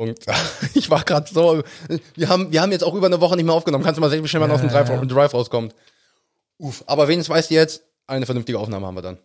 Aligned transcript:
Punkt. 0.00 0.24
Ich 0.74 0.88
war 0.88 1.04
gerade 1.04 1.28
so. 1.30 1.62
Wir 2.14 2.28
haben, 2.30 2.50
wir 2.50 2.62
haben 2.62 2.72
jetzt 2.72 2.84
auch 2.84 2.94
über 2.94 3.06
eine 3.06 3.20
Woche 3.20 3.36
nicht 3.36 3.44
mehr 3.44 3.54
aufgenommen. 3.54 3.84
Kannst 3.84 3.98
du 3.98 4.00
mal 4.00 4.08
sehen, 4.08 4.24
wie 4.24 4.28
schnell 4.28 4.40
man 4.40 4.50
aus 4.50 4.60
dem 4.60 4.70
Drive, 4.70 4.88
Drive 5.06 5.34
rauskommt. 5.34 5.74
Uff. 6.56 6.82
Aber 6.86 7.06
wenigstens 7.06 7.34
weißt 7.34 7.50
du 7.50 7.54
jetzt, 7.54 7.82
eine 8.06 8.24
vernünftige 8.24 8.58
Aufnahme 8.58 8.86
haben 8.86 8.94
wir 8.94 9.02
dann. 9.02 9.18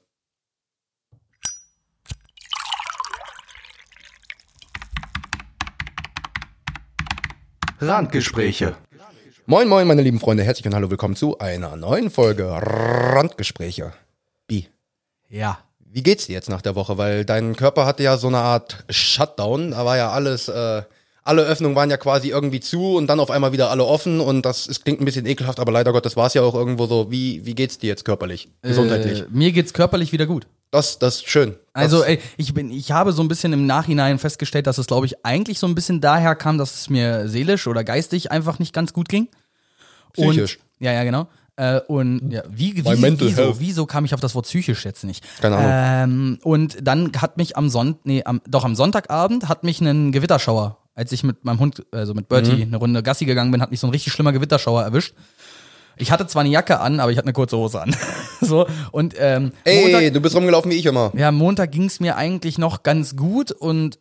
Randgespräche. 7.79 8.75
Moin, 9.45 9.69
moin, 9.69 9.87
meine 9.87 10.01
lieben 10.01 10.19
Freunde. 10.19 10.43
Herzlich 10.43 10.65
und 10.65 10.75
hallo, 10.75 10.89
willkommen 10.89 11.15
zu 11.15 11.39
einer 11.39 11.77
neuen 11.77 12.09
Folge 12.09 12.49
Randgespräche. 12.49 13.93
Bi, 14.47 14.67
Ja. 15.29 15.59
Wie 15.95 16.03
geht's 16.03 16.27
dir 16.27 16.33
jetzt 16.33 16.49
nach 16.49 16.61
der 16.61 16.75
Woche? 16.75 16.97
Weil 16.97 17.23
dein 17.23 17.55
Körper 17.55 17.85
hatte 17.85 18.03
ja 18.03 18.17
so 18.17 18.27
eine 18.27 18.39
Art 18.39 18.83
Shutdown. 18.89 19.71
Da 19.71 19.85
war 19.85 19.95
ja 19.95 20.11
alles, 20.11 20.49
äh, 20.49 20.81
alle 21.23 21.43
Öffnungen 21.43 21.73
waren 21.77 21.89
ja 21.89 21.95
quasi 21.95 22.31
irgendwie 22.31 22.59
zu 22.59 22.97
und 22.97 23.07
dann 23.07 23.21
auf 23.21 23.31
einmal 23.31 23.53
wieder 23.53 23.69
alle 23.69 23.85
offen 23.85 24.19
und 24.19 24.45
das 24.45 24.67
ist, 24.67 24.83
klingt 24.83 24.99
ein 24.99 25.05
bisschen 25.05 25.25
ekelhaft, 25.25 25.57
aber 25.57 25.71
leider 25.71 25.93
Gottes 25.93 26.17
war 26.17 26.27
es 26.27 26.33
ja 26.33 26.41
auch 26.41 26.53
irgendwo 26.53 26.85
so. 26.85 27.11
Wie, 27.11 27.45
wie 27.45 27.55
geht's 27.55 27.77
dir 27.77 27.87
jetzt 27.87 28.03
körperlich, 28.03 28.49
gesundheitlich? 28.61 29.21
Äh, 29.21 29.25
mir 29.29 29.53
geht's 29.53 29.71
körperlich 29.71 30.11
wieder 30.11 30.25
gut. 30.25 30.47
Das, 30.69 30.99
das 30.99 31.15
ist 31.15 31.29
schön. 31.29 31.55
Das, 31.73 31.83
Also, 31.83 32.03
ey, 32.03 32.19
ich 32.35 32.53
bin, 32.53 32.71
ich 32.71 32.91
habe 32.91 33.13
so 33.13 33.23
ein 33.23 33.29
bisschen 33.29 33.53
im 33.53 33.65
Nachhinein 33.65 34.19
festgestellt, 34.19 34.67
dass 34.67 34.77
es, 34.77 34.87
glaube 34.87 35.05
ich, 35.05 35.25
eigentlich 35.25 35.59
so 35.59 35.67
ein 35.67 35.75
bisschen 35.75 36.01
daher 36.01 36.35
kam, 36.35 36.57
dass 36.57 36.75
es 36.75 36.89
mir 36.89 37.29
seelisch 37.29 37.67
oder 37.67 37.85
geistig 37.85 38.31
einfach 38.31 38.59
nicht 38.59 38.73
ganz 38.73 38.91
gut 38.91 39.07
ging. 39.07 39.29
Psychisch. 40.11 40.57
Und, 40.57 40.85
ja, 40.85 40.91
ja, 40.91 41.05
genau. 41.05 41.29
Äh, 41.57 41.79
und 41.87 42.31
ja, 42.31 42.43
wie, 42.49 42.75
wie, 42.75 42.83
wieso, 42.85 43.43
health. 43.43 43.55
wieso 43.59 43.85
kam 43.85 44.03
ich 44.05 44.13
auf 44.13 44.19
das 44.19 44.35
Wort 44.35 44.45
psychisch 44.45 44.83
jetzt 44.83 45.03
nicht? 45.05 45.23
Keine 45.41 45.55
Ahnung. 45.55 46.35
Ähm, 46.35 46.39
und 46.43 46.77
dann 46.81 47.11
hat 47.21 47.37
mich 47.37 47.55
am 47.55 47.69
Sonntag, 47.69 48.01
nee, 48.05 48.23
am, 48.25 48.41
doch 48.47 48.65
am 48.65 48.75
Sonntagabend 48.75 49.47
hat 49.47 49.63
mich 49.63 49.79
ein 49.79 50.11
Gewitterschauer, 50.11 50.77
als 50.95 51.11
ich 51.13 51.23
mit 51.23 51.45
meinem 51.45 51.59
Hund, 51.59 51.85
also 51.91 52.13
mit 52.13 52.27
Bertie, 52.27 52.55
Mhm. 52.57 52.61
eine 52.63 52.77
Runde 52.77 53.03
Gassi 53.03 53.25
gegangen 53.25 53.51
bin, 53.51 53.61
hat 53.61 53.71
mich 53.71 53.79
so 53.79 53.87
ein 53.87 53.91
richtig 53.91 54.11
schlimmer 54.11 54.33
Gewitterschauer 54.33 54.83
erwischt. 54.83 55.13
Ich 55.97 56.11
hatte 56.11 56.27
zwar 56.27 56.41
eine 56.41 56.49
Jacke 56.49 56.81
an, 56.81 56.99
aber 56.99 57.11
ich 57.11 57.17
hatte 57.17 57.27
eine 57.27 57.33
kurze 57.33 57.55
Hose 57.57 57.81
an. 57.81 57.95
so, 58.41 58.67
und 58.91 59.15
ähm, 59.17 59.53
Ey, 59.63 59.81
Montag, 59.93 60.13
du 60.13 60.19
bist 60.19 60.35
rumgelaufen 60.35 60.69
wie 60.71 60.75
ich 60.75 60.85
immer. 60.85 61.13
ja, 61.15 61.31
Montag 61.31 61.71
ging 61.71 61.85
es 61.85 62.01
mir 62.01 62.17
eigentlich 62.17 62.57
noch 62.57 62.83
ganz 62.83 63.15
gut 63.15 63.51
und 63.53 63.97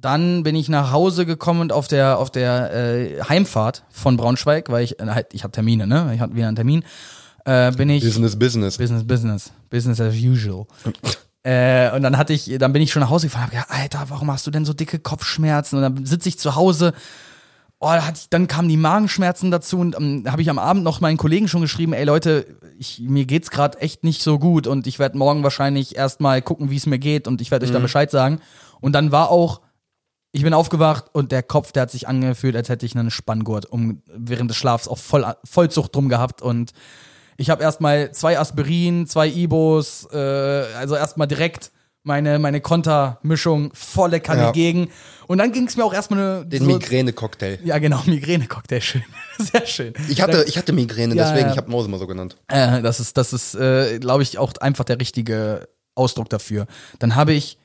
dann 0.00 0.42
bin 0.42 0.54
ich 0.54 0.68
nach 0.68 0.92
Hause 0.92 1.26
gekommen 1.26 1.60
und 1.60 1.72
auf 1.72 1.88
der 1.88 2.18
auf 2.18 2.30
der 2.30 2.72
äh, 2.72 3.22
Heimfahrt 3.22 3.84
von 3.90 4.16
Braunschweig, 4.16 4.70
weil 4.70 4.84
ich 4.84 5.00
äh, 5.00 5.06
halt 5.06 5.28
ich 5.32 5.44
habe 5.44 5.52
Termine, 5.52 5.86
ne? 5.86 6.12
Ich 6.14 6.20
hatte 6.20 6.34
wieder 6.34 6.48
einen 6.48 6.56
Termin. 6.56 6.84
Äh, 7.44 7.72
bin 7.72 7.88
ich 7.90 8.04
Business, 8.04 8.38
Business. 8.38 8.78
Business 8.78 9.06
Business 9.06 9.52
Business 9.70 10.00
as 10.00 10.14
usual. 10.14 10.66
Äh, 11.42 11.90
und 11.96 12.02
dann 12.02 12.18
hatte 12.18 12.34
ich, 12.34 12.54
dann 12.58 12.72
bin 12.72 12.82
ich 12.82 12.92
schon 12.92 13.00
nach 13.00 13.08
Hause 13.08 13.28
gefahren, 13.28 13.44
hab 13.44 13.50
gedacht, 13.50 13.70
Alter, 13.70 14.04
warum 14.08 14.30
hast 14.30 14.46
du 14.46 14.50
denn 14.50 14.66
so 14.66 14.74
dicke 14.74 14.98
Kopfschmerzen? 14.98 15.76
Und 15.76 15.82
dann 15.82 16.06
sitze 16.06 16.28
ich 16.28 16.38
zu 16.38 16.54
Hause. 16.54 16.92
Oh, 17.78 17.86
da 17.86 18.06
hatte 18.06 18.20
ich, 18.20 18.28
dann 18.28 18.46
kamen 18.46 18.68
die 18.68 18.76
Magenschmerzen 18.76 19.50
dazu 19.50 19.78
und 19.78 19.96
ähm, 19.96 20.24
habe 20.30 20.42
ich 20.42 20.50
am 20.50 20.58
Abend 20.58 20.84
noch 20.84 21.00
meinen 21.00 21.16
Kollegen 21.16 21.48
schon 21.48 21.62
geschrieben, 21.62 21.94
ey 21.94 22.04
Leute, 22.04 22.44
ich, 22.78 23.00
mir 23.00 23.24
geht's 23.24 23.50
gerade 23.50 23.80
echt 23.80 24.04
nicht 24.04 24.22
so 24.22 24.38
gut 24.38 24.66
und 24.66 24.86
ich 24.86 24.98
werde 24.98 25.16
morgen 25.16 25.42
wahrscheinlich 25.42 25.96
erstmal 25.96 26.42
gucken, 26.42 26.68
wie 26.68 26.76
es 26.76 26.84
mir 26.84 26.98
geht 26.98 27.26
und 27.26 27.40
ich 27.40 27.50
werde 27.50 27.64
euch 27.64 27.72
da 27.72 27.78
Bescheid 27.78 28.10
sagen. 28.10 28.40
Und 28.82 28.92
dann 28.92 29.12
war 29.12 29.30
auch, 29.30 29.62
ich 30.32 30.42
bin 30.42 30.54
aufgewacht 30.54 31.06
und 31.12 31.32
der 31.32 31.42
Kopf, 31.42 31.72
der 31.72 31.82
hat 31.82 31.90
sich 31.90 32.06
angefühlt, 32.08 32.54
als 32.56 32.68
hätte 32.68 32.86
ich 32.86 32.96
einen 32.96 33.10
Spanngurt 33.10 33.66
um 33.66 34.02
während 34.06 34.50
des 34.50 34.56
Schlafs 34.56 34.86
auf 34.88 35.00
Voll, 35.00 35.24
Vollzucht 35.44 35.94
drum 35.94 36.08
gehabt 36.08 36.42
und 36.42 36.72
ich 37.36 37.48
habe 37.50 37.62
erstmal 37.62 38.12
zwei 38.12 38.38
Aspirin, 38.38 39.06
zwei 39.06 39.26
Ibos, 39.28 40.06
äh, 40.12 40.16
also 40.16 40.94
erstmal 40.94 41.26
direkt 41.26 41.72
meine, 42.02 42.38
meine 42.38 42.60
Kontermischung 42.60 43.70
volle 43.74 44.20
Kanne 44.20 44.42
Ja. 44.42 44.52
gegen. 44.52 44.90
Und 45.26 45.38
dann 45.38 45.52
ging 45.52 45.66
es 45.66 45.76
mir 45.76 45.84
auch 45.84 45.92
erstmal 45.92 46.18
eine. 46.20 46.46
Den 46.46 46.64
so, 46.64 46.70
Migräne-Cocktail. 46.70 47.58
Ja, 47.64 47.78
genau, 47.78 48.02
Migräne-Cocktail, 48.06 48.80
schön. 48.80 49.04
Sehr 49.38 49.66
schön. 49.66 49.92
Ich 50.08 50.20
hatte, 50.22 50.44
ich 50.48 50.56
hatte 50.58 50.72
Migräne, 50.72 51.14
Ja, 51.14 51.24
deswegen, 51.24 51.46
ja. 51.48 51.52
ich 51.52 51.56
habe 51.58 51.70
Mose 51.70 51.88
mal 51.88 51.98
so 51.98 52.06
genannt. 52.06 52.36
Äh, 52.48 52.82
das 52.82 53.00
ist, 53.00 53.16
das 53.16 53.32
ist, 53.32 53.54
äh, 53.54 53.98
glaube 53.98 54.22
ich, 54.22 54.38
auch 54.38 54.52
einfach 54.60 54.84
der 54.84 54.98
richtige 55.00 55.68
Ausdruck 55.94 56.28
dafür. 56.30 56.66
Dann 56.98 57.16
habe 57.16 57.32
ich, 57.32 57.58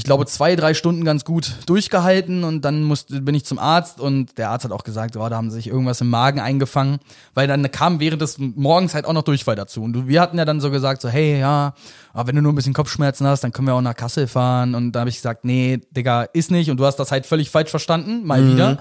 ich 0.00 0.04
glaube, 0.04 0.24
zwei, 0.24 0.56
drei 0.56 0.72
Stunden 0.72 1.04
ganz 1.04 1.26
gut 1.26 1.56
durchgehalten 1.66 2.42
und 2.42 2.64
dann 2.64 2.84
musste, 2.84 3.20
bin 3.20 3.34
ich 3.34 3.44
zum 3.44 3.58
Arzt 3.58 4.00
und 4.00 4.38
der 4.38 4.48
Arzt 4.48 4.64
hat 4.64 4.72
auch 4.72 4.82
gesagt, 4.82 5.14
oh, 5.18 5.28
da 5.28 5.36
haben 5.36 5.50
sie 5.50 5.56
sich 5.56 5.66
irgendwas 5.66 6.00
im 6.00 6.08
Magen 6.08 6.40
eingefangen, 6.40 7.00
weil 7.34 7.46
dann 7.46 7.70
kam 7.70 8.00
während 8.00 8.22
des 8.22 8.38
Morgens 8.38 8.94
halt 8.94 9.04
auch 9.04 9.12
noch 9.12 9.24
Durchfall 9.24 9.56
dazu. 9.56 9.82
Und 9.82 10.08
wir 10.08 10.22
hatten 10.22 10.38
ja 10.38 10.46
dann 10.46 10.58
so 10.58 10.70
gesagt, 10.70 11.02
so, 11.02 11.10
hey, 11.10 11.38
ja, 11.38 11.74
aber 12.14 12.28
wenn 12.28 12.36
du 12.36 12.40
nur 12.40 12.50
ein 12.50 12.56
bisschen 12.56 12.72
Kopfschmerzen 12.72 13.26
hast, 13.26 13.44
dann 13.44 13.52
können 13.52 13.68
wir 13.68 13.74
auch 13.74 13.82
nach 13.82 13.94
Kassel 13.94 14.26
fahren. 14.26 14.74
Und 14.74 14.92
da 14.92 15.00
habe 15.00 15.10
ich 15.10 15.16
gesagt, 15.16 15.44
nee, 15.44 15.82
Digga, 15.90 16.22
ist 16.22 16.50
nicht. 16.50 16.70
Und 16.70 16.78
du 16.78 16.86
hast 16.86 16.96
das 16.96 17.12
halt 17.12 17.26
völlig 17.26 17.50
falsch 17.50 17.68
verstanden, 17.68 18.26
mal 18.26 18.42
wieder 18.50 18.78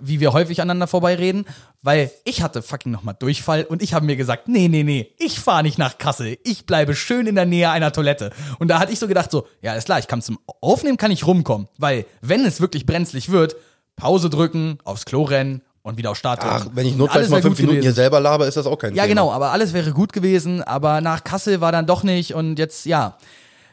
wie 0.00 0.20
wir 0.20 0.32
häufig 0.32 0.60
aneinander 0.60 0.86
vorbeireden, 0.86 1.44
weil 1.82 2.10
ich 2.24 2.42
hatte 2.42 2.62
fucking 2.62 2.92
nochmal 2.92 3.14
Durchfall 3.18 3.64
und 3.64 3.82
ich 3.82 3.94
habe 3.94 4.06
mir 4.06 4.16
gesagt, 4.16 4.48
nee, 4.48 4.68
nee, 4.68 4.82
nee, 4.82 5.12
ich 5.18 5.38
fahre 5.40 5.62
nicht 5.62 5.78
nach 5.78 5.98
Kassel, 5.98 6.38
ich 6.44 6.66
bleibe 6.66 6.94
schön 6.94 7.26
in 7.26 7.34
der 7.34 7.46
Nähe 7.46 7.70
einer 7.70 7.92
Toilette. 7.92 8.30
Und 8.58 8.68
da 8.68 8.78
hatte 8.78 8.92
ich 8.92 8.98
so 8.98 9.08
gedacht, 9.08 9.30
so, 9.30 9.46
ja, 9.62 9.74
ist 9.74 9.84
klar, 9.86 9.98
ich 9.98 10.06
kann 10.08 10.22
zum 10.22 10.38
Aufnehmen 10.60 10.96
kann 10.96 11.10
ich 11.10 11.26
rumkommen, 11.26 11.68
weil 11.78 12.06
wenn 12.20 12.44
es 12.44 12.60
wirklich 12.60 12.86
brenzlig 12.86 13.30
wird, 13.30 13.56
Pause 13.96 14.30
drücken, 14.30 14.78
aufs 14.84 15.04
Klo 15.04 15.22
rennen 15.24 15.62
und 15.82 15.96
wieder 15.98 16.10
auf 16.10 16.16
Start 16.16 16.42
drücken. 16.42 16.54
Ach, 16.58 16.66
wenn 16.74 16.86
ich 16.86 16.96
notfalls 16.96 17.28
mal 17.28 17.42
fünf 17.42 17.58
Minuten 17.58 17.74
hier 17.74 17.80
gewesen. 17.82 17.94
selber 17.96 18.20
laber, 18.20 18.46
ist 18.46 18.56
das 18.56 18.66
auch 18.66 18.76
kein 18.78 18.94
Ja, 18.94 19.02
Thema. 19.04 19.08
genau, 19.14 19.32
aber 19.32 19.52
alles 19.52 19.72
wäre 19.72 19.92
gut 19.92 20.12
gewesen, 20.12 20.62
aber 20.62 21.00
nach 21.00 21.24
Kassel 21.24 21.60
war 21.60 21.72
dann 21.72 21.86
doch 21.86 22.02
nicht 22.02 22.34
und 22.34 22.58
jetzt, 22.58 22.86
ja. 22.86 23.16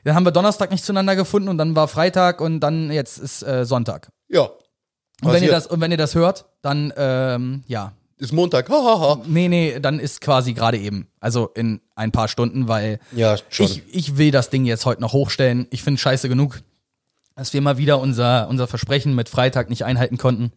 Dann 0.03 0.15
haben 0.15 0.25
wir 0.25 0.31
Donnerstag 0.31 0.71
nicht 0.71 0.85
zueinander 0.85 1.17
gefunden 1.17 1.49
und 1.49 1.57
dann 1.57 1.75
war 1.75 1.89
Freitag 1.89 2.39
und 2.39 2.61
dann 2.61 2.91
jetzt 2.91 3.17
ist 3.17 3.43
äh, 3.43 3.65
Sonntag. 3.65 4.09
Ja. 4.29 4.49
Und 5.23 5.33
wenn, 5.33 5.43
ihr 5.43 5.51
das, 5.51 5.67
und 5.67 5.81
wenn 5.81 5.91
ihr 5.91 5.97
das 5.97 6.13
hört, 6.15 6.45
dann, 6.61 6.93
ähm, 6.95 7.63
ja, 7.67 7.93
Ist 8.19 8.33
Montag. 8.33 8.69
Hahaha. 8.69 9.21
Nee, 9.25 9.47
nee, 9.47 9.79
dann 9.79 9.99
ist 9.99 10.21
quasi 10.21 10.53
gerade 10.53 10.77
eben. 10.77 11.07
Also 11.19 11.49
in 11.55 11.81
ein 11.95 12.11
paar 12.11 12.27
Stunden, 12.27 12.67
weil 12.67 12.99
Ja, 13.13 13.35
schon. 13.49 13.65
ich, 13.65 13.83
ich 13.91 14.17
will 14.17 14.31
das 14.31 14.49
Ding 14.49 14.65
jetzt 14.65 14.85
heute 14.85 15.01
noch 15.01 15.13
hochstellen. 15.13 15.67
Ich 15.71 15.83
finde 15.83 15.99
scheiße 15.99 16.27
genug, 16.29 16.61
dass 17.35 17.53
wir 17.53 17.61
mal 17.61 17.77
wieder 17.77 17.99
unser, 17.99 18.47
unser 18.49 18.67
Versprechen 18.67 19.13
mit 19.15 19.29
Freitag 19.29 19.69
nicht 19.69 19.85
einhalten 19.85 20.17
konnten. 20.17 20.51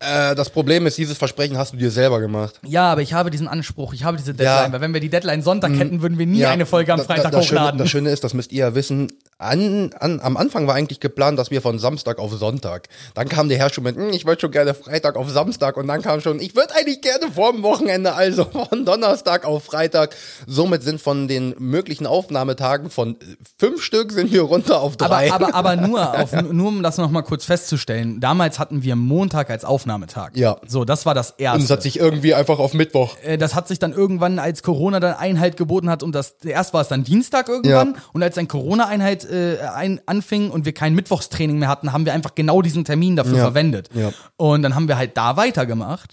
Äh, 0.00 0.34
das 0.34 0.50
Problem 0.50 0.86
ist, 0.86 0.98
dieses 0.98 1.18
Versprechen 1.18 1.58
hast 1.58 1.72
du 1.72 1.76
dir 1.76 1.90
selber 1.90 2.20
gemacht. 2.20 2.58
Ja, 2.66 2.90
aber 2.90 3.02
ich 3.02 3.12
habe 3.12 3.30
diesen 3.30 3.48
Anspruch, 3.48 3.92
ich 3.92 4.02
habe 4.04 4.16
diese 4.16 4.32
Deadline, 4.34 4.62
Ja. 4.62 4.68
Mhm. 4.68 4.72
weil 4.72 4.80
wenn 4.80 4.94
wir 4.94 5.00
die 5.00 5.10
Deadline 5.10 5.42
Sonntag 5.42 5.72
hätten, 5.76 6.00
würden 6.02 6.18
wir 6.18 6.26
nie 6.26 6.44
eine 6.46 6.64
Folge 6.66 6.92
am 6.92 7.00
Freitag 7.00 7.32
das 7.32 7.44
Schöne, 7.46 7.60
hochladen. 7.60 7.78
das 7.78 7.90
Schöne 7.90 8.10
ist, 8.10 8.24
das 8.24 8.32
müsst 8.34 8.50
ihr 8.52 8.60
ja 8.60 8.74
wissen, 8.74 9.12
an, 9.40 9.92
an, 9.98 10.20
am 10.20 10.36
Anfang 10.36 10.66
war 10.66 10.74
eigentlich 10.74 11.00
geplant, 11.00 11.38
dass 11.38 11.50
wir 11.50 11.62
von 11.62 11.78
Samstag 11.78 12.18
auf 12.18 12.32
Sonntag. 12.34 12.88
Dann 13.14 13.28
kam 13.28 13.48
der 13.48 13.58
Herr 13.58 13.70
schon 13.72 13.84
mit, 13.84 13.96
"Hm, 13.96 14.10
ich 14.10 14.26
wollte 14.26 14.42
schon 14.42 14.50
gerne 14.50 14.74
Freitag 14.74 15.16
auf 15.16 15.30
Samstag 15.30 15.76
und 15.76 15.86
dann 15.88 16.02
kam 16.02 16.20
schon, 16.20 16.40
ich 16.40 16.54
würde 16.54 16.74
eigentlich 16.74 17.00
gerne 17.00 17.32
vor 17.34 17.52
dem 17.52 17.62
Wochenende, 17.62 18.12
also 18.14 18.44
von 18.68 18.84
Donnerstag 18.84 19.44
auf 19.44 19.64
Freitag. 19.64 20.14
Somit 20.46 20.82
sind 20.82 21.00
von 21.00 21.26
den 21.28 21.54
möglichen 21.58 22.06
Aufnahmetagen 22.06 22.90
von 22.90 23.12
äh, 23.12 23.16
fünf 23.58 23.82
Stück 23.82 24.12
sind 24.12 24.32
wir 24.32 24.42
runter 24.42 24.80
auf 24.80 24.94
aber, 25.00 25.08
drei. 25.08 25.32
aber, 25.32 25.54
aber 25.54 25.76
nur, 25.76 26.18
auf, 26.20 26.32
nur 26.32 26.68
um 26.68 26.82
das 26.82 26.98
nochmal 26.98 27.22
kurz 27.22 27.44
festzustellen, 27.44 28.20
damals 28.20 28.58
hatten 28.58 28.82
wir 28.82 28.94
Montag 28.96 29.50
als 29.50 29.64
Aufnahmetag. 29.64 30.30
Ja. 30.36 30.58
So, 30.66 30.84
das 30.84 31.06
war 31.06 31.14
das 31.14 31.30
erste. 31.38 31.58
und 31.58 31.64
es 31.64 31.70
hat 31.70 31.82
sich 31.82 31.98
irgendwie 31.98 32.34
einfach 32.34 32.58
auf 32.58 32.74
Mittwoch. 32.74 33.16
äh, 33.22 33.38
das 33.38 33.54
hat 33.54 33.68
sich 33.68 33.78
dann 33.78 33.92
irgendwann, 33.92 34.38
als 34.38 34.62
Corona 34.62 35.00
dann 35.00 35.14
Einhalt 35.14 35.56
geboten 35.56 35.88
hat 35.88 36.02
und 36.02 36.14
das 36.14 36.34
erst 36.44 36.74
war 36.74 36.82
es 36.82 36.88
dann 36.88 37.04
Dienstag 37.04 37.48
irgendwann 37.48 37.94
Ja. 37.94 38.02
und 38.12 38.22
als 38.22 38.34
dann 38.34 38.48
Corona-Einheit 38.48 39.24
äh, 39.30 39.58
ein, 39.74 40.00
anfing 40.06 40.50
und 40.50 40.64
wir 40.64 40.72
kein 40.74 40.94
Mittwochstraining 40.94 41.58
mehr 41.58 41.68
hatten, 41.68 41.92
haben 41.92 42.04
wir 42.04 42.12
einfach 42.14 42.34
genau 42.34 42.62
diesen 42.62 42.84
Termin 42.84 43.16
dafür 43.16 43.36
Ja. 43.36 43.42
verwendet. 43.44 43.88
Ja. 43.94 44.12
Und 44.36 44.62
dann 44.62 44.74
haben 44.74 44.88
wir 44.88 44.96
halt 44.96 45.16
da 45.16 45.36
weitergemacht 45.36 46.12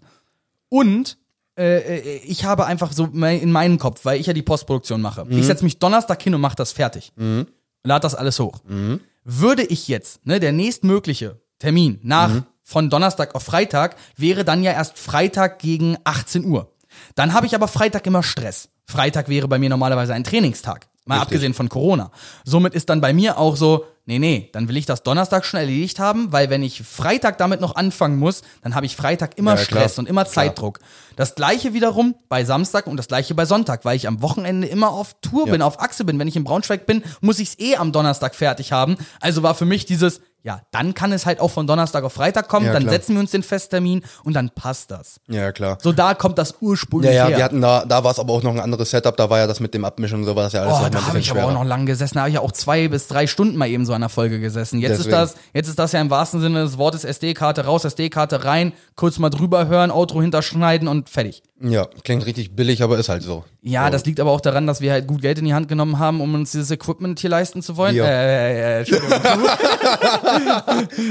und 0.69 1.17
äh, 1.57 1.77
äh, 1.99 2.17
ich 2.25 2.45
habe 2.45 2.65
einfach 2.65 2.91
so 2.93 3.05
in 3.05 3.51
meinem 3.51 3.79
Kopf, 3.79 4.05
weil 4.05 4.19
ich 4.19 4.27
ja 4.27 4.33
die 4.33 4.41
Postproduktion 4.43 5.01
mache. 5.01 5.25
Mhm. 5.25 5.37
Ich 5.37 5.45
setze 5.45 5.63
mich 5.63 5.79
Donnerstag 5.79 6.21
hin 6.21 6.35
und 6.35 6.41
mache 6.41 6.55
das 6.55 6.71
fertig. 6.71 7.11
Lad 7.83 8.03
das 8.03 8.15
alles 8.15 8.39
hoch. 8.39 8.59
Mhm. 8.67 8.99
Würde 9.23 9.63
ich 9.63 9.87
jetzt, 9.87 10.25
ne, 10.25 10.39
der 10.39 10.51
nächstmögliche 10.51 11.39
Termin 11.59 11.99
nach 12.03 12.29
Mhm. 12.29 12.43
von 12.63 12.89
Donnerstag 12.89 13.33
auf 13.35 13.43
Freitag 13.43 13.95
wäre 14.15 14.45
dann 14.45 14.61
ja 14.63 14.71
erst 14.71 14.99
Freitag 14.99 15.59
gegen 15.59 15.97
18 16.03 16.45
Uhr. 16.45 16.71
Dann 17.15 17.33
habe 17.33 17.45
ich 17.45 17.55
aber 17.55 17.67
Freitag 17.67 18.05
immer 18.07 18.23
Stress. 18.23 18.69
Freitag 18.85 19.27
wäre 19.27 19.47
bei 19.47 19.57
mir 19.59 19.69
normalerweise 19.69 20.13
ein 20.13 20.23
Trainingstag. 20.23 20.87
Mal 21.07 21.19
abgesehen 21.19 21.53
von 21.53 21.69
Corona. 21.69 22.11
Somit 22.43 22.73
ist 22.73 22.89
dann 22.89 23.01
bei 23.01 23.13
mir 23.13 23.37
auch 23.37 23.55
so, 23.55 23.85
nee, 24.05 24.19
nee, 24.19 24.49
dann 24.53 24.67
will 24.67 24.77
ich 24.77 24.85
das 24.85 25.03
Donnerstag 25.03 25.45
schon 25.45 25.59
erledigt 25.59 25.99
haben, 25.99 26.31
weil 26.31 26.49
wenn 26.49 26.63
ich 26.63 26.81
Freitag 26.83 27.37
damit 27.37 27.61
noch 27.61 27.75
anfangen 27.75 28.17
muss, 28.17 28.41
dann 28.61 28.75
habe 28.75 28.85
ich 28.85 28.95
Freitag 28.95 29.37
immer 29.37 29.51
Ja, 29.51 29.55
klar. 29.57 29.65
Stress 29.81 29.99
und 29.99 30.07
immer 30.07 30.25
Zeitdruck. 30.25 30.79
Das 31.15 31.35
gleiche 31.35 31.73
wiederum 31.73 32.15
bei 32.29 32.45
Samstag 32.45 32.87
und 32.87 32.97
das 32.97 33.07
gleiche 33.07 33.35
bei 33.35 33.45
Sonntag, 33.45 33.85
weil 33.85 33.95
ich 33.95 34.07
am 34.07 34.21
Wochenende 34.21 34.67
immer 34.67 34.91
auf 34.91 35.15
Tour 35.21 35.45
bin, 35.47 35.61
auf 35.61 35.79
Achse 35.81 36.05
bin. 36.05 36.19
Wenn 36.19 36.27
ich 36.27 36.35
in 36.35 36.43
Braunschweig 36.43 36.85
bin, 36.85 37.03
muss 37.21 37.39
ich 37.39 37.49
es 37.49 37.59
eh 37.59 37.75
am 37.75 37.91
Donnerstag 37.91 38.35
fertig 38.35 38.71
haben. 38.71 38.97
Also 39.19 39.43
war 39.43 39.55
für 39.55 39.65
mich 39.65 39.85
dieses, 39.85 40.21
ja, 40.43 40.61
dann 40.71 40.93
kann 40.93 41.11
es 41.11 41.25
halt 41.25 41.39
auch 41.41 41.51
von 41.51 41.67
Donnerstag 41.67 42.03
auf 42.05 42.13
Freitag 42.13 42.47
kommen, 42.47 42.67
Ja, 42.67 42.73
dann 42.73 42.83
klar. 42.83 42.93
setzen 42.93 43.13
wir 43.15 43.19
uns 43.19 43.31
den 43.31 43.43
Festtermin 43.43 44.03
und 44.23 44.33
dann 44.33 44.49
passt 44.49 44.91
das. 44.91 45.19
Ja, 45.27 45.51
klar. 45.51 45.77
So, 45.81 45.91
da 45.91 46.13
kommt 46.13 46.37
das 46.37 46.51
Ja, 46.51 46.55
ursprünglich 46.61 47.13
ja, 47.13 47.27
her. 47.27 47.37
wir 47.37 47.43
hatten 47.43 47.59
da, 47.59 47.83
da 47.85 48.03
war 48.03 48.11
es 48.11 48.19
aber 48.19 48.31
auch 48.33 48.43
noch 48.43 48.51
ein 48.53 48.59
anderes 48.59 48.91
Setup, 48.91 49.17
da 49.17 49.29
war 49.29 49.39
ja 49.39 49.47
das 49.47 49.59
mit 49.59 49.73
dem 49.73 49.83
Abmischen 49.83 50.19
und 50.19 50.25
so 50.25 50.35
war 50.35 50.43
das 50.43 50.53
ja 50.53 50.61
alles 50.61 50.75
Oh, 50.77 50.81
mal 50.83 50.89
da 50.89 51.05
habe 51.05 51.19
ich 51.19 51.29
aber 51.31 51.41
auch 51.41 51.49
schwerer. 51.49 51.59
noch 51.63 51.65
lang 51.67 51.85
gesessen. 51.85 52.13
Da 52.15 52.21
habe 52.21 52.29
ich 52.29 52.35
ja 52.35 52.41
auch 52.41 52.51
zwei 52.53 52.87
bis 52.87 53.07
drei 53.07 53.27
Stunden 53.27 53.57
mal 53.57 53.67
eben 53.67 53.85
so 53.85 53.93
an 53.93 54.01
der 54.01 54.09
Folge 54.09 54.39
gesessen. 54.39 54.79
Jetzt 54.79 54.99
Deswegen. 54.99 55.09
ist 55.09 55.33
das, 55.33 55.35
jetzt 55.53 55.67
ist 55.67 55.79
das 55.79 55.91
ja 55.91 55.99
im 55.99 56.09
wahrsten 56.09 56.39
Sinne 56.39 56.63
des 56.63 56.77
Wortes 56.77 57.03
SD-Karte 57.03 57.65
raus, 57.65 57.83
SD-Karte 57.83 58.45
rein, 58.45 58.71
kurz 58.95 59.19
mal 59.19 59.29
drüber 59.29 59.67
hören, 59.67 59.91
Outro 59.91 60.21
hinterschneiden 60.21 60.87
und 60.87 61.09
fertig. 61.09 61.43
Ja, 61.59 61.87
klingt 62.03 62.23
richtig 62.27 62.55
billig, 62.55 62.83
aber 62.83 62.99
ist 62.99 63.09
halt 63.09 63.23
so. 63.23 63.43
Ja, 63.63 63.89
das 63.89 64.05
liegt 64.05 64.19
aber 64.19 64.29
auch 64.31 64.41
daran, 64.41 64.67
dass 64.67 64.79
wir 64.79 64.91
halt 64.91 65.07
gut 65.07 65.21
Geld 65.21 65.39
in 65.39 65.45
die 65.45 65.55
Hand 65.55 65.67
genommen 65.67 65.97
haben, 65.97 66.21
um 66.21 66.35
uns 66.35 66.51
dieses 66.51 66.69
Equipment 66.69 67.19
hier 67.19 67.31
leisten 67.31 67.63
zu 67.63 67.75
wollen. 67.77 67.95
Ja. 67.95 68.05
Äh, 68.05 68.75
äh, 68.75 68.79
Entschuldigung. 68.79 69.11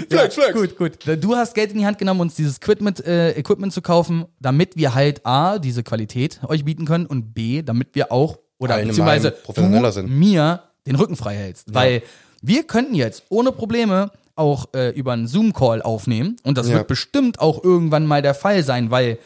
Flex, 0.08 0.34
flex. 0.34 0.52
Gut, 0.54 0.76
gut. 0.78 0.92
Du 1.22 1.34
hast 1.34 1.54
Geld 1.54 1.72
in 1.72 1.78
die 1.78 1.86
Hand 1.86 1.98
genommen, 1.98 2.20
uns 2.20 2.34
dieses 2.36 2.58
Equipment, 2.58 3.04
äh, 3.04 3.32
Equipment 3.32 3.72
zu 3.72 3.82
kaufen, 3.82 4.26
damit 4.40 4.76
wir 4.76 4.94
halt 4.94 5.24
A, 5.26 5.58
diese 5.58 5.82
Qualität 5.82 6.40
euch 6.46 6.64
bieten 6.64 6.84
können 6.84 7.06
und 7.06 7.34
B, 7.34 7.62
damit 7.62 7.88
wir 7.94 8.12
auch, 8.12 8.38
oder 8.58 8.74
Allen 8.74 8.84
im 8.84 8.88
beziehungsweise 8.90 9.30
professioneller 9.32 9.92
sind. 9.92 10.10
mir 10.10 10.62
den 10.86 10.94
Rücken 10.96 11.16
frei 11.16 11.34
hältst. 11.34 11.74
Weil 11.74 12.02
wir 12.40 12.62
könnten 12.64 12.94
jetzt 12.94 13.24
ohne 13.28 13.52
Probleme 13.52 14.10
auch 14.36 14.66
äh, 14.74 14.90
über 14.90 15.12
einen 15.12 15.26
Zoom-Call 15.26 15.82
aufnehmen 15.82 16.36
und 16.44 16.56
das 16.58 16.68
Ja. 16.68 16.76
wird 16.76 16.88
bestimmt 16.88 17.40
auch 17.40 17.64
irgendwann 17.64 18.06
mal 18.06 18.22
der 18.22 18.34
Fall 18.34 18.62
sein, 18.62 18.90
weil 18.90 19.18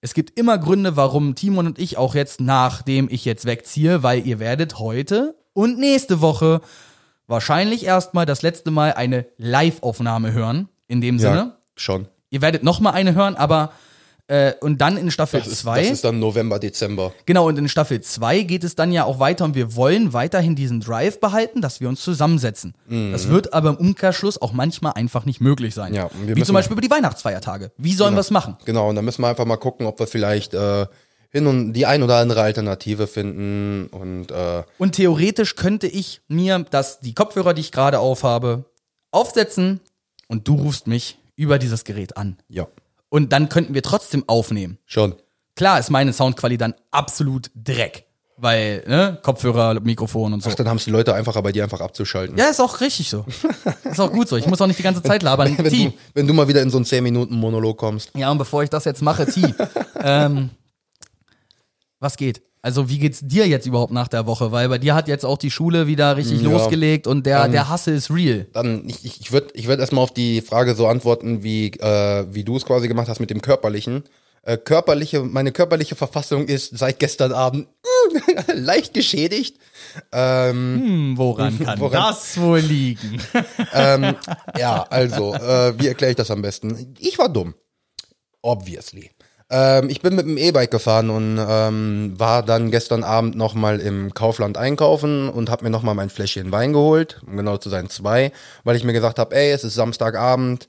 es 0.00 0.14
gibt 0.14 0.38
immer 0.38 0.58
Gründe, 0.58 0.96
warum 0.96 1.34
Timon 1.34 1.66
und 1.66 1.78
ich 1.78 1.96
auch 1.98 2.14
jetzt, 2.14 2.40
nachdem 2.40 3.08
ich 3.10 3.24
jetzt 3.24 3.44
wegziehe, 3.44 4.02
weil 4.02 4.26
ihr 4.26 4.38
werdet 4.38 4.78
heute 4.78 5.34
und 5.52 5.78
nächste 5.78 6.20
Woche 6.20 6.60
wahrscheinlich 7.26 7.84
erstmal 7.84 8.26
das 8.26 8.42
letzte 8.42 8.70
Mal 8.70 8.94
eine 8.94 9.26
Live-Aufnahme 9.36 10.32
hören. 10.32 10.68
In 10.88 11.00
dem 11.00 11.18
Sinne. 11.20 11.36
Ja, 11.36 11.56
schon. 11.76 12.08
Ihr 12.30 12.42
werdet 12.42 12.64
noch 12.64 12.80
mal 12.80 12.90
eine 12.90 13.14
hören, 13.14 13.36
aber 13.36 13.72
äh, 14.30 14.54
und 14.60 14.80
dann 14.80 14.96
in 14.96 15.10
Staffel 15.10 15.40
Das 15.40 15.48
ist, 15.48 15.58
2. 15.60 15.80
das 15.82 15.90
ist 15.90 16.04
dann 16.04 16.20
November, 16.20 16.60
Dezember. 16.60 17.12
Genau, 17.26 17.48
und 17.48 17.58
in 17.58 17.68
Staffel 17.68 18.00
2 18.00 18.42
geht 18.42 18.62
es 18.62 18.76
dann 18.76 18.92
ja 18.92 19.04
auch 19.04 19.18
weiter 19.18 19.44
und 19.44 19.56
wir 19.56 19.74
wollen 19.74 20.12
weiterhin 20.12 20.54
diesen 20.54 20.78
Drive 20.78 21.18
behalten, 21.18 21.60
dass 21.60 21.80
wir 21.80 21.88
uns 21.88 22.00
zusammensetzen. 22.00 22.74
Das 22.88 23.28
wird 23.28 23.52
aber 23.52 23.70
im 23.70 23.76
Umkehrschluss 23.76 24.40
auch 24.40 24.52
manchmal 24.52 24.92
einfach 24.92 25.24
nicht 25.24 25.40
möglich 25.40 25.74
sein. 25.74 25.90
Mhm. 25.90 25.96
Ja, 25.96 26.10
Wie 26.26 26.42
zum 26.44 26.54
Beispiel 26.54 26.74
über 26.74 26.80
die 26.80 26.90
Weihnachtsfeiertage. 26.90 27.72
Wie 27.76 27.92
sollen 27.92 28.14
wir 28.14 28.20
es 28.20 28.30
machen? 28.30 28.56
Genau, 28.64 28.88
und 28.88 28.94
dann 28.94 29.04
müssen 29.04 29.20
wir 29.22 29.28
einfach 29.28 29.46
mal 29.46 29.56
gucken, 29.56 29.86
ob 29.86 29.98
wir 29.98 30.06
vielleicht 30.06 30.54
äh, 30.54 30.86
hin 31.30 31.48
und 31.48 31.72
die 31.72 31.86
ein 31.86 32.02
oder 32.04 32.18
andere 32.18 32.42
Alternative 32.42 33.08
finden 33.08 33.88
und 33.88 34.30
äh, 34.30 34.62
Und 34.78 34.92
theoretisch 34.94 35.56
könnte 35.56 35.88
ich 35.88 36.20
mir 36.28 36.64
das, 36.70 37.00
die 37.00 37.14
Kopfhörer, 37.14 37.52
die 37.52 37.62
ich 37.62 37.72
gerade 37.72 37.98
aufhabe, 37.98 38.64
aufsetzen 39.10 39.80
und 40.28 40.46
du 40.46 40.54
rufst 40.54 40.86
mich 40.86 41.18
über 41.34 41.58
dieses 41.58 41.84
Gerät 41.84 42.16
an. 42.16 42.36
ja, 42.48 42.66
Und 43.10 43.32
dann 43.32 43.48
könnten 43.50 43.74
wir 43.74 43.82
trotzdem 43.82 44.24
aufnehmen. 44.26 44.78
schon. 44.86 45.14
Klar 45.56 45.78
ist 45.78 45.90
meine 45.90 46.12
Soundqualität 46.14 46.62
dann 46.62 46.74
absolut 46.90 47.50
Dreck. 47.54 48.06
Weil, 48.38 48.82
ne, 48.86 49.18
Kopfhörer, 49.22 49.78
Mikrofon 49.80 50.32
und 50.32 50.42
so. 50.42 50.48
Ach, 50.48 50.54
dann 50.54 50.66
haben 50.66 50.78
es 50.78 50.84
die 50.84 50.90
Leute 50.90 51.14
einfacher 51.14 51.42
bei 51.42 51.52
dir 51.52 51.62
einfach 51.62 51.82
abzuschalten. 51.82 52.38
Ja, 52.38 52.46
ist 52.46 52.58
auch 52.60 52.80
richtig 52.80 53.10
so. 53.10 53.26
Ist 53.84 54.00
auch 54.00 54.10
gut 54.10 54.28
so. 54.28 54.38
Ich 54.38 54.46
muss 54.46 54.62
auch 54.62 54.66
nicht 54.66 54.78
die 54.78 54.82
ganze 54.82 55.02
Zeit 55.02 55.22
labern. 55.22 55.54
Wenn 55.58 55.70
T. 55.70 55.84
du, 55.88 55.92
wenn 56.14 56.26
du 56.26 56.32
mal 56.32 56.48
wieder 56.48 56.62
in 56.62 56.70
so 56.70 56.78
einen 56.78 56.86
10-Minuten-Monolog 56.86 57.76
kommst. 57.76 58.12
Ja, 58.14 58.30
und 58.30 58.38
bevor 58.38 58.62
ich 58.62 58.70
das 58.70 58.86
jetzt 58.86 59.02
mache, 59.02 59.26
T. 59.26 59.42
ähm, 60.02 60.48
was 61.98 62.16
geht? 62.16 62.40
Also, 62.62 62.90
wie 62.90 62.98
geht's 62.98 63.20
dir 63.22 63.46
jetzt 63.48 63.66
überhaupt 63.66 63.92
nach 63.92 64.08
der 64.08 64.26
Woche? 64.26 64.52
Weil 64.52 64.68
bei 64.68 64.76
dir 64.78 64.94
hat 64.94 65.08
jetzt 65.08 65.24
auch 65.24 65.38
die 65.38 65.50
Schule 65.50 65.86
wieder 65.86 66.16
richtig 66.16 66.42
Ja. 66.42 66.50
losgelegt 66.50 67.06
und 67.06 67.24
der, 67.24 67.48
der 67.48 67.68
Hasse 67.70 67.90
ist 67.92 68.10
real. 68.10 68.46
Dann, 68.52 68.86
ich, 68.86 69.04
ich, 69.04 69.20
ich 69.20 69.32
würde 69.32 69.48
ich 69.54 69.66
würd 69.66 69.80
erstmal 69.80 70.04
auf 70.04 70.12
die 70.12 70.42
Frage 70.42 70.74
so 70.74 70.86
antworten, 70.86 71.42
wie, 71.42 71.68
äh, 71.68 72.26
wie 72.30 72.44
du 72.44 72.56
es 72.56 72.66
quasi 72.66 72.86
gemacht 72.88 73.08
hast 73.08 73.18
mit 73.20 73.30
dem 73.30 73.40
Körperlichen. 73.40 74.04
Äh, 74.42 74.56
körperliche, 74.58 75.22
meine 75.22 75.52
körperliche 75.52 75.96
Verfassung 75.96 76.46
ist 76.48 76.76
seit 76.76 76.98
gestern 76.98 77.32
Abend 77.32 77.66
leicht 78.54 78.92
geschädigt. 78.94 79.56
Ähm, 80.12 80.82
Hm, 80.84 81.18
woran 81.18 81.58
kann 81.64 81.80
Woran- 81.80 82.10
das 82.12 82.38
wohl 82.40 82.58
liegen? 82.60 83.20
ähm, 83.74 84.14
ja, 84.58 84.82
also, 84.90 85.34
äh, 85.34 85.78
wie 85.78 85.88
erkläre 85.88 86.10
ich 86.12 86.16
das 86.16 86.30
am 86.30 86.42
besten? 86.42 86.94
Ich 86.98 87.18
war 87.18 87.28
dumm. 87.30 87.54
Obviously. 88.42 89.10
Ähm, 89.50 89.90
ich 89.90 90.00
bin 90.00 90.14
mit 90.14 90.26
dem 90.26 90.36
E-Bike 90.36 90.70
gefahren 90.70 91.10
und 91.10 91.38
ähm, 91.38 92.14
war 92.16 92.44
dann 92.44 92.70
gestern 92.70 93.02
Abend 93.02 93.36
nochmal 93.36 93.80
im 93.80 94.14
Kaufland 94.14 94.56
einkaufen 94.56 95.28
und 95.28 95.50
habe 95.50 95.64
mir 95.64 95.70
nochmal 95.70 95.96
mein 95.96 96.10
Fläschchen 96.10 96.52
Wein 96.52 96.72
geholt, 96.72 97.20
um 97.26 97.36
genau 97.36 97.56
zu 97.56 97.68
sein 97.68 97.88
zwei, 97.88 98.32
weil 98.62 98.76
ich 98.76 98.84
mir 98.84 98.92
gesagt 98.92 99.18
habe, 99.18 99.34
ey, 99.34 99.50
es 99.50 99.64
ist 99.64 99.74
Samstagabend, 99.74 100.68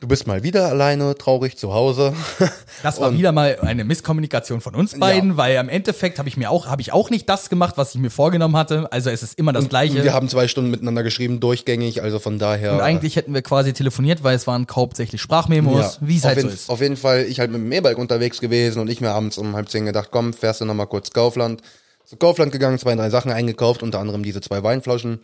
du 0.00 0.08
bist 0.08 0.26
mal 0.26 0.42
wieder 0.42 0.68
alleine, 0.68 1.14
traurig 1.14 1.56
zu 1.56 1.72
Hause. 1.72 2.12
Das 2.82 3.00
war 3.00 3.12
wieder 3.14 3.32
mal 3.32 3.56
eine 3.62 3.84
Misskommunikation 3.84 4.60
von 4.60 4.74
uns 4.74 4.98
beiden, 4.98 5.38
weil 5.38 5.56
im 5.56 5.70
Endeffekt 5.70 6.18
habe 6.18 6.28
ich 6.28 6.36
mir 6.36 6.50
auch, 6.50 6.66
habe 6.66 6.82
ich 6.82 6.92
auch 6.92 7.08
nicht 7.08 7.26
das 7.28 7.48
gemacht, 7.48 7.78
was 7.78 7.94
ich 7.94 8.00
mir 8.00 8.10
vorgenommen 8.10 8.54
hatte. 8.54 8.92
Also 8.92 9.08
es 9.08 9.22
ist 9.22 9.38
immer 9.38 9.52
das 9.52 9.68
Gleiche. 9.68 10.04
Wir 10.04 10.12
haben 10.12 10.28
zwei 10.28 10.46
Stunden 10.46 10.70
miteinander 10.70 11.02
geschrieben, 11.02 11.40
durchgängig, 11.40 12.02
also 12.02 12.18
von 12.18 12.38
daher. 12.38 12.74
und 12.74 12.80
eigentlich 12.80 13.16
hätten 13.16 13.32
wir 13.32 13.42
quasi 13.42 13.72
telefoniert, 13.72 14.22
weil 14.22 14.36
es 14.36 14.46
waren 14.46 14.66
hauptsächlich 14.70 15.22
Sprachmemos, 15.22 15.98
wie 16.02 16.18
es 16.18 16.22
auf 16.22 16.28
halt 16.28 16.40
so 16.40 16.46
jeden, 16.46 16.54
ist. 16.54 16.70
Auf 16.70 16.80
jeden 16.80 16.96
Fall, 16.96 17.24
ich 17.24 17.40
halt 17.40 17.50
mit 17.50 17.60
dem 17.62 17.72
E-Bike 17.72 17.98
unterwegs 17.98 18.40
gewesen 18.40 18.78
und 18.80 18.88
ich 18.88 19.00
mir 19.00 19.10
abends 19.10 19.38
um 19.38 19.56
halb 19.56 19.70
zehn 19.70 19.86
gedacht, 19.86 20.10
komm, 20.12 20.34
fährst 20.34 20.60
du 20.60 20.66
nochmal 20.66 20.86
kurz 20.86 21.10
Kaufland. 21.10 21.62
Zu 22.04 22.16
Kaufland 22.16 22.52
gegangen, 22.52 22.78
zwei, 22.78 22.94
drei 22.94 23.10
Sachen 23.10 23.32
eingekauft, 23.32 23.82
unter 23.82 23.98
anderem 23.98 24.22
diese 24.22 24.42
zwei 24.42 24.62
Weinflaschen. 24.62 25.20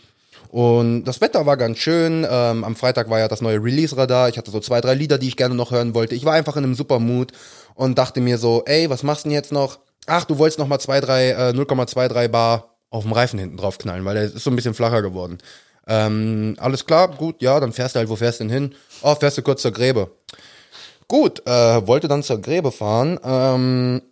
Und 0.52 1.04
das 1.04 1.22
Wetter 1.22 1.46
war 1.46 1.56
ganz 1.56 1.78
schön. 1.78 2.26
Ähm, 2.30 2.62
am 2.62 2.76
Freitag 2.76 3.08
war 3.08 3.18
ja 3.18 3.26
das 3.26 3.40
neue 3.40 3.56
Release-Radar. 3.56 4.28
Ich 4.28 4.36
hatte 4.36 4.50
so 4.50 4.60
zwei, 4.60 4.82
drei 4.82 4.92
Lieder, 4.92 5.16
die 5.16 5.28
ich 5.28 5.38
gerne 5.38 5.54
noch 5.54 5.70
hören 5.70 5.94
wollte. 5.94 6.14
Ich 6.14 6.26
war 6.26 6.34
einfach 6.34 6.56
in 6.56 6.64
einem 6.64 6.74
super 6.74 6.98
Mood 6.98 7.32
und 7.74 7.96
dachte 7.96 8.20
mir 8.20 8.36
so, 8.36 8.62
ey, 8.66 8.90
was 8.90 9.02
machst 9.02 9.24
du 9.24 9.30
denn 9.30 9.34
jetzt 9.34 9.50
noch? 9.50 9.78
Ach, 10.06 10.26
du 10.26 10.36
wolltest 10.36 10.58
noch 10.58 10.66
mal 10.66 10.78
zwei, 10.78 11.00
drei, 11.00 11.30
äh, 11.30 11.52
0,23 11.54 12.28
Bar 12.28 12.76
auf 12.90 13.04
dem 13.04 13.12
Reifen 13.12 13.38
hinten 13.38 13.56
drauf 13.56 13.78
knallen, 13.78 14.04
weil 14.04 14.14
der 14.14 14.24
ist 14.24 14.44
so 14.44 14.50
ein 14.50 14.56
bisschen 14.56 14.74
flacher 14.74 15.00
geworden. 15.00 15.38
Ähm, 15.86 16.54
alles 16.58 16.84
klar, 16.84 17.08
gut, 17.08 17.40
ja, 17.40 17.58
dann 17.58 17.72
fährst 17.72 17.94
du 17.94 18.00
halt, 18.00 18.10
wo 18.10 18.16
fährst 18.16 18.40
du 18.40 18.44
denn 18.44 18.52
hin? 18.52 18.74
Oh, 19.00 19.14
fährst 19.14 19.38
du 19.38 19.42
kurz 19.42 19.62
zur 19.62 19.72
Gräbe. 19.72 20.10
Gut, 21.08 21.46
äh, 21.46 21.86
wollte 21.86 22.08
dann 22.08 22.22
zur 22.22 22.42
Gräbe 22.42 22.72
fahren. 22.72 23.18
Ähm, 23.24 24.02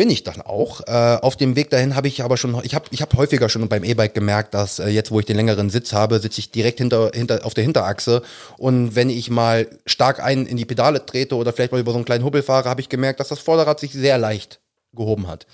bin 0.00 0.08
ich 0.08 0.24
dann 0.24 0.40
auch. 0.40 0.80
Äh, 0.86 1.18
auf 1.20 1.36
dem 1.36 1.56
Weg 1.56 1.68
dahin 1.68 1.94
habe 1.94 2.08
ich 2.08 2.24
aber 2.24 2.38
schon, 2.38 2.58
ich 2.64 2.74
habe 2.74 2.86
ich 2.90 3.02
hab 3.02 3.14
häufiger 3.18 3.50
schon 3.50 3.68
beim 3.68 3.84
E-Bike 3.84 4.14
gemerkt, 4.14 4.54
dass 4.54 4.78
äh, 4.78 4.88
jetzt, 4.88 5.10
wo 5.10 5.20
ich 5.20 5.26
den 5.26 5.36
längeren 5.36 5.68
Sitz 5.68 5.92
habe, 5.92 6.20
sitze 6.20 6.40
ich 6.40 6.50
direkt 6.50 6.78
hinter, 6.78 7.10
hinter, 7.12 7.44
auf 7.44 7.52
der 7.52 7.64
Hinterachse. 7.64 8.22
Und 8.56 8.96
wenn 8.96 9.10
ich 9.10 9.28
mal 9.28 9.68
stark 9.84 10.24
einen 10.24 10.46
in 10.46 10.56
die 10.56 10.64
Pedale 10.64 11.04
trete 11.04 11.36
oder 11.36 11.52
vielleicht 11.52 11.72
mal 11.72 11.82
über 11.82 11.92
so 11.92 11.98
einen 11.98 12.06
kleinen 12.06 12.24
Hubbel 12.24 12.42
fahre, 12.42 12.70
habe 12.70 12.80
ich 12.80 12.88
gemerkt, 12.88 13.20
dass 13.20 13.28
das 13.28 13.40
Vorderrad 13.40 13.78
sich 13.78 13.92
sehr 13.92 14.16
leicht 14.16 14.60
gehoben 14.94 15.28
hat. 15.28 15.46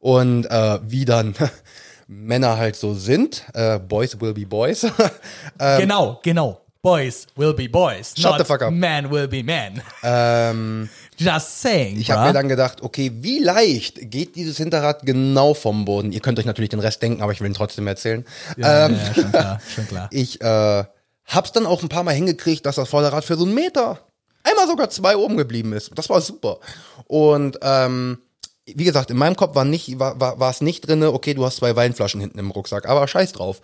Und 0.00 0.44
äh, 0.50 0.80
wie 0.82 1.06
dann 1.06 1.34
Männer 2.06 2.58
halt 2.58 2.76
so 2.76 2.92
sind, 2.92 3.44
äh, 3.54 3.78
Boys 3.78 4.20
will 4.20 4.34
be 4.34 4.44
Boys. 4.44 4.84
ähm, 5.58 5.80
genau, 5.80 6.20
genau. 6.22 6.60
Boys 6.84 7.26
will 7.34 7.54
be 7.54 7.66
boys. 7.66 8.12
Shut 8.14 8.32
not 8.32 8.38
the 8.38 8.44
fuck 8.44 8.60
up. 8.60 8.70
Man 8.70 9.10
will 9.10 9.26
be 9.26 9.42
man. 9.42 9.80
ähm, 10.02 10.90
Just 11.18 11.62
saying. 11.62 11.98
Ich 11.98 12.10
habe 12.10 12.26
mir 12.26 12.32
dann 12.32 12.48
gedacht, 12.48 12.82
okay, 12.82 13.12
wie 13.14 13.38
leicht 13.38 14.10
geht 14.10 14.36
dieses 14.36 14.56
Hinterrad 14.56 15.06
genau 15.06 15.54
vom 15.54 15.84
Boden? 15.84 16.12
Ihr 16.12 16.20
könnt 16.20 16.38
euch 16.38 16.44
natürlich 16.44 16.70
den 16.70 16.80
Rest 16.80 17.02
denken, 17.02 17.22
aber 17.22 17.32
ich 17.32 17.40
will 17.40 17.48
ihn 17.48 17.54
trotzdem 17.54 17.86
erzählen. 17.86 18.24
ja, 18.56 18.86
ähm, 18.86 18.96
ja, 18.96 19.14
schon 19.14 19.30
klar, 19.30 19.60
schon 19.74 19.88
klar. 19.88 20.08
Ich 20.10 20.40
äh, 20.40 20.84
hab's 21.26 21.52
dann 21.52 21.66
auch 21.66 21.82
ein 21.82 21.88
paar 21.88 22.02
Mal 22.02 22.14
hingekriegt, 22.14 22.66
dass 22.66 22.76
das 22.76 22.88
Vorderrad 22.88 23.24
für 23.24 23.36
so 23.36 23.44
einen 23.44 23.54
Meter, 23.54 24.00
einmal 24.42 24.66
sogar 24.66 24.90
zwei 24.90 25.16
oben 25.16 25.36
geblieben 25.36 25.72
ist. 25.72 25.92
Das 25.94 26.08
war 26.08 26.20
super. 26.20 26.58
Und 27.06 27.58
ähm, 27.62 28.18
wie 28.66 28.84
gesagt, 28.84 29.10
in 29.10 29.16
meinem 29.16 29.36
Kopf 29.36 29.54
war 29.54 29.64
nicht, 29.64 29.98
war, 29.98 30.18
war, 30.20 30.40
war 30.40 30.50
es 30.50 30.60
nicht 30.60 30.86
drinne, 30.86 31.12
okay, 31.12 31.34
du 31.34 31.44
hast 31.44 31.56
zwei 31.56 31.76
Weinflaschen 31.76 32.20
hinten 32.20 32.38
im 32.38 32.50
Rucksack, 32.50 32.88
aber 32.88 33.06
scheiß 33.06 33.32
drauf. 33.32 33.60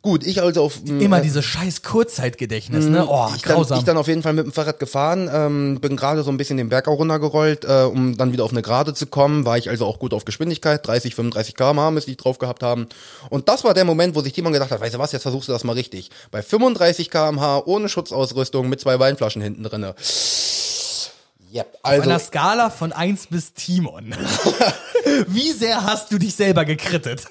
Gut, 0.00 0.24
ich 0.24 0.40
also 0.40 0.62
auf 0.62 0.80
Immer 0.86 1.18
äh, 1.18 1.22
dieses 1.22 1.44
scheiß 1.44 1.82
Kurzzeitgedächtnis, 1.82 2.84
ne? 2.84 3.04
Oh, 3.08 3.26
ich, 3.34 3.42
dann, 3.42 3.56
grausam. 3.56 3.78
ich 3.78 3.84
dann 3.84 3.96
auf 3.96 4.06
jeden 4.06 4.22
Fall 4.22 4.32
mit 4.32 4.44
dem 4.44 4.52
Fahrrad 4.52 4.78
gefahren, 4.78 5.28
ähm, 5.32 5.80
bin 5.80 5.96
gerade 5.96 6.22
so 6.22 6.30
ein 6.30 6.36
bisschen 6.36 6.56
den 6.56 6.68
Berg 6.68 6.86
auch 6.86 7.00
runtergerollt, 7.00 7.64
äh, 7.64 7.82
um 7.82 8.16
dann 8.16 8.32
wieder 8.32 8.44
auf 8.44 8.52
eine 8.52 8.62
Gerade 8.62 8.94
zu 8.94 9.06
kommen, 9.06 9.44
war 9.44 9.58
ich 9.58 9.70
also 9.70 9.86
auch 9.86 9.98
gut 9.98 10.14
auf 10.14 10.24
Geschwindigkeit, 10.24 10.86
30, 10.86 11.16
35 11.16 11.56
km/h 11.56 11.90
müsste 11.90 12.12
ich 12.12 12.16
drauf 12.16 12.38
gehabt 12.38 12.62
haben. 12.62 12.86
Und 13.28 13.48
das 13.48 13.64
war 13.64 13.74
der 13.74 13.84
Moment, 13.84 14.14
wo 14.14 14.20
sich 14.20 14.36
jemand 14.36 14.54
gedacht 14.54 14.70
hat, 14.70 14.80
weißt 14.80 14.94
du 14.94 14.98
was, 15.00 15.10
jetzt 15.10 15.22
versuchst 15.22 15.48
du 15.48 15.52
das 15.52 15.64
mal 15.64 15.72
richtig. 15.72 16.10
Bei 16.30 16.42
35 16.42 17.10
km/h, 17.10 17.64
ohne 17.66 17.88
Schutzausrüstung, 17.88 18.68
mit 18.68 18.80
zwei 18.80 19.00
Weinflaschen 19.00 19.42
hinten 19.42 19.64
drinne. 19.64 19.96
Yep, 21.52 21.78
Auf 21.82 21.90
also 21.90 22.02
einer 22.02 22.18
Skala 22.20 22.70
von 22.70 22.92
1 22.92 23.28
bis 23.28 23.52
Timon. 23.54 24.14
Wie 25.26 25.50
sehr 25.52 25.82
hast 25.82 26.12
du 26.12 26.18
dich 26.18 26.36
selber 26.36 26.64
gekrittet? 26.64 27.26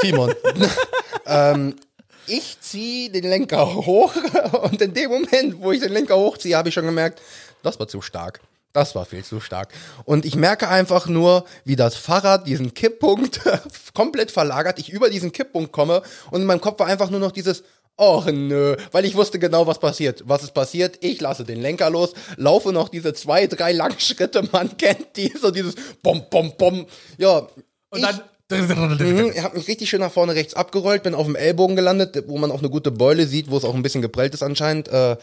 Timon. 0.00 0.34
ähm, 1.26 1.76
ich 2.26 2.58
ziehe 2.60 3.10
den 3.10 3.24
Lenker 3.24 3.74
hoch 3.74 4.14
und 4.62 4.80
in 4.80 4.94
dem 4.94 5.10
Moment, 5.10 5.60
wo 5.60 5.72
ich 5.72 5.80
den 5.80 5.92
Lenker 5.92 6.16
hochziehe, 6.16 6.56
habe 6.56 6.68
ich 6.68 6.74
schon 6.74 6.86
gemerkt, 6.86 7.20
das 7.62 7.78
war 7.78 7.88
zu 7.88 8.00
stark. 8.00 8.40
Das 8.72 8.94
war 8.94 9.04
viel 9.04 9.22
zu 9.22 9.38
stark. 9.40 9.68
Und 10.04 10.24
ich 10.24 10.34
merke 10.34 10.68
einfach 10.68 11.06
nur, 11.06 11.44
wie 11.64 11.76
das 11.76 11.94
Fahrrad 11.94 12.46
diesen 12.46 12.72
Kipppunkt 12.72 13.40
komplett 13.94 14.30
verlagert, 14.30 14.78
ich 14.78 14.88
über 14.90 15.10
diesen 15.10 15.32
Kipppunkt 15.32 15.72
komme 15.72 16.02
und 16.30 16.40
in 16.40 16.46
meinem 16.46 16.60
Kopf 16.60 16.80
war 16.80 16.86
einfach 16.86 17.10
nur 17.10 17.20
noch 17.20 17.32
dieses, 17.32 17.64
Och 18.00 18.26
nö, 18.32 18.74
weil 18.90 19.04
ich 19.04 19.14
wusste 19.14 19.38
genau, 19.38 19.66
was 19.66 19.78
passiert. 19.78 20.22
Was 20.24 20.42
ist 20.42 20.54
passiert? 20.54 20.98
Ich 21.02 21.20
lasse 21.20 21.44
den 21.44 21.60
Lenker 21.60 21.90
los, 21.90 22.14
laufe 22.36 22.72
noch 22.72 22.88
diese 22.88 23.12
zwei, 23.12 23.46
drei 23.46 23.72
langen 23.72 24.00
Schritte, 24.00 24.42
man 24.50 24.76
kennt 24.78 25.16
die, 25.16 25.32
so 25.38 25.50
dieses 25.50 25.74
Bom, 26.02 26.24
Bom, 26.30 26.54
Bom. 26.56 26.86
Ja, 27.18 27.46
Und 27.90 27.98
ich, 27.98 28.02
dann. 28.02 28.22
Mhm, 28.52 29.32
ich 29.34 29.42
habe 29.42 29.56
mich 29.56 29.68
richtig 29.68 29.90
schön 29.90 30.00
nach 30.00 30.12
vorne 30.12 30.34
rechts 30.34 30.54
abgerollt, 30.54 31.02
bin 31.02 31.14
auf 31.14 31.26
dem 31.26 31.36
Ellbogen 31.36 31.76
gelandet, 31.76 32.24
wo 32.26 32.38
man 32.38 32.50
auch 32.50 32.60
eine 32.60 32.70
gute 32.70 32.90
Beule 32.90 33.26
sieht, 33.26 33.50
wo 33.50 33.56
es 33.56 33.64
auch 33.64 33.74
ein 33.74 33.82
bisschen 33.82 34.02
geprellt 34.02 34.34
ist 34.34 34.42
anscheinend. 34.42 34.88
Äh, 34.88 35.16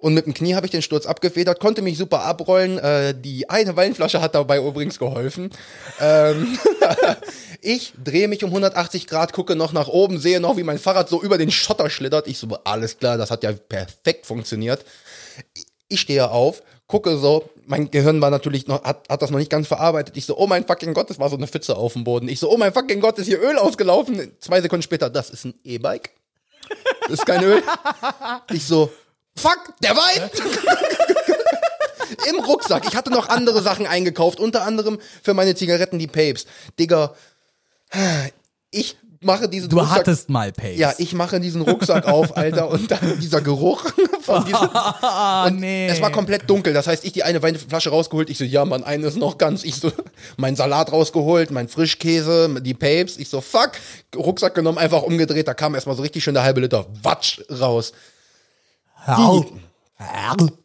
und 0.00 0.14
mit 0.14 0.24
dem 0.24 0.32
Knie 0.32 0.54
habe 0.54 0.64
ich 0.64 0.72
den 0.72 0.80
Sturz 0.80 1.04
abgefedert, 1.04 1.60
konnte 1.60 1.82
mich 1.82 1.98
super 1.98 2.22
abrollen. 2.22 2.78
Äh, 2.78 3.14
die 3.14 3.50
eine 3.50 3.76
Weinflasche 3.76 4.22
hat 4.22 4.34
dabei 4.34 4.58
übrigens 4.58 4.98
geholfen. 4.98 5.50
Ähm, 6.00 6.58
ich 7.60 7.92
drehe 8.02 8.26
mich 8.26 8.42
um 8.42 8.48
180 8.48 9.06
Grad, 9.06 9.34
gucke 9.34 9.56
noch 9.56 9.74
nach 9.74 9.88
oben, 9.88 10.18
sehe 10.18 10.40
noch, 10.40 10.56
wie 10.56 10.62
mein 10.62 10.78
Fahrrad 10.78 11.10
so 11.10 11.22
über 11.22 11.36
den 11.36 11.50
Schotter 11.50 11.90
schlittert. 11.90 12.28
Ich 12.28 12.38
so, 12.38 12.48
alles 12.64 12.96
klar, 12.96 13.18
das 13.18 13.30
hat 13.30 13.42
ja 13.42 13.52
perfekt 13.52 14.24
funktioniert. 14.24 14.86
Ich 15.88 16.00
stehe 16.00 16.30
auf, 16.30 16.62
gucke 16.90 17.16
so, 17.16 17.48
mein 17.66 17.90
Gehirn 17.90 18.20
war 18.20 18.30
natürlich 18.30 18.66
noch, 18.66 18.82
hat, 18.82 19.08
hat 19.08 19.22
das 19.22 19.30
noch 19.30 19.38
nicht 19.38 19.50
ganz 19.50 19.68
verarbeitet. 19.68 20.16
Ich 20.16 20.26
so, 20.26 20.36
oh 20.36 20.48
mein 20.48 20.66
fucking 20.66 20.92
Gott, 20.92 21.08
das 21.08 21.20
war 21.20 21.30
so 21.30 21.36
eine 21.36 21.46
Pfütze 21.46 21.76
auf 21.76 21.92
dem 21.92 22.02
Boden. 22.04 22.28
Ich 22.28 22.40
so, 22.40 22.50
oh 22.50 22.56
mein 22.56 22.72
fucking 22.72 23.00
Gott, 23.00 23.18
ist 23.18 23.26
hier 23.26 23.40
Öl 23.40 23.56
ausgelaufen. 23.56 24.32
Zwei 24.40 24.60
Sekunden 24.60 24.82
später, 24.82 25.08
das 25.08 25.30
ist 25.30 25.44
ein 25.44 25.54
E-Bike. 25.62 26.10
Das 27.02 27.20
ist 27.20 27.26
kein 27.26 27.42
Öl. 27.44 27.62
Ich 28.52 28.66
so, 28.66 28.90
fuck, 29.36 29.72
der 29.82 29.96
Wein! 29.96 30.30
Im 32.28 32.40
Rucksack. 32.40 32.84
Ich 32.88 32.96
hatte 32.96 33.10
noch 33.10 33.28
andere 33.28 33.62
Sachen 33.62 33.86
eingekauft, 33.86 34.40
unter 34.40 34.62
anderem 34.62 34.98
für 35.22 35.32
meine 35.32 35.54
Zigaretten 35.54 36.00
die 36.00 36.08
Papes. 36.08 36.46
Digga, 36.78 37.14
ich 38.72 38.96
mache 39.22 39.48
diesen 39.48 39.68
Du 39.68 39.78
Rucksack. 39.78 39.98
hattest 39.98 40.30
mal 40.30 40.52
Pace. 40.52 40.78
Ja, 40.78 40.92
ich 40.98 41.12
mache 41.14 41.40
diesen 41.40 41.62
Rucksack 41.62 42.06
auf, 42.06 42.36
Alter, 42.36 42.68
und 42.70 42.90
dann 42.90 43.20
dieser 43.20 43.40
Geruch 43.40 43.84
von 44.22 44.44
diesem. 44.46 44.68
Und 45.46 45.60
nee. 45.60 45.88
Es 45.88 46.00
war 46.00 46.10
komplett 46.10 46.48
dunkel. 46.48 46.72
Das 46.72 46.86
heißt, 46.86 47.04
ich 47.04 47.12
die 47.12 47.22
eine 47.22 47.42
Weinflasche 47.42 47.90
rausgeholt. 47.90 48.30
Ich 48.30 48.38
so, 48.38 48.44
ja, 48.44 48.64
Mann, 48.64 48.82
eine 48.84 49.06
ist 49.06 49.16
noch 49.16 49.38
ganz. 49.38 49.64
Ich 49.64 49.76
so, 49.76 49.92
mein 50.36 50.56
Salat 50.56 50.92
rausgeholt, 50.92 51.50
mein 51.50 51.68
Frischkäse, 51.68 52.60
die 52.60 52.74
Papes. 52.74 53.18
Ich 53.18 53.28
so, 53.28 53.40
fuck. 53.40 53.72
Rucksack 54.16 54.54
genommen, 54.54 54.78
einfach 54.78 55.02
umgedreht. 55.02 55.46
Da 55.48 55.54
kam 55.54 55.74
erstmal 55.74 55.96
so 55.96 56.02
richtig 56.02 56.24
schön 56.24 56.34
der 56.34 56.42
halbe 56.42 56.60
Liter 56.60 56.86
Watsch 57.02 57.42
raus. 57.50 57.92
Au. 59.06 59.44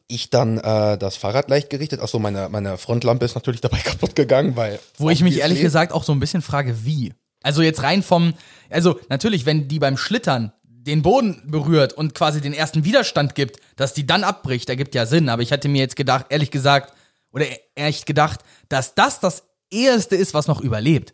Ich 0.07 0.29
dann 0.29 0.59
äh, 0.59 0.97
das 0.97 1.15
Fahrrad 1.17 1.49
leicht 1.49 1.69
gerichtet. 1.69 1.99
Achso, 1.99 2.19
meine, 2.19 2.47
meine 2.49 2.77
Frontlampe 2.77 3.25
ist 3.25 3.35
natürlich 3.35 3.59
dabei 3.61 3.77
kaputt 3.83 4.15
gegangen, 4.15 4.55
weil. 4.55 4.79
Wo 4.97 5.09
ich 5.09 5.21
mich 5.23 5.39
ehrlich 5.39 5.57
obviously- 5.57 5.63
gesagt 5.63 5.91
auch 5.93 6.03
so 6.03 6.11
ein 6.13 6.19
bisschen 6.19 6.41
frage, 6.41 6.85
wie. 6.85 7.13
Also 7.45 7.61
jetzt 7.61 7.83
rein 7.83 8.01
vom, 8.01 8.33
also 8.71 8.99
natürlich, 9.07 9.45
wenn 9.45 9.67
die 9.67 9.77
beim 9.77 9.97
Schlittern 9.97 10.51
den 10.63 11.03
Boden 11.03 11.43
berührt 11.45 11.93
und 11.93 12.15
quasi 12.15 12.41
den 12.41 12.53
ersten 12.53 12.85
Widerstand 12.85 13.35
gibt, 13.35 13.59
dass 13.75 13.93
die 13.93 14.07
dann 14.07 14.23
abbricht, 14.23 14.67
ergibt 14.67 14.95
ja 14.95 15.05
Sinn. 15.05 15.29
Aber 15.29 15.43
ich 15.43 15.51
hatte 15.51 15.67
mir 15.67 15.79
jetzt 15.79 15.95
gedacht, 15.95 16.25
ehrlich 16.29 16.49
gesagt, 16.49 16.93
oder 17.31 17.45
echt 17.75 18.07
gedacht, 18.07 18.39
dass 18.67 18.95
das 18.95 19.19
das 19.19 19.43
Erste 19.69 20.15
ist, 20.15 20.33
was 20.33 20.47
noch 20.47 20.59
überlebt. 20.59 21.13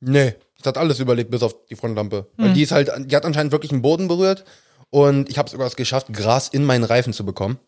Nee, 0.00 0.36
es 0.58 0.64
hat 0.64 0.78
alles 0.78 1.00
überlebt, 1.00 1.30
bis 1.30 1.42
auf 1.42 1.66
die 1.66 1.76
Frontlampe. 1.76 2.30
Weil 2.38 2.54
die 2.54 2.62
ist 2.62 2.72
halt, 2.72 2.90
die 2.98 3.14
hat 3.14 3.26
anscheinend 3.26 3.52
wirklich 3.52 3.70
den 3.70 3.82
Boden 3.82 4.08
berührt. 4.08 4.44
Und 4.88 5.28
ich 5.28 5.36
habe 5.36 5.50
sogar 5.50 5.66
es 5.66 5.76
geschafft, 5.76 6.06
Gras 6.14 6.48
in 6.48 6.64
meinen 6.64 6.84
Reifen 6.84 7.12
zu 7.12 7.26
bekommen. 7.26 7.58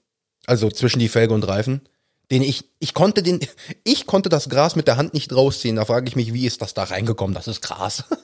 Also 0.47 0.71
zwischen 0.71 1.01
die 1.01 1.09
Felge 1.09 1.35
und 1.35 1.47
Reifen. 1.47 1.83
Den 2.31 2.43
ich, 2.43 2.65
ich 2.79 2.95
konnte 2.95 3.23
den, 3.23 3.41
ich 3.85 4.07
konnte 4.07 4.29
das 4.29 4.49
Gras 4.49 4.77
mit 4.77 4.89
der 4.89 4.97
Hand 4.97 5.15
nicht 5.15 5.35
rausziehen. 5.35 5.77
Da 5.77 5.85
frage 5.85 6.09
ich 6.09 6.17
mich, 6.17 6.33
wie 6.33 6.47
ist 6.47 6.63
das 6.63 6.75
da 6.75 6.85
reingekommen? 6.85 7.35
Das 7.35 7.49
ist 7.49 7.61
Gras. 7.61 8.05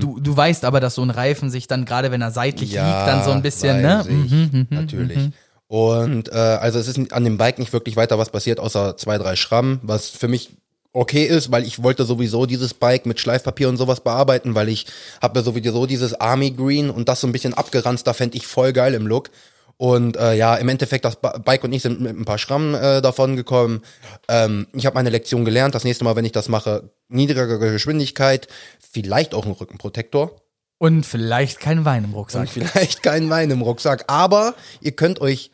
Du, 0.00 0.18
du 0.18 0.36
weißt 0.36 0.64
aber, 0.64 0.80
dass 0.80 0.96
so 0.96 1.02
ein 1.02 1.10
Reifen 1.10 1.48
sich 1.48 1.68
dann, 1.68 1.84
gerade 1.84 2.10
wenn 2.10 2.20
er 2.20 2.32
seitlich 2.32 2.72
liegt, 2.72 2.82
dann 2.82 3.22
so 3.22 3.30
ein 3.30 3.40
bisschen, 3.40 3.82
ne? 3.82 4.04
Ich, 4.08 4.32
Mhm, 4.32 4.50
mhm, 4.52 4.66
natürlich. 4.70 5.30
Und 5.68 6.32
äh, 6.32 6.34
also 6.34 6.80
es 6.80 6.88
ist 6.88 7.12
an 7.12 7.22
dem 7.22 7.38
Bike 7.38 7.60
nicht 7.60 7.72
wirklich 7.72 7.94
weiter 7.94 8.18
was 8.18 8.30
passiert, 8.30 8.58
außer 8.58 8.96
zwei, 8.96 9.18
drei 9.18 9.36
Schrammen, 9.36 9.78
was 9.84 10.08
für 10.08 10.26
mich 10.26 10.50
okay 10.92 11.24
ist, 11.24 11.52
weil 11.52 11.64
ich 11.64 11.84
wollte 11.84 12.04
sowieso 12.04 12.46
dieses 12.46 12.74
Bike 12.74 13.06
mit 13.06 13.20
Schleifpapier 13.20 13.68
und 13.68 13.76
sowas 13.76 14.00
bearbeiten, 14.00 14.56
weil 14.56 14.68
ich 14.68 14.86
habe 15.22 15.38
ja 15.38 15.44
sowieso 15.44 15.86
dieses 15.86 16.14
Army 16.20 16.50
Green 16.50 16.90
und 16.90 17.08
das 17.08 17.20
so 17.20 17.28
ein 17.28 17.32
bisschen 17.32 17.54
abgeranzt, 17.54 18.06
da 18.08 18.12
fände 18.12 18.36
ich 18.36 18.48
voll 18.48 18.72
geil 18.72 18.94
im 18.94 19.06
Look. 19.06 19.30
Und 19.80 20.18
äh, 20.18 20.34
ja, 20.34 20.56
im 20.56 20.68
Endeffekt, 20.68 21.06
das 21.06 21.16
Bike 21.16 21.64
und 21.64 21.72
ich 21.72 21.80
sind 21.80 22.02
mit 22.02 22.14
ein 22.14 22.26
paar 22.26 22.36
Schrammen 22.36 22.74
äh, 22.74 23.00
davon 23.00 23.34
gekommen. 23.34 23.80
Ähm, 24.28 24.66
ich 24.74 24.84
habe 24.84 24.92
meine 24.92 25.08
Lektion 25.08 25.46
gelernt. 25.46 25.74
Das 25.74 25.84
nächste 25.84 26.04
Mal, 26.04 26.16
wenn 26.16 26.26
ich 26.26 26.32
das 26.32 26.50
mache, 26.50 26.90
niedrigere 27.08 27.72
Geschwindigkeit, 27.72 28.46
vielleicht 28.78 29.32
auch 29.32 29.46
ein 29.46 29.52
Rückenprotektor. 29.52 30.36
Und 30.76 31.06
vielleicht 31.06 31.60
kein 31.60 31.86
Wein 31.86 32.04
im 32.04 32.12
Rucksack. 32.12 32.42
Und 32.42 32.50
vielleicht 32.50 33.02
kein 33.02 33.30
Wein 33.30 33.50
im 33.50 33.62
Rucksack. 33.62 34.04
Aber 34.08 34.54
ihr 34.82 34.92
könnt 34.92 35.22
euch, 35.22 35.50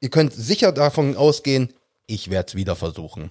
ihr 0.00 0.10
könnt 0.10 0.32
sicher 0.32 0.72
davon 0.72 1.16
ausgehen, 1.16 1.72
ich 2.08 2.30
werde 2.30 2.48
es 2.48 2.54
wieder 2.56 2.74
versuchen. 2.74 3.30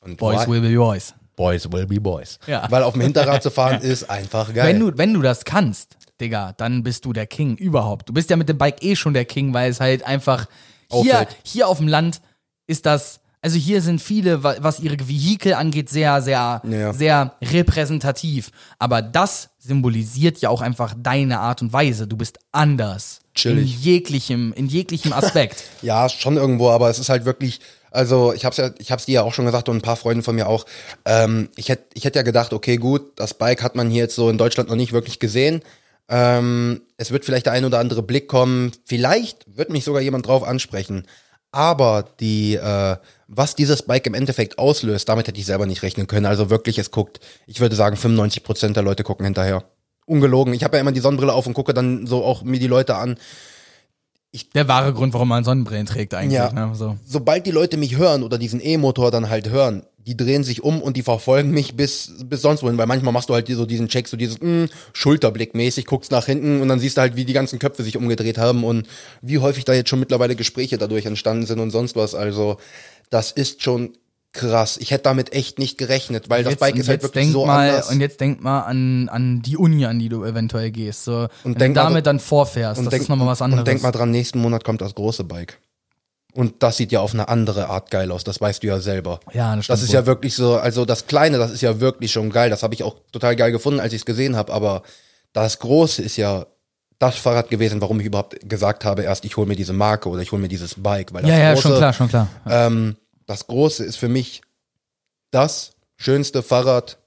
Und 0.00 0.18
Boys 0.18 0.46
will 0.46 0.60
be 0.60 0.76
boys. 0.76 1.12
boys 1.34 1.72
will 1.72 1.86
be 1.86 2.00
boys. 2.00 2.38
Ja. 2.46 2.70
Weil 2.70 2.84
auf 2.84 2.92
dem 2.92 3.02
Hinterrad 3.02 3.42
zu 3.42 3.50
fahren 3.50 3.80
ist 3.82 4.08
einfach 4.08 4.54
geil. 4.54 4.68
Wenn 4.68 4.78
du, 4.78 4.96
wenn 4.96 5.12
du 5.12 5.22
das 5.22 5.44
kannst, 5.44 5.96
Digga, 6.20 6.52
dann 6.56 6.82
bist 6.82 7.04
du 7.04 7.12
der 7.12 7.26
King 7.26 7.56
überhaupt. 7.56 8.08
Du 8.08 8.12
bist 8.12 8.30
ja 8.30 8.36
mit 8.36 8.48
dem 8.48 8.58
Bike 8.58 8.82
eh 8.82 8.94
schon 8.96 9.14
der 9.14 9.24
King, 9.24 9.52
weil 9.54 9.70
es 9.70 9.80
halt 9.80 10.02
einfach 10.04 10.46
hier, 10.92 11.26
hier 11.44 11.68
auf 11.68 11.78
dem 11.78 11.88
Land 11.88 12.20
ist 12.66 12.84
das, 12.86 13.20
also 13.42 13.56
hier 13.56 13.80
sind 13.80 14.00
viele, 14.02 14.42
wa- 14.42 14.56
was 14.60 14.80
ihre 14.80 14.98
Vehikel 15.08 15.54
angeht, 15.54 15.88
sehr, 15.88 16.20
sehr, 16.20 16.60
Ja. 16.68 16.92
sehr 16.92 17.34
repräsentativ. 17.40 18.50
Aber 18.78 19.02
das 19.02 19.50
symbolisiert 19.58 20.38
ja 20.38 20.48
auch 20.50 20.60
einfach 20.60 20.94
deine 20.98 21.40
Art 21.40 21.62
und 21.62 21.72
Weise. 21.72 22.06
Du 22.06 22.16
bist 22.16 22.38
anders. 22.52 23.20
Chillig. 23.34 23.74
In 23.76 23.80
jeglichem, 23.82 24.52
in 24.54 24.66
jeglichem 24.66 25.12
Aspekt. 25.12 25.62
Ja, 25.82 26.08
schon 26.08 26.36
irgendwo, 26.36 26.70
aber 26.70 26.90
es 26.90 26.98
ist 26.98 27.08
halt 27.08 27.24
wirklich, 27.24 27.60
also 27.90 28.32
ich 28.34 28.44
hab's 28.44 28.56
ja, 28.58 28.70
ich 28.78 28.92
hab's 28.92 29.06
dir 29.06 29.12
ja 29.14 29.22
auch 29.22 29.32
schon 29.32 29.46
gesagt 29.46 29.68
und 29.68 29.76
ein 29.76 29.82
paar 29.82 29.96
Freunde 29.96 30.22
von 30.22 30.34
mir 30.34 30.46
auch. 30.46 30.66
Ähm, 31.06 31.48
ich 31.56 31.68
hätte, 31.70 31.84
ich 31.94 32.04
hätte 32.04 32.18
ja 32.18 32.22
gedacht, 32.22 32.52
okay, 32.52 32.76
gut, 32.76 33.12
das 33.18 33.32
Bike 33.34 33.62
hat 33.62 33.76
man 33.76 33.88
hier 33.90 34.02
jetzt 34.02 34.14
so 34.16 34.28
in 34.28 34.36
Deutschland 34.38 34.68
noch 34.68 34.76
nicht 34.76 34.92
wirklich 34.92 35.18
gesehen. 35.20 35.62
Ähm, 36.10 36.82
es 36.96 37.12
wird 37.12 37.24
vielleicht 37.24 37.46
der 37.46 37.52
ein 37.52 37.64
oder 37.64 37.78
andere 37.78 38.02
Blick 38.02 38.26
kommen. 38.28 38.72
Vielleicht 38.84 39.56
wird 39.56 39.70
mich 39.70 39.84
sogar 39.84 40.02
jemand 40.02 40.26
drauf 40.26 40.42
ansprechen. 40.42 41.06
Aber 41.52 42.04
die, 42.18 42.56
äh, 42.56 42.96
was 43.28 43.54
dieses 43.54 43.82
Bike 43.82 44.06
im 44.06 44.14
Endeffekt 44.14 44.58
auslöst, 44.58 45.08
damit 45.08 45.28
hätte 45.28 45.38
ich 45.38 45.46
selber 45.46 45.66
nicht 45.66 45.82
rechnen 45.82 46.08
können. 46.08 46.26
Also 46.26 46.50
wirklich, 46.50 46.78
es 46.78 46.90
guckt, 46.90 47.20
ich 47.46 47.60
würde 47.60 47.76
sagen, 47.76 47.96
95 47.96 48.42
Prozent 48.42 48.76
der 48.76 48.82
Leute 48.82 49.04
gucken 49.04 49.24
hinterher. 49.24 49.64
Ungelogen. 50.04 50.52
Ich 50.52 50.64
habe 50.64 50.76
ja 50.76 50.80
immer 50.80 50.92
die 50.92 51.00
Sonnenbrille 51.00 51.32
auf 51.32 51.46
und 51.46 51.54
gucke 51.54 51.74
dann 51.74 52.06
so 52.06 52.24
auch 52.24 52.42
mir 52.42 52.58
die 52.58 52.66
Leute 52.66 52.96
an. 52.96 53.16
Der 54.54 54.68
wahre 54.68 54.92
Grund, 54.92 55.12
warum 55.12 55.28
man 55.28 55.42
Sonnenbrillen 55.42 55.86
trägt 55.86 56.14
eigentlich. 56.14 56.34
Ja. 56.34 56.52
Ne? 56.52 56.74
So. 56.74 56.96
sobald 57.04 57.46
die 57.46 57.50
Leute 57.50 57.76
mich 57.76 57.96
hören 57.96 58.22
oder 58.22 58.38
diesen 58.38 58.64
E-Motor 58.64 59.10
dann 59.10 59.28
halt 59.28 59.50
hören, 59.50 59.82
die 60.06 60.16
drehen 60.16 60.44
sich 60.44 60.62
um 60.62 60.80
und 60.80 60.96
die 60.96 61.02
verfolgen 61.02 61.50
mich 61.50 61.76
bis, 61.76 62.12
bis 62.24 62.42
sonst 62.42 62.62
wohin, 62.62 62.78
weil 62.78 62.86
manchmal 62.86 63.12
machst 63.12 63.28
du 63.28 63.34
halt 63.34 63.48
so 63.48 63.66
diesen 63.66 63.88
Check, 63.88 64.08
so 64.08 64.16
dieses 64.16 64.40
mm, 64.40 64.64
Schulterblick 64.92 65.54
mäßig, 65.54 65.84
guckst 65.84 66.10
nach 66.10 66.26
hinten 66.26 66.60
und 66.60 66.68
dann 66.68 66.78
siehst 66.78 66.96
du 66.96 67.00
halt, 67.02 67.16
wie 67.16 67.24
die 67.24 67.32
ganzen 67.32 67.58
Köpfe 67.58 67.82
sich 67.82 67.96
umgedreht 67.96 68.38
haben 68.38 68.64
und 68.64 68.86
wie 69.20 69.38
häufig 69.38 69.64
da 69.64 69.74
jetzt 69.74 69.90
schon 69.90 70.00
mittlerweile 70.00 70.36
Gespräche 70.36 70.78
dadurch 70.78 71.06
entstanden 71.06 71.46
sind 71.46 71.58
und 71.58 71.70
sonst 71.70 71.96
was. 71.96 72.14
Also, 72.14 72.56
das 73.10 73.32
ist 73.32 73.62
schon 73.62 73.92
krass. 74.32 74.76
Ich 74.76 74.90
hätte 74.90 75.04
damit 75.04 75.32
echt 75.32 75.58
nicht 75.58 75.78
gerechnet, 75.78 76.30
weil 76.30 76.44
das 76.44 76.52
Jetzt- 76.52 76.60
Bike 76.60 76.74
und 76.74 76.80
ist 76.80 76.88
halt 76.88 77.02
wirklich 77.02 77.30
so 77.30 77.46
mal, 77.46 77.68
anders. 77.70 77.90
Und 77.90 78.00
jetzt 78.00 78.20
denk 78.20 78.42
mal 78.42 78.60
an, 78.60 79.08
an 79.08 79.42
die 79.42 79.56
Uni, 79.56 79.84
an 79.86 79.98
die 79.98 80.08
du 80.08 80.24
eventuell 80.24 80.70
gehst. 80.70 81.04
So, 81.04 81.26
wenn 81.44 81.54
denk 81.54 81.74
du 81.74 81.80
damit 81.80 82.06
dann 82.06 82.20
vorfährst, 82.20 82.78
und 82.78 82.84
das 82.86 82.90
denk, 82.92 83.02
ist 83.02 83.08
nochmal 83.08 83.26
was 83.28 83.42
anderes. 83.42 83.60
Und 83.60 83.68
denk 83.68 83.82
mal 83.82 83.90
dran, 83.92 84.10
nächsten 84.10 84.40
Monat 84.40 84.64
kommt 84.64 84.80
das 84.80 84.94
große 84.94 85.24
Bike. 85.24 85.58
Und 86.32 86.62
das 86.62 86.76
sieht 86.76 86.92
ja 86.92 87.00
auf 87.00 87.12
eine 87.12 87.28
andere 87.28 87.68
Art 87.68 87.90
geil 87.90 88.12
aus, 88.12 88.22
das 88.22 88.40
weißt 88.40 88.62
du 88.62 88.68
ja 88.68 88.78
selber. 88.78 89.18
Ja, 89.32 89.56
das 89.56 89.66
Das 89.66 89.82
ist 89.82 89.88
wohl. 89.88 89.94
ja 89.96 90.06
wirklich 90.06 90.34
so, 90.36 90.56
also 90.58 90.84
das 90.84 91.06
Kleine, 91.08 91.38
das 91.38 91.50
ist 91.50 91.60
ja 91.60 91.80
wirklich 91.80 92.12
schon 92.12 92.30
geil. 92.30 92.50
Das 92.50 92.62
habe 92.62 92.72
ich 92.72 92.84
auch 92.84 92.96
total 93.10 93.34
geil 93.34 93.50
gefunden, 93.50 93.80
als 93.80 93.92
ich 93.92 94.02
es 94.02 94.06
gesehen 94.06 94.36
habe. 94.36 94.52
Aber 94.52 94.82
das 95.32 95.58
Große 95.58 96.02
ist 96.02 96.16
ja 96.16 96.46
das 97.00 97.16
Fahrrad 97.16 97.50
gewesen, 97.50 97.80
warum 97.80 97.98
ich 97.98 98.06
überhaupt 98.06 98.48
gesagt 98.48 98.84
habe, 98.84 99.02
erst 99.02 99.24
ich 99.24 99.36
hole 99.36 99.48
mir 99.48 99.56
diese 99.56 99.72
Marke 99.72 100.08
oder 100.08 100.22
ich 100.22 100.30
hole 100.30 100.40
mir 100.40 100.48
dieses 100.48 100.74
Bike. 100.80 101.12
Weil 101.12 101.22
das 101.22 101.30
ja, 101.32 101.38
ja, 101.38 101.52
Große, 101.54 101.62
schon 101.68 101.76
klar, 101.78 101.92
schon 101.94 102.08
klar. 102.08 102.28
Ähm, 102.48 102.96
das 103.30 103.46
Große 103.46 103.84
ist 103.84 103.96
für 103.96 104.08
mich 104.08 104.42
das 105.30 105.70
schönste 105.96 106.42
Fahrrad, 106.42 106.98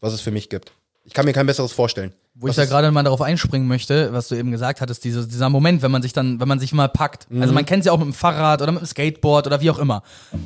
was 0.00 0.12
es 0.12 0.20
für 0.20 0.32
mich 0.32 0.48
gibt. 0.48 0.72
Ich 1.04 1.14
kann 1.14 1.24
mir 1.24 1.32
kein 1.32 1.46
besseres 1.46 1.70
vorstellen. 1.70 2.12
Wo 2.34 2.48
ich 2.48 2.56
Das 2.56 2.68
da 2.68 2.70
gerade 2.70 2.90
mal 2.90 3.04
darauf 3.04 3.22
einspringen 3.22 3.68
möchte, 3.68 4.12
was 4.12 4.26
du 4.26 4.34
eben 4.34 4.50
gesagt 4.50 4.80
hattest, 4.80 5.04
diese, 5.04 5.26
dieser 5.28 5.48
Moment, 5.48 5.80
wenn 5.82 5.92
man 5.92 6.02
sich 6.02 6.12
dann, 6.12 6.40
wenn 6.40 6.48
man 6.48 6.58
sich 6.58 6.72
mal 6.72 6.88
packt. 6.88 7.30
Mhm. 7.30 7.42
Also 7.42 7.54
man 7.54 7.64
kennt 7.64 7.82
es 7.82 7.86
ja 7.86 7.92
auch 7.92 7.98
mit 7.98 8.06
dem 8.06 8.12
Fahrrad 8.12 8.60
oder 8.60 8.72
mit 8.72 8.82
dem 8.82 8.86
Skateboard 8.86 9.46
oder 9.46 9.60
wie 9.60 9.70
auch 9.70 9.78
immer. 9.78 10.02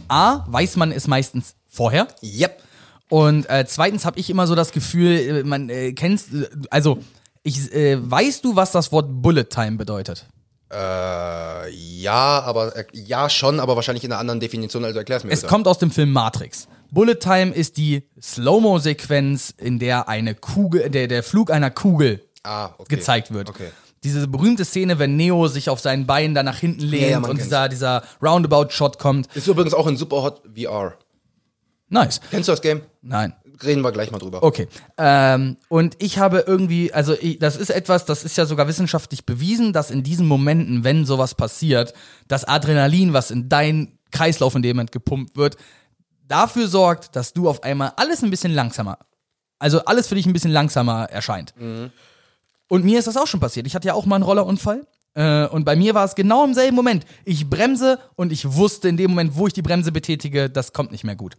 A, 0.09 0.45
weiß 0.49 0.77
man 0.77 0.93
es 0.93 1.09
meistens 1.09 1.55
vorher. 1.67 2.09
Yep. 2.23 2.63
Und 3.09 3.49
äh, 3.49 3.65
zweitens 3.67 4.05
habe 4.05 4.21
ich 4.21 4.29
immer 4.29 4.47
so 4.47 4.55
das 4.55 4.71
Gefühl, 4.71 5.13
äh, 5.13 5.45
man 5.45 5.71
äh, 5.71 5.95
kennst, 5.95 6.29
also 6.69 6.99
ich, 7.43 7.73
äh, 7.75 7.99
weißt 7.99 8.45
du, 8.45 8.55
was 8.55 8.71
das 8.73 8.93
Wort 8.93 9.07
Bullet 9.11 9.45
Time 9.45 9.79
bedeutet? 9.79 10.27
Äh, 10.73 11.71
ja, 11.71 12.41
aber 12.41 12.75
äh, 12.75 12.85
ja 12.95 13.29
schon, 13.29 13.61
aber 13.61 13.77
wahrscheinlich 13.77 14.05
in 14.05 14.13
einer 14.13 14.21
anderen 14.21 14.41
Definition. 14.41 14.85
Also 14.85 14.99
erklär's 14.99 15.23
mir 15.23 15.31
Es 15.31 15.41
bitte. 15.41 15.51
kommt 15.51 15.69
aus 15.69 15.79
dem 15.79 15.91
Film 15.91 16.13
Matrix. 16.13 16.67
Bullet 16.91 17.17
Time 17.17 17.53
ist 17.53 17.77
die 17.77 18.09
Slow-Mo-Sequenz, 18.21 19.55
in 19.59 19.79
der 19.79 20.09
eine 20.09 20.35
Kugel, 20.35 20.89
der, 20.89 21.09
der 21.09 21.23
Flug 21.23 21.51
einer 21.51 21.71
Kugel 21.71 22.23
ah, 22.43 22.71
okay. 22.79 22.97
gezeigt 22.97 23.33
wird. 23.33 23.51
Okay. 23.51 23.69
diese 24.05 24.27
berühmte 24.29 24.65
Szene, 24.65 24.99
wenn 24.99 25.17
Neo 25.17 25.47
sich 25.49 25.69
auf 25.69 25.81
seinen 25.81 26.07
Beinen 26.07 26.35
da 26.35 26.43
nach 26.43 26.59
hinten 26.59 26.83
lehnt 26.83 27.11
ja, 27.11 27.21
man 27.21 27.31
und 27.31 27.37
kennt's. 27.37 27.49
dieser, 27.49 27.69
dieser 27.69 28.03
Roundabout-Shot 28.23 28.99
kommt. 28.99 29.35
Ist 29.35 29.47
übrigens 29.47 29.75
auch 29.75 29.87
in 29.87 29.97
Superhot 29.97 30.43
VR. 30.57 30.95
Nice. 31.89 32.21
Kennst 32.31 32.49
du 32.49 32.53
das 32.53 32.63
Game? 32.63 32.81
Nein. 33.03 33.35
Reden 33.65 33.83
wir 33.83 33.93
gleich 33.93 34.11
mal 34.11 34.19
drüber. 34.19 34.43
Okay. 34.43 34.69
Ähm, 34.99 35.57
und 35.69 35.97
ich 35.99 36.19
habe 36.19 36.45
irgendwie, 36.47 36.93
also 36.93 37.15
ich, 37.15 37.39
das 37.39 37.57
ist 37.57 37.71
etwas, 37.71 38.05
das 38.05 38.25
ist 38.25 38.37
ja 38.37 38.47
sogar 38.47 38.69
wissenschaftlich 38.69 39.27
bewiesen, 39.27 39.73
dass 39.73 39.91
in 39.91 40.03
diesen 40.03 40.27
Momenten, 40.27 40.85
wenn 40.85 41.05
sowas 41.05 41.35
passiert, 41.35 41.95
das 42.29 42.45
Adrenalin, 42.45 43.13
was 43.13 43.31
in 43.31 43.49
deinen 43.49 43.99
Kreislauf 44.11 44.55
in 44.55 44.63
dem 44.63 44.77
Moment 44.77 44.93
gepumpt 44.93 45.37
wird, 45.37 45.57
dafür 46.27 46.69
sorgt, 46.69 47.17
dass 47.17 47.33
du 47.33 47.49
auf 47.49 47.63
einmal 47.63 47.93
alles 47.97 48.23
ein 48.23 48.31
bisschen 48.31 48.53
langsamer, 48.53 48.99
also 49.59 49.85
alles 49.85 50.09
für 50.09 50.15
dich 50.15 50.27
ein 50.27 50.33
bisschen 50.33 50.53
langsamer 50.53 51.05
erscheint. 51.05 51.55
Und 52.69 52.85
mir 52.85 52.99
ist 52.99 53.07
das 53.07 53.17
auch 53.17 53.27
schon 53.27 53.41
passiert. 53.41 53.67
Ich 53.67 53.75
hatte 53.75 53.89
ja 53.89 53.95
auch 53.95 54.07
mal 54.07 54.17
einen 54.17 54.25
Rollerunfall. 54.25 54.87
Äh, 55.15 55.47
und 55.49 55.65
bei 55.65 55.77
mir 55.77 55.95
war 55.95 56.07
es 56.07 56.15
genau 56.15 56.45
im 56.45 56.55
selben 56.55 56.75
Moment. 56.75 57.05
Ich 57.25 57.51
bremse 57.51 57.99
und 58.17 58.33
ich 58.33 58.51
wusste 58.55 58.89
in 58.89 58.97
dem 58.97 59.11
Moment, 59.11 59.37
wo 59.37 59.47
ich 59.47 59.53
die 59.53 59.61
Bremse 59.61 59.93
betätige, 59.93 60.49
das 60.49 60.73
kommt 60.73 60.91
nicht 60.91 61.05
mehr 61.05 61.17
gut. 61.17 61.37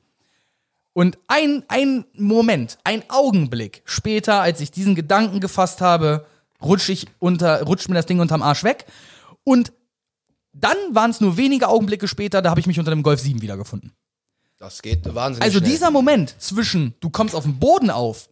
Und 0.94 1.18
ein, 1.28 1.64
ein 1.68 2.06
Moment, 2.14 2.78
ein 2.84 3.04
Augenblick 3.10 3.82
später, 3.86 4.42
als 4.42 4.62
ich 4.62 4.72
diesen 4.72 4.94
Gedanken 4.96 5.40
gefasst 5.40 5.82
habe, 5.82 6.26
rutsche 6.62 6.92
ich 6.92 7.08
unter, 7.20 7.64
rutscht 7.64 7.90
mir 7.90 7.96
das 7.96 8.06
Ding 8.06 8.20
unterm 8.20 8.44
Arsch 8.44 8.64
weg. 8.64 8.86
Und 9.44 9.74
dann 10.54 10.78
waren 10.92 11.10
es 11.10 11.20
nur 11.20 11.36
wenige 11.36 11.68
Augenblicke 11.68 12.08
später, 12.08 12.42
da 12.42 12.52
habe 12.52 12.60
ich 12.60 12.68
mich 12.68 12.78
unter 12.78 12.92
dem 12.92 13.02
Golf 13.02 13.20
7 13.20 13.42
wiedergefunden. 13.42 13.92
Das 14.60 14.82
geht 14.82 15.04
wahnsinnig 15.14 15.44
Also 15.44 15.58
schnell. 15.58 15.72
dieser 15.72 15.92
Moment 15.92 16.36
zwischen, 16.38 16.94
du 17.00 17.10
kommst 17.10 17.36
auf 17.36 17.44
den 17.44 17.60
Boden 17.60 17.90
auf, 17.90 18.30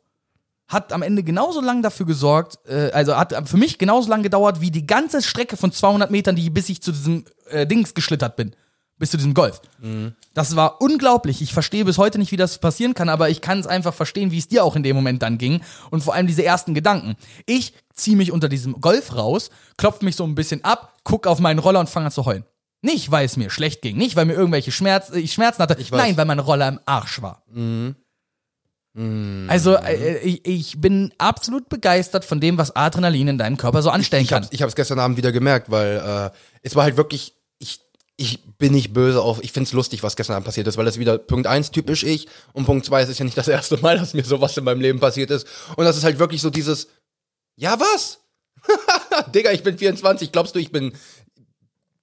hat 0.68 0.94
am 0.94 1.01
Ende 1.01 1.24
genauso 1.24 1.60
lang 1.60 1.82
dafür 1.82 2.06
gesorgt, 2.06 2.60
äh, 2.68 2.91
also 2.94 3.18
hat 3.18 3.50
für 3.50 3.58
mich 3.58 3.77
genauso 3.77 4.10
lang 4.10 4.24
gedauert, 4.24 4.62
wie 4.62 4.72
die 4.72 4.86
ganze 4.88 5.22
Strecke 5.22 5.58
von 5.58 5.72
200 5.72 6.10
Metern, 6.12 6.36
die 6.36 6.50
bis 6.50 6.70
ich 6.70 6.82
zu 6.82 6.91
diesem 6.91 7.25
äh, 7.50 7.68
Dings 7.68 7.94
geschlittert 7.94 8.36
bin. 8.38 8.56
Bis 9.01 9.10
zu 9.10 9.17
diesem 9.17 9.34
Golf. 9.34 9.60
Das 10.36 10.55
war 10.55 10.79
unglaublich. 10.79 11.41
Ich 11.41 11.53
verstehe 11.53 11.84
bis 11.86 11.98
heute 11.98 12.20
nicht, 12.20 12.31
wie 12.31 12.38
das 12.38 12.60
passieren 12.60 12.93
kann, 12.93 13.10
aber 13.10 13.31
ich 13.31 13.41
kann 13.41 13.60
es 13.60 13.65
einfach 13.65 13.96
verstehen, 13.96 14.29
wie 14.29 14.38
es 14.38 14.48
dir 14.48 14.63
auch 14.63 14.75
in 14.75 14.84
dem 14.84 14.96
Moment 14.96 15.24
dann 15.24 15.39
ging. 15.39 15.62
Und 15.89 16.03
vor 16.03 16.13
allem 16.13 16.27
diese 16.27 16.46
ersten 16.46 16.75
Gedanken. 16.75 17.15
Ich 17.48 17.74
ziehe 17.96 18.15
mich 18.15 18.31
unter 18.31 18.48
diesem 18.48 18.79
Golf 18.79 19.15
raus, 19.15 19.50
klopfe 19.75 20.05
mich 20.05 20.15
so 20.15 20.24
ein 20.24 20.36
bisschen 20.36 20.63
ab, 20.63 21.00
guck 21.03 21.25
auf 21.25 21.39
meinen 21.39 21.58
Roller 21.58 21.79
und 21.79 21.89
fange 21.89 22.05
an 22.05 22.12
zu 22.12 22.25
heulen. 22.25 22.46
Nicht, 22.84 23.10
weil 23.10 23.25
es 23.25 23.38
mir 23.38 23.50
schlecht 23.50 23.81
ging, 23.81 23.98
nicht, 23.98 24.15
weil 24.15 24.25
mir 24.25 24.34
irgendwelche 24.34 24.72
Schmerz, 24.72 25.10
äh, 25.10 25.17
ich 25.17 25.34
Schmerzen 25.34 25.63
hatte, 25.63 25.75
weiß. 25.79 25.89
nein, 25.91 26.15
weil 26.15 26.25
mein 26.25 26.38
Roller 26.38 26.67
im 26.67 26.79
Arsch 26.86 27.24
war. 27.24 27.43
Also 29.48 29.77
äh, 29.77 30.17
ich, 30.20 30.46
ich 30.46 30.79
bin 30.79 31.12
absolut 31.17 31.70
begeistert 31.70 32.24
von 32.24 32.39
dem, 32.39 32.60
was 32.60 32.75
Adrenalin 32.75 33.29
in 33.29 33.38
deinem 33.39 33.58
Körper 33.58 33.81
so 33.81 33.89
anstellen 33.89 34.24
ich 34.24 34.29
kann. 34.29 34.43
hab's, 34.43 34.53
ich 34.53 34.62
hab's 34.62 34.75
gestern 34.75 35.00
Abend 35.00 35.17
wieder 35.17 35.31
gemerkt, 35.31 35.72
weil 35.72 35.98
äh, 35.98 36.38
es 36.62 36.75
war 36.75 36.84
halt 36.84 36.98
wirklich, 36.98 37.34
ich, 38.22 38.44
bin 38.58 38.74
nicht 38.74 38.94
böse 38.94 39.22
auf, 39.22 39.44
ich 39.44 39.51
find's 39.51 39.74
lustig, 39.74 40.04
was 40.04 40.16
gestern 40.16 40.36
Abend 40.36 40.46
passiert 40.46 40.68
ist, 40.68 40.78
weil 40.78 40.86
das 40.86 41.00
wieder 41.00 41.18
Punkt 41.18 41.48
eins 41.48 41.72
typisch 41.72 42.04
ich 42.04 42.28
und 42.54 42.66
Punkt 42.66 42.86
zwei 42.86 43.01
es 43.01 43.10
ist 43.10 43.18
ja 43.18 43.25
nicht 43.25 43.38
das 43.38 43.48
erste 43.48 43.78
Mal, 43.78 43.98
dass 43.98 44.13
mir 44.13 44.24
sowas 44.24 44.56
in 44.56 44.63
meinem 44.63 44.82
Leben 44.82 45.00
passiert 45.00 45.32
ist. 45.32 45.48
Und 45.75 45.86
das 45.86 45.98
ist 45.98 46.04
halt 46.04 46.20
wirklich 46.20 46.42
so 46.42 46.50
dieses, 46.50 46.88
ja 47.56 47.80
was? 47.80 48.20
Digga, 49.34 49.51
ich 49.51 49.63
bin 49.63 49.78
24, 49.78 50.32
glaubst 50.32 50.56
du, 50.56 50.60
ich 50.60 50.72
bin, 50.72 50.94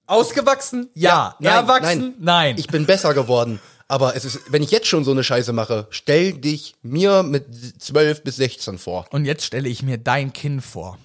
Ausgewachsen? 0.05 0.89
Ja. 0.95 1.35
nein, 1.39 1.53
Erwachsen? 1.53 2.15
Nein. 2.19 2.55
ich 2.57 2.67
bin 2.67 2.85
besser 2.85 3.13
geworden. 3.13 3.59
Aber 3.87 4.15
es 4.15 4.25
ist, 4.25 4.51
wenn 4.51 4.61
ich 4.61 4.71
jetzt 4.71 4.87
schon 4.87 5.03
so 5.03 5.11
eine 5.11 5.23
Scheiße 5.23 5.53
mache, 5.53 5.87
stell 5.89 6.33
dich 6.33 6.75
mir 6.81 7.23
mit 7.23 7.45
12 7.81 8.23
bis 8.23 8.35
16 8.35 8.77
vor. 8.77 9.05
Und 9.11 9.25
jetzt 9.25 9.45
stelle 9.45 9.69
ich 9.69 9.81
mir 9.81 9.97
dein 9.97 10.33
Kind 10.33 10.63
vor. 10.63 10.99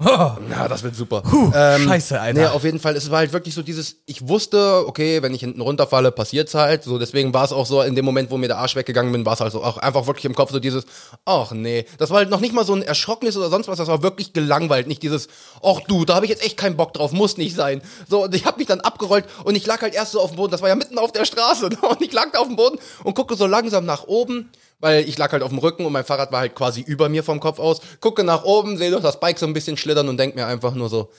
Oh, 0.00 0.30
Ja, 0.48 0.68
das 0.68 0.84
wird 0.84 0.94
super. 0.94 1.22
puh, 1.22 1.50
scheiße, 1.52 2.20
Alter. 2.20 2.40
Nee, 2.40 2.46
auf 2.46 2.62
jeden 2.62 2.78
Fall, 2.78 2.94
es 2.94 3.10
war 3.10 3.18
halt 3.18 3.32
wirklich 3.32 3.54
so 3.54 3.62
dieses, 3.62 3.96
ich 4.06 4.28
wusste, 4.28 4.84
okay, 4.86 5.22
wenn 5.22 5.34
ich 5.34 5.40
hinten 5.40 5.60
runterfalle, 5.60 6.12
passiert's 6.12 6.54
halt. 6.54 6.84
So, 6.84 6.98
deswegen 6.98 7.34
war 7.34 7.44
es 7.44 7.52
auch 7.52 7.66
so, 7.66 7.82
in 7.82 7.96
dem 7.96 8.04
Moment, 8.04 8.30
wo 8.30 8.36
mir 8.36 8.46
der 8.46 8.58
Arsch 8.58 8.76
weggegangen 8.76 9.10
bin, 9.10 9.26
war 9.26 9.32
es 9.32 9.40
halt 9.40 9.50
so 9.50 9.62
auch 9.64 9.76
einfach 9.78 10.06
wirklich 10.06 10.24
im 10.24 10.36
Kopf 10.36 10.52
so 10.52 10.60
dieses, 10.60 10.84
ach 11.24 11.50
nee. 11.50 11.84
Das 11.98 12.10
war 12.10 12.18
halt 12.18 12.30
noch 12.30 12.38
nicht 12.38 12.54
mal 12.54 12.64
so 12.64 12.74
ein 12.74 12.82
Erschrocknis 12.82 13.36
oder 13.36 13.50
sonst 13.50 13.66
was, 13.66 13.78
das 13.78 13.88
war 13.88 14.02
wirklich 14.04 14.32
gelangweilt. 14.32 14.86
Nicht 14.86 15.02
dieses, 15.02 15.26
ach 15.64 15.80
du, 15.88 16.04
da 16.04 16.14
habe 16.14 16.26
ich 16.26 16.30
jetzt 16.30 16.44
echt 16.44 16.56
keinen 16.56 16.76
Bock 16.76 16.92
drauf, 16.92 17.10
muss 17.10 17.36
nicht 17.36 17.56
sein. 17.56 17.82
So, 18.08 18.24
und 18.24 18.34
ich 18.36 18.46
habe 18.46 18.58
mich 18.58 18.68
dann 18.68 18.80
abgerollt 18.80 19.24
und 19.42 19.56
ich 19.56 19.66
lag 19.66 19.82
halt 19.82 19.94
erst 19.94 20.12
so 20.12 20.20
auf 20.20 20.30
dem 20.30 20.36
Boden, 20.36 20.52
das 20.52 20.62
war 20.62 20.68
ja 20.68 20.76
mitten 20.76 20.98
auf 20.98 21.10
der 21.10 21.24
Straße. 21.24 21.68
ne? 21.70 21.78
Und 21.88 22.00
ich 22.02 22.12
lag 22.12 22.30
da 22.32 22.38
auf 22.38 22.46
dem 22.46 22.56
Boden 22.56 22.78
und 23.02 23.14
gucke 23.14 23.34
so 23.34 23.46
langsam 23.46 23.84
nach 23.84 24.04
oben. 24.04 24.48
Weil 24.80 25.08
ich 25.08 25.18
lag 25.18 25.32
halt 25.32 25.42
auf 25.42 25.50
dem 25.50 25.58
Rücken 25.58 25.84
und 25.84 25.92
mein 25.92 26.04
Fahrrad 26.04 26.30
war 26.30 26.40
halt 26.40 26.54
quasi 26.54 26.80
über 26.80 27.08
mir 27.08 27.24
vom 27.24 27.40
Kopf 27.40 27.58
aus. 27.58 27.80
Gucke 28.00 28.22
nach 28.22 28.44
oben, 28.44 28.76
sehe 28.76 28.90
doch 28.90 29.02
das 29.02 29.18
Bike 29.18 29.38
so 29.38 29.46
ein 29.46 29.52
bisschen 29.52 29.76
schlittern 29.76 30.08
und 30.08 30.18
denk 30.18 30.36
mir 30.36 30.46
einfach 30.46 30.74
nur 30.74 30.88
so, 30.88 31.10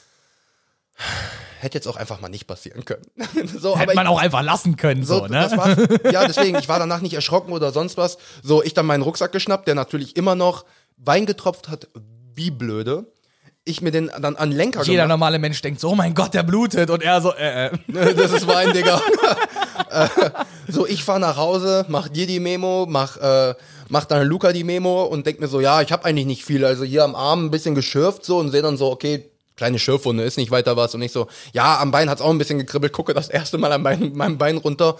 hätte 1.60 1.78
jetzt 1.78 1.88
auch 1.88 1.98
einfach 1.98 2.22
mal 2.22 2.30
nicht 2.30 2.48
passieren 2.48 2.86
können. 2.86 3.04
so, 3.48 3.78
Hätte 3.78 3.96
man 3.96 4.06
ich, 4.06 4.12
auch 4.12 4.20
einfach 4.20 4.42
lassen 4.42 4.78
können, 4.78 5.04
so, 5.04 5.20
so, 5.20 5.28
ne? 5.28 5.42
das 5.42 5.58
war, 5.58 5.70
ja, 6.12 6.26
deswegen, 6.26 6.58
ich 6.58 6.70
war 6.70 6.80
danach 6.80 7.02
nicht 7.02 7.14
erschrocken 7.14 7.52
oder 7.52 7.72
sonst 7.72 7.98
was. 7.98 8.18
So, 8.42 8.64
ich 8.64 8.74
dann 8.74 8.86
meinen 8.86 9.04
Rucksack 9.04 9.32
geschnappt, 9.32 9.68
der 9.68 9.76
natürlich 9.76 10.16
immer 10.16 10.36
noch 10.36 10.66
Wein 10.98 11.26
getropft 11.26 11.70
hat, 11.70 11.88
wie 12.34 12.52
blöde. 12.52 13.12
Ich 13.66 13.82
mir 13.82 13.92
den 13.92 14.10
dann 14.20 14.36
an 14.36 14.52
Lenker 14.52 14.82
Jeder 14.84 15.04
gemacht. 15.04 15.10
normale 15.10 15.40
Mensch 15.40 15.62
denkt 15.62 15.80
so, 15.80 15.90
oh 15.90 15.96
mein 15.96 16.14
Gott, 16.14 16.34
der 16.34 16.44
blutet. 16.44 16.90
Und 16.90 17.04
er 17.04 17.22
so, 17.22 17.34
äh, 17.36 17.68
äh. 17.68 17.72
Das 18.16 18.32
ist 18.32 18.48
Wein, 18.48 18.74
Digga. 18.74 19.02
Äh, 19.92 20.08
so, 20.68 20.86
ich 20.86 21.04
fahr 21.04 21.18
nach 21.18 21.36
Hause, 21.36 21.84
mach 21.88 22.10
dir 22.10 22.28
die 22.28 22.40
Memo, 22.40 22.86
mach, 22.88 23.18
äh, 23.18 23.56
mach 23.88 24.06
dann 24.06 24.28
Luca 24.28 24.52
die 24.54 24.64
Memo 24.64 25.02
und 25.04 25.26
denk 25.26 25.40
mir 25.40 25.48
so, 25.48 25.62
ja, 25.62 25.82
ich 25.82 25.92
habe 25.92 26.06
eigentlich 26.06 26.28
nicht 26.28 26.46
viel. 26.46 26.64
Also 26.64 26.84
hier 26.84 27.04
am 27.04 27.16
Arm 27.16 27.46
ein 27.46 27.50
bisschen 27.50 27.74
geschürft 27.74 28.24
so 28.24 28.38
und 28.38 28.52
sehe 28.52 28.62
dann 28.62 28.78
so, 28.78 28.92
okay, 28.92 29.32
kleine 29.60 29.80
Schürfwunde, 29.80 30.24
ist 30.24 30.38
nicht 30.38 30.52
weiter 30.52 30.78
was. 30.78 30.94
Und 30.94 31.02
ich 31.02 31.12
so, 31.12 31.28
ja, 31.54 31.80
am 31.80 31.90
Bein 31.90 32.08
hat's 32.10 32.22
auch 32.22 32.30
ein 32.30 32.38
bisschen 32.38 32.60
gekribbelt, 32.60 32.94
gucke 32.94 33.16
das 33.16 33.30
erste 33.30 33.58
Mal 33.58 33.72
an 33.72 33.82
meinem, 33.82 34.16
meinem 34.16 34.38
Bein 34.38 34.58
runter. 34.58 34.96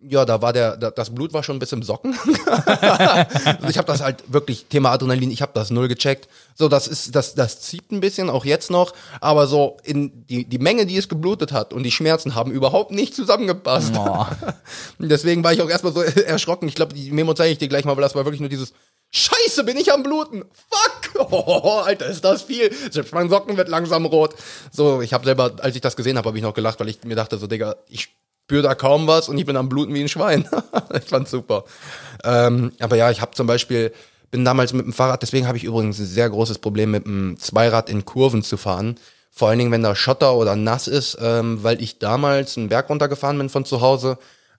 Ja, 0.00 0.24
da 0.24 0.40
war 0.40 0.52
der, 0.52 0.76
da, 0.76 0.92
das 0.92 1.12
Blut 1.12 1.32
war 1.32 1.42
schon 1.42 1.58
bis 1.58 1.72
im 1.72 1.82
Socken. 1.82 2.16
also 2.46 3.68
ich 3.68 3.78
habe 3.78 3.86
das 3.86 4.00
halt 4.00 4.22
wirklich, 4.32 4.66
Thema 4.66 4.92
Adrenalin, 4.92 5.30
ich 5.32 5.42
habe 5.42 5.50
das 5.54 5.70
null 5.70 5.88
gecheckt. 5.88 6.28
So, 6.54 6.68
das 6.68 6.86
ist, 6.86 7.16
das, 7.16 7.34
das 7.34 7.60
zieht 7.60 7.90
ein 7.90 7.98
bisschen, 7.98 8.30
auch 8.30 8.44
jetzt 8.44 8.70
noch, 8.70 8.92
aber 9.20 9.48
so 9.48 9.76
in 9.82 10.24
die, 10.26 10.44
die 10.44 10.58
Menge, 10.58 10.86
die 10.86 10.96
es 10.96 11.08
geblutet 11.08 11.50
hat 11.50 11.72
und 11.72 11.82
die 11.82 11.90
Schmerzen 11.90 12.36
haben 12.36 12.52
überhaupt 12.52 12.92
nicht 12.92 13.14
zusammengepasst. 13.14 13.92
Deswegen 15.00 15.42
war 15.42 15.52
ich 15.52 15.62
auch 15.62 15.70
erstmal 15.70 15.92
so 15.92 16.02
erschrocken. 16.02 16.68
Ich 16.68 16.76
glaube, 16.76 16.94
die 16.94 17.10
Memo 17.10 17.34
zeige 17.34 17.52
ich 17.52 17.58
dir 17.58 17.68
gleich 17.68 17.84
mal, 17.84 17.96
weil 17.96 18.02
das 18.02 18.14
war 18.14 18.24
wirklich 18.24 18.40
nur 18.40 18.50
dieses 18.50 18.72
Scheiße, 19.10 19.64
bin 19.64 19.76
ich 19.78 19.92
am 19.92 20.02
Bluten. 20.02 20.44
Fuck! 20.70 21.32
Oh, 21.32 21.82
Alter, 21.84 22.06
ist 22.06 22.24
das 22.24 22.42
viel. 22.42 22.70
Selbst 22.90 23.12
mein 23.14 23.30
Socken 23.30 23.56
wird 23.56 23.68
langsam 23.68 24.04
rot. 24.06 24.34
So, 24.70 25.00
ich 25.00 25.12
habe 25.12 25.24
selber, 25.24 25.52
als 25.58 25.74
ich 25.74 25.80
das 25.80 25.96
gesehen 25.96 26.18
habe, 26.18 26.28
habe 26.28 26.38
ich 26.38 26.44
noch 26.44 26.54
gelacht, 26.54 26.78
weil 26.78 26.88
ich 26.88 27.02
mir 27.04 27.16
dachte 27.16 27.38
so, 27.38 27.46
Digga, 27.46 27.76
ich 27.88 28.10
spüre 28.48 28.62
da 28.62 28.74
kaum 28.74 29.06
was 29.06 29.28
und 29.28 29.36
ich 29.36 29.44
bin 29.44 29.58
am 29.58 29.68
Bluten 29.68 29.92
wie 29.92 30.00
ein 30.00 30.08
Schwein. 30.08 30.48
ich 30.94 31.04
fand's 31.04 31.30
super. 31.30 31.64
Ähm, 32.24 32.72
aber 32.80 32.96
ja, 32.96 33.10
ich 33.10 33.20
habe 33.20 33.32
zum 33.32 33.46
Beispiel, 33.46 33.92
bin 34.30 34.42
damals 34.42 34.72
mit 34.72 34.86
dem 34.86 34.94
Fahrrad, 34.94 35.20
deswegen 35.20 35.46
habe 35.46 35.58
ich 35.58 35.64
übrigens 35.64 35.98
ein 35.98 36.06
sehr 36.06 36.30
großes 36.30 36.58
Problem 36.58 36.92
mit 36.92 37.04
dem 37.04 37.36
Zweirad 37.38 37.90
in 37.90 38.06
Kurven 38.06 38.42
zu 38.42 38.56
fahren. 38.56 38.98
Vor 39.30 39.50
allen 39.50 39.58
Dingen, 39.58 39.70
wenn 39.70 39.82
da 39.82 39.94
Schotter 39.94 40.34
oder 40.34 40.56
nass 40.56 40.88
ist, 40.88 41.18
ähm, 41.20 41.62
weil 41.62 41.82
ich 41.82 41.98
damals 41.98 42.56
einen 42.56 42.70
Berg 42.70 42.88
runtergefahren 42.88 43.36
bin 43.36 43.50
von 43.50 43.66
zu 43.66 43.82
Hause 43.82 44.16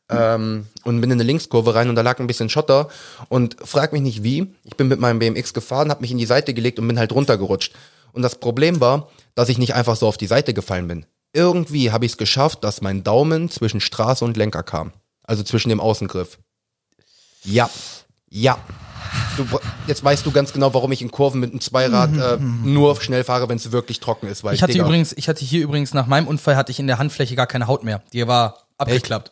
ähm, 0.08 0.68
und 0.84 1.02
bin 1.02 1.10
in 1.10 1.18
eine 1.18 1.24
Linkskurve 1.24 1.74
rein 1.74 1.90
und 1.90 1.96
da 1.96 2.04
lag 2.04 2.20
ein 2.20 2.28
bisschen 2.28 2.50
Schotter 2.50 2.90
und 3.28 3.58
frag 3.64 3.92
mich 3.92 4.04
nicht 4.04 4.22
wie. 4.22 4.54
Ich 4.66 4.78
bin 4.78 4.88
mit 4.88 5.00
meinem 5.00 5.18
BMX 5.18 5.56
gefahren, 5.56 5.90
habe 5.90 6.02
mich 6.02 6.12
in 6.12 6.20
die 6.20 6.28
Seite 6.28 6.54
gelegt 6.54 6.78
und 6.78 6.88
bin 6.88 7.00
halt 7.00 7.12
runtergerutscht. 7.12 7.74
Und 8.14 8.22
das 8.22 8.36
Problem 8.36 8.82
war, 8.82 9.10
dass 9.34 9.50
ich 9.50 9.58
nicht 9.58 9.74
einfach 9.74 9.96
so 9.96 10.08
auf 10.08 10.18
die 10.18 10.28
Seite 10.28 10.54
gefallen 10.54 10.88
bin. 10.88 11.08
Irgendwie 11.34 11.92
habe 11.92 12.06
ich 12.06 12.14
es 12.14 12.18
geschafft, 12.18 12.64
dass 12.64 12.82
mein 12.82 13.04
Daumen 13.04 13.50
zwischen 13.50 13.82
Straße 13.82 14.26
und 14.26 14.36
Lenker 14.38 14.64
kam. 14.64 14.94
Also 15.24 15.44
zwischen 15.44 15.70
dem 15.70 15.80
Außengriff. 15.80 16.40
Ja. 17.44 17.70
Ja. 18.30 18.58
Du, 19.38 19.46
jetzt 19.88 20.04
weißt 20.04 20.26
du 20.26 20.32
ganz 20.32 20.54
genau, 20.54 20.74
warum 20.74 20.92
ich 20.92 21.02
in 21.02 21.12
Kurven 21.12 21.40
mit 21.40 21.52
einem 21.52 21.62
Zweirad 21.62 22.16
äh, 22.16 22.38
nur 22.38 23.00
schnell 23.02 23.24
fahre, 23.24 23.48
wenn 23.50 23.58
es 23.58 23.72
wirklich 23.72 24.00
trocken 24.00 24.28
ist. 24.28 24.44
Weil 24.44 24.54
Ich 24.56 24.62
hatte 24.62 24.74
Digga, 24.74 24.86
übrigens, 24.86 25.14
ich 25.14 25.30
hatte 25.30 25.44
hier 25.46 25.62
übrigens 25.64 25.94
nach 25.94 26.08
meinem 26.08 26.28
Unfall 26.28 26.56
hatte 26.56 26.72
ich 26.72 26.80
in 26.80 26.88
der 26.88 26.98
Handfläche 27.00 27.36
gar 27.36 27.48
keine 27.48 27.68
Haut 27.68 27.84
mehr. 27.84 28.04
Die 28.14 28.28
war 28.28 28.68
abgeklappt. 28.78 29.32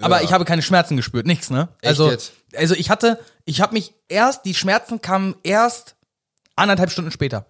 Aber 0.00 0.18
Ja. 0.18 0.24
ich 0.24 0.32
habe 0.32 0.44
keine 0.44 0.62
Schmerzen 0.62 0.96
gespürt, 0.96 1.26
nichts, 1.26 1.50
ne? 1.50 1.68
Also, 1.82 2.10
jetzt? 2.10 2.32
also 2.54 2.74
ich 2.74 2.90
hatte, 2.90 3.18
ich 3.44 3.60
habe 3.60 3.74
mich 3.74 3.94
erst, 4.08 4.44
die 4.44 4.54
Schmerzen 4.54 5.00
kamen 5.00 5.34
erst 5.42 5.96
anderthalb 6.54 6.90
Stunden 6.90 7.10
später. 7.10 7.46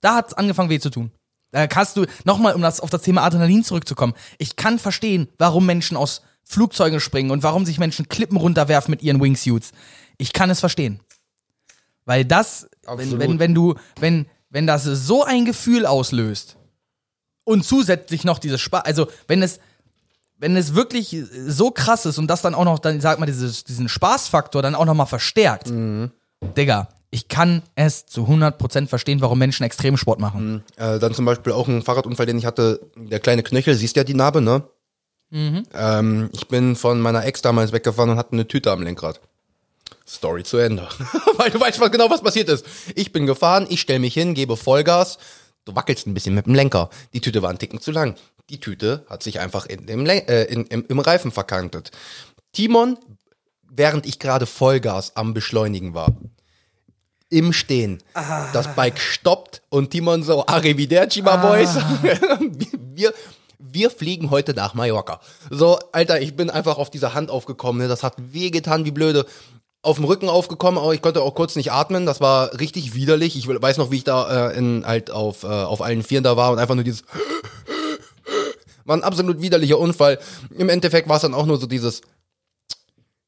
Da 0.00 0.16
hat's 0.16 0.34
angefangen 0.34 0.70
weh 0.70 0.78
zu 0.78 0.90
tun. 0.90 1.10
Da 1.52 1.66
kannst 1.66 1.96
du, 1.96 2.06
nochmal, 2.24 2.54
um 2.54 2.62
das, 2.62 2.80
auf 2.80 2.90
das 2.90 3.02
Thema 3.02 3.22
Adrenalin 3.22 3.62
zurückzukommen. 3.62 4.14
Ich 4.38 4.56
kann 4.56 4.78
verstehen, 4.78 5.28
warum 5.38 5.66
Menschen 5.66 5.96
aus 5.96 6.22
Flugzeugen 6.44 6.98
springen 6.98 7.30
und 7.30 7.42
warum 7.42 7.64
sich 7.66 7.78
Menschen 7.78 8.08
Klippen 8.08 8.38
runterwerfen 8.38 8.90
mit 8.90 9.02
ihren 9.02 9.20
Wingsuits. 9.20 9.72
Ich 10.16 10.32
kann 10.32 10.50
es 10.50 10.60
verstehen. 10.60 11.00
Weil 12.04 12.24
das, 12.24 12.68
wenn, 12.82 12.92
Absolut. 12.92 13.20
wenn, 13.20 13.38
wenn 13.38 13.54
du, 13.54 13.74
wenn, 14.00 14.26
wenn 14.50 14.66
das 14.66 14.84
so 14.84 15.24
ein 15.24 15.44
Gefühl 15.44 15.86
auslöst 15.86 16.56
und 17.44 17.64
zusätzlich 17.64 18.24
noch 18.24 18.38
dieses 18.38 18.60
Spaß, 18.60 18.84
also 18.84 19.08
wenn 19.28 19.42
es, 19.42 19.60
wenn 20.38 20.56
es 20.56 20.74
wirklich 20.74 21.16
so 21.46 21.70
krass 21.70 22.06
ist 22.06 22.18
und 22.18 22.28
das 22.28 22.42
dann 22.42 22.54
auch 22.54 22.64
noch, 22.64 22.78
dann 22.78 23.00
sag 23.00 23.20
mal, 23.20 23.26
dieses, 23.26 23.62
diesen 23.64 23.88
Spaßfaktor 23.88 24.62
dann 24.62 24.74
auch 24.74 24.86
noch 24.86 24.94
mal 24.94 25.06
verstärkt, 25.06 25.72
Digga, 26.56 26.88
Ich 27.14 27.28
kann 27.28 27.62
es 27.74 28.06
zu 28.06 28.22
100% 28.22 28.86
verstehen, 28.88 29.20
warum 29.20 29.38
Menschen 29.38 29.64
Extremsport 29.64 30.18
machen. 30.18 30.64
Äh, 30.76 30.98
dann 30.98 31.12
zum 31.12 31.26
Beispiel 31.26 31.52
auch 31.52 31.68
ein 31.68 31.82
Fahrradunfall, 31.82 32.24
den 32.24 32.38
ich 32.38 32.46
hatte, 32.46 32.80
der 32.96 33.20
kleine 33.20 33.42
Knöchel, 33.42 33.74
siehst 33.74 33.96
ja 33.96 34.04
die 34.04 34.14
Narbe, 34.14 34.40
ne? 34.40 34.62
Ähm, 35.74 36.30
ich 36.32 36.48
bin 36.48 36.74
von 36.74 37.00
meiner 37.00 37.24
Ex 37.26 37.42
damals 37.42 37.72
weggefahren 37.72 38.10
und 38.10 38.16
hatte 38.16 38.32
eine 38.32 38.48
Tüte 38.48 38.70
am 38.70 38.82
Lenkrad. 38.82 39.20
Story 40.08 40.42
zu 40.42 40.56
Ende. 40.56 40.88
Weil 41.36 41.50
du 41.50 41.60
weißt 41.60 41.80
was 41.80 41.92
genau, 41.92 42.08
was 42.08 42.22
passiert 42.22 42.48
ist. 42.48 42.64
Ich 42.94 43.12
bin 43.12 43.26
gefahren, 43.26 43.66
ich 43.68 43.82
stelle 43.82 44.00
mich 44.00 44.14
hin, 44.14 44.32
gebe 44.32 44.56
Vollgas. 44.56 45.18
Du 45.66 45.74
wackelst 45.76 46.06
ein 46.06 46.14
bisschen 46.14 46.34
mit 46.34 46.46
dem 46.46 46.54
Lenker. 46.54 46.88
Die 47.12 47.20
Tüte 47.20 47.42
war 47.42 47.50
ein 47.50 47.58
Ticken 47.58 47.80
zu 47.80 47.92
lang. 47.92 48.16
Die 48.48 48.58
Tüte 48.58 49.04
hat 49.08 49.22
sich 49.22 49.38
einfach 49.38 49.66
in 49.66 49.84
dem 49.84 50.06
Len 50.06 50.26
äh, 50.28 50.44
in, 50.44 50.64
im, 50.66 50.86
im 50.88 50.98
Reifen 50.98 51.30
verkantet. 51.30 51.90
Timon, 52.52 52.98
während 53.70 54.06
ich 54.06 54.18
gerade 54.18 54.46
Vollgas 54.46 55.14
am 55.14 55.34
Beschleunigen 55.34 55.94
war, 55.94 56.14
im 57.32 57.52
Stehen, 57.52 58.02
das 58.52 58.74
Bike 58.74 59.00
stoppt 59.00 59.62
und 59.70 59.90
Timon 59.90 60.22
so, 60.22 60.46
Arrivederci, 60.46 61.22
my 61.22 61.38
boys. 61.38 61.70
wir, 62.94 63.14
wir 63.58 63.90
fliegen 63.90 64.30
heute 64.30 64.52
nach 64.52 64.74
Mallorca. 64.74 65.20
So, 65.50 65.78
Alter, 65.92 66.20
ich 66.20 66.36
bin 66.36 66.50
einfach 66.50 66.76
auf 66.76 66.90
dieser 66.90 67.14
Hand 67.14 67.30
aufgekommen. 67.30 67.80
Ne? 67.80 67.88
Das 67.88 68.02
hat 68.02 68.14
wehgetan 68.18 68.84
wie 68.84 68.90
blöde. 68.90 69.26
Auf 69.84 69.96
dem 69.96 70.04
Rücken 70.04 70.28
aufgekommen, 70.28 70.78
aber 70.78 70.94
ich 70.94 71.02
konnte 71.02 71.22
auch 71.22 71.34
kurz 71.34 71.56
nicht 71.56 71.72
atmen. 71.72 72.06
Das 72.06 72.20
war 72.20 72.60
richtig 72.60 72.94
widerlich. 72.94 73.36
Ich 73.36 73.48
weiß 73.48 73.78
noch, 73.78 73.90
wie 73.90 73.96
ich 73.96 74.04
da 74.04 74.50
äh, 74.50 74.56
in, 74.56 74.86
halt 74.86 75.10
auf, 75.10 75.42
äh, 75.42 75.46
auf 75.46 75.82
allen 75.82 76.04
Vieren 76.04 76.22
da 76.22 76.36
war 76.36 76.52
und 76.52 76.60
einfach 76.60 76.76
nur 76.76 76.84
dieses 76.84 77.02
war 78.84 78.96
ein 78.96 79.02
absolut 79.02 79.40
widerlicher 79.40 79.78
Unfall. 79.78 80.20
Im 80.56 80.68
Endeffekt 80.68 81.08
war 81.08 81.16
es 81.16 81.22
dann 81.22 81.34
auch 81.34 81.46
nur 81.46 81.58
so 81.58 81.66
dieses 81.66 82.02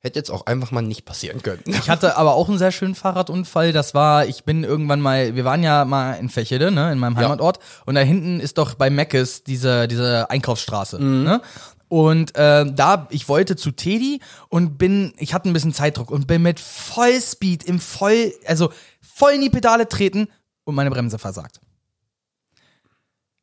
hätte 0.05 0.19
jetzt 0.19 0.31
auch 0.31 0.47
einfach 0.47 0.71
mal 0.71 0.83
nicht 0.83 1.05
passieren 1.05 1.43
können. 1.43 1.63
Ich 1.67 1.91
hatte 1.91 2.17
aber 2.17 2.35
auch 2.35 2.49
einen 2.49 2.59
sehr 2.59 2.73
schönen 2.73 2.95
Fahrradunfall. 2.95 3.73
Das 3.73 3.95
war, 3.95 4.27
ich 4.27 4.45
bin 4.45 4.65
irgendwann 4.65 5.01
mal, 5.01 5.35
wir 5.35 5.45
waren 5.45 5.63
ja 5.63 5.85
mal 5.85 6.15
in 6.15 6.29
Fechede, 6.29 6.71
ne, 6.71 6.93
in 6.93 6.99
meinem 6.99 7.17
Ja. 7.17 7.23
Heimatort. 7.23 7.59
Und 7.87 7.95
da 7.95 8.01
hinten 8.03 8.39
ist 8.41 8.59
doch 8.59 8.75
bei 8.75 8.91
Meckes 8.91 9.43
diese, 9.45 9.89
diese 9.89 10.31
Einkaufsstraße. 10.31 10.99
Mhm. 10.99 11.25
Ne? 11.25 11.43
Und 11.89 12.37
äh, 12.37 12.67
da, 12.71 13.07
ich 13.11 13.29
wollte 13.29 13.57
zu 13.57 13.71
Teddy 13.71 14.21
und 14.49 14.79
bin, 14.79 15.13
ich 15.19 15.35
hatte 15.35 15.49
ein 15.49 15.53
bisschen 15.53 15.75
Zeitdruck 15.75 16.11
und 16.11 16.27
bin 16.27 16.43
mit 16.43 16.61
Vollspeed 16.61 17.65
im 17.65 17.81
Voll, 17.81 18.33
also 18.47 18.71
voll 19.01 19.33
in 19.33 19.41
die 19.41 19.51
Pedale 19.51 19.89
treten 19.89 20.29
und 20.65 20.75
meine 20.75 20.91
Bremse 20.91 21.19
versagt. 21.19 21.61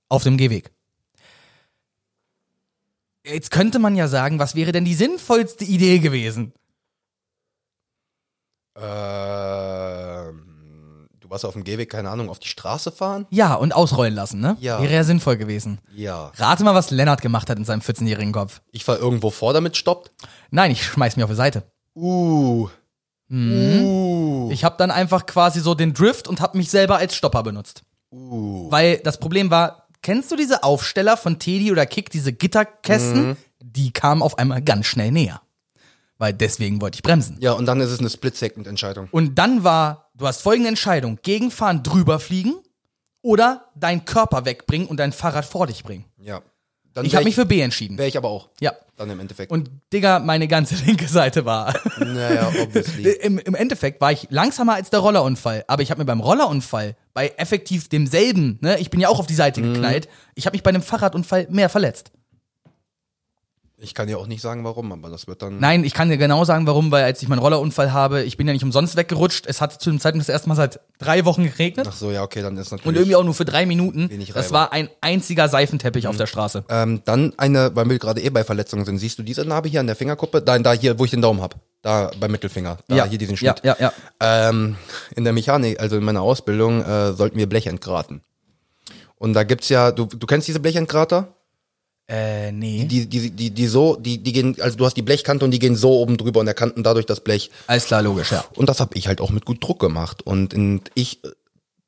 Auf 0.10 0.24
dem 0.24 0.38
Gehweg. 0.38 0.72
Jetzt 3.26 3.52
könnte 3.52 3.78
man 3.80 3.96
ja 3.96 4.08
sagen, 4.08 4.40
was 4.40 4.56
wäre 4.56 4.72
denn 4.72 4.86
die 4.86 4.96
sinnvollste 4.96 5.64
Idee 5.64 6.00
gewesen? 6.00 6.54
Ähm, 8.76 10.42
du 11.20 11.30
warst 11.30 11.46
auf 11.46 11.54
dem 11.54 11.64
Gehweg, 11.64 11.92
keine 11.92 12.10
Ahnung, 12.10 12.30
auf 12.30 12.40
die 12.40 12.48
Straße 12.48 12.92
fahren? 12.92 13.28
Ja, 13.30 13.54
und 13.54 13.76
ausrollen 13.76 14.16
lassen, 14.16 14.40
ne? 14.40 14.58
Ja. 14.60 14.82
Wäre 14.82 14.94
ja 14.94 15.04
sinnvoll 15.04 15.38
gewesen. 15.38 15.80
Ja. 15.94 16.32
Rate 16.36 16.64
mal, 16.64 16.74
was 16.74 16.90
Lennart 16.90 17.22
gemacht 17.22 17.50
hat 17.50 17.60
in 17.60 17.66
seinem 17.66 17.82
14-jährigen 17.82 18.34
Kopf. 18.34 18.62
Ich 18.72 18.86
fahr 18.86 18.98
irgendwo 18.98 19.30
vor, 19.30 19.54
damit 19.54 19.78
stoppt. 19.78 20.12
Nein, 20.50 20.72
ich 20.72 20.84
schmeiß 20.84 21.16
mich 21.16 21.24
auf 21.24 21.30
die 21.30 21.36
Seite. 21.36 21.64
Uh. 21.96 22.70
Uh. 23.32 24.50
Ich 24.52 24.64
habe 24.64 24.76
dann 24.78 24.90
einfach 24.90 25.26
quasi 25.26 25.60
so 25.60 25.76
den 25.76 25.94
Drift 25.94 26.28
und 26.28 26.42
habe 26.42 26.58
mich 26.58 26.70
selber 26.70 26.98
als 26.98 27.16
Stopper 27.16 27.44
benutzt. 27.44 27.84
Uh. 28.12 28.72
Weil 28.72 28.98
das 28.98 29.20
Problem 29.20 29.52
war, 29.52 29.81
kennst 30.02 30.32
du 30.32 30.36
diese 30.36 30.64
Aufsteller 30.64 31.18
von 31.18 31.40
Teddy 31.40 31.72
oder 31.72 31.86
Kick, 31.86 32.10
diese 32.10 32.34
Gitterkästen? 32.34 33.30
Mhm. 33.30 33.38
Die 33.60 33.92
kamen 33.92 34.22
auf 34.22 34.38
einmal 34.38 34.62
ganz 34.62 34.88
schnell 34.88 35.12
näher. 35.12 35.42
Weil 36.18 36.34
deswegen 36.34 36.82
wollte 36.82 36.96
ich 36.96 37.04
bremsen. 37.04 37.38
Ja, 37.40 37.54
und 37.54 37.66
dann 37.66 37.82
ist 37.82 37.90
es 37.90 38.00
eine 38.00 38.10
Split-Second-Entscheidung. 38.10 39.08
Und 39.12 39.36
dann 39.36 39.64
war, 39.64 40.12
du 40.14 40.28
hast 40.28 40.42
folgende 40.42 40.70
Entscheidung: 40.70 41.18
Gegenfahren 41.24 41.82
drüber 41.82 42.20
fliegen 42.20 42.54
oder 43.22 43.70
deinen 43.76 44.06
Körper 44.06 44.46
wegbringen 44.46 44.88
und 44.88 44.98
dein 44.98 45.14
Fahrrad 45.14 45.46
vor 45.46 45.68
dich 45.68 45.84
bringen. 45.84 46.06
Ja. 46.18 46.42
Dann 46.94 47.06
Ich 47.06 47.16
habe 47.16 47.26
mich 47.26 47.36
für 47.36 47.46
B 47.46 47.62
entschieden. 47.62 47.98
Wäre 47.98 48.08
ich 48.08 48.18
aber 48.18 48.30
auch. 48.30 48.50
Ja. 48.60 48.74
Dann 49.02 49.10
im 49.10 49.20
Endeffekt. 49.20 49.52
Und 49.52 49.70
Digga, 49.92 50.20
meine 50.20 50.48
ganze 50.48 50.76
linke 50.86 51.08
Seite 51.08 51.44
war. 51.44 51.74
naja, 51.98 52.52
obviously. 52.62 53.10
Im, 53.22 53.40
Im 53.40 53.56
Endeffekt 53.56 54.00
war 54.00 54.12
ich 54.12 54.28
langsamer 54.30 54.76
als 54.76 54.90
der 54.92 55.00
Rollerunfall, 55.00 55.64
aber 55.68 55.82
ich 55.82 55.90
habe 55.90 56.00
mir 56.02 56.06
beim 56.06 56.20
Rollerunfall 56.20 56.96
bei 57.16 57.30
effektiv 57.38 57.90
demselben, 57.90 58.60
ne, 58.62 58.78
ich 58.80 58.90
bin 58.92 59.00
ja 59.00 59.10
auch 59.10 59.20
auf 59.20 59.26
die 59.28 59.34
Seite 59.34 59.62
Mhm. 59.62 59.74
geknallt, 59.74 60.08
ich 60.36 60.46
habe 60.46 60.54
mich 60.56 60.62
bei 60.64 60.70
einem 60.70 60.84
Fahrradunfall 60.84 61.48
mehr 61.50 61.68
verletzt. 61.70 62.12
Ich 63.84 63.96
kann 63.96 64.08
dir 64.08 64.20
auch 64.20 64.28
nicht 64.28 64.42
sagen, 64.42 64.64
warum, 64.64 64.92
aber 64.92 65.10
das 65.10 65.26
wird 65.26 65.42
dann. 65.42 65.60
Nein, 65.60 65.84
ich 65.84 65.96
kann 65.96 66.08
dir 66.08 66.18
genau 66.18 66.46
sagen, 66.46 66.68
warum, 66.68 66.92
weil 66.92 67.04
als 67.04 67.20
ich 67.24 67.28
meinen 67.28 67.40
Rollerunfall 67.40 67.92
habe, 67.92 68.22
ich 68.22 68.38
bin 68.38 68.46
ja 68.46 68.54
nicht 68.54 68.64
umsonst 68.64 68.96
weggerutscht. 68.96 69.48
Es 69.48 69.60
hat 69.60 69.82
zu 69.82 69.90
dem 69.90 70.00
Zeitpunkt 70.00 70.28
das 70.28 70.32
erste 70.32 70.50
Mal 70.50 70.56
seit 70.56 70.82
drei 71.00 71.26
Wochen 71.26 71.46
geregnet 71.46 71.88
Ach 71.90 71.96
so, 71.96 72.12
ja, 72.12 72.22
okay, 72.22 72.44
dann 72.44 72.56
ist 72.58 72.70
natürlich. 72.70 72.86
und 72.86 72.96
irgendwie 72.96 73.16
auch 73.16 73.24
nur 73.24 73.34
für 73.34 73.44
drei 73.44 73.66
Minuten. 73.66 74.08
Wenig 74.12 74.34
Das 74.34 74.52
war 74.52 74.72
ein 74.72 74.90
einziger 75.02 75.50
Seifenteppich 75.50 76.08
auf 76.08 76.16
der 76.16 76.28
Straße. 76.28 76.64
Ähm, 76.70 77.02
dann 77.06 77.34
eine, 77.38 77.76
weil 77.76 77.90
wir 77.90 77.98
gerade 77.98 78.22
eh 78.22 78.30
bei 78.30 78.44
Verletzungen 78.44 78.86
sind, 78.86 79.00
siehst 79.00 79.18
du 79.18 79.24
diese 79.24 79.46
Narbe 79.46 79.68
hier 79.68 79.80
an 79.80 79.88
der 79.88 79.96
Fingerkuppe? 79.96 80.44
Da, 80.44 80.60
da 80.60 80.74
hier, 80.74 81.00
wo 81.00 81.06
ich 81.06 81.12
den 81.12 81.24
Daumen 81.24 81.42
hab. 81.42 81.56
Da 81.82 82.12
beim 82.20 82.30
Mittelfinger. 82.30 82.78
Da 82.88 83.06
hier 83.06 83.18
diesen 83.18 83.34
ja, 83.34 83.38
Schnitt. 83.38 83.62
ja, 83.64 83.76
ja. 83.80 83.94
Ähm, 84.20 84.76
in 85.16 85.24
der 85.24 85.34
Mechanik, 85.34 85.80
also 85.80 85.98
in 85.98 86.04
meiner 86.04 86.22
Ausbildung, 86.22 86.84
äh, 86.84 87.14
sollten 87.14 87.40
wir 87.40 87.50
Blech 87.50 87.66
entgraten. 87.66 88.22
Und 89.16 89.34
da 89.34 89.44
gibt's 89.44 89.70
ja, 89.70 89.92
du, 89.92 90.06
du 90.06 90.28
kennst 90.28 90.48
diese 90.48 90.60
Blechentgrater? 90.60 91.30
Äh, 92.12 92.52
nee. 92.52 92.84
Die, 92.84 93.06
die, 93.06 93.32
die, 93.32 93.52
die 93.52 93.68
so, 93.68 93.96
die, 93.96 94.18
die 94.18 94.34
gehen, 94.34 94.58
also 94.60 94.78
du 94.78 94.86
hast 94.86 94.98
die 94.98 95.02
Blechkante 95.02 95.46
und 95.46 95.52
die 95.52 95.60
gehen 95.60 95.78
so 95.78 95.94
oben 95.94 96.18
drüber 96.18 96.42
und 96.42 96.46
der 96.46 96.54
Kanten 96.56 96.84
dadurch 96.84 97.06
das 97.06 97.22
Blech. 97.22 97.50
Alles 97.68 97.86
klar, 97.86 98.02
logisch, 98.02 98.32
ja. 98.32 98.44
Und 98.54 98.68
das 98.68 98.82
habe 98.82 98.98
ich 98.98 99.08
halt 99.08 99.22
auch 99.22 99.30
mit 99.30 99.46
gut 99.46 99.64
Druck 99.64 99.80
gemacht. 99.80 100.22
Und 100.22 100.54
in, 100.54 100.82
ich 100.94 101.24
äh, 101.24 101.30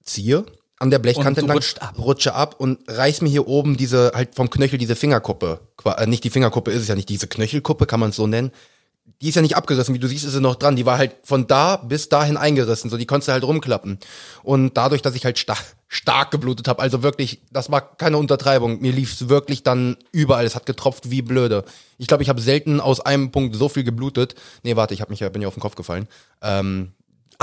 ziehe 0.02 0.46
an 0.80 0.92
der 0.92 1.00
Blechkante 1.00 1.42
Und 1.42 1.50
entlang, 1.50 1.90
ab. 1.90 2.00
rutsche 2.00 2.34
ab 2.36 2.56
und 2.58 2.80
reiß 2.88 3.20
mir 3.22 3.30
hier 3.30 3.50
oben 3.50 3.76
diese, 3.76 4.14
halt 4.16 4.36
vom 4.36 4.50
Knöchel 4.50 4.80
diese 4.80 4.96
Fingerkuppe. 4.96 5.60
Äh, 5.84 6.08
nicht 6.08 6.24
die 6.24 6.30
Fingerkuppe 6.30 6.72
ist 6.72 6.84
es 6.84 6.88
ja 6.88 6.96
nicht, 6.96 7.10
diese 7.10 7.28
Knöchelkuppe, 7.28 7.86
kann 7.86 8.00
man 8.00 8.12
es 8.12 8.16
so 8.16 8.26
nennen. 8.26 8.52
Die 9.22 9.30
ist 9.30 9.36
ja 9.36 9.42
nicht 9.42 9.56
abgerissen, 9.56 9.96
wie 9.96 10.00
du 10.00 10.08
siehst, 10.08 10.26
ist 10.26 10.34
sie 10.34 10.42
noch 10.42 10.56
dran. 10.56 10.76
Die 10.76 10.86
war 10.86 10.98
halt 10.98 11.16
von 11.24 11.48
da 11.48 11.78
bis 11.78 12.10
dahin 12.10 12.36
eingerissen, 12.36 12.90
so 12.90 12.98
die 12.98 13.06
konntest 13.06 13.30
du 13.30 13.32
halt 13.34 13.44
rumklappen. 13.44 14.00
Und 14.44 14.76
dadurch, 14.76 15.02
dass 15.02 15.16
ich 15.16 15.26
halt 15.26 15.38
sta 15.38 15.56
stark 15.88 16.32
geblutet 16.32 16.68
habe, 16.68 16.82
also 16.82 17.04
wirklich, 17.04 17.42
das 17.52 17.72
war 17.72 17.96
keine 17.98 18.18
Untertreibung. 18.18 18.82
Mir 18.82 18.92
lief's 18.92 19.30
wirklich 19.30 19.62
dann 19.62 19.96
überall. 20.12 20.46
Es 20.46 20.56
hat 20.56 20.66
getropft 20.66 21.12
wie 21.12 21.22
blöde. 21.22 21.64
Ich 21.98 22.08
glaube, 22.08 22.24
ich 22.24 22.30
habe 22.30 22.42
selten 22.42 22.82
aus 22.82 23.00
einem 23.00 23.32
Punkt 23.32 23.56
so 23.56 23.70
viel 23.70 23.84
geblutet. 23.84 24.36
Nee, 24.64 24.76
warte, 24.76 24.94
ich 24.94 25.02
hab 25.02 25.10
mich 25.10 25.20
ja, 25.20 25.30
bin 25.30 25.42
ja 25.42 25.48
auf 25.48 25.54
den 25.54 25.62
Kopf 25.62 25.76
gefallen. 25.76 26.08
Ähm, 26.42 26.94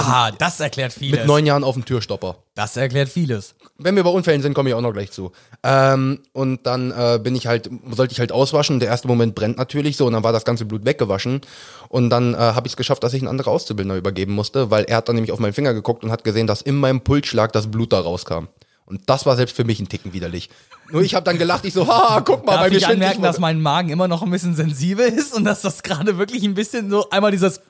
Ah, 0.06 0.30
das 0.32 0.60
erklärt 0.60 0.92
vieles. 0.92 1.18
mit 1.20 1.26
neun 1.26 1.46
Jahren 1.46 1.64
auf 1.64 1.74
dem 1.74 1.84
Türstopper. 1.84 2.36
das 2.54 2.76
erklärt 2.76 3.08
vieles. 3.08 3.54
Wenn 3.78 3.96
wir 3.96 4.04
bei 4.04 4.10
Unfällen 4.10 4.42
sind, 4.42 4.52
komme 4.54 4.68
ich 4.68 4.74
auch 4.74 4.80
noch 4.82 4.92
gleich 4.92 5.10
zu. 5.10 5.32
Ähm, 5.62 6.20
und 6.32 6.66
dann 6.66 6.90
äh, 6.90 7.18
bin 7.22 7.34
ich 7.34 7.46
halt, 7.46 7.70
sollte 7.90 8.12
ich 8.12 8.20
halt 8.20 8.30
auswaschen. 8.32 8.78
Der 8.80 8.88
erste 8.90 9.08
Moment 9.08 9.34
brennt 9.34 9.56
natürlich 9.56 9.96
so 9.96 10.06
und 10.06 10.12
dann 10.12 10.22
war 10.22 10.32
das 10.32 10.44
ganze 10.44 10.64
Blut 10.66 10.84
weggewaschen. 10.84 11.40
Und 11.88 12.10
dann 12.10 12.34
äh, 12.34 12.36
habe 12.36 12.66
ich 12.66 12.72
es 12.74 12.76
geschafft, 12.76 13.02
dass 13.04 13.14
ich 13.14 13.22
einen 13.22 13.28
anderen 13.28 13.52
Auszubildender 13.52 13.96
übergeben 13.96 14.32
musste, 14.34 14.70
weil 14.70 14.84
er 14.84 14.98
hat 14.98 15.08
dann 15.08 15.14
nämlich 15.16 15.32
auf 15.32 15.38
meinen 15.38 15.54
Finger 15.54 15.72
geguckt 15.74 16.04
und 16.04 16.10
hat 16.10 16.24
gesehen, 16.24 16.46
dass 16.46 16.60
in 16.62 16.76
meinem 16.76 17.00
Pulsschlag 17.00 17.52
das 17.52 17.70
Blut 17.70 17.92
da 17.92 18.00
rauskam. 18.00 18.48
Und 18.84 19.08
das 19.08 19.24
war 19.24 19.36
selbst 19.36 19.54
für 19.56 19.64
mich 19.64 19.78
ein 19.80 19.88
Ticken 19.88 20.12
widerlich. 20.12 20.50
Nur 20.90 21.02
ich 21.02 21.14
habe 21.14 21.24
dann 21.24 21.38
gelacht, 21.38 21.64
ich 21.64 21.72
so, 21.72 21.86
ha, 21.86 22.20
guck 22.24 22.44
mal, 22.44 22.52
Darf 22.54 22.62
bei 22.62 22.70
mir 22.70 22.76
ich 22.78 22.86
anmerken, 22.88 23.18
die- 23.18 23.22
dass 23.22 23.38
mein 23.38 23.60
Magen 23.62 23.88
immer 23.90 24.08
noch 24.08 24.22
ein 24.22 24.30
bisschen 24.30 24.56
sensibel 24.56 25.06
ist 25.06 25.32
und 25.32 25.44
dass 25.44 25.60
das 25.62 25.82
gerade 25.84 26.18
wirklich 26.18 26.42
ein 26.42 26.54
bisschen 26.54 26.90
so 26.90 27.08
einmal 27.10 27.30
dieses 27.30 27.60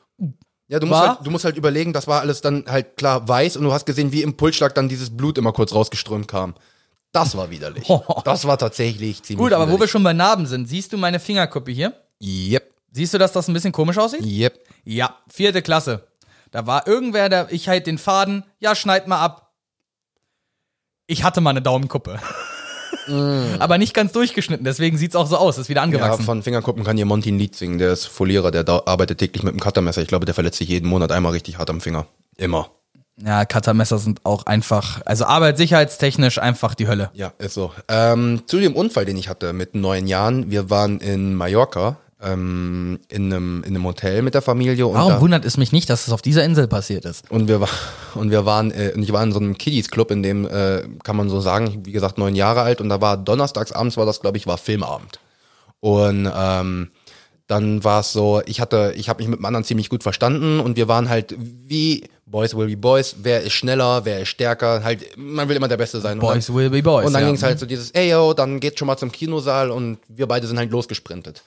Ja, 0.70 0.78
du 0.78 0.86
musst, 0.86 1.00
War? 1.00 1.08
halt, 1.16 1.26
du 1.26 1.30
musst 1.32 1.44
halt 1.44 1.56
überlegen, 1.56 1.92
das 1.92 2.06
war 2.06 2.20
alles 2.20 2.42
dann 2.42 2.64
halt 2.68 2.96
klar 2.96 3.26
weiß 3.26 3.56
und 3.56 3.64
du 3.64 3.72
hast 3.72 3.86
gesehen, 3.86 4.12
wie 4.12 4.22
im 4.22 4.36
Pulsschlag 4.36 4.72
dann 4.72 4.88
dieses 4.88 5.16
Blut 5.16 5.36
immer 5.36 5.52
kurz 5.52 5.74
rausgeströmt 5.74 6.28
kam. 6.28 6.54
Das 7.10 7.36
war 7.36 7.50
widerlich. 7.50 7.88
Das 8.24 8.44
war 8.46 8.56
tatsächlich 8.56 9.20
ziemlich 9.24 9.42
Gut, 9.42 9.52
aber 9.52 9.64
wo 9.64 9.70
wir 9.70 9.74
widerlich. 9.74 9.90
schon 9.90 10.04
bei 10.04 10.12
Narben 10.12 10.46
sind, 10.46 10.66
siehst 10.68 10.92
du 10.92 10.96
meine 10.96 11.18
Fingerkuppe 11.18 11.72
hier? 11.72 11.92
Yep, 12.22 12.70
Siehst 12.92 13.12
du, 13.12 13.18
dass 13.18 13.32
das 13.32 13.48
ein 13.48 13.52
bisschen 13.54 13.72
komisch 13.72 13.98
aussieht? 13.98 14.24
yep. 14.24 14.60
Ja, 14.84 15.16
vierte 15.28 15.60
Klasse. 15.60 16.06
Da 16.52 16.68
war 16.68 16.86
irgendwer, 16.86 17.28
der, 17.28 17.52
ich 17.52 17.68
halt 17.68 17.88
den 17.88 17.98
Faden, 17.98 18.44
ja, 18.60 18.76
schneid 18.76 19.08
mal 19.08 19.20
ab. 19.20 19.52
Ich 21.08 21.24
hatte 21.24 21.40
mal 21.40 21.50
eine 21.50 21.62
Daumenkuppe. 21.62 22.20
Aber 23.58 23.78
nicht 23.78 23.94
ganz 23.94 24.12
durchgeschnitten, 24.12 24.64
deswegen 24.64 24.96
sieht's 24.98 25.16
auch 25.16 25.26
so 25.26 25.36
aus, 25.36 25.58
ist 25.58 25.68
wieder 25.68 25.80
Ja, 25.80 25.84
angewachsen. 25.84 26.24
von 26.24 26.42
Fingerkuppen 26.42 26.84
kann 26.84 26.96
hier 26.96 27.06
Monty 27.06 27.30
ein 27.32 27.38
Lied 27.38 27.56
singen. 27.56 27.78
Der 27.78 27.92
ist 27.92 28.06
Folierer, 28.06 28.50
der 28.50 28.64
da 28.64 28.82
arbeitet 28.86 29.18
täglich 29.18 29.42
mit 29.42 29.52
dem 29.54 29.60
Cuttermesser. 29.60 30.02
Ich 30.02 30.08
glaube, 30.08 30.26
der 30.26 30.34
verletzt 30.34 30.58
sich 30.58 30.68
jeden 30.68 30.88
Monat 30.88 31.10
einmal 31.12 31.32
richtig 31.32 31.58
hart 31.58 31.70
am 31.70 31.80
Finger. 31.80 32.06
Immer. 32.36 32.70
Ja, 33.22 33.44
Cuttermesser 33.44 33.98
sind 33.98 34.20
auch 34.24 34.46
einfach, 34.46 35.02
also 35.04 35.24
arbeitssicherheitstechnisch 35.26 36.38
einfach 36.38 36.74
die 36.74 36.88
Hölle. 36.88 37.10
Ja, 37.12 37.32
ist 37.38 37.54
so. 37.54 37.72
Ähm, 37.88 38.42
zu 38.46 38.58
dem 38.60 38.74
Unfall, 38.74 39.04
den 39.04 39.16
ich 39.18 39.28
hatte 39.28 39.52
mit 39.52 39.74
neun 39.74 40.06
Jahren. 40.06 40.50
Wir 40.50 40.70
waren 40.70 41.00
in 41.00 41.34
Mallorca, 41.34 41.96
ähm, 42.22 42.98
in, 43.08 43.32
einem, 43.32 43.62
in 43.64 43.74
einem 43.74 43.84
Hotel 43.84 44.22
mit 44.22 44.34
der 44.34 44.42
Familie. 44.42 44.86
Und 44.86 44.94
Warum 44.94 45.12
da, 45.12 45.20
wundert 45.20 45.44
es 45.44 45.56
mich 45.56 45.72
nicht, 45.72 45.88
dass 45.88 46.06
es 46.06 46.12
auf 46.12 46.22
dieser 46.22 46.44
Insel 46.44 46.68
passiert 46.68 47.04
ist? 47.04 47.30
Und 47.30 47.48
wir, 47.48 47.60
war, 47.60 47.68
und 48.14 48.30
wir 48.30 48.44
waren, 48.46 48.70
äh, 48.70 48.92
und 48.94 49.02
ich 49.02 49.12
war 49.12 49.22
in 49.22 49.32
so 49.32 49.38
einem 49.38 49.56
Kiddies-Club, 49.56 50.10
in 50.10 50.22
dem, 50.22 50.46
äh, 50.46 50.82
kann 51.02 51.16
man 51.16 51.28
so 51.28 51.40
sagen, 51.40 51.80
wie 51.84 51.92
gesagt, 51.92 52.18
neun 52.18 52.34
Jahre 52.34 52.62
alt. 52.62 52.80
Und 52.80 52.88
da 52.88 53.00
war 53.00 53.16
donnerstags 53.16 53.72
abends, 53.72 53.96
war 53.96 54.06
das, 54.06 54.20
glaube 54.20 54.36
ich, 54.36 54.46
war 54.46 54.58
Filmabend. 54.58 55.18
Und 55.80 56.30
ähm, 56.34 56.90
dann 57.46 57.82
war 57.82 58.00
es 58.00 58.12
so, 58.12 58.42
ich 58.46 58.60
hatte, 58.60 58.92
ich 58.96 59.08
habe 59.08 59.22
mich 59.22 59.28
mit 59.28 59.40
dem 59.40 59.44
anderen 59.44 59.64
ziemlich 59.64 59.88
gut 59.88 60.02
verstanden 60.04 60.60
und 60.60 60.76
wir 60.76 60.86
waren 60.86 61.08
halt 61.08 61.34
wie 61.38 62.04
Boys 62.24 62.56
will 62.56 62.68
be 62.68 62.76
Boys, 62.76 63.16
wer 63.22 63.42
ist 63.42 63.54
schneller, 63.54 64.04
wer 64.04 64.20
ist 64.20 64.28
stärker, 64.28 64.84
halt, 64.84 65.04
man 65.16 65.48
will 65.48 65.56
immer 65.56 65.66
der 65.66 65.76
Beste 65.76 66.00
sein. 66.00 66.20
Boys 66.20 66.46
dann, 66.46 66.54
will 66.54 66.70
be 66.70 66.80
boys. 66.80 67.06
Und 67.06 67.12
dann 67.12 67.22
ja. 67.22 67.28
ging 67.28 67.34
es 67.34 67.42
halt 67.42 67.58
so 67.58 67.66
dieses, 67.66 67.90
ey 67.90 68.10
yo, 68.10 68.34
dann 68.34 68.60
geht 68.60 68.78
schon 68.78 68.86
mal 68.86 68.96
zum 68.96 69.10
Kinosaal 69.10 69.72
und 69.72 69.98
wir 70.06 70.28
beide 70.28 70.46
sind 70.46 70.58
halt 70.58 70.70
losgesprintet. 70.70 71.42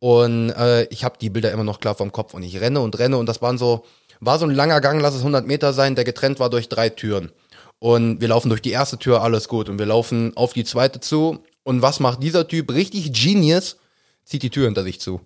Und 0.00 0.50
äh, 0.50 0.84
ich 0.84 1.04
habe 1.04 1.18
die 1.20 1.30
Bilder 1.30 1.52
immer 1.52 1.62
noch 1.64 1.78
klar 1.78 1.94
vom 1.94 2.10
Kopf 2.10 2.34
und 2.34 2.42
ich 2.42 2.60
renne 2.60 2.80
und 2.80 2.98
renne 2.98 3.18
und 3.18 3.26
das 3.26 3.42
waren 3.42 3.58
so, 3.58 3.84
war 4.18 4.38
so 4.38 4.46
ein 4.46 4.54
langer 4.54 4.80
Gang, 4.80 5.00
lass 5.00 5.14
es 5.14 5.20
100 5.20 5.46
Meter 5.46 5.72
sein, 5.72 5.94
der 5.94 6.04
getrennt 6.04 6.40
war 6.40 6.50
durch 6.50 6.68
drei 6.68 6.88
Türen. 6.88 7.30
Und 7.78 8.20
wir 8.20 8.28
laufen 8.28 8.48
durch 8.48 8.62
die 8.62 8.72
erste 8.72 8.98
Tür, 8.98 9.22
alles 9.22 9.48
gut. 9.48 9.68
Und 9.68 9.78
wir 9.78 9.86
laufen 9.86 10.36
auf 10.36 10.52
die 10.52 10.64
zweite 10.64 11.00
zu. 11.00 11.42
Und 11.62 11.80
was 11.80 12.00
macht 12.00 12.22
dieser 12.22 12.46
Typ? 12.48 12.72
Richtig 12.72 13.12
genius, 13.12 13.76
zieht 14.24 14.42
die 14.42 14.50
Tür 14.50 14.66
hinter 14.66 14.82
sich 14.84 15.00
zu. 15.00 15.20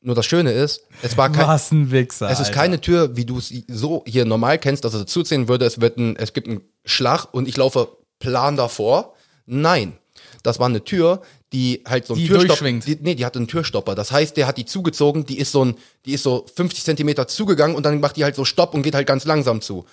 Nur 0.00 0.16
das 0.16 0.26
Schöne 0.26 0.50
ist, 0.50 0.82
es 1.02 1.16
war 1.16 1.30
kein, 1.30 1.46
Was 1.46 1.70
ein 1.70 1.92
Wichser. 1.92 2.28
es 2.28 2.40
ist 2.40 2.48
Alter. 2.48 2.58
keine 2.58 2.80
Tür, 2.80 3.16
wie 3.16 3.24
du 3.24 3.38
es 3.38 3.52
so 3.68 4.02
hier 4.04 4.24
normal 4.24 4.58
kennst, 4.58 4.84
dass 4.84 4.94
es 4.94 5.06
zuziehen 5.06 5.46
würde. 5.46 5.64
Es 5.64 5.80
wird 5.80 5.96
ein, 5.96 6.16
es 6.16 6.32
gibt 6.32 6.48
einen 6.48 6.62
Schlag 6.84 7.32
und 7.32 7.46
ich 7.48 7.56
laufe 7.56 7.96
plan 8.18 8.56
davor. 8.56 9.14
Nein, 9.46 9.96
das 10.42 10.58
war 10.58 10.66
eine 10.66 10.82
Tür, 10.82 11.22
die 11.52 11.82
halt 11.86 12.06
so 12.06 12.14
ein 12.14 12.18
Die 12.18 12.28
Türstopper. 12.28 12.70
Die, 12.70 12.98
nee, 13.00 13.14
die 13.14 13.26
hatte 13.26 13.38
einen 13.38 13.48
Türstopper. 13.48 13.94
Das 13.94 14.10
heißt, 14.10 14.36
der 14.36 14.46
hat 14.46 14.56
die 14.56 14.64
zugezogen. 14.64 15.26
Die 15.26 15.38
ist 15.38 15.52
so 15.52 15.64
ein, 15.64 15.76
die 16.06 16.12
ist 16.12 16.22
so 16.22 16.46
50 16.54 16.84
Zentimeter 16.84 17.28
zugegangen 17.28 17.76
und 17.76 17.84
dann 17.84 18.00
macht 18.00 18.16
die 18.16 18.24
halt 18.24 18.36
so 18.36 18.44
Stopp 18.44 18.74
und 18.74 18.82
geht 18.82 18.94
halt 18.94 19.06
ganz 19.06 19.24
langsam 19.24 19.60
zu. 19.60 19.84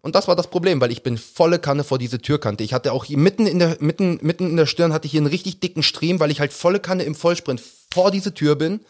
Und 0.00 0.14
das 0.14 0.28
war 0.28 0.36
das 0.36 0.46
Problem, 0.46 0.80
weil 0.80 0.92
ich 0.92 1.02
bin 1.02 1.18
volle 1.18 1.58
Kanne 1.58 1.82
vor 1.82 1.98
diese 1.98 2.20
Türkante. 2.20 2.62
Ich 2.62 2.72
hatte 2.72 2.92
auch 2.92 3.04
hier 3.04 3.18
mitten 3.18 3.46
in 3.46 3.58
der 3.58 3.78
mitten 3.80 4.18
mitten 4.22 4.48
in 4.50 4.56
der 4.56 4.66
Stirn 4.66 4.92
hatte 4.92 5.06
ich 5.06 5.12
hier 5.12 5.20
einen 5.20 5.26
richtig 5.26 5.58
dicken 5.60 5.82
Stream, 5.82 6.20
weil 6.20 6.30
ich 6.30 6.40
halt 6.40 6.52
volle 6.52 6.78
Kanne 6.78 7.02
im 7.02 7.16
Vollsprint 7.16 7.60
vor 7.92 8.10
diese 8.10 8.32
Tür 8.32 8.54
bin. 8.54 8.80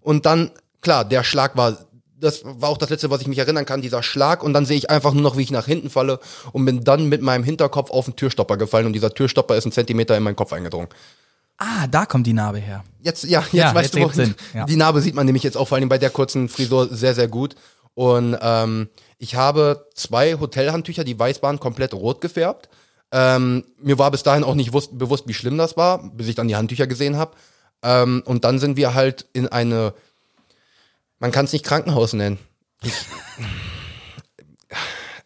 Und 0.00 0.26
dann, 0.26 0.50
klar, 0.82 1.04
der 1.06 1.24
Schlag 1.24 1.56
war, 1.56 1.78
das 2.18 2.42
war 2.44 2.68
auch 2.68 2.78
das 2.78 2.90
letzte, 2.90 3.10
was 3.10 3.22
ich 3.22 3.26
mich 3.26 3.38
erinnern 3.38 3.64
kann, 3.64 3.80
dieser 3.80 4.02
Schlag. 4.02 4.42
Und 4.42 4.52
dann 4.52 4.66
sehe 4.66 4.76
ich 4.76 4.90
einfach 4.90 5.14
nur 5.14 5.22
noch, 5.22 5.38
wie 5.38 5.42
ich 5.42 5.50
nach 5.50 5.66
hinten 5.66 5.88
falle 5.88 6.20
und 6.52 6.64
bin 6.66 6.84
dann 6.84 7.08
mit 7.08 7.22
meinem 7.22 7.44
Hinterkopf 7.44 7.90
auf 7.90 8.04
den 8.04 8.16
Türstopper 8.16 8.58
gefallen. 8.58 8.86
Und 8.86 8.92
dieser 8.92 9.14
Türstopper 9.14 9.56
ist 9.56 9.64
einen 9.64 9.72
Zentimeter 9.72 10.16
in 10.16 10.22
meinen 10.22 10.36
Kopf 10.36 10.52
eingedrungen. 10.52 10.88
Ah, 11.62 11.86
da 11.86 12.06
kommt 12.06 12.26
die 12.26 12.32
Narbe 12.32 12.58
her. 12.58 12.82
Jetzt, 13.02 13.24
ja, 13.24 13.40
jetzt 13.40 13.52
Ja, 13.52 13.74
weißt 13.74 13.94
jetzt 13.94 14.14
du, 14.14 14.14
Sinn, 14.14 14.34
ja. 14.54 14.64
die 14.64 14.76
Narbe 14.76 15.02
sieht 15.02 15.14
man 15.14 15.26
nämlich 15.26 15.42
jetzt 15.42 15.58
auch 15.58 15.68
vor 15.68 15.76
allem 15.76 15.90
bei 15.90 15.98
der 15.98 16.08
kurzen 16.08 16.48
Frisur 16.48 16.88
sehr, 16.88 17.14
sehr 17.14 17.28
gut. 17.28 17.54
Und 17.92 18.38
ähm, 18.40 18.88
ich 19.18 19.34
habe 19.34 19.86
zwei 19.94 20.40
Hotelhandtücher, 20.40 21.04
die 21.04 21.18
weiß 21.18 21.42
waren, 21.42 21.60
komplett 21.60 21.92
rot 21.92 22.22
gefärbt. 22.22 22.70
Ähm, 23.12 23.64
mir 23.78 23.98
war 23.98 24.10
bis 24.10 24.22
dahin 24.22 24.42
auch 24.42 24.54
nicht 24.54 24.72
wusst, 24.72 24.96
bewusst, 24.96 25.28
wie 25.28 25.34
schlimm 25.34 25.58
das 25.58 25.76
war, 25.76 26.10
bis 26.12 26.28
ich 26.28 26.34
dann 26.34 26.48
die 26.48 26.56
Handtücher 26.56 26.86
gesehen 26.86 27.16
habe. 27.16 27.36
Ähm, 27.82 28.22
und 28.24 28.44
dann 28.44 28.58
sind 28.58 28.78
wir 28.78 28.94
halt 28.94 29.26
in 29.34 29.46
eine, 29.46 29.92
man 31.18 31.30
kann 31.30 31.44
es 31.44 31.52
nicht 31.52 31.66
Krankenhaus 31.66 32.14
nennen. 32.14 32.38
Ich, 32.82 32.92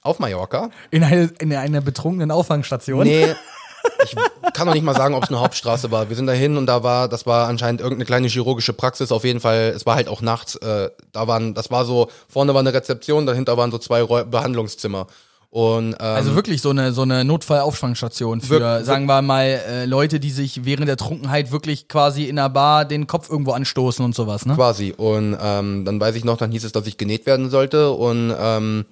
auf 0.02 0.18
Mallorca. 0.18 0.70
In 0.90 1.04
eine, 1.04 1.30
in 1.38 1.54
eine 1.54 1.80
betrunkenen 1.80 2.32
Auffangstation. 2.32 3.04
Nee, 3.04 3.36
ich 4.04 4.14
kann 4.54 4.66
noch 4.66 4.74
nicht 4.74 4.82
mal 4.84 4.94
sagen, 4.94 5.14
ob 5.14 5.22
es 5.24 5.28
eine 5.30 5.40
Hauptstraße 5.40 5.90
war. 5.90 6.08
Wir 6.08 6.16
sind 6.16 6.26
dahin 6.26 6.56
und 6.56 6.66
da 6.66 6.82
war, 6.82 7.08
das 7.08 7.26
war 7.26 7.48
anscheinend 7.48 7.80
irgendeine 7.80 8.04
kleine 8.06 8.28
chirurgische 8.28 8.72
Praxis. 8.72 9.12
Auf 9.12 9.24
jeden 9.24 9.40
Fall, 9.40 9.72
es 9.74 9.86
war 9.86 9.96
halt 9.96 10.08
auch 10.08 10.20
nachts. 10.22 10.56
Äh, 10.56 10.90
da 11.12 11.26
waren, 11.26 11.54
das 11.54 11.70
war 11.70 11.84
so, 11.84 12.08
vorne 12.28 12.52
war 12.54 12.60
eine 12.60 12.72
Rezeption, 12.72 13.26
dahinter 13.26 13.56
waren 13.56 13.70
so 13.70 13.78
zwei 13.78 14.02
Räu 14.02 14.24
Behandlungszimmer. 14.24 15.06
Und 15.50 15.92
ähm, 15.92 15.96
Also 16.00 16.34
wirklich 16.34 16.60
so 16.62 16.70
eine, 16.70 16.92
so 16.92 17.02
eine 17.02 17.24
Notfallauffangstation 17.24 18.40
für, 18.40 18.58
Wir- 18.60 18.84
sagen 18.84 19.06
wir 19.06 19.22
mal, 19.22 19.44
äh, 19.44 19.84
Leute, 19.86 20.18
die 20.18 20.30
sich 20.30 20.64
während 20.64 20.88
der 20.88 20.96
Trunkenheit 20.96 21.52
wirklich 21.52 21.86
quasi 21.86 22.24
in 22.24 22.36
der 22.36 22.48
Bar 22.48 22.84
den 22.84 23.06
Kopf 23.06 23.30
irgendwo 23.30 23.52
anstoßen 23.52 24.04
und 24.04 24.16
sowas, 24.16 24.46
ne? 24.46 24.54
quasi. 24.56 24.92
Und 24.96 25.38
ähm, 25.40 25.84
dann 25.84 26.00
weiß 26.00 26.16
ich 26.16 26.24
noch, 26.24 26.38
dann 26.38 26.50
hieß 26.50 26.64
es, 26.64 26.72
dass 26.72 26.86
ich 26.88 26.96
genäht 26.98 27.24
werden 27.26 27.50
sollte. 27.50 27.92
Und 27.92 28.34
ähm, 28.36 28.84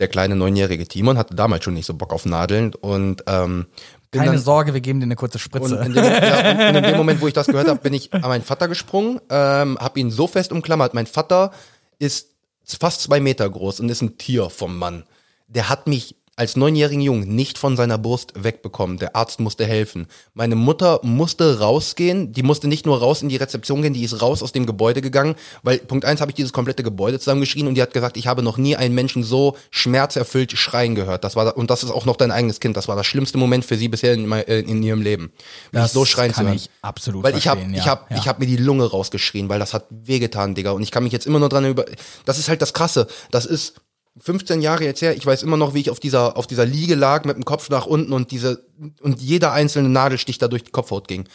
der 0.00 0.08
kleine 0.08 0.34
neunjährige 0.36 0.86
Timon 0.88 1.16
hatte 1.18 1.34
damals 1.36 1.62
schon 1.64 1.74
nicht 1.74 1.86
so 1.86 1.94
Bock 1.94 2.12
auf 2.12 2.26
Nadeln. 2.26 2.74
Und 2.74 3.22
ähm, 3.28 3.66
Keine 4.10 4.32
dann, 4.32 4.38
Sorge, 4.38 4.72
wir 4.72 4.80
geben 4.80 5.00
dir 5.00 5.04
eine 5.04 5.16
kurze 5.16 5.36
Und 5.36 5.40
Spritze. 5.42 5.76
in, 5.76 5.92
dem, 5.92 6.04
ja, 6.04 6.50
und, 6.50 6.76
und 6.76 6.76
in 6.76 6.82
dem 6.84 6.96
Moment, 6.96 7.20
wo 7.20 7.26
ich 7.26 7.34
das 7.34 7.46
gehört 7.46 7.68
habe, 7.68 7.80
bin 7.80 7.92
ich 7.94 8.12
an 8.12 8.22
meinen 8.22 8.44
Vater 8.44 8.68
gesprungen, 8.68 9.20
ähm, 9.30 9.78
habe 9.78 10.00
ihn 10.00 10.10
so 10.10 10.26
fest 10.26 10.52
umklammert. 10.52 10.94
Mein 10.94 11.06
Vater 11.06 11.50
ist 11.98 12.28
fast 12.64 13.02
zwei 13.02 13.20
Meter 13.20 13.48
groß 13.48 13.80
und 13.80 13.88
ist 13.88 14.02
ein 14.02 14.18
Tier 14.18 14.50
vom 14.50 14.78
Mann. 14.78 15.04
Der 15.48 15.68
hat 15.68 15.86
mich 15.86 16.16
als 16.36 16.54
neunjährigen 16.54 17.00
Jungen 17.00 17.34
nicht 17.34 17.56
von 17.56 17.76
seiner 17.76 17.96
Brust 17.96 18.34
wegbekommen. 18.36 18.98
Der 18.98 19.16
Arzt 19.16 19.40
musste 19.40 19.64
helfen. 19.64 20.06
Meine 20.34 20.54
Mutter 20.54 21.00
musste 21.02 21.60
rausgehen. 21.60 22.32
Die 22.32 22.42
musste 22.42 22.68
nicht 22.68 22.84
nur 22.84 22.98
raus 22.98 23.22
in 23.22 23.30
die 23.30 23.36
Rezeption 23.36 23.80
gehen, 23.80 23.94
die 23.94 24.04
ist 24.04 24.20
raus 24.20 24.42
aus 24.42 24.52
dem 24.52 24.66
Gebäude 24.66 25.00
gegangen, 25.00 25.34
weil 25.62 25.78
Punkt 25.78 26.04
eins 26.04 26.20
habe 26.20 26.30
ich 26.30 26.34
dieses 26.34 26.52
komplette 26.52 26.82
Gebäude 26.82 27.18
zusammengeschrien 27.18 27.66
und 27.66 27.74
die 27.74 27.80
hat 27.80 27.94
gesagt, 27.94 28.18
ich 28.18 28.26
habe 28.26 28.42
noch 28.42 28.58
nie 28.58 28.76
einen 28.76 28.94
Menschen 28.94 29.24
so 29.24 29.56
schmerzerfüllt 29.70 30.52
schreien 30.52 30.94
gehört. 30.94 31.24
Das 31.24 31.36
war 31.36 31.56
und 31.56 31.70
das 31.70 31.82
ist 31.82 31.90
auch 31.90 32.04
noch 32.04 32.16
dein 32.16 32.30
eigenes 32.30 32.60
Kind. 32.60 32.76
Das 32.76 32.86
war 32.86 32.96
das 32.96 33.06
schlimmste 33.06 33.38
Moment 33.38 33.64
für 33.64 33.78
sie 33.78 33.88
bisher 33.88 34.12
in, 34.12 34.30
äh, 34.30 34.60
in 34.60 34.82
ihrem 34.82 35.00
Leben. 35.00 35.32
Mich 35.72 35.82
Das 35.82 35.94
so 35.94 36.04
schreien 36.04 36.32
kann 36.32 36.44
zu 36.44 36.48
hören. 36.48 36.56
ich 36.56 36.70
absolut 36.82 37.24
weil 37.24 37.36
ich 37.36 37.48
habe 37.48 37.62
ja, 37.62 37.68
ich 37.78 37.86
habe 37.86 38.04
ja. 38.10 38.16
ich 38.18 38.28
habe 38.28 38.40
mir 38.40 38.46
die 38.46 38.58
Lunge 38.58 38.84
rausgeschrien, 38.84 39.48
weil 39.48 39.58
das 39.58 39.72
hat 39.72 39.86
wehgetan, 39.88 40.54
Digga. 40.54 40.72
Und 40.72 40.82
ich 40.82 40.90
kann 40.90 41.02
mich 41.02 41.14
jetzt 41.14 41.26
immer 41.26 41.38
nur 41.38 41.48
dran 41.48 41.64
über. 41.64 41.86
Das 42.26 42.38
ist 42.38 42.50
halt 42.50 42.60
das 42.60 42.74
Krasse. 42.74 43.06
Das 43.30 43.46
ist 43.46 43.80
15 44.18 44.62
Jahre 44.62 44.84
jetzt 44.84 45.02
her. 45.02 45.16
Ich 45.16 45.26
weiß 45.26 45.42
immer 45.42 45.56
noch, 45.56 45.74
wie 45.74 45.80
ich 45.80 45.90
auf 45.90 46.00
dieser 46.00 46.36
auf 46.36 46.46
dieser 46.46 46.64
Liege 46.64 46.94
lag 46.94 47.24
mit 47.24 47.36
dem 47.36 47.44
Kopf 47.44 47.68
nach 47.68 47.86
unten 47.86 48.12
und 48.12 48.30
diese 48.30 48.64
und 49.00 49.20
jeder 49.20 49.52
einzelne 49.52 49.88
Nadelstich 49.88 50.38
da 50.38 50.48
durch 50.48 50.64
die 50.64 50.70
Kopfhaut 50.70 51.08
ging. 51.08 51.28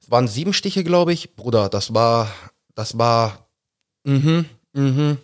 Es 0.00 0.10
waren 0.10 0.28
sieben 0.28 0.52
Stiche, 0.52 0.84
glaube 0.84 1.12
ich. 1.12 1.36
Bruder, 1.36 1.68
das 1.68 1.94
war 1.94 2.30
das 2.74 2.98
war 2.98 3.46
mhm 4.04 4.46
mhm. 4.72 5.18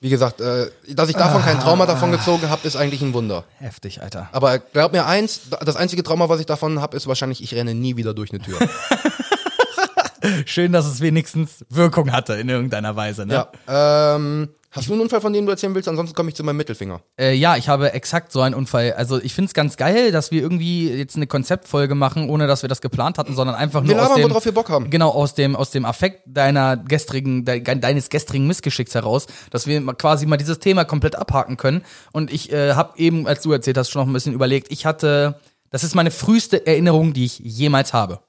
Wie 0.00 0.10
gesagt, 0.10 0.40
äh, 0.40 0.68
dass 0.88 1.08
ich 1.08 1.14
davon 1.14 1.42
kein 1.42 1.60
Trauma 1.60 1.86
davon 1.86 2.10
gezogen 2.10 2.50
habe, 2.50 2.66
ist 2.66 2.74
eigentlich 2.74 3.02
ein 3.02 3.14
Wunder. 3.14 3.44
Heftig, 3.58 4.02
Alter. 4.02 4.28
Aber 4.32 4.58
glaub 4.58 4.90
mir 4.90 5.06
eins, 5.06 5.42
das 5.64 5.76
einzige 5.76 6.02
Trauma, 6.02 6.28
was 6.28 6.40
ich 6.40 6.46
davon 6.46 6.80
habe, 6.80 6.96
ist 6.96 7.06
wahrscheinlich, 7.06 7.40
ich 7.40 7.54
renne 7.54 7.72
nie 7.72 7.96
wieder 7.96 8.12
durch 8.12 8.32
eine 8.32 8.40
Tür. 8.40 8.58
Schön, 10.44 10.72
dass 10.72 10.86
es 10.86 11.00
wenigstens 11.00 11.64
Wirkung 11.68 12.10
hatte 12.10 12.34
in 12.34 12.48
irgendeiner 12.48 12.96
Weise, 12.96 13.26
ne? 13.26 13.46
Ja. 13.68 14.16
Ähm, 14.16 14.48
hast 14.72 14.88
du 14.88 14.92
einen 14.92 15.02
Unfall, 15.02 15.20
von 15.20 15.32
dem 15.32 15.46
du 15.46 15.52
erzählen 15.52 15.74
willst? 15.74 15.88
Ansonsten 15.88 16.16
komme 16.16 16.30
ich 16.30 16.34
zu 16.34 16.42
meinem 16.42 16.56
Mittelfinger. 16.56 17.00
Äh, 17.18 17.34
ja, 17.34 17.56
ich 17.56 17.68
habe 17.68 17.92
exakt 17.92 18.32
so 18.32 18.40
einen 18.40 18.54
Unfall. 18.54 18.94
Also 18.94 19.20
ich 19.22 19.34
finde 19.34 19.46
es 19.46 19.54
ganz 19.54 19.76
geil, 19.76 20.10
dass 20.10 20.30
wir 20.30 20.42
irgendwie 20.42 20.90
jetzt 20.90 21.14
eine 21.16 21.26
Konzeptfolge 21.26 21.94
machen, 21.94 22.28
ohne 22.28 22.46
dass 22.46 22.62
wir 22.62 22.68
das 22.68 22.80
geplant 22.80 23.18
hatten, 23.18 23.34
sondern 23.34 23.54
einfach 23.54 23.84
Wir 23.84 23.94
nur 23.94 24.06
aus 24.08 24.14
dem, 24.14 24.30
worauf 24.30 24.44
wir 24.44 24.52
Bock 24.52 24.68
haben. 24.70 24.90
genau 24.90 25.10
aus 25.10 25.34
dem 25.34 25.54
aus 25.54 25.70
dem 25.70 25.84
Affekt 25.84 26.22
deiner 26.26 26.76
gestrigen 26.76 27.44
de, 27.44 27.62
deines 27.62 28.08
gestrigen 28.08 28.46
Missgeschicks 28.46 28.94
heraus, 28.94 29.26
dass 29.50 29.66
wir 29.66 29.80
quasi 29.94 30.26
mal 30.26 30.36
dieses 30.38 30.58
Thema 30.58 30.84
komplett 30.84 31.16
abhaken 31.16 31.56
können. 31.56 31.82
Und 32.12 32.32
ich 32.32 32.50
äh, 32.52 32.72
habe 32.72 32.98
eben, 32.98 33.26
als 33.28 33.42
du 33.42 33.52
erzählt 33.52 33.76
hast, 33.78 33.90
schon 33.90 34.00
noch 34.02 34.08
ein 34.08 34.12
bisschen 34.12 34.32
überlegt. 34.32 34.72
Ich 34.72 34.86
hatte, 34.86 35.38
das 35.70 35.84
ist 35.84 35.94
meine 35.94 36.10
früheste 36.10 36.66
Erinnerung, 36.66 37.12
die 37.12 37.26
ich 37.26 37.38
jemals 37.38 37.92
habe. 37.92 38.20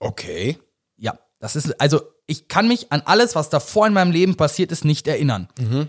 Okay. 0.00 0.58
Ja, 0.96 1.18
das 1.40 1.56
ist, 1.56 1.80
also 1.80 2.00
ich 2.26 2.48
kann 2.48 2.68
mich 2.68 2.90
an 2.92 3.02
alles, 3.04 3.34
was 3.34 3.50
davor 3.50 3.86
in 3.86 3.92
meinem 3.92 4.12
Leben 4.12 4.36
passiert 4.36 4.72
ist, 4.72 4.84
nicht 4.84 5.06
erinnern. 5.06 5.48
Mhm. 5.58 5.88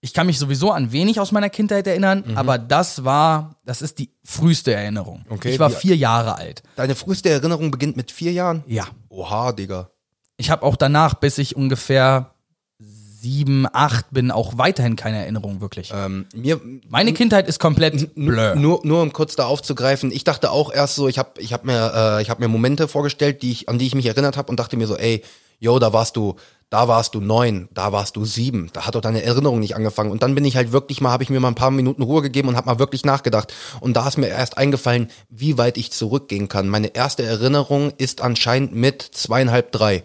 Ich 0.00 0.12
kann 0.12 0.26
mich 0.26 0.38
sowieso 0.38 0.70
an 0.70 0.92
wenig 0.92 1.18
aus 1.18 1.32
meiner 1.32 1.50
Kindheit 1.50 1.86
erinnern, 1.86 2.22
aber 2.36 2.58
das 2.58 3.02
war, 3.04 3.56
das 3.64 3.82
ist 3.82 3.98
die 3.98 4.10
früheste 4.24 4.72
Erinnerung. 4.72 5.24
Okay, 5.28 5.50
ich 5.50 5.58
war 5.58 5.70
vier 5.70 5.96
Jahre 5.96 6.36
alt. 6.36 6.62
Deine 6.76 6.94
früheste 6.94 7.28
Erinnerung 7.30 7.70
beginnt 7.70 7.96
mit 7.96 8.12
vier 8.12 8.32
Jahren? 8.32 8.62
Ja. 8.66 8.86
Oha, 9.08 9.52
Digga. 9.52 9.90
Ich 10.36 10.50
habe 10.50 10.64
auch 10.64 10.76
danach, 10.76 11.14
bis 11.14 11.38
ich 11.38 11.56
ungefähr 11.56 12.34
sieben, 12.78 13.66
acht 13.72 14.10
bin, 14.12 14.30
auch 14.30 14.58
weiterhin 14.58 14.94
keine 14.94 15.18
Erinnerung 15.18 15.60
wirklich. 15.60 15.90
Ähm, 15.92 16.26
mir, 16.34 16.60
Meine 16.88 17.12
Kindheit 17.12 17.48
ist 17.48 17.58
komplett 17.58 18.14
blur. 18.14 18.54
nur, 18.54 18.80
nur 18.84 19.02
um 19.02 19.12
kurz 19.12 19.34
da 19.34 19.46
aufzugreifen, 19.46 20.12
ich 20.12 20.22
dachte 20.22 20.52
auch 20.52 20.72
erst 20.72 20.94
so, 20.94 21.08
ich 21.08 21.18
habe 21.18 21.40
ich 21.40 21.52
hab 21.52 21.64
mir, 21.64 21.92
äh, 21.94 22.22
ich 22.22 22.30
hab 22.30 22.38
mir 22.38 22.46
Momente 22.46 22.86
vorgestellt, 22.86 23.42
die 23.42 23.50
ich, 23.50 23.68
an 23.68 23.78
die 23.78 23.86
ich 23.86 23.96
mich 23.96 24.06
erinnert 24.06 24.36
habe 24.36 24.50
und 24.50 24.60
dachte 24.60 24.76
mir 24.76 24.86
so, 24.86 24.96
ey, 24.96 25.24
yo, 25.58 25.78
da 25.78 25.92
warst 25.92 26.16
du, 26.16 26.36
da 26.70 26.88
warst 26.88 27.14
du 27.14 27.20
neun, 27.20 27.68
da 27.72 27.92
warst 27.92 28.16
du 28.16 28.24
sieben, 28.24 28.70
da 28.72 28.86
hat 28.86 28.94
doch 28.96 29.00
deine 29.00 29.22
Erinnerung 29.22 29.60
nicht 29.60 29.76
angefangen. 29.76 30.10
Und 30.10 30.22
dann 30.22 30.34
bin 30.34 30.44
ich 30.44 30.56
halt 30.56 30.72
wirklich 30.72 31.00
mal, 31.00 31.10
habe 31.10 31.22
ich 31.22 31.30
mir 31.30 31.38
mal 31.38 31.48
ein 31.48 31.54
paar 31.54 31.70
Minuten 31.70 32.02
Ruhe 32.02 32.22
gegeben 32.22 32.48
und 32.48 32.56
habe 32.56 32.66
mal 32.66 32.78
wirklich 32.78 33.04
nachgedacht. 33.04 33.54
Und 33.80 33.96
da 33.96 34.06
ist 34.08 34.18
mir 34.18 34.28
erst 34.28 34.58
eingefallen, 34.58 35.10
wie 35.28 35.58
weit 35.58 35.78
ich 35.78 35.92
zurückgehen 35.92 36.48
kann. 36.48 36.68
Meine 36.68 36.88
erste 36.88 37.22
Erinnerung 37.22 37.92
ist 37.98 38.20
anscheinend 38.20 38.74
mit 38.74 39.02
zweieinhalb, 39.02 39.70
drei. 39.72 40.02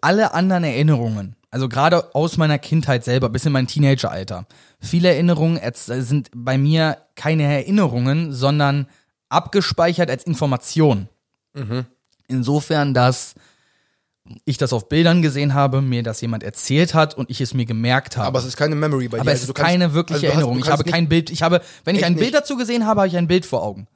alle 0.00 0.34
anderen 0.34 0.64
Erinnerungen, 0.64 1.36
also 1.50 1.68
gerade 1.68 2.14
aus 2.14 2.36
meiner 2.36 2.58
Kindheit 2.58 3.04
selber 3.04 3.28
bis 3.28 3.44
in 3.44 3.52
mein 3.52 3.66
Teenageralter, 3.66 4.46
viele 4.80 5.08
Erinnerungen 5.08 5.60
sind 5.74 6.30
bei 6.34 6.56
mir 6.58 6.98
keine 7.16 7.42
Erinnerungen, 7.42 8.32
sondern 8.32 8.86
abgespeichert 9.28 10.10
als 10.10 10.24
Information. 10.24 11.08
Insofern, 12.28 12.94
dass 12.94 13.34
ich 14.46 14.56
das 14.56 14.72
auf 14.72 14.88
Bildern 14.88 15.20
gesehen 15.22 15.52
habe, 15.54 15.82
mir 15.82 16.02
das 16.02 16.20
jemand 16.20 16.42
erzählt 16.42 16.94
hat 16.94 17.14
und 17.14 17.30
ich 17.30 17.40
es 17.40 17.52
mir 17.52 17.66
gemerkt 17.66 18.16
habe. 18.16 18.26
Aber 18.28 18.38
es 18.38 18.46
ist 18.46 18.56
keine 18.56 18.74
Memory 18.74 19.08
bei 19.08 19.18
dir. 19.18 19.20
Aber 19.20 19.32
es 19.32 19.40
Also 19.42 19.52
ist 19.52 19.56
kannst- 19.56 19.70
keine 19.70 19.92
wirkliche 19.92 20.14
also 20.14 20.26
hast- 20.28 20.32
Erinnerung. 20.34 20.58
du 20.58 20.64
Ich 20.64 20.70
habe 20.70 20.84
kein 20.84 21.08
Bild. 21.08 21.30
Ich 21.30 21.42
habe, 21.42 21.60
wenn 21.84 21.94
ich 21.96 22.04
ein 22.04 22.14
Bild 22.14 22.26
nicht? 22.32 22.34
dazu 22.34 22.56
gesehen 22.56 22.86
habe, 22.86 23.00
habe 23.02 23.08
ich 23.08 23.16
ein 23.16 23.26
Bild 23.28 23.44
vor 23.44 23.62
Augen. 23.62 23.86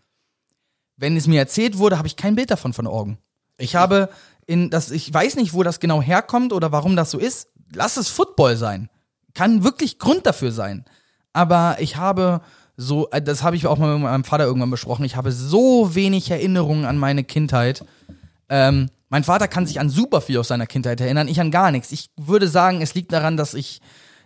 Wenn 0.97 1.17
es 1.17 1.27
mir 1.27 1.39
erzählt 1.39 1.79
wurde, 1.79 1.97
habe 1.97 2.09
ich 2.09 2.17
kein 2.17 2.35
Bild 2.35 2.51
davon 2.51 2.73
vor 2.73 2.85
Augen. 2.87 3.19
Ich 3.57 3.75
habe 3.75 4.11
in 4.47 4.69
das, 4.71 4.91
ich 4.91 5.13
weiß 5.13 5.37
nicht, 5.37 5.55
wo 5.55 5.63
das 5.63 5.81
genau 5.81 6.03
herkommt 6.03 6.53
oder 6.53 6.73
warum 6.73 6.95
das 6.97 7.11
so 7.11 7.19
ist. 7.19 7.49
Lass 7.73 7.97
es 7.97 8.09
Football 8.09 8.57
sein. 8.57 8.89
Kann 9.35 9.65
wirklich 9.65 9.99
Grund 9.99 10.27
dafür 10.27 10.53
sein. 10.53 10.85
Aber 11.33 11.77
ich 11.81 11.97
habe 11.97 12.41
so, 12.77 13.09
äh, 13.11 13.23
das 13.23 13.43
habe 13.43 13.57
ich 13.57 13.67
auch 13.67 13.79
mal 13.79 13.95
mit 13.95 14.03
meinem 14.03 14.25
Vater 14.25 14.45
irgendwann 14.45 14.71
besprochen, 14.71 15.05
ich 15.05 15.17
habe 15.17 15.33
so 15.33 15.95
wenig 15.95 16.31
Erinnerungen 16.31 16.85
an 16.85 16.99
meine 16.99 17.25
Kindheit. 17.25 17.85
Ähm, 18.49 18.89
mein 19.09 19.25
Vater 19.25 19.49
kann 19.49 19.67
sich 19.67 19.81
an 19.81 19.91
super 19.91 20.21
viel 20.21 20.39
aus 20.39 20.49
seiner 20.49 20.67
Kindheit 20.67 21.01
erinnern, 21.01 21.29
ich 21.29 21.41
an 21.41 21.51
gar 21.51 21.71
nichts. 21.71 21.93
Ich 21.93 22.11
würde 22.17 22.49
sagen, 22.49 22.83
es 22.83 22.95
liegt 22.95 23.13
daran, 23.13 23.37
dass 23.37 23.55
ich 23.55 23.81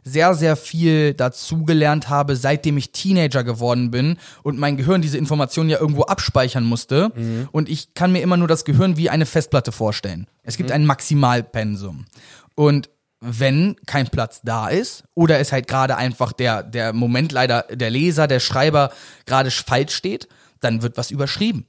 sehr, 0.05 0.35
sehr 0.35 0.57
viel 0.57 1.15
dazugelernt 1.15 2.09
habe, 2.09 2.35
seitdem 2.35 2.77
ich 2.77 2.91
Teenager 2.91 3.45
geworden 3.45 3.91
bin 3.91 4.17
und 4.43 4.59
mein 4.59 4.77
Gehirn 4.77 5.01
diese 5.01 5.19
Informationen 5.19 5.71
ja 5.71 5.79
irgendwo 5.79 6.03
abspeichern 6.03 6.65
musste. 6.65 7.13
Und 7.53 7.69
ich 7.69 7.95
kann 7.95 8.11
mir 8.11 8.23
immer 8.23 8.37
nur 8.37 8.49
das 8.49 8.65
Gehirn 8.65 8.97
wie 8.97 9.11
eine 9.11 9.27
Festplatte 9.27 9.71
vorstellen. 9.71 10.27
Es 10.43 10.57
gibt 10.57 10.73
ein 10.73 10.87
Maximalpensum. 10.87 12.07
Und 12.57 12.91
wenn 13.21 13.77
kein 13.87 14.09
Platz 14.09 14.41
da 14.43 14.67
ist 14.69 15.05
oder 15.15 15.39
es 15.39 15.53
halt 15.53 15.69
gerade 15.69 15.97
einfach 15.97 16.33
der, 16.33 16.65
der 16.65 16.93
Moment 16.93 17.31
leider 17.31 17.63
der 17.71 17.91
Leser, 17.91 18.27
der 18.27 18.41
Schreiber 18.41 18.91
gerade 19.27 19.53
falsch 19.53 19.95
steht, 19.95 20.29
dann 20.59 20.83
wird 20.83 20.97
was 20.97 21.13
überschrieben. 21.13 21.67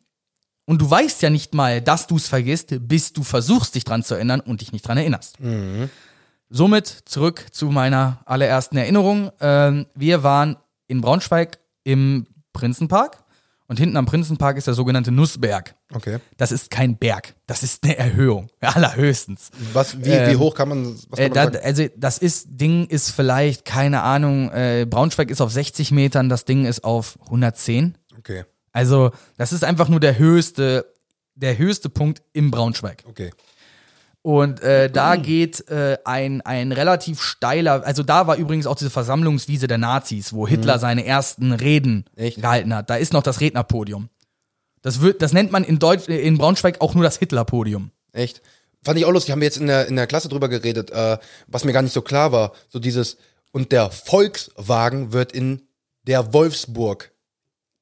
Und 0.65 0.81
du 0.81 0.89
weißt 0.89 1.21
ja 1.21 1.29
nicht 1.29 1.53
mal, 1.53 1.81
dass 1.81 2.07
du 2.07 2.15
es 2.15 2.27
vergisst, 2.27 2.73
bis 2.87 3.11
du 3.13 3.23
versuchst, 3.23 3.75
dich 3.75 3.83
dran 3.83 4.03
zu 4.03 4.15
erinnern 4.15 4.39
und 4.39 4.61
dich 4.61 4.71
nicht 4.71 4.87
dran 4.87 4.97
erinnerst. 4.97 5.37
Somit 6.49 6.87
zurück 7.05 7.47
zu 7.51 7.67
meiner 7.67 8.19
allerersten 8.25 8.77
Erinnerung. 8.77 9.31
Ähm, 9.41 9.87
wir 9.95 10.23
waren 10.23 10.57
in 10.87 11.01
Braunschweig 11.01 11.57
im 11.83 12.27
Prinzenpark 12.53 13.23
und 13.67 13.79
hinten 13.79 13.97
am 13.97 14.05
Prinzenpark 14.05 14.57
ist 14.57 14.67
der 14.67 14.75
sogenannte 14.75 15.11
Nussberg. 15.11 15.73
Okay. 15.93 16.19
Das 16.37 16.51
ist 16.51 16.69
kein 16.69 16.95
Berg, 16.97 17.33
das 17.47 17.63
ist 17.63 17.83
eine 17.83 17.97
Erhöhung, 17.97 18.49
allerhöchstens. 18.61 19.49
Was, 19.73 19.97
wie, 19.99 20.05
wie 20.05 20.09
Ähm, 20.11 20.39
hoch 20.39 20.53
kann 20.53 20.69
man, 20.69 20.95
was 21.09 21.19
Äh, 21.19 21.25
kann 21.29 21.33
da, 21.33 21.43
man 21.45 21.53
sagen? 21.53 21.65
also 21.65 21.85
das 21.97 22.17
ist 22.19 22.47
Ding 22.51 22.85
ist 22.85 23.09
vielleicht 23.09 23.65
keine 23.65 24.03
Ahnung. 24.03 24.51
Äh, 24.51 24.85
Braunschweig 24.87 25.31
ist 25.31 25.41
auf 25.41 25.51
60 25.51 25.91
Metern, 25.91 26.29
das 26.29 26.45
Ding 26.45 26.65
ist 26.65 26.83
auf 26.83 27.17
110. 27.25 27.97
Okay, 28.19 28.43
Also 28.73 29.11
das 29.37 29.53
ist 29.53 29.63
einfach 29.63 29.87
nur 29.87 30.01
der 30.01 30.19
höchste, 30.19 30.93
der 31.35 31.57
höchste 31.57 31.89
Punkt 31.89 32.21
im 32.33 32.51
Braunschweig. 32.51 33.03
okay. 33.07 33.31
Und 34.23 34.61
äh, 34.61 34.89
da 34.89 35.17
geht 35.17 35.67
äh, 35.67 35.97
ein, 36.05 36.39
ein 36.41 36.71
relativ 36.71 37.21
steiler, 37.21 37.83
also 37.85 38.03
da 38.03 38.25
war 38.25 38.37
übrigens 38.37 38.67
auch 38.67 38.75
diese 38.75 38.89
Versammlungswiese 38.89 39.67
der 39.67 39.77
Nazis, 39.77 40.31
wo 40.31 40.47
Hitler 40.47 40.79
seine 40.79 41.05
ersten 41.05 41.51
Reden 41.51 42.05
Echt? 42.15 42.41
gehalten 42.41 42.73
hat. 42.73 42.89
Da 42.89 42.95
ist 42.95 43.11
noch 43.11 43.21
das 43.21 43.41
Rednerpodium. 43.41 44.07
Das, 44.81 45.01
wird, 45.01 45.21
das 45.21 45.33
nennt 45.33 45.51
man 45.51 45.65
in, 45.65 45.77
Deutsch, 45.77 46.07
äh, 46.07 46.21
in 46.21 46.37
Braunschweig 46.37 46.79
auch 46.79 46.95
nur 46.95 47.03
das 47.03 47.17
Hitlerpodium. 47.17 47.91
Echt? 48.13 48.41
Fand 48.81 48.97
ich 48.97 49.05
auch 49.05 49.11
lustig, 49.11 49.33
haben 49.33 49.41
wir 49.41 49.47
jetzt 49.47 49.57
in 49.57 49.67
der, 49.67 49.87
in 49.87 49.97
der 49.97 50.07
Klasse 50.07 50.29
drüber 50.29 50.47
geredet, 50.47 50.91
äh, 50.91 51.17
was 51.47 51.65
mir 51.65 51.73
gar 51.73 51.81
nicht 51.81 51.93
so 51.93 52.01
klar 52.01 52.31
war. 52.31 52.53
So 52.69 52.79
dieses, 52.79 53.17
und 53.51 53.73
der 53.73 53.91
Volkswagen 53.91 55.11
wird 55.11 55.33
in 55.33 55.63
der 56.03 56.33
Wolfsburg. 56.33 57.11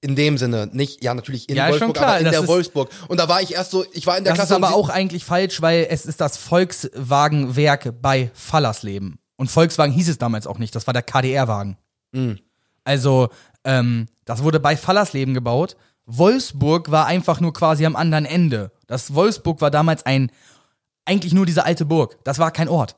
In 0.04 0.16
dem 0.16 0.38
Sinne, 0.40 0.68
nicht, 0.74 1.04
ja, 1.04 1.14
natürlich 1.14 1.48
in 1.48 1.56
Ja, 1.56 1.70
Wolfsburg, 1.70 1.94
klar, 1.96 2.10
aber 2.10 2.18
in 2.20 2.26
das 2.26 2.34
der 2.34 2.48
Wolfsburg. 2.48 2.90
Und 3.08 3.20
da 3.20 3.30
war 3.30 3.42
ich 3.42 3.54
erst 3.54 3.70
so, 3.70 3.86
ich 3.94 4.08
war 4.08 4.18
in 4.18 4.24
der 4.24 4.34
Das 4.34 4.40
Klasse. 4.48 4.54
ist 4.54 4.64
aber 4.64 4.76
auch 4.76 4.90
eigentlich 4.90 5.24
falsch, 5.26 5.62
weil 5.62 5.86
es 5.90 6.06
ist 6.08 6.20
das 6.22 6.38
Volkswagenwerk 6.38 8.02
bei 8.02 8.32
Fallersleben. 8.34 9.20
Und 9.38 9.50
Volkswagen 9.52 9.94
hieß 9.94 10.10
es 10.10 10.18
damals 10.18 10.48
auch 10.48 10.58
nicht, 10.58 10.76
das 10.76 10.88
war 10.88 10.94
der 10.94 11.04
KDR-Wagen. 11.04 11.78
Also, 12.84 13.30
ähm, 13.64 14.08
das 14.26 14.44
wurde 14.44 14.60
bei 14.60 14.76
Fallersleben 14.76 15.34
gebaut. 15.34 15.76
Wolfsburg 16.08 16.90
war 16.92 17.06
einfach 17.06 17.40
nur 17.40 17.54
quasi 17.54 17.86
am 17.86 17.96
anderen 17.96 18.26
Ende. 18.26 18.72
Das 18.88 19.14
Wolfsburg 19.14 19.62
war 19.62 19.70
damals 19.72 20.06
ein, 20.06 20.32
eigentlich 21.06 21.34
nur 21.34 21.46
diese 21.46 21.64
alte 21.64 21.86
Burg. 21.86 22.18
Das 22.24 22.40
war 22.40 22.52
kein 22.52 22.70
Ort. 22.70 22.96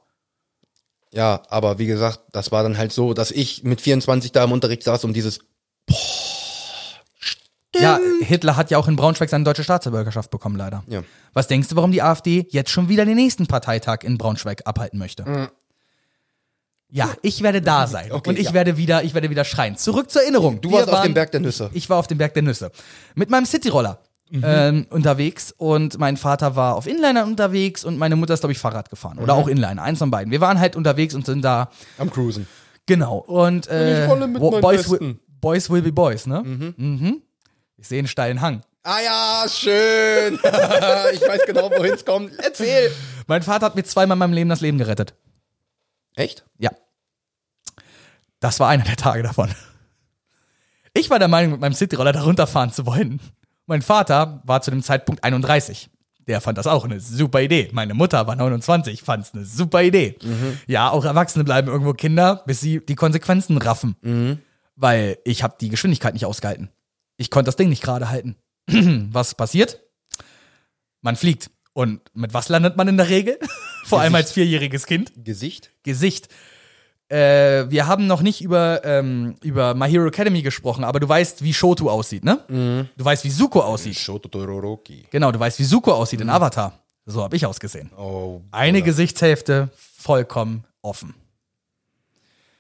Ja, 1.14 1.44
aber 1.50 1.78
wie 1.80 1.86
gesagt, 1.86 2.22
das 2.32 2.52
war 2.52 2.64
dann 2.64 2.78
halt 2.78 2.92
so, 2.92 3.14
dass 3.14 3.30
ich 3.30 3.64
mit 3.64 3.82
24 3.82 4.32
da 4.32 4.46
im 4.46 4.52
Unterricht 4.54 4.84
saß 4.84 5.04
und 5.04 5.14
dieses, 5.14 5.40
Ja, 7.76 8.00
Hitler 8.22 8.56
hat 8.56 8.70
ja 8.72 8.78
auch 8.78 8.88
in 8.88 8.96
Braunschweig 8.96 9.30
seine 9.30 9.44
deutsche 9.44 9.64
Staatsbürgerschaft 9.64 10.30
bekommen, 10.30 10.56
leider. 10.56 10.84
Ja. 10.88 11.02
Was 11.34 11.48
denkst 11.48 11.70
du, 11.70 11.76
warum 11.76 11.92
die 11.92 12.02
AfD 12.04 12.46
jetzt 12.52 12.70
schon 12.70 12.88
wieder 12.90 13.06
den 13.06 13.16
nächsten 13.16 13.48
Parteitag 13.48 14.00
in 14.04 14.18
Braunschweig 14.18 14.62
abhalten 14.66 15.00
möchte? 15.00 15.50
Ja, 16.90 17.10
ich 17.24 17.42
werde 17.42 17.62
da 17.62 17.88
sein 17.88 18.12
Okay, 18.12 18.30
und 18.30 18.38
ich 18.40 18.48
ja. 18.48 18.54
werde 18.54 18.78
wieder, 18.78 19.04
ich 19.04 19.14
werde 19.16 19.30
wieder 19.30 19.44
schreien. 19.46 19.76
Zurück 19.78 20.12
zur 20.12 20.22
Erinnerung. 20.22 20.62
du 20.62 20.70
Wir 20.70 20.78
warst 20.78 20.90
auf 20.90 20.96
waren- 20.96 21.04
dem 21.06 21.14
Berg 21.16 21.32
der 21.32 21.40
Nüsse. 21.42 21.70
Ich 21.74 21.90
war 21.90 21.98
auf 21.98 22.08
dem 22.08 22.18
Berg 22.20 22.34
der 22.36 22.44
Nüsse 22.44 22.72
mit 23.16 23.30
meinem 23.30 23.46
Cityroller 23.46 24.00
ähm, 24.32 24.88
unterwegs 24.90 25.54
und 25.58 26.00
mein 26.00 26.18
Vater 26.18 26.56
war 26.56 26.76
auf 26.76 26.88
Inliner 26.88 27.24
unterwegs 27.26 27.84
und 27.84 27.98
meine 28.00 28.16
Mutter 28.16 28.34
ist 28.34 28.40
glaube 28.40 28.54
ich 28.54 28.58
Fahrrad 28.58 28.90
gefahren 28.90 29.20
oder 29.20 29.36
auch 29.36 29.48
Inliner, 29.48 29.84
eins 29.84 30.00
von 30.00 30.10
beiden. 30.10 30.32
Wir 30.32 30.42
waren 30.42 30.60
halt 30.60 30.76
unterwegs 30.76 31.14
und 31.14 31.26
sind 31.26 31.44
da 31.44 31.70
Am 32.00 32.10
Cruisen. 32.10 32.48
genau 32.88 33.18
und 33.18 33.68
äh, 33.68 34.06
Ich 34.06 34.10
rolle 34.10 34.28
mit 34.28 34.42
wo- 34.42 34.60
boys, 34.60 34.90
will, 34.90 35.20
boys 35.40 35.70
will 35.70 35.84
be 35.84 35.92
boys, 35.92 36.26
ne? 36.26 36.42
Mhm. 36.44 37.22
Ich 37.84 37.90
sehe 37.90 38.00
einen 38.00 38.08
steilen 38.08 38.40
Hang. 38.40 38.62
Ah 38.84 39.02
ja, 39.04 39.46
schön. 39.50 40.36
ich 40.36 41.22
weiß 41.22 41.42
genau, 41.46 41.70
wohin 41.70 41.96
es 41.96 42.06
kommt. 42.06 42.32
Erzähl. 42.40 42.90
Mein 43.28 43.44
Vater 43.44 43.66
hat 43.66 43.76
mir 43.76 43.84
zweimal 43.84 44.16
in 44.16 44.20
meinem 44.20 44.32
Leben 44.32 44.50
das 44.50 44.62
Leben 44.62 44.78
gerettet. 44.78 45.16
Echt? 46.16 46.46
Ja. 46.60 46.72
Das 48.40 48.62
war 48.62 48.70
einer 48.70 48.86
der 48.86 48.96
Tage 48.96 49.22
davon. 49.22 49.54
Ich 50.94 51.10
war 51.10 51.20
der 51.20 51.28
Meinung, 51.28 51.52
mit 51.52 51.60
meinem 51.60 51.74
Cityroller 51.74 52.14
da 52.14 52.22
runterfahren 52.22 52.72
zu 52.72 52.86
wollen. 52.86 53.20
Mein 53.66 53.82
Vater 53.82 54.42
war 54.46 54.62
zu 54.62 54.72
dem 54.72 54.82
Zeitpunkt 54.82 55.22
31. 55.22 55.90
Der 56.26 56.40
fand 56.40 56.58
das 56.58 56.68
auch 56.68 56.86
eine 56.86 57.02
super 57.02 57.42
Idee. 57.42 57.68
Meine 57.74 57.94
Mutter 57.96 58.28
war 58.28 58.38
29, 58.38 59.02
fand 59.04 59.26
es 59.26 59.34
eine 59.34 59.44
super 59.44 59.84
Idee. 59.84 60.16
Ja, 60.68 60.90
auch 60.90 61.04
Erwachsene 61.04 61.44
bleiben 61.44 61.68
irgendwo 61.68 61.92
Kinder, 61.92 62.44
bis 62.46 62.62
sie 62.62 62.80
die 62.80 62.96
Konsequenzen 62.96 63.58
raffen. 63.58 64.42
Weil 64.78 65.18
ich 65.26 65.44
habe 65.44 65.58
die 65.60 65.68
Geschwindigkeit 65.68 66.14
nicht 66.14 66.26
ausgehalten. 66.26 66.70
Ich 67.18 67.30
konnte 67.30 67.48
das 67.48 67.56
Ding 67.56 67.70
nicht 67.70 67.84
gerade 67.84 68.10
halten. 68.10 68.36
Was 68.68 69.36
passiert? 69.36 69.82
Man 71.02 71.16
fliegt. 71.16 71.50
Und 71.74 72.02
mit 72.14 72.34
was 72.36 72.50
landet 72.50 72.78
man 72.78 72.88
in 72.88 72.98
der 72.98 73.10
Regel? 73.10 73.40
Vor 73.86 74.00
allem 74.00 74.14
als 74.14 74.32
vierjähriges 74.32 74.86
Kind. 74.86 75.12
Gesicht? 75.18 75.72
Gesicht. 75.82 76.30
Äh, 77.10 77.70
wir 77.70 77.88
haben 77.88 78.08
noch 78.08 78.22
nicht 78.22 78.42
über, 78.42 78.86
ähm, 78.86 79.36
über 79.42 79.74
My 79.74 79.90
Hero 79.90 80.08
Academy 80.08 80.42
gesprochen, 80.42 80.84
aber 80.84 81.00
du 81.00 81.10
weißt, 81.10 81.44
wie 81.44 81.54
Shoto 81.54 81.90
aussieht, 81.90 82.24
ne? 82.24 82.40
Du 82.96 83.04
weißt, 83.04 83.24
wie 83.24 83.30
Suko 83.30 83.60
aussieht. 83.62 83.96
Shoto 83.96 84.30
Todoroki. 84.30 85.06
Genau, 85.10 85.32
du 85.32 85.40
weißt, 85.40 85.60
wie 85.60 85.64
Suko 85.64 85.92
aussieht 85.94 86.22
in 86.22 86.30
Avatar. 86.30 86.80
So 87.06 87.22
habe 87.22 87.36
ich 87.36 87.46
ausgesehen. 87.46 87.92
Oh. 87.98 88.42
Eine 88.52 88.82
Gesichtshälfte 88.82 89.70
vollkommen 89.76 90.64
offen. 90.82 91.14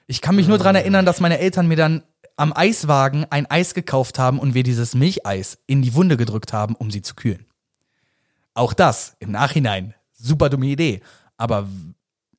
Ich 0.07 0.21
kann 0.21 0.35
mich 0.35 0.47
nur 0.47 0.57
dran 0.57 0.75
erinnern, 0.75 1.05
dass 1.05 1.21
meine 1.21 1.39
Eltern 1.39 1.67
mir 1.67 1.77
dann 1.77 2.03
am 2.36 2.54
Eiswagen 2.56 3.26
ein 3.30 3.46
Eis 3.50 3.74
gekauft 3.74 4.17
haben 4.19 4.39
und 4.39 4.54
wir 4.54 4.63
dieses 4.63 4.96
Milcheis 4.96 5.58
in 5.67 5.82
die 5.82 5.93
Wunde 5.93 6.17
gedrückt 6.17 6.54
haben, 6.54 6.76
um 6.76 6.89
sie 6.91 7.02
zu 7.02 7.15
kühlen. 7.15 7.46
Auch 8.54 8.74
das 8.74 9.15
im 9.19 9.32
Nachhinein 9.32 9.93
super 10.13 10.50
dumme 10.50 10.67
Idee, 10.67 11.02
aber 11.38 11.67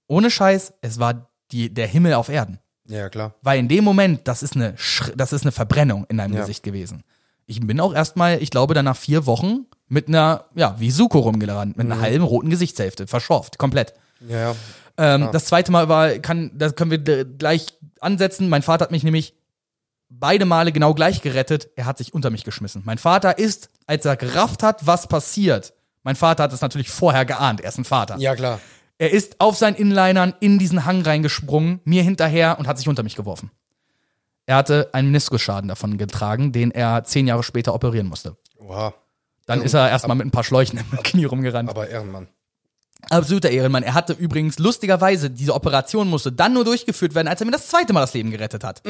ohne 0.06 0.30
Scheiß, 0.30 0.74
es 0.80 0.98
war 0.98 1.28
die, 1.50 1.72
der 1.72 1.86
Himmel 1.86 2.14
auf 2.14 2.28
Erden. 2.28 2.58
Ja, 2.86 3.08
klar. 3.08 3.34
Weil 3.42 3.58
in 3.58 3.68
dem 3.68 3.84
Moment, 3.84 4.26
das 4.28 4.42
ist 4.42 4.56
eine, 4.56 4.74
das 5.16 5.32
ist 5.32 5.42
eine 5.42 5.52
Verbrennung 5.52 6.04
in 6.08 6.18
deinem 6.18 6.34
Ja. 6.34 6.40
Gesicht 6.40 6.62
gewesen. 6.62 7.02
Ich 7.46 7.60
bin 7.60 7.80
auch 7.80 7.94
erstmal, 7.94 8.42
ich 8.42 8.50
glaube, 8.50 8.74
dann 8.74 8.84
nach 8.86 8.96
vier 8.96 9.26
Wochen 9.26 9.66
mit 9.88 10.08
einer, 10.08 10.46
ja, 10.54 10.76
wie 10.78 10.90
Suko 10.90 11.18
rumgerannt, 11.20 11.76
mit 11.76 11.86
einer 11.90 12.00
halben 12.00 12.24
roten 12.24 12.50
Gesichtshälfte, 12.50 13.06
verschorft, 13.06 13.58
komplett. 13.58 13.94
Ja, 14.28 14.38
ja. 14.50 14.56
Ähm, 14.96 15.28
Das 15.32 15.46
zweite 15.46 15.72
Mal 15.72 15.88
war, 15.88 16.10
kann, 16.20 16.50
das 16.54 16.74
können 16.74 16.90
wir 16.90 17.24
gleich 17.24 17.66
ansetzen. 18.00 18.48
Mein 18.48 18.62
Vater 18.62 18.84
hat 18.84 18.90
mich 18.92 19.02
nämlich 19.02 19.34
beide 20.18 20.44
Male 20.44 20.72
genau 20.72 20.94
gleich 20.94 21.22
gerettet. 21.22 21.70
Er 21.76 21.86
hat 21.86 21.98
sich 21.98 22.14
unter 22.14 22.30
mich 22.30 22.44
geschmissen. 22.44 22.82
Mein 22.84 22.98
Vater 22.98 23.38
ist, 23.38 23.70
als 23.86 24.04
er 24.04 24.16
gerafft 24.16 24.62
hat, 24.62 24.86
was 24.86 25.06
passiert. 25.06 25.74
Mein 26.02 26.16
Vater 26.16 26.44
hat 26.44 26.52
es 26.52 26.60
natürlich 26.60 26.90
vorher 26.90 27.24
geahnt. 27.24 27.60
Er 27.60 27.68
ist 27.68 27.78
ein 27.78 27.84
Vater. 27.84 28.16
Ja, 28.18 28.34
klar. 28.34 28.60
Er 28.98 29.10
ist 29.10 29.40
auf 29.40 29.56
seinen 29.56 29.74
Inlinern 29.74 30.34
in 30.40 30.58
diesen 30.58 30.84
Hang 30.84 31.02
reingesprungen, 31.02 31.80
mir 31.84 32.02
hinterher 32.02 32.58
und 32.58 32.66
hat 32.66 32.78
sich 32.78 32.88
unter 32.88 33.02
mich 33.02 33.16
geworfen. 33.16 33.50
Er 34.46 34.56
hatte 34.56 34.90
einen 34.92 35.08
Meniskusschaden 35.08 35.68
davon 35.68 35.96
getragen, 35.96 36.52
den 36.52 36.70
er 36.70 37.04
zehn 37.04 37.26
Jahre 37.26 37.42
später 37.42 37.74
operieren 37.74 38.06
musste. 38.06 38.36
Wow. 38.58 38.94
Dann 39.46 39.62
ist 39.62 39.74
er 39.74 39.88
erstmal 39.90 40.16
mit 40.16 40.26
ein 40.26 40.30
paar 40.30 40.44
Schläuchen 40.44 40.78
im 40.78 41.02
Knie 41.02 41.24
rumgerannt. 41.24 41.68
Aber 41.68 41.88
Ehrenmann. 41.88 42.28
Absoluter 43.10 43.50
Ehrenmann. 43.50 43.82
Er 43.82 43.94
hatte 43.94 44.12
übrigens 44.12 44.58
lustigerweise, 44.58 45.30
diese 45.30 45.54
Operation 45.54 46.08
musste 46.08 46.32
dann 46.32 46.52
nur 46.52 46.64
durchgeführt 46.64 47.14
werden, 47.14 47.28
als 47.28 47.40
er 47.40 47.46
mir 47.46 47.52
das 47.52 47.68
zweite 47.68 47.92
Mal 47.92 48.00
das 48.00 48.14
Leben 48.14 48.30
gerettet 48.30 48.64
hat. 48.64 48.82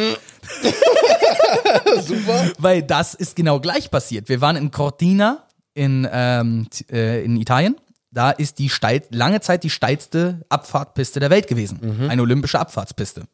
Super. 2.06 2.52
Weil 2.58 2.82
das 2.82 3.14
ist 3.14 3.36
genau 3.36 3.60
gleich 3.60 3.90
passiert. 3.90 4.28
Wir 4.28 4.40
waren 4.40 4.56
in 4.56 4.70
Cortina 4.70 5.44
in, 5.74 6.08
ähm, 6.10 6.68
äh, 6.90 7.24
in 7.24 7.36
Italien. 7.36 7.76
Da 8.10 8.30
ist 8.30 8.58
die 8.58 8.70
steil, 8.70 9.02
lange 9.10 9.40
Zeit 9.40 9.64
die 9.64 9.70
steilste 9.70 10.44
Abfahrtpiste 10.48 11.18
der 11.18 11.30
Welt 11.30 11.48
gewesen. 11.48 12.08
Eine 12.08 12.22
olympische 12.22 12.60
Abfahrtspiste. 12.60 13.24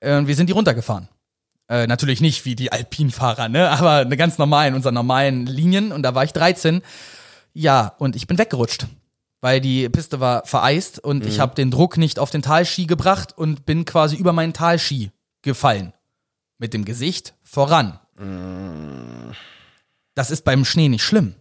Äh, 0.00 0.18
und 0.18 0.26
wir 0.26 0.36
sind 0.36 0.48
die 0.48 0.52
runtergefahren. 0.52 1.08
Äh, 1.68 1.86
natürlich 1.86 2.20
nicht 2.20 2.44
wie 2.44 2.56
die 2.56 2.72
Alpinfahrer, 2.72 3.48
ne? 3.48 3.70
aber 3.70 3.98
eine 3.98 4.16
ganz 4.16 4.38
normal 4.38 4.68
in 4.68 4.74
unseren 4.74 4.94
normalen 4.94 5.46
Linien. 5.46 5.92
Und 5.92 6.02
da 6.02 6.14
war 6.14 6.24
ich 6.24 6.32
13. 6.32 6.82
Ja, 7.52 7.94
und 7.98 8.16
ich 8.16 8.26
bin 8.26 8.38
weggerutscht. 8.38 8.86
Weil 9.40 9.60
die 9.60 9.88
Piste 9.88 10.20
war 10.20 10.44
vereist 10.44 10.98
und 10.98 11.24
ich 11.26 11.40
habe 11.40 11.54
den 11.54 11.70
Druck 11.70 11.96
nicht 11.96 12.18
auf 12.18 12.30
den 12.30 12.42
Talski 12.42 12.86
gebracht 12.86 13.36
und 13.36 13.64
bin 13.66 13.84
quasi 13.84 14.16
über 14.16 14.32
meinen 14.32 14.52
Talski 14.52 15.12
gefallen. 15.42 15.92
Mit 16.58 16.74
dem 16.74 16.84
Gesicht 16.84 17.34
voran. 17.42 17.98
Das 20.14 20.30
ist 20.30 20.44
beim 20.44 20.64
Schnee 20.64 20.88
nicht 20.88 21.02
schlimm. 21.02 21.34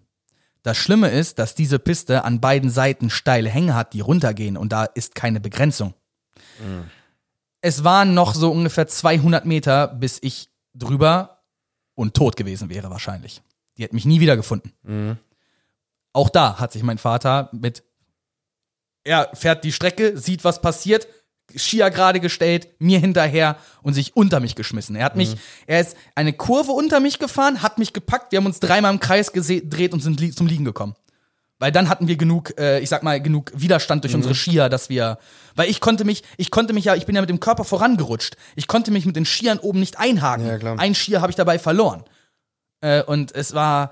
Das 0.63 0.77
Schlimme 0.77 1.09
ist, 1.09 1.39
dass 1.39 1.55
diese 1.55 1.79
Piste 1.79 2.23
an 2.23 2.39
beiden 2.41 2.69
Seiten 2.69 3.09
steile 3.09 3.49
Hänge 3.49 3.75
hat, 3.75 3.93
die 3.93 4.01
runtergehen 4.01 4.55
und 4.57 4.71
da 4.71 4.85
ist 4.85 5.15
keine 5.15 5.39
Begrenzung. 5.39 5.93
Es 7.61 7.83
waren 7.83 8.13
noch 8.13 8.33
so 8.33 8.51
ungefähr 8.51 8.87
200 8.87 9.45
Meter, 9.45 9.87
bis 9.87 10.19
ich 10.21 10.49
drüber 10.73 11.43
und 11.95 12.13
tot 12.13 12.37
gewesen 12.37 12.69
wäre 12.69 12.89
wahrscheinlich. 12.89 13.41
Die 13.77 13.83
hätte 13.83 13.95
mich 13.95 14.05
nie 14.05 14.21
wiedergefunden. 14.21 14.73
Auch 16.13 16.29
da 16.29 16.59
hat 16.59 16.71
sich 16.71 16.83
mein 16.83 16.97
Vater 16.97 17.49
mit, 17.51 17.83
er 19.09 19.31
fährt 19.33 19.63
die 19.63 19.71
Strecke, 19.71 20.17
sieht, 20.17 20.43
was 20.43 20.61
passiert, 20.61 21.07
Skier 21.57 21.89
gerade 21.89 22.19
gestellt, 22.19 22.67
mir 22.77 22.99
hinterher 22.99 23.57
und 23.81 23.95
sich 23.95 24.15
unter 24.15 24.39
mich 24.39 24.53
geschmissen. 24.53 24.95
Er 24.95 25.05
hat 25.05 25.15
mich, 25.15 25.35
er 25.65 25.81
ist 25.81 25.97
eine 26.13 26.31
Kurve 26.31 26.71
unter 26.73 26.99
mich 26.99 27.17
gefahren, 27.17 27.63
hat 27.63 27.79
mich 27.79 27.91
gepackt, 27.91 28.31
wir 28.31 28.37
haben 28.37 28.45
uns 28.45 28.59
dreimal 28.59 28.93
im 28.93 28.99
Kreis 28.99 29.31
gedreht 29.31 29.93
und 29.93 30.03
sind 30.03 30.19
li 30.19 30.31
zum 30.31 30.45
Liegen 30.45 30.63
gekommen. 30.63 30.93
Weil 31.57 31.71
dann 31.71 31.89
hatten 31.89 32.07
wir 32.07 32.17
genug, 32.17 32.53
äh, 32.59 32.79
ich 32.79 32.89
sag 32.89 33.01
mal, 33.01 33.19
genug 33.19 33.51
Widerstand 33.55 34.03
durch 34.03 34.13
unsere 34.13 34.35
Skier, 34.35 34.69
dass 34.69 34.89
wir, 34.89 35.17
weil 35.55 35.69
ich 35.69 35.81
konnte 35.81 36.05
mich, 36.05 36.23
ich 36.37 36.51
konnte 36.51 36.73
mich 36.73 36.85
ja, 36.85 36.95
ich 36.95 37.07
bin 37.07 37.15
ja 37.15 37.21
mit 37.21 37.31
dem 37.31 37.39
Körper 37.39 37.65
vorangerutscht. 37.65 38.37
Ich 38.55 38.67
konnte 38.67 38.91
mich 38.91 39.05
mit 39.05 39.15
den 39.15 39.25
Skiern 39.25 39.57
oben 39.57 39.79
nicht 39.79 39.97
einhaken. 39.97 40.45
Ja. 40.45 40.75
Ein 40.75 40.93
Skier 40.93 41.21
habe 41.21 41.31
ich 41.31 41.35
dabei 41.35 41.57
verloren. 41.57 42.05
Äh, 42.81 43.03
und 43.03 43.35
es 43.35 43.55
war, 43.55 43.91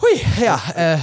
hui, 0.00 0.44
ja, 0.44 0.60
äh, 0.74 0.98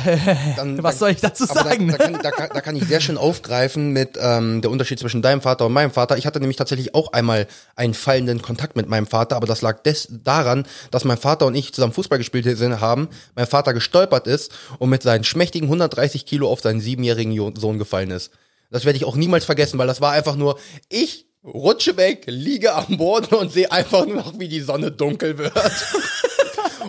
Dann- 0.56 0.82
was 0.84 1.00
soll 1.00 1.12
ich 1.12 1.22
dazu 1.22 1.46
sagen? 1.46 1.88
Da, 1.89 1.98
da, 1.98 2.04
kann, 2.04 2.20
da, 2.22 2.32
kann, 2.32 2.50
da 2.54 2.62
kann 2.62 2.76
ich 2.76 2.86
sehr 2.86 3.02
schön 3.02 3.18
aufgreifen 3.18 3.91
mit 3.91 4.18
ähm, 4.20 4.62
der 4.62 4.72
Unterschied 4.72 5.00
zwischen 5.00 5.22
deinem 5.22 5.41
Vater 5.41 5.66
und 5.66 5.74
meinem 5.74 5.91
Vater. 5.91 6.18
Ich 6.18 6.26
hatte 6.26 6.39
nämlich 6.39 6.58
tatsächlich 6.58 6.96
auch 6.96 7.14
einmal 7.14 7.48
einen 7.76 7.93
fallenden 7.93 8.41
Kontakt 8.41 8.76
mit 8.76 8.88
meinem 8.88 9.08
Vater, 9.08 9.36
aber 9.36 9.48
das 9.48 9.62
lag 9.62 9.84
des, 9.84 10.08
daran, 10.10 10.66
dass 10.91 11.04
mein 11.04 11.18
Vater 11.18 11.46
und 11.46 11.56
ich 11.56 11.74
zusammen 11.74 11.93
Fußball 11.93 12.18
gespielt 12.18 12.46
haben. 12.82 13.10
Mein 13.36 13.48
Vater 13.48 13.74
gestolpert 13.74 14.28
ist 14.28 14.54
und 14.80 14.89
mit 14.89 15.04
seinen 15.04 15.24
schmächtigen 15.24 15.68
130 15.68 16.26
Kilo 16.26 16.50
auf 16.50 16.62
seinen 16.62 16.80
siebenjährigen 16.80 17.56
Sohn 17.56 17.80
gefallen 17.80 18.12
ist. 18.12 18.32
Das 18.72 18.86
werde 18.86 18.98
ich 18.98 19.06
auch 19.06 19.16
niemals 19.16 19.46
vergessen, 19.46 19.78
weil 19.78 19.88
das 19.88 20.02
war 20.02 20.12
einfach 20.12 20.36
nur 20.36 20.58
ich 20.89 21.26
rutsche 21.46 21.96
weg, 21.98 22.24
liege 22.28 22.74
am 22.74 22.98
Boden 22.98 23.36
und 23.36 23.52
sehe 23.52 23.72
einfach 23.72 24.06
nur 24.06 24.16
noch, 24.16 24.39
wie 24.39 24.48
die 24.48 24.62
Sonne 24.62 24.91
dunkel 24.91 25.38
wird. 25.38 25.54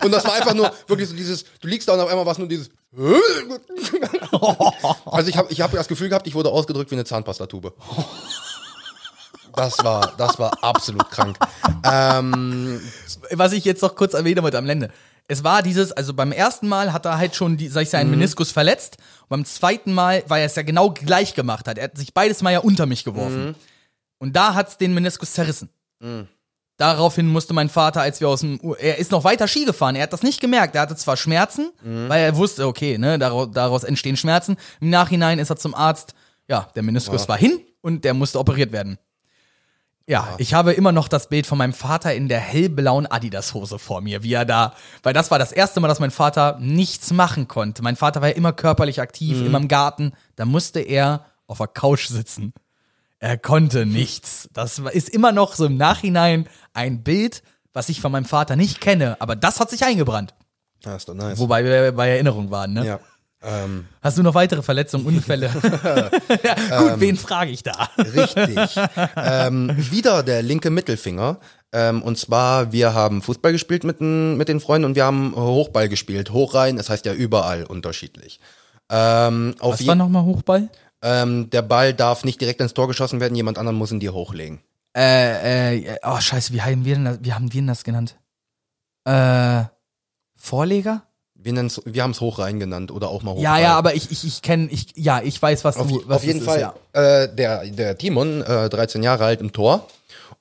Und 0.03 0.11
das 0.11 0.25
war 0.25 0.33
einfach 0.33 0.53
nur 0.53 0.71
wirklich 0.87 1.09
so 1.09 1.15
dieses, 1.15 1.45
du 1.61 1.67
liegst 1.67 1.87
da 1.87 1.93
und 1.93 1.99
auf 1.99 2.09
einmal 2.09 2.25
war 2.25 2.33
es 2.33 2.37
nur 2.37 2.47
dieses. 2.47 2.69
Also 5.05 5.29
ich 5.29 5.37
habe 5.37 5.51
ich 5.51 5.61
hab 5.61 5.71
das 5.71 5.87
Gefühl 5.87 6.09
gehabt, 6.09 6.27
ich 6.27 6.35
wurde 6.35 6.49
ausgedrückt 6.49 6.91
wie 6.91 6.95
eine 6.95 7.05
Zahnpastatube. 7.05 7.73
Das 9.55 9.83
war, 9.83 10.13
das 10.17 10.37
war 10.37 10.63
absolut 10.63 11.09
krank. 11.09 11.37
Ähm, 11.83 12.81
was 13.31 13.53
ich 13.53 13.65
jetzt 13.65 13.81
noch 13.81 13.95
kurz 13.95 14.13
erwähne 14.13 14.41
mit 14.41 14.53
am 14.53 14.69
Ende. 14.69 14.91
Es 15.27 15.43
war 15.43 15.63
dieses, 15.63 15.91
also 15.91 16.13
beim 16.13 16.31
ersten 16.31 16.67
Mal 16.69 16.93
hat 16.93 17.05
er 17.05 17.17
halt 17.17 17.35
schon, 17.35 17.57
die, 17.57 17.67
sag 17.67 17.81
ich, 17.81 17.89
seinen 17.89 18.11
Meniskus 18.11 18.51
verletzt. 18.51 18.97
Und 19.23 19.29
beim 19.29 19.45
zweiten 19.45 19.93
Mal, 19.93 20.23
weil 20.27 20.41
er 20.41 20.45
es 20.45 20.55
ja 20.55 20.61
genau 20.61 20.91
gleich 20.91 21.33
gemacht 21.33 21.67
hat. 21.67 21.77
Er 21.77 21.85
hat 21.85 21.97
sich 21.97 22.13
beides 22.13 22.41
Mal 22.43 22.53
ja 22.53 22.59
unter 22.59 22.85
mich 22.85 23.03
geworfen. 23.03 23.55
Und 24.19 24.35
da 24.35 24.53
hat's 24.53 24.77
den 24.77 24.93
Meniskus 24.93 25.33
zerrissen. 25.33 25.69
Daraufhin 26.77 27.27
musste 27.27 27.53
mein 27.55 27.69
Vater, 27.69 28.01
als 28.01 28.19
wir 28.21 28.29
aus 28.29 28.41
dem, 28.41 28.59
U- 28.61 28.75
er 28.75 28.97
ist 28.99 29.11
noch 29.11 29.23
weiter 29.23 29.47
Ski 29.47 29.65
gefahren. 29.65 29.95
Er 29.95 30.03
hat 30.03 30.13
das 30.13 30.21
nicht 30.23 30.39
gemerkt. 30.39 30.75
Er 30.75 30.81
hatte 30.81 30.95
zwar 30.95 31.17
Schmerzen, 31.17 31.71
weil 32.07 32.21
er 32.23 32.35
wusste, 32.37 32.67
okay, 32.67 32.97
ne, 32.99 33.17
daraus, 33.17 33.49
daraus 33.51 33.83
entstehen 33.83 34.15
Schmerzen. 34.17 34.57
Im 34.79 34.89
Nachhinein 34.91 35.39
ist 35.39 35.49
er 35.49 35.55
zum 35.57 35.73
Arzt. 35.73 36.13
Ja, 36.47 36.69
der 36.75 36.83
Meniskus 36.83 37.27
war 37.29 37.37
hin 37.37 37.59
und 37.81 38.05
der 38.05 38.13
musste 38.13 38.39
operiert 38.39 38.71
werden. 38.71 38.97
Ja, 40.09 40.35
ich 40.37 40.53
habe 40.53 40.71
immer 40.71 40.93
noch 40.93 41.09
das 41.09 41.27
Bild 41.27 41.45
von 41.45 41.57
meinem 41.57 41.73
Vater 41.73 42.13
in 42.13 42.29
der 42.29 42.39
hellblauen 42.39 43.07
Adidas-Hose 43.07 43.77
vor 43.77 43.99
mir, 43.99 44.23
wie 44.23 44.31
er 44.33 44.45
da, 44.45 44.73
weil 45.03 45.13
das 45.13 45.31
war 45.31 45.39
das 45.39 45.51
erste 45.51 45.81
Mal, 45.81 45.89
dass 45.89 45.99
mein 45.99 46.11
Vater 46.11 46.57
nichts 46.61 47.11
machen 47.11 47.49
konnte. 47.49 47.81
Mein 47.83 47.97
Vater 47.97 48.21
war 48.21 48.29
ja 48.29 48.35
immer 48.35 48.53
körperlich 48.53 49.01
aktiv, 49.01 49.41
immer 49.45 49.57
im 49.57 49.67
Garten. 49.67 50.13
Da 50.37 50.45
musste 50.45 50.79
er 50.79 51.25
auf 51.47 51.57
der 51.57 51.67
Couch 51.67 52.07
sitzen. 52.07 52.53
Er 53.19 53.37
konnte 53.37 53.85
nichts. 53.85 54.47
Das 54.53 54.79
ist 54.79 55.09
immer 55.09 55.31
noch 55.31 55.55
so 55.55 55.65
im 55.65 55.77
Nachhinein 55.77 56.47
ein 56.73 57.03
Bild, 57.03 57.41
was 57.73 57.89
ich 57.89 58.01
von 58.01 58.11
meinem 58.11 58.25
Vater 58.25 58.55
nicht 58.55 58.79
kenne, 58.81 59.17
aber 59.19 59.35
das 59.35 59.59
hat 59.59 59.69
sich 59.69 59.83
eingebrannt. 59.83 60.33
ja, 60.85 60.95
ist 60.95 61.07
doch 61.09 61.13
nice. 61.15 61.39
Wobei 61.39 61.63
wir 61.63 61.91
bei 61.91 62.09
Erinnerung 62.09 62.51
waren, 62.51 62.73
ne? 62.73 62.85
Ja. 62.85 62.99
Ähm, 63.43 63.85
Hast 64.01 64.17
du 64.17 64.23
noch 64.23 64.33
weitere 64.33 64.63
Verletzungen, 64.63 65.05
Unfälle? 65.05 65.51
ja, 66.43 66.79
gut, 66.79 66.99
wen 66.99 67.17
frage 67.17 67.51
ich 67.51 67.61
da? 67.61 67.87
richtig. 67.97 68.75
ähm, 69.15 69.71
wieder 69.91 70.23
der 70.23 70.41
linke 70.41 70.71
Mittelfinger. 70.71 71.39
Ähm, 71.71 72.01
und 72.01 72.17
zwar, 72.17 72.71
wir 72.71 72.93
haben 72.95 73.21
Fußball 73.21 73.51
gespielt 73.51 73.83
mit, 73.83 73.99
den- 73.99 74.37
mit 74.37 74.47
den 74.47 74.59
Freunden 74.59 74.85
und 74.85 74.95
wir 74.95 75.05
haben 75.05 75.35
Hochball 75.35 75.87
gespielt. 75.87 76.31
Hochrein, 76.31 76.77
das 76.77 76.89
heißt 76.89 77.05
ja 77.05 77.13
überall 77.13 77.63
unterschiedlich. 77.65 78.39
Ähm, 78.89 79.53
auf 79.59 79.73
Was 79.79 79.85
war 79.85 79.95
nochmal 79.95 80.23
Hochball? 80.23 80.69
Ähm, 81.01 81.49
der 81.49 81.61
Ball 81.61 81.93
darf 81.93 82.23
nicht 82.23 82.41
direkt 82.41 82.61
ins 82.61 82.73
Tor 82.73 82.87
geschossen 82.87 83.19
werden, 83.19 83.35
jemand 83.35 83.57
anderen 83.57 83.77
muss 83.77 83.91
ihn 83.91 83.99
dir 83.99 84.13
hochlegen. 84.13 84.59
Äh, 84.95 85.77
äh, 85.77 85.97
oh 86.03 86.19
scheiße, 86.19 86.53
wie 86.53 86.61
haben 86.61 86.85
wir 86.85 86.95
denn 86.95 87.05
das, 87.05 87.19
wie 87.21 87.33
haben 87.33 87.53
wir 87.53 87.61
denn 87.61 87.67
das 87.67 87.83
genannt? 87.83 88.17
Äh, 89.05 89.63
Vorleger? 90.35 91.03
Wir, 91.35 91.53
nennen's- 91.53 91.81
wir 91.85 92.01
haben 92.03 92.11
es 92.11 92.19
Hochrein 92.21 92.59
genannt 92.59 92.91
oder 92.91 93.09
auch 93.09 93.21
mal 93.21 93.31
Hochball. 93.31 93.43
Ja, 93.43 93.59
ja, 93.59 93.77
aber 93.77 93.93
ich, 93.93 94.11
ich, 94.11 94.25
ich 94.25 94.41
kenne, 94.41 94.69
ich, 94.71 94.87
ja, 94.95 95.21
ich 95.21 95.39
weiß, 95.39 95.63
was 95.63 95.77
Auf, 95.77 95.87
du, 95.87 96.01
was 96.07 96.17
auf 96.17 96.23
jeden 96.23 96.41
Fall. 96.41 96.57
Ist, 96.57 96.61
ja. 96.95 97.21
äh, 97.23 97.35
der, 97.35 97.65
der 97.67 97.97
Timon, 97.97 98.41
äh, 98.41 98.69
13 98.69 99.03
Jahre 99.03 99.25
alt 99.25 99.41
im 99.41 99.53
Tor. 99.53 99.87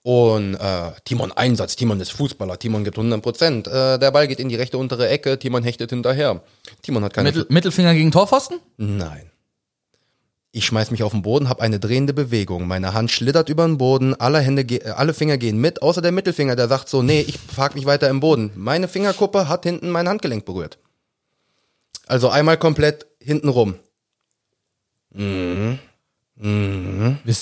Und 0.02 0.54
äh, 0.54 0.92
Timon 1.04 1.32
Einsatz, 1.32 1.76
Timon 1.76 2.00
ist 2.00 2.12
Fußballer, 2.12 2.58
Timon 2.58 2.84
gibt 2.84 2.96
100 2.96 3.20
Prozent. 3.20 3.66
Äh, 3.66 3.98
der 3.98 4.10
Ball 4.10 4.26
geht 4.28 4.38
in 4.40 4.48
die 4.48 4.54
rechte 4.54 4.78
untere 4.78 5.08
Ecke, 5.08 5.38
Timon 5.38 5.64
hechtet 5.64 5.90
hinterher. 5.90 6.40
Timon 6.82 7.02
hat 7.04 7.12
keine... 7.12 7.28
Mittel, 7.30 7.46
Mittelfinger 7.48 7.92
gegen 7.92 8.10
Torpfosten? 8.12 8.60
Nein. 8.76 9.30
Ich 10.56 10.64
schmeiß 10.64 10.90
mich 10.90 11.02
auf 11.02 11.12
den 11.12 11.20
Boden, 11.20 11.50
habe 11.50 11.60
eine 11.60 11.78
drehende 11.78 12.14
Bewegung. 12.14 12.66
Meine 12.66 12.94
Hand 12.94 13.10
schlittert 13.10 13.50
über 13.50 13.66
den 13.66 13.76
Boden, 13.76 14.14
alle 14.14 14.40
Hände, 14.40 14.62
äh, 14.62 14.88
alle 14.88 15.12
Finger 15.12 15.36
gehen 15.36 15.60
mit, 15.60 15.82
außer 15.82 16.00
der 16.00 16.12
Mittelfinger, 16.12 16.56
der 16.56 16.66
sagt 16.66 16.88
so, 16.88 17.02
nee, 17.02 17.20
ich 17.20 17.38
frag 17.38 17.74
mich 17.74 17.84
weiter 17.84 18.08
im 18.08 18.20
Boden. 18.20 18.52
Meine 18.54 18.88
Fingerkuppe 18.88 19.50
hat 19.50 19.64
hinten 19.64 19.90
mein 19.90 20.08
Handgelenk 20.08 20.46
berührt. 20.46 20.78
Also 22.06 22.30
einmal 22.30 22.56
komplett 22.56 23.04
hinten 23.20 23.50
rum. 23.50 23.74
Wisst 25.12 25.78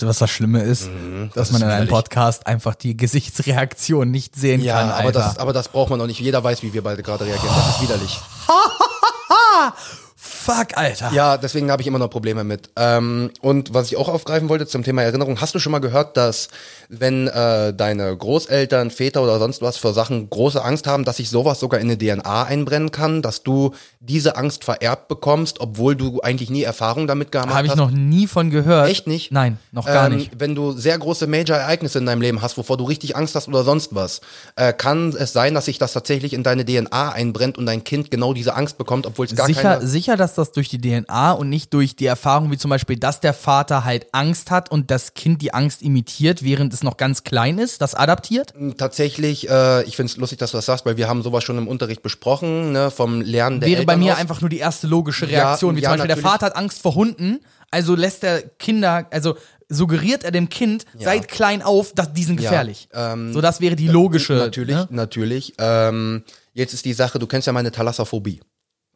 ihr, 0.03 0.09
was 0.09 0.19
das 0.19 0.31
Schlimme 0.31 0.65
ist? 0.65 0.91
Dass 1.35 1.53
man 1.53 1.63
ist 1.63 1.69
in 1.69 1.73
einem. 1.73 1.89
Podcast 1.89 2.49
einfach 2.49 2.75
die 2.75 2.97
Gesichtsreaktion 2.97 4.11
nicht 4.11 4.35
sehen 4.35 4.61
Ja, 4.61 4.81
kann, 4.81 4.91
aber 4.91 4.99
Alter. 5.07 5.21
das, 5.21 5.39
aber 5.39 5.53
das 5.53 5.69
braucht 5.69 5.91
man 5.91 6.01
auch 6.01 6.07
nicht. 6.09 6.19
Jeder 6.19 6.43
weiß, 6.43 6.65
wie 6.65 6.73
wir 6.73 6.83
beide 6.83 7.05
gerade 7.05 7.27
reagieren. 7.27 7.55
Das 7.55 7.77
ist 7.77 7.83
widerlich. 7.83 8.19
Fuck, 10.45 10.77
Alter. 10.77 11.11
Ja, 11.15 11.39
deswegen 11.39 11.71
habe 11.71 11.81
ich 11.81 11.89
immer 11.89 11.99
noch 11.99 12.11
Probleme 12.11 12.45
mit. 12.45 12.69
Ähm, 12.77 13.31
und 13.41 13.73
was 13.73 13.87
ich 13.87 13.97
auch 13.97 14.09
aufgreifen 14.09 14.51
wollte 14.51 14.67
zum 14.67 14.83
Thema 14.83 15.03
Erinnerung, 15.03 15.41
hast 15.41 15.55
du 15.55 15.59
schon 15.59 15.73
mal 15.73 15.79
gehört, 15.79 16.19
dass 16.19 16.51
wenn 16.91 17.29
äh, 17.29 17.73
deine 17.73 18.15
Großeltern, 18.15 18.91
Väter 18.91 19.23
oder 19.23 19.39
sonst 19.39 19.63
was 19.63 19.79
für 19.79 19.95
Sachen 19.95 20.29
große 20.29 20.63
Angst 20.63 20.87
haben, 20.87 21.07
dass 21.07 21.17
sich 21.17 21.31
sowas 21.31 21.61
sogar 21.61 21.81
in 21.81 21.91
eine 21.91 21.97
DNA 21.97 22.43
einbrennen 22.43 22.91
kann, 22.91 23.23
dass 23.23 23.43
du 23.43 23.73
diese 24.01 24.37
Angst 24.37 24.65
vererbt 24.65 25.09
bekommst, 25.09 25.61
obwohl 25.61 25.97
du 25.97 26.21
eigentlich 26.21 26.51
nie 26.51 26.63
Erfahrung 26.63 27.07
damit 27.07 27.33
gemacht 27.33 27.55
Habe 27.55 27.67
ich 27.67 27.71
hast? 27.71 27.79
noch 27.79 27.91
nie 27.91 28.27
von 28.27 28.51
gehört. 28.51 28.91
Echt 28.91 29.07
nicht? 29.07 29.33
Nein, 29.33 29.59
noch 29.73 29.87
gar 29.87 30.09
ähm, 30.09 30.17
nicht. 30.17 30.33
Wenn 30.39 30.55
du 30.55 30.73
sehr 30.73 30.99
große 30.99 31.27
Major-Ereignisse 31.27 31.99
in 31.99 32.05
deinem 32.05 32.21
Leben 32.21 32.43
hast, 32.43 32.59
wovor 32.59 32.77
du 32.77 32.85
richtig 32.85 33.17
Angst 33.17 33.35
hast 33.35 33.49
oder 33.49 33.65
sonst 33.65 33.95
was, 33.95 34.21
äh, 34.57 34.75
kann 34.75 35.09
es 35.09 35.33
sein, 35.33 35.55
dass 35.55 35.65
sich 35.65 35.79
das 35.79 35.95
tatsächlich 35.95 36.35
in 36.35 36.43
deine 36.43 36.67
DNA 36.67 37.13
einbrennt 37.13 37.57
und 37.57 37.65
dein 37.65 37.83
Kind 37.83 38.11
genau 38.11 38.35
diese 38.35 38.55
Angst 38.55 38.77
bekommt, 38.77 39.07
obwohl 39.07 39.25
es 39.25 39.35
gar 39.35 39.47
Sicher, 39.47 39.63
keine... 39.63 39.87
sicher, 39.87 40.17
dass 40.19 40.34
das 40.35 40.53
durch 40.53 40.69
die 40.69 40.79
DNA 40.81 41.33
und 41.33 41.49
nicht 41.49 41.73
durch 41.75 41.97
die 41.97 42.07
Erfahrung, 42.07 42.51
wie 42.51 42.59
zum 42.59 42.69
Beispiel, 42.71 42.97
dass 42.97 43.21
der 43.21 43.35
Vater 43.35 43.85
halt 43.85 44.07
Angst 44.13 44.51
hat 44.51 44.71
und 44.71 44.91
das 44.91 45.15
Kind 45.15 45.43
die 45.43 45.53
Angst 45.55 45.83
imitiert, 45.83 46.43
während 46.43 46.73
es 46.75 46.83
noch 46.83 46.97
ganz 46.97 47.25
klein 47.25 47.59
ist, 47.59 47.81
das 47.81 47.95
adaptiert? 47.95 48.53
Tatsächlich, 48.79 49.49
äh, 49.49 49.83
ich 49.85 49.97
finde 49.97 50.11
es 50.13 50.17
lustig, 50.17 50.39
dass 50.39 50.51
du 50.53 50.59
das 50.59 50.67
sagst, 50.67 50.85
weil 50.87 50.97
wir 50.97 51.09
haben 51.09 51.23
sowas 51.23 51.45
schon 51.45 51.59
im 51.59 51.69
Unterricht 51.69 52.03
besprochen, 52.03 52.73
ne, 52.73 52.91
vom 52.91 53.21
Lernen 53.21 53.61
der 53.61 53.69
Wäre 53.69 53.81
Eltern 53.81 53.87
bei 53.87 53.97
mir 53.97 54.13
aus. 54.15 54.19
einfach 54.21 54.41
nur 54.41 54.51
die 54.51 54.59
erste 54.59 54.87
logische 54.87 55.29
Reaktion, 55.29 55.77
wie 55.77 55.81
ja, 55.81 55.89
zum 55.91 55.99
Beispiel 55.99 56.09
der 56.09 56.17
natürlich. 56.17 56.33
Vater 56.33 56.47
hat 56.47 56.57
Angst 56.57 56.83
vor 56.83 56.95
Hunden, 56.95 57.41
also 57.71 57.95
lässt 57.95 58.23
der 58.23 58.43
Kinder, 58.43 59.07
also 59.11 59.37
suggeriert 59.69 60.25
er 60.25 60.31
dem 60.31 60.49
Kind 60.51 60.85
seit 60.99 61.27
klein 61.29 61.63
auf, 61.63 61.93
dass 61.95 62.13
die 62.13 62.23
sind 62.25 62.37
gefährlich. 62.37 62.89
ähm, 62.93 63.33
so, 63.33 63.41
das 63.41 63.61
wäre 63.61 63.77
die 63.77 63.89
logische. 63.89 64.35
Natürlich, 64.35 64.77
Ne? 64.77 64.87
natürlich. 64.91 65.55
Ähm, 65.59 66.23
jetzt 66.53 66.75
ist 66.75 66.85
die 66.85 66.93
Sache, 66.93 67.19
du 67.19 67.27
kennst 67.27 67.47
ja 67.47 67.53
meine 67.53 67.73
Thalassophobie. 67.73 68.41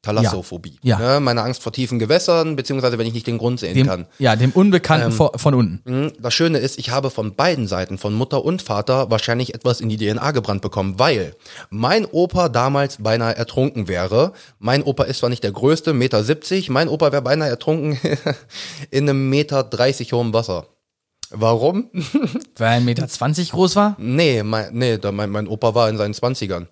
Thalassophobie. 0.02 0.78
Ja. 0.82 0.98
Ne? 0.98 1.20
Meine 1.20 1.42
Angst 1.42 1.62
vor 1.62 1.72
tiefen 1.72 1.98
Gewässern, 1.98 2.56
beziehungsweise 2.56 2.98
wenn 2.98 3.06
ich 3.06 3.12
nicht 3.12 3.26
den 3.26 3.38
Grund 3.38 3.60
sehen 3.60 3.74
Dem, 3.74 3.86
kann. 3.86 4.06
ja, 4.18 4.36
dem 4.36 4.52
Unbekannten 4.52 5.12
vor, 5.12 5.32
von 5.36 5.54
unten. 5.54 5.80
Mhm. 5.84 6.12
Das 6.20 6.34
Schöne 6.34 6.58
ist, 6.58 6.78
ich 6.78 6.90
habe 6.90 7.10
von 7.10 7.34
beiden 7.34 7.66
Seiten, 7.66 7.98
von 7.98 8.14
Mutter 8.14 8.44
und 8.44 8.62
Vater, 8.62 9.10
wahrscheinlich 9.10 9.54
etwas 9.54 9.80
in 9.80 9.88
die 9.88 9.96
DNA 9.96 10.30
gebrannt 10.30 10.62
bekommen, 10.62 10.98
weil 10.98 11.34
mein 11.70 12.06
Opa 12.06 12.48
damals 12.48 12.98
beinahe 13.02 13.36
ertrunken 13.36 13.88
wäre. 13.88 14.32
Mein 14.58 14.82
Opa 14.82 15.04
ist 15.04 15.18
zwar 15.18 15.30
nicht 15.30 15.44
der 15.44 15.52
größte, 15.52 15.92
Meter 15.92 16.22
70, 16.22 16.70
mein 16.70 16.88
Opa 16.88 17.12
wäre 17.12 17.22
beinahe 17.22 17.48
ertrunken 17.48 17.98
in 18.90 19.08
einem 19.08 19.28
Meter 19.28 19.64
30 19.64 20.12
hohem 20.12 20.32
Wasser. 20.32 20.66
Warum? 21.30 21.90
Weil 22.56 22.88
er 22.88 22.94
1,20 22.94 23.38
Meter 23.38 23.52
groß 23.52 23.76
war? 23.76 23.96
Nee, 23.98 24.42
mein, 24.42 24.72
nee 24.72 24.98
mein, 25.12 25.30
mein 25.30 25.46
Opa 25.46 25.74
war 25.74 25.88
in 25.90 25.98
seinen 25.98 26.14
20ern. 26.14 26.66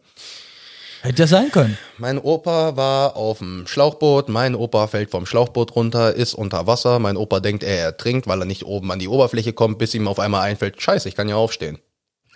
Hätte 1.07 1.22
ja 1.22 1.26
sein 1.28 1.52
können. 1.52 1.78
Mein 1.98 2.18
Opa 2.18 2.76
war 2.76 3.14
auf 3.14 3.38
dem 3.38 3.68
Schlauchboot, 3.68 4.28
mein 4.28 4.57
Opa 4.57 4.88
fällt 4.88 5.09
vom 5.12 5.24
Schlauchboot 5.24 5.76
runter, 5.76 6.12
ist 6.12 6.34
unter 6.34 6.66
Wasser, 6.66 6.98
mein 6.98 7.16
Opa 7.16 7.38
denkt, 7.38 7.62
er 7.62 7.78
ertrinkt, 7.78 8.26
weil 8.26 8.40
er 8.42 8.44
nicht 8.44 8.66
oben 8.66 8.90
an 8.90 8.98
die 8.98 9.07
Oberfläche 9.07 9.52
kommt, 9.52 9.78
bis 9.78 9.94
ihm 9.94 10.09
auf 10.09 10.18
einmal 10.18 10.42
einfällt, 10.42 10.82
scheiße, 10.82 11.09
ich 11.09 11.14
kann 11.14 11.28
ja 11.28 11.36
aufstehen. 11.36 11.78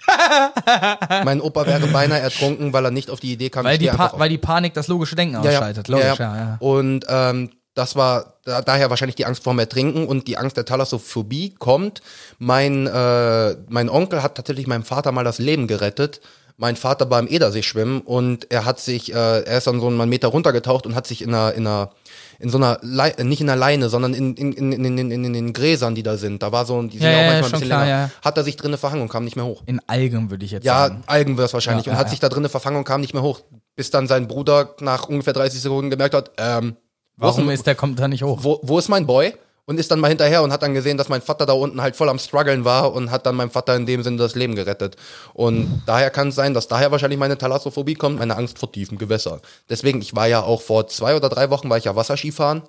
mein 1.24 1.40
Opa 1.40 1.66
wäre 1.66 1.88
beinahe 1.88 2.20
ertrunken, 2.20 2.72
weil 2.72 2.84
er 2.84 2.92
nicht 2.92 3.10
auf 3.10 3.18
die 3.18 3.32
Idee 3.32 3.50
kam, 3.50 3.64
Weil 3.64 3.74
ich 3.74 3.90
die, 3.90 3.96
pa 3.96 4.12
weil 4.16 4.28
die 4.28 4.38
Panik 4.38 4.72
das 4.74 4.86
logische 4.86 5.16
Denken 5.16 5.34
Ja, 5.34 5.42
ja. 5.50 5.58
ausschaltet. 5.58 5.88
Logisch, 5.88 6.18
ja, 6.20 6.36
ja. 6.36 6.56
Und 6.60 7.04
ähm, 7.08 7.50
das 7.74 7.96
war 7.96 8.34
da, 8.44 8.62
daher 8.62 8.90
wahrscheinlich 8.90 9.16
die 9.16 9.26
Angst 9.26 9.42
vorm 9.44 9.58
Ertrinken 9.58 10.06
und 10.06 10.26
die 10.28 10.36
Angst 10.36 10.56
der 10.56 10.64
Thalassophobie 10.64 11.54
kommt. 11.58 12.02
Mein, 12.38 12.86
äh, 12.86 13.56
mein 13.68 13.88
Onkel 13.88 14.22
hat 14.22 14.36
tatsächlich 14.36 14.66
meinem 14.66 14.84
Vater 14.84 15.12
mal 15.12 15.24
das 15.24 15.38
Leben 15.38 15.66
gerettet. 15.66 16.20
Mein 16.60 16.76
Vater 16.76 17.08
war 17.08 17.18
im 17.18 17.26
Edersee 17.26 17.62
schwimmen 17.62 18.02
und 18.02 18.50
er 18.52 18.66
hat 18.66 18.80
sich, 18.80 19.12
äh, 19.14 19.40
er 19.44 19.56
ist 19.58 19.66
dann 19.66 19.80
so 19.80 19.86
einen 19.88 20.08
Meter 20.10 20.28
runtergetaucht 20.28 20.84
und 20.84 20.94
hat 20.94 21.06
sich 21.06 21.22
in 21.22 21.32
einer, 21.34 21.54
in 21.54 21.66
einer, 21.66 21.90
in 22.38 22.50
so 22.50 22.58
einer, 22.58 22.78
Lei 22.82 23.08
äh, 23.10 23.24
nicht 23.24 23.40
in 23.40 23.48
einer 23.48 23.58
Leine, 23.58 23.88
sondern 23.88 24.12
in, 24.12 24.34
in, 24.34 24.52
in, 24.52 24.72
in, 24.72 24.98
in, 24.98 25.10
in, 25.24 25.32
den 25.32 25.52
Gräsern, 25.54 25.94
die 25.94 26.02
da 26.02 26.18
sind. 26.18 26.42
Da 26.42 26.52
war 26.52 26.66
so, 26.66 26.82
die 26.82 26.98
sind 26.98 27.02
Ja, 27.06 27.10
ja, 27.12 27.16
auch 27.16 27.20
ja, 27.22 27.26
manchmal 27.30 27.36
ein 27.38 27.42
schon 27.44 27.50
bisschen 27.60 27.68
klar, 27.68 27.84
länger. 27.86 27.98
ja. 27.98 28.10
Hat 28.22 28.36
er 28.36 28.44
sich 28.44 28.56
drinnen 28.56 28.76
verhangen 28.78 29.00
und 29.00 29.08
kam 29.08 29.24
nicht 29.24 29.36
mehr 29.36 29.46
hoch. 29.46 29.62
In 29.64 29.80
Algen 29.86 30.30
würde 30.30 30.44
ich 30.44 30.50
jetzt 30.50 30.64
Ja, 30.64 30.80
sagen. 30.88 31.02
Algen 31.06 31.38
wäre 31.38 31.46
es 31.46 31.54
wahrscheinlich. 31.54 31.86
Ja, 31.86 31.92
und 31.92 31.96
ja, 31.96 32.00
hat 32.00 32.08
ja. 32.08 32.10
sich 32.10 32.20
da 32.20 32.28
drinnen 32.28 32.50
verfangen 32.50 32.76
und 32.76 32.84
kam 32.84 33.00
nicht 33.00 33.14
mehr 33.14 33.22
hoch. 33.22 33.40
Bis 33.74 33.90
dann 33.90 34.06
sein 34.06 34.28
Bruder 34.28 34.74
nach 34.80 35.08
ungefähr 35.08 35.32
30 35.32 35.62
Sekunden 35.62 35.90
gemerkt 35.90 36.14
hat, 36.14 36.30
ähm, 36.36 36.76
Warum 37.16 37.48
ist, 37.48 37.60
ist 37.60 37.66
der 37.66 37.74
kommt 37.74 37.98
da 37.98 38.06
nicht 38.08 38.22
hoch? 38.22 38.38
wo, 38.42 38.60
wo 38.62 38.78
ist 38.78 38.88
mein 38.90 39.06
Boy? 39.06 39.34
Und 39.70 39.78
ist 39.78 39.88
dann 39.92 40.00
mal 40.00 40.08
hinterher 40.08 40.42
und 40.42 40.52
hat 40.52 40.64
dann 40.64 40.74
gesehen, 40.74 40.96
dass 40.96 41.08
mein 41.08 41.22
Vater 41.22 41.46
da 41.46 41.52
unten 41.52 41.80
halt 41.80 41.94
voll 41.94 42.08
am 42.08 42.18
struggeln 42.18 42.64
war 42.64 42.92
und 42.92 43.12
hat 43.12 43.24
dann 43.24 43.36
meinem 43.36 43.52
Vater 43.52 43.76
in 43.76 43.86
dem 43.86 44.02
Sinne 44.02 44.16
das 44.16 44.34
Leben 44.34 44.56
gerettet. 44.56 44.96
Und 45.32 45.84
daher 45.86 46.10
kann 46.10 46.30
es 46.30 46.34
sein, 46.34 46.54
dass 46.54 46.66
daher 46.66 46.90
wahrscheinlich 46.90 47.20
meine 47.20 47.38
Thalassophobie 47.38 47.94
kommt, 47.94 48.18
meine 48.18 48.36
Angst 48.36 48.58
vor 48.58 48.72
tiefen 48.72 48.98
Gewässern. 48.98 49.40
Deswegen, 49.68 50.02
ich 50.02 50.16
war 50.16 50.26
ja 50.26 50.42
auch 50.42 50.60
vor 50.60 50.88
zwei 50.88 51.14
oder 51.14 51.28
drei 51.28 51.50
Wochen 51.50 51.70
war 51.70 51.78
ich 51.78 51.84
ja 51.84 51.94
Wasserskifahren. 51.94 52.62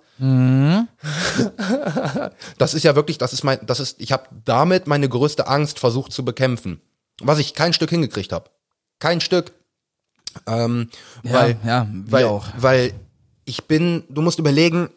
das 2.60 2.76
ist 2.76 2.84
ja 2.84 2.96
wirklich, 2.96 3.18
das 3.18 3.34
ist 3.34 3.44
mein, 3.44 3.66
das 3.66 3.80
ist, 3.80 4.00
ich 4.00 4.12
habe 4.12 4.26
damit 4.46 4.86
meine 4.86 5.10
größte 5.10 5.48
Angst 5.48 5.80
versucht 5.80 6.14
zu 6.14 6.24
bekämpfen. 6.24 6.82
Was 7.20 7.40
ich 7.40 7.56
kein 7.56 7.74
Stück 7.74 7.90
hingekriegt 7.90 8.32
habe. 8.32 8.52
Kein 9.00 9.22
Stück. 9.22 9.54
Ähm, 10.46 10.92
Ja, 11.24 11.34
weil, 11.34 11.58
ja, 11.66 11.88
weil, 11.90 12.26
auch. 12.26 12.46
Weil 12.58 12.94
ich 13.46 13.64
bin, 13.64 14.04
du 14.08 14.22
musst 14.22 14.38
überlegen, 14.38 14.92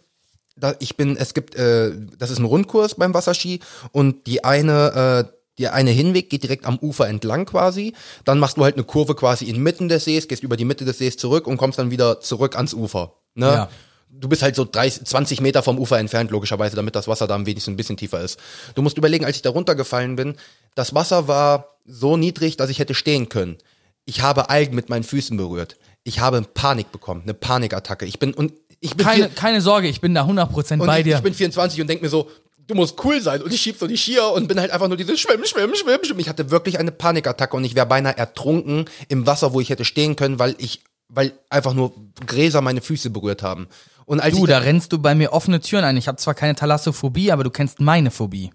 da, 0.56 0.74
ich 0.78 0.96
bin, 0.96 1.16
es 1.16 1.34
gibt, 1.34 1.54
äh, 1.54 1.92
das 2.18 2.30
ist 2.30 2.38
ein 2.38 2.44
Rundkurs 2.44 2.94
beim 2.94 3.14
Wasserski 3.14 3.60
und 3.92 4.26
die 4.26 4.44
eine, 4.44 5.28
äh, 5.28 5.34
der 5.58 5.74
eine 5.74 5.90
Hinweg 5.90 6.30
geht 6.30 6.42
direkt 6.42 6.64
am 6.66 6.78
Ufer 6.78 7.08
entlang 7.08 7.44
quasi. 7.44 7.94
Dann 8.24 8.38
machst 8.38 8.56
du 8.56 8.64
halt 8.64 8.74
eine 8.74 8.84
Kurve 8.84 9.14
quasi 9.14 9.46
inmitten 9.46 9.88
des 9.88 10.04
Sees, 10.04 10.28
gehst 10.28 10.42
über 10.42 10.56
die 10.56 10.64
Mitte 10.64 10.84
des 10.84 10.98
Sees 10.98 11.16
zurück 11.16 11.46
und 11.46 11.56
kommst 11.56 11.78
dann 11.78 11.90
wieder 11.90 12.20
zurück 12.20 12.56
ans 12.56 12.74
Ufer. 12.74 13.14
Ne? 13.34 13.46
Ja. 13.46 13.68
Du 14.08 14.28
bist 14.28 14.42
halt 14.42 14.54
so 14.54 14.64
30, 14.64 15.04
20 15.04 15.40
Meter 15.40 15.62
vom 15.62 15.78
Ufer 15.78 15.98
entfernt, 15.98 16.30
logischerweise, 16.30 16.76
damit 16.76 16.94
das 16.94 17.08
Wasser 17.08 17.26
da 17.26 17.34
am 17.34 17.46
wenigsten 17.46 17.72
ein 17.72 17.76
bisschen 17.76 17.96
tiefer 17.96 18.20
ist. 18.20 18.38
Du 18.74 18.82
musst 18.82 18.96
überlegen, 18.96 19.24
als 19.24 19.36
ich 19.36 19.42
da 19.42 19.50
runtergefallen 19.50 20.14
bin, 20.14 20.36
das 20.76 20.94
Wasser 20.94 21.26
war 21.26 21.78
so 21.84 22.16
niedrig, 22.16 22.56
dass 22.56 22.70
ich 22.70 22.78
hätte 22.78 22.94
stehen 22.94 23.28
können. 23.28 23.58
Ich 24.04 24.22
habe 24.22 24.50
Algen 24.50 24.74
mit 24.74 24.88
meinen 24.88 25.02
Füßen 25.02 25.36
berührt. 25.36 25.76
Ich 26.04 26.20
habe 26.20 26.42
Panik 26.42 26.92
bekommen, 26.92 27.22
eine 27.22 27.34
Panikattacke. 27.34 28.04
Ich 28.04 28.18
bin 28.18 28.34
und 28.34 28.52
ich 28.84 28.94
bin 28.94 29.06
Keine, 29.06 29.28
keine 29.30 29.60
Sorge, 29.62 29.88
ich 29.88 30.00
bin 30.00 30.14
da 30.14 30.24
100% 30.24 30.72
und 30.74 30.86
bei 30.86 30.98
ich, 30.98 31.04
dir. 31.04 31.16
ich 31.16 31.22
bin 31.22 31.32
24 31.32 31.80
und 31.80 31.88
denke 31.88 32.04
mir 32.04 32.10
so, 32.10 32.28
du 32.66 32.74
musst 32.74 33.02
cool 33.04 33.20
sein. 33.20 33.42
Und 33.42 33.52
ich 33.52 33.60
schieb 33.60 33.78
so 33.78 33.86
die 33.86 33.96
Skier 33.96 34.30
und 34.32 34.46
bin 34.46 34.60
halt 34.60 34.70
einfach 34.70 34.88
nur 34.88 34.96
dieses 34.98 35.18
Schwimmen, 35.18 35.46
Schwimmen, 35.46 35.74
Schwimmen, 35.74 36.04
Schwimmen. 36.04 36.20
Ich 36.20 36.28
hatte 36.28 36.50
wirklich 36.50 36.78
eine 36.78 36.92
Panikattacke 36.92 37.56
und 37.56 37.64
ich 37.64 37.74
wäre 37.74 37.86
beinahe 37.86 38.16
ertrunken 38.16 38.84
im 39.08 39.26
Wasser, 39.26 39.54
wo 39.54 39.60
ich 39.60 39.70
hätte 39.70 39.86
stehen 39.86 40.16
können, 40.16 40.38
weil 40.38 40.54
ich, 40.58 40.82
weil 41.08 41.32
einfach 41.48 41.72
nur 41.72 41.94
Gräser 42.26 42.60
meine 42.60 42.82
Füße 42.82 43.08
berührt 43.08 43.42
haben. 43.42 43.68
Und 44.04 44.20
als 44.20 44.36
du, 44.36 44.44
ich 44.44 44.50
da 44.50 44.58
rennst 44.58 44.92
du 44.92 44.98
bei 44.98 45.14
mir 45.14 45.32
offene 45.32 45.60
Türen 45.60 45.84
ein. 45.84 45.96
Ich 45.96 46.06
habe 46.06 46.18
zwar 46.18 46.34
keine 46.34 46.54
Thalassophobie, 46.54 47.32
aber 47.32 47.42
du 47.42 47.50
kennst 47.50 47.80
meine 47.80 48.10
Phobie. 48.10 48.52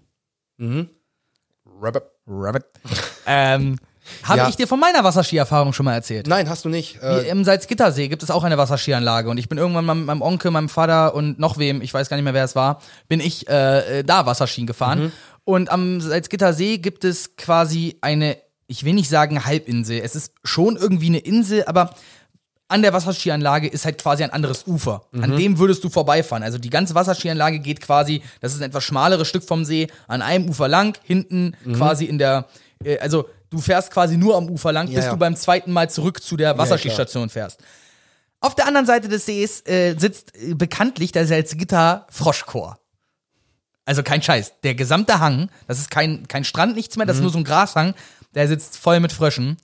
Rabbit. 1.80 2.04
Rabbit. 2.28 2.64
ähm, 3.26 3.78
habe 4.22 4.38
Ja. 4.38 4.48
ich 4.48 4.56
dir 4.56 4.66
von 4.66 4.78
meiner 4.80 5.04
Wasserskierfahrung 5.04 5.72
schon 5.72 5.84
mal 5.84 5.94
erzählt? 5.94 6.26
Nein, 6.26 6.48
hast 6.48 6.64
du 6.64 6.68
nicht. 6.68 7.00
Äh, 7.02 7.28
Im 7.28 7.44
Salzgittersee 7.44 8.08
gibt 8.08 8.22
es 8.22 8.30
auch 8.30 8.44
eine 8.44 8.58
Wasserskianlage 8.58 9.28
und 9.30 9.38
ich 9.38 9.48
bin 9.48 9.58
irgendwann 9.58 9.84
mit 9.86 10.06
meinem 10.06 10.22
Onkel, 10.22 10.50
meinem 10.50 10.68
Vater 10.68 11.14
und 11.14 11.38
noch 11.38 11.58
wem, 11.58 11.82
ich 11.82 11.92
weiß 11.94 12.08
gar 12.08 12.16
nicht 12.16 12.24
mehr, 12.24 12.34
wer 12.34 12.44
es 12.44 12.54
war, 12.56 12.80
bin 13.08 13.20
ich 13.20 13.48
äh, 13.48 14.00
äh, 14.00 14.04
da 14.04 14.26
Wasserskien 14.26 14.66
gefahren. 14.66 15.04
Mhm. 15.04 15.12
Und 15.44 15.70
am 15.70 16.00
Salzgittersee 16.00 16.78
gibt 16.78 17.04
es 17.04 17.36
quasi 17.36 17.96
eine, 18.00 18.36
ich 18.66 18.84
will 18.84 18.94
nicht 18.94 19.08
sagen 19.08 19.44
Halbinsel, 19.44 20.00
es 20.04 20.14
ist 20.14 20.32
schon 20.44 20.76
irgendwie 20.76 21.06
eine 21.08 21.18
Insel, 21.18 21.64
aber 21.64 21.94
an 22.68 22.82
der 22.82 22.92
Wasserskianlage 22.92 23.66
ist 23.66 23.84
halt 23.84 24.00
quasi 24.00 24.22
ein 24.22 24.30
anderes 24.30 24.64
Ufer. 24.64 25.02
Mhm. 25.10 25.24
An 25.24 25.36
dem 25.36 25.58
würdest 25.58 25.82
du 25.82 25.88
vorbeifahren. 25.90 26.44
Also 26.44 26.56
die 26.56 26.70
ganze 26.70 26.94
Wasserskianlage 26.94 27.58
geht 27.58 27.80
quasi, 27.80 28.22
das 28.40 28.52
ist 28.54 28.60
ein 28.60 28.68
etwas 28.68 28.84
schmaleres 28.84 29.26
Stück 29.26 29.42
vom 29.42 29.64
See, 29.64 29.88
an 30.06 30.22
einem 30.22 30.48
Ufer 30.48 30.68
lang, 30.68 30.96
hinten 31.02 31.56
Mhm. 31.64 31.72
quasi 31.72 32.04
in 32.04 32.18
der, 32.18 32.46
äh, 32.84 32.98
also 33.00 33.28
du 33.50 33.60
fährst 33.60 33.90
quasi 33.90 34.16
nur 34.16 34.36
am 34.36 34.48
Ufer 34.48 34.72
lang, 34.72 34.88
Ja, 34.88 34.96
bis 34.96 35.04
ja. 35.06 35.10
du 35.12 35.16
beim 35.18 35.36
zweiten 35.36 35.72
Mal 35.72 35.90
zurück 35.90 36.22
zu 36.22 36.36
der 36.36 36.56
Wasserskistation 36.56 37.28
fährst. 37.28 37.60
Auf 38.40 38.54
der 38.54 38.66
anderen 38.66 38.86
Seite 38.86 39.08
des 39.08 39.26
Sees 39.26 39.60
äh, 39.66 39.94
sitzt 39.98 40.34
äh, 40.36 40.54
bekanntlich 40.54 41.12
der 41.12 41.26
Salzgitter 41.26 42.06
Froschchor. 42.10 42.78
Also 43.84 44.02
kein 44.02 44.22
Scheiß. 44.22 44.60
Der 44.62 44.74
gesamte 44.74 45.20
Hang, 45.20 45.50
das 45.66 45.78
ist 45.78 45.90
kein, 45.90 46.26
kein 46.28 46.44
Strand, 46.44 46.74
nichts 46.76 46.96
mehr, 46.96 47.06
das 47.06 47.16
ist 47.16 47.22
nur 47.22 47.32
so 47.32 47.38
ein 47.38 47.44
Grashang, 47.44 47.94
der 48.34 48.46
sitzt 48.46 48.76
voll 48.76 49.00
mit 49.00 49.12
Fröschen 49.12 49.56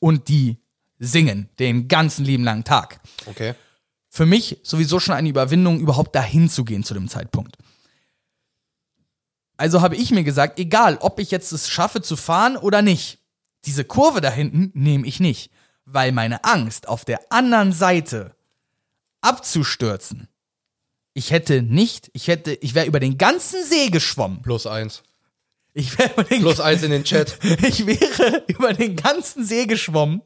und 0.00 0.28
die 0.28 0.58
singen 0.98 1.48
den 1.60 1.86
ganzen 1.86 2.24
lieben 2.24 2.42
langen 2.44 2.64
Tag. 2.64 3.00
okay. 3.26 3.54
Für 4.10 4.26
mich 4.26 4.58
sowieso 4.64 4.98
schon 4.98 5.14
eine 5.14 5.28
Überwindung, 5.28 5.78
überhaupt 5.80 6.16
dahin 6.16 6.48
zu 6.48 6.64
gehen 6.64 6.82
zu 6.82 6.94
dem 6.94 7.08
Zeitpunkt. 7.08 7.56
Also 9.58 9.82
habe 9.82 9.96
ich 9.96 10.10
mir 10.10 10.24
gesagt, 10.24 10.58
egal, 10.58 10.96
ob 11.00 11.20
ich 11.20 11.30
jetzt 11.30 11.52
es 11.52 11.68
schaffe 11.68 12.00
zu 12.00 12.16
fahren 12.16 12.56
oder 12.56 12.80
nicht, 12.80 13.17
diese 13.68 13.84
Kurve 13.84 14.22
da 14.22 14.30
hinten 14.30 14.70
nehme 14.72 15.06
ich 15.06 15.20
nicht, 15.20 15.50
weil 15.84 16.10
meine 16.10 16.42
Angst 16.44 16.88
auf 16.88 17.04
der 17.04 17.20
anderen 17.30 17.72
Seite 17.72 18.34
abzustürzen. 19.20 20.26
Ich 21.12 21.32
hätte 21.32 21.60
nicht, 21.60 22.10
ich 22.14 22.28
hätte, 22.28 22.54
ich 22.54 22.74
wäre 22.74 22.86
über 22.86 22.98
den 22.98 23.18
ganzen 23.18 23.62
See 23.62 23.90
geschwommen. 23.90 24.40
Plus 24.40 24.66
eins. 24.66 25.02
Ich 25.74 25.98
wäre 25.98 26.12
über 26.12 26.24
den 26.24 26.40
Plus 26.40 26.60
eins 26.68 26.82
in 26.82 26.90
den 26.90 27.04
Chat. 27.04 27.38
ich 27.62 27.86
wäre 27.86 28.42
über 28.48 28.72
den 28.72 28.96
ganzen 28.96 29.44
See 29.44 29.66
geschwommen 29.66 30.22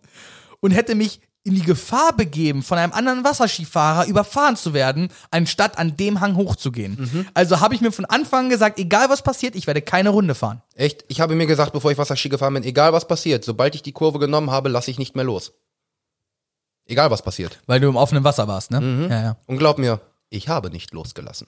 und 0.61 0.71
hätte 0.71 0.95
mich 0.95 1.21
in 1.45 1.55
die 1.55 1.63
Gefahr 1.63 2.13
begeben, 2.17 2.63
von 2.63 2.79
einem 2.79 2.93
anderen 2.93 3.25
Wasserskifahrer 3.25 4.07
überfahren 4.07 4.57
zu 4.57 4.75
werden, 4.75 5.09
anstatt 5.31 5.77
an 5.77 5.97
dem 5.97 6.21
Hang 6.21 6.37
hochzugehen. 6.37 7.29
Also 7.35 7.61
habe 7.61 7.75
ich 7.75 7.81
mir 7.81 7.91
von 7.91 8.05
Anfang 8.05 8.45
an 8.45 8.51
gesagt, 8.51 8.79
egal 8.79 9.11
was 9.11 9.23
passiert, 9.23 9.57
ich 9.57 9.67
werde 9.67 9.83
keine 9.83 10.11
Runde 10.11 10.35
fahren. 10.37 10.63
Echt? 10.75 11.05
Ich 11.09 11.21
habe 11.21 11.35
mir 11.35 11.47
gesagt, 11.47 11.73
bevor 11.73 11.91
ich 11.91 11.99
Wasserski 11.99 12.29
gefahren 12.29 12.55
bin, 12.55 12.63
egal 12.63 12.93
was 12.93 13.09
passiert, 13.09 13.45
sobald 13.45 13.75
ich 13.75 13.83
die 13.83 13.93
Kurve 13.93 14.19
genommen 14.21 14.51
habe, 14.51 14.69
lasse 14.69 14.91
ich 14.91 14.99
nicht 14.99 15.17
mehr 15.17 15.25
los. 15.25 15.53
Egal 16.87 17.11
was 17.11 17.23
passiert. 17.23 17.59
Weil 17.67 17.81
du 17.81 17.89
im 17.89 17.97
offenen 17.97 18.25
Wasser 18.25 18.49
warst, 18.49 18.71
ne? 18.71 19.07
Ja, 19.11 19.23
ja. 19.23 19.37
Und 19.47 19.59
glaub 19.59 19.79
mir, 19.79 20.01
ich 20.31 20.49
habe 20.49 20.71
nicht 20.71 20.93
losgelassen. 20.93 21.47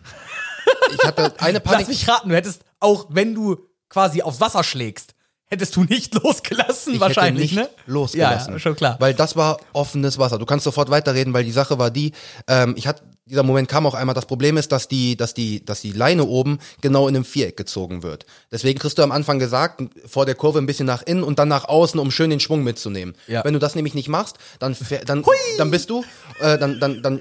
ich 0.92 1.04
hatte 1.04 1.34
eine 1.40 1.58
Lass 1.64 1.72
Panik. 1.72 1.88
mich 1.88 2.08
raten, 2.08 2.28
du 2.28 2.34
hättest, 2.34 2.62
auch 2.80 3.06
wenn 3.10 3.34
du 3.34 3.58
quasi 3.88 4.22
aufs 4.22 4.40
Wasser 4.40 4.64
schlägst, 4.64 5.14
hättest 5.46 5.76
du 5.76 5.84
nicht 5.84 6.14
losgelassen, 6.22 6.94
Ich 6.94 7.00
wahrscheinlich, 7.00 7.52
hätte 7.52 7.60
nicht 7.62 7.70
ne? 7.70 7.92
losgelassen. 7.92 8.54
Ja, 8.54 8.58
schon 8.58 8.76
klar. 8.76 8.96
Weil 9.00 9.14
das 9.14 9.36
war 9.36 9.58
offenes 9.72 10.18
Wasser. 10.18 10.38
Du 10.38 10.46
kannst 10.46 10.64
sofort 10.64 10.90
weiterreden, 10.90 11.32
weil 11.32 11.44
die 11.44 11.52
Sache 11.52 11.78
war 11.78 11.90
die, 11.90 12.12
ähm, 12.48 12.74
ich 12.76 12.86
hatte, 12.86 13.02
dieser 13.26 13.42
Moment 13.42 13.68
kam 13.68 13.86
auch 13.86 13.94
einmal, 13.94 14.14
das 14.14 14.26
Problem 14.26 14.56
ist, 14.56 14.70
dass 14.72 14.86
die, 14.86 15.16
dass 15.16 15.32
die, 15.32 15.64
dass 15.64 15.80
die 15.80 15.92
Leine 15.92 16.24
oben 16.24 16.58
genau 16.82 17.08
in 17.08 17.16
einem 17.16 17.24
Viereck 17.24 17.56
gezogen 17.56 18.02
wird. 18.02 18.26
Deswegen 18.52 18.78
kriegst 18.78 18.98
du 18.98 19.02
am 19.02 19.12
Anfang 19.12 19.38
gesagt, 19.38 19.82
vor 20.06 20.26
der 20.26 20.34
Kurve 20.34 20.58
ein 20.58 20.66
bisschen 20.66 20.86
nach 20.86 21.02
innen 21.02 21.22
und 21.22 21.38
dann 21.38 21.48
nach 21.48 21.64
außen, 21.64 21.98
um 21.98 22.10
schön 22.10 22.30
den 22.30 22.40
Schwung 22.40 22.62
mitzunehmen. 22.64 23.14
Ja. 23.26 23.42
Wenn 23.44 23.54
du 23.54 23.58
das 23.58 23.74
nämlich 23.74 23.94
nicht 23.94 24.08
machst, 24.08 24.36
dann, 24.58 24.76
dann, 25.06 25.24
dann 25.56 25.70
bist 25.70 25.88
du, 25.88 26.04
äh, 26.40 26.58
dann, 26.58 26.80
dann, 26.80 27.02
dann 27.02 27.20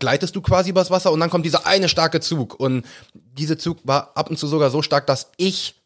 gleitest 0.00 0.34
du 0.34 0.40
quasi 0.40 0.70
übers 0.70 0.90
Wasser 0.90 1.12
und 1.12 1.20
dann 1.20 1.30
kommt 1.30 1.46
dieser 1.46 1.66
eine 1.66 1.88
starke 1.88 2.20
Zug. 2.20 2.58
Und 2.58 2.84
dieser 3.14 3.58
Zug 3.58 3.78
war 3.84 4.10
ab 4.16 4.30
und 4.30 4.38
zu 4.38 4.48
sogar 4.48 4.70
so 4.70 4.82
stark, 4.82 5.06
dass 5.06 5.30
ich 5.36 5.79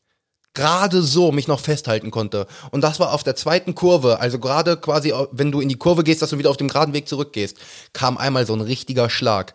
gerade 0.55 1.03
so 1.03 1.33
mich 1.33 1.49
noch 1.49 1.61
festhalten 1.61 2.11
konnte. 2.11 2.47
Und 2.71 2.83
das 2.83 3.01
war 3.01 3.13
auf 3.13 3.23
der 3.23 3.37
zweiten 3.37 3.75
Kurve, 3.75 4.21
also 4.21 4.39
gerade 4.39 4.77
quasi, 4.77 5.13
wenn 5.33 5.53
du 5.53 5.61
in 5.61 5.69
die 5.69 5.77
Kurve 5.77 6.05
gehst, 6.05 6.23
dass 6.23 6.31
du 6.31 6.39
wieder 6.39 6.51
auf 6.51 6.57
dem 6.57 6.69
geraden 6.69 6.95
Weg 6.95 7.09
zurückgehst, 7.09 7.59
kam 7.93 8.17
einmal 8.17 8.47
so 8.47 8.55
ein 8.55 8.61
richtiger 8.61 9.11
Schlag. 9.11 9.55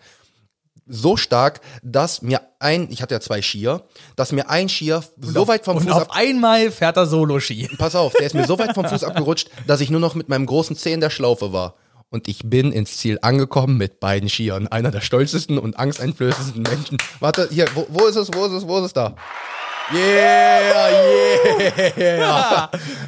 So 0.92 1.18
stark, 1.18 1.62
dass 1.84 2.24
mir 2.24 2.42
ein, 2.60 2.92
ich 2.92 3.02
hatte 3.02 3.14
ja 3.14 3.22
zwei 3.22 3.44
Skier, 3.44 3.84
dass 4.16 4.32
mir 4.32 4.50
ein 4.50 4.70
Skier 4.70 5.04
so 5.22 5.48
weit 5.48 5.64
vom 5.64 5.78
Und 5.78 5.84
Fuß 5.84 5.94
auf 5.94 6.12
einmal 6.12 6.72
fährt 6.72 6.98
er 6.98 7.06
Solo-Ski. 7.06 7.70
Pass 7.78 7.96
auf, 7.96 8.14
der 8.14 8.26
ist 8.26 8.34
mir 8.34 8.48
so 8.48 8.58
weit 8.58 8.74
vom 8.74 8.86
Fuß 8.86 9.04
abgerutscht, 9.04 9.50
dass 9.68 9.82
ich 9.82 9.92
nur 9.92 10.00
noch 10.00 10.16
mit 10.16 10.30
meinem 10.30 10.48
großen 10.48 10.76
Zeh 10.76 10.94
in 10.94 11.00
der 11.00 11.12
Schlaufe 11.12 11.54
war. 11.54 11.76
Und 12.10 12.28
ich 12.28 12.42
bin 12.44 12.72
ins 12.72 12.98
Ziel 12.98 13.20
angekommen 13.22 13.78
mit 13.78 14.00
beiden 14.00 14.30
Skiern. 14.30 14.68
Einer 14.68 14.90
der 14.90 15.02
stolzesten 15.02 15.60
und 15.60 15.78
angsteinflößendsten 15.78 16.64
Menschen. 16.64 16.98
Warte, 17.20 17.48
hier, 17.52 17.68
wo, 17.76 17.86
wo 17.90 18.08
ist 18.08 18.16
es, 18.16 18.34
wo 18.34 18.46
ist 18.46 18.54
es, 18.54 18.68
wo 18.68 18.80
ist 18.80 18.86
es 18.86 18.94
da? 18.94 19.16
Yeah, 19.94 20.90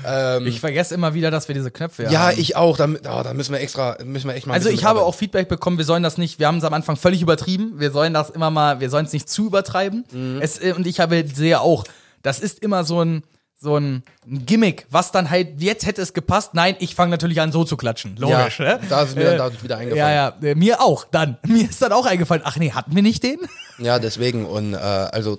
yeah. 0.03 0.37
Ich 0.45 0.59
vergesse 0.59 0.95
immer 0.95 1.13
wieder, 1.13 1.31
dass 1.31 1.47
wir 1.47 1.55
diese 1.55 1.71
Knöpfe 1.71 2.03
Ja, 2.09 2.27
haben. 2.27 2.39
ich 2.39 2.55
auch. 2.55 2.77
Da, 2.77 2.87
oh, 2.87 3.23
da 3.23 3.33
müssen 3.33 3.53
wir 3.53 3.61
extra, 3.61 3.97
müssen 4.03 4.27
wir 4.27 4.35
echt 4.35 4.47
mal. 4.47 4.53
Also 4.53 4.69
ich 4.69 4.83
habe 4.83 5.01
auch 5.01 5.15
Feedback 5.15 5.47
bekommen, 5.47 5.77
wir 5.77 5.85
sollen 5.85 6.03
das 6.03 6.17
nicht, 6.17 6.39
wir 6.39 6.47
haben 6.47 6.57
es 6.57 6.63
am 6.63 6.73
Anfang 6.73 6.95
völlig 6.95 7.21
übertrieben, 7.21 7.79
wir 7.79 7.91
sollen 7.91 8.13
das 8.13 8.29
immer 8.29 8.49
mal, 8.49 8.79
wir 8.79 8.89
sollen 8.89 9.05
es 9.05 9.13
nicht 9.13 9.29
zu 9.29 9.47
übertreiben. 9.47 10.05
Mhm. 10.11 10.39
Es, 10.41 10.61
äh, 10.61 10.73
und 10.73 10.87
ich 10.87 10.99
habe 10.99 11.23
sehe 11.33 11.61
auch, 11.61 11.83
das 12.23 12.39
ist 12.39 12.59
immer 12.59 12.83
so 12.83 13.03
ein 13.03 13.23
so 13.63 13.77
ein 13.77 14.01
Gimmick, 14.25 14.87
was 14.89 15.11
dann 15.11 15.29
halt, 15.29 15.61
jetzt 15.61 15.85
hätte 15.85 16.01
es 16.01 16.13
gepasst, 16.13 16.55
nein, 16.55 16.75
ich 16.79 16.95
fange 16.95 17.11
natürlich 17.11 17.39
an 17.41 17.51
so 17.51 17.63
zu 17.63 17.77
klatschen, 17.77 18.15
logisch, 18.17 18.57
Ja, 18.59 18.77
ne? 18.77 18.79
da 18.89 19.03
ist 19.03 19.15
mir 19.15 19.25
dann 19.25 19.37
dadurch 19.37 19.63
wieder 19.63 19.77
eingefallen. 19.77 20.15
Ja, 20.15 20.33
ja, 20.41 20.49
äh, 20.49 20.55
mir 20.55 20.81
auch, 20.81 21.05
dann, 21.11 21.37
mir 21.45 21.69
ist 21.69 21.79
dann 21.79 21.91
auch 21.91 22.07
eingefallen, 22.07 22.41
ach 22.43 22.57
nee, 22.57 22.71
hatten 22.71 22.95
wir 22.95 23.03
nicht 23.03 23.21
den? 23.21 23.37
Ja, 23.77 23.99
deswegen. 23.99 24.47
Und 24.47 24.73
äh, 24.73 24.77
also, 24.77 25.37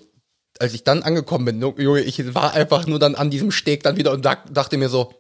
als 0.62 0.74
ich 0.74 0.84
dann 0.84 1.02
angekommen 1.02 1.44
bin, 1.44 1.60
Junge, 1.60 2.00
ich 2.00 2.34
war 2.34 2.54
einfach 2.54 2.86
nur 2.86 3.00
dann 3.00 3.16
an 3.16 3.30
diesem 3.30 3.50
Steg 3.50 3.82
dann 3.82 3.96
wieder 3.96 4.12
und 4.12 4.24
da, 4.24 4.36
dachte 4.48 4.78
mir 4.78 4.88
so, 4.88 5.12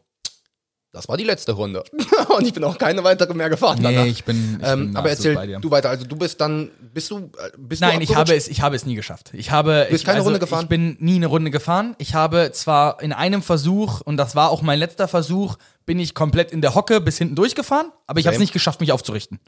das 0.92 1.08
war 1.08 1.16
die 1.16 1.24
letzte 1.24 1.52
Runde. 1.52 1.82
und 2.36 2.46
ich 2.46 2.52
bin 2.52 2.62
auch 2.62 2.78
keine 2.78 3.02
weitere 3.02 3.34
mehr 3.34 3.48
gefahren 3.50 3.80
danach. 3.82 4.04
ich 4.04 4.24
bin, 4.24 4.60
ich 4.60 4.68
Ähm, 4.68 4.88
bin 4.88 4.96
aber 4.96 5.10
erzähl 5.10 5.58
du 5.60 5.70
weiter. 5.70 5.88
Also 5.88 6.04
du 6.04 6.14
bist 6.14 6.40
dann, 6.40 6.70
bist 6.94 7.10
du, 7.10 7.18
äh, 7.38 7.50
bist 7.58 7.80
Nein, 7.80 7.98
du 7.98 8.04
ich 8.04 8.14
habe 8.14 8.34
es, 8.34 8.46
ich 8.46 8.60
habe 8.60 8.76
es 8.76 8.86
nie 8.86 8.94
geschafft. 8.94 9.30
Ich 9.32 9.50
habe, 9.50 9.86
bist 9.90 10.02
ich, 10.02 10.06
keine 10.06 10.18
also, 10.18 10.26
Runde 10.26 10.38
gefahren? 10.38 10.64
Ich 10.64 10.68
bin 10.68 10.96
nie 11.00 11.16
eine 11.16 11.26
Runde 11.26 11.50
gefahren. 11.50 11.96
Ich 11.98 12.14
habe 12.14 12.52
zwar 12.52 13.02
in 13.02 13.12
einem 13.12 13.42
Versuch 13.42 14.00
und 14.02 14.18
das 14.18 14.36
war 14.36 14.50
auch 14.50 14.62
mein 14.62 14.78
letzter 14.78 15.08
Versuch, 15.08 15.56
bin 15.86 15.98
ich 15.98 16.14
komplett 16.14 16.52
in 16.52 16.60
der 16.60 16.76
Hocke 16.76 17.00
bis 17.00 17.18
hinten 17.18 17.34
durchgefahren, 17.34 17.90
aber 18.06 18.20
ich 18.20 18.26
habe 18.26 18.34
es 18.34 18.40
nicht 18.40 18.52
geschafft, 18.52 18.80
mich 18.80 18.92
aufzurichten. 18.92 19.40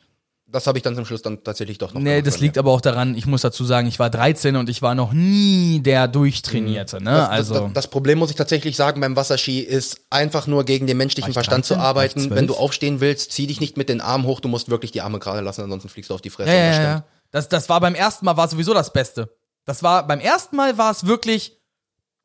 Das 0.55 0.69
habe 0.69 0.79
ich 0.79 0.85
dann 0.85 0.95
zum 0.95 1.05
Schluss 1.05 1.21
dann 1.21 1.43
tatsächlich 1.43 1.79
doch 1.79 1.93
noch. 1.93 2.01
Nee, 2.01 2.23
das 2.23 2.39
liegt 2.39 2.59
aber 2.59 2.71
auch 2.71 2.81
daran, 2.81 3.17
ich 3.17 3.27
muss 3.27 3.43
dazu 3.43 3.65
sagen, 3.65 3.89
ich 3.89 3.99
war 3.99 4.09
13 4.09 4.55
und 4.55 4.69
ich 4.69 4.83
war 4.83 4.95
noch 4.95 5.13
nie 5.13 5.81
der 5.83 6.07
Durchtrainierte, 6.07 7.03
ne? 7.03 7.11
mir. 7.11 7.17
das, 7.17 7.29
also. 7.29 7.55
das, 7.55 7.73
das 7.73 7.87
Problem 7.89 8.21
muss 8.21 8.31
ich 8.31 8.37
tatsächlich 8.37 8.77
sagen 8.77 9.01
beim 9.01 9.17
Wasserski 9.17 9.59
ist 9.59 10.03
einfach 10.11 10.47
nur 10.47 10.63
gegen 10.63 10.87
den 10.87 10.97
menschlichen 10.97 11.31
ich 11.31 11.35
Verstand 11.35 11.65
13? 11.65 11.77
zu 11.77 11.83
arbeiten. 11.83 12.21
12? 12.21 12.35
Wenn 12.37 12.47
du 12.47 12.55
aufstehen 12.55 13.01
willst, 13.01 13.33
zieh 13.33 13.49
dich 13.49 13.61
nicht 13.61 13.77
mit 13.77 13.89
den 13.89 14.01
Armen 14.01 14.27
hoch, 14.27 14.39
du 14.39 14.47
musst 14.47 14.71
wirklich 14.71 14.93
die 14.93 15.01
Arme 15.01 15.19
gerade 15.19 15.41
lassen, 15.41 15.63
ansonsten 15.63 15.89
fliegst 15.89 16.11
du 16.11 16.15
auf 16.15 16.21
die 16.21 16.31
Fresse. 16.31 16.51
ja, 16.53 16.69
das 16.69 16.77
ja, 16.77 16.83
ja. 16.85 17.05
Das, 17.33 17.49
das 17.49 17.69
war 17.69 17.81
beim 17.81 17.97
ersten 17.97 18.25
Mal 18.25 18.37
war 18.37 18.47
sowieso 18.47 18.75
das 18.75 18.93
Beste. 18.93 19.37
Das 19.65 19.83
war, 19.83 20.07
beim 20.07 20.21
ersten 20.21 20.55
Mal 20.55 20.79
war 20.79 20.93
es 20.93 21.05
wirklich 21.05 21.59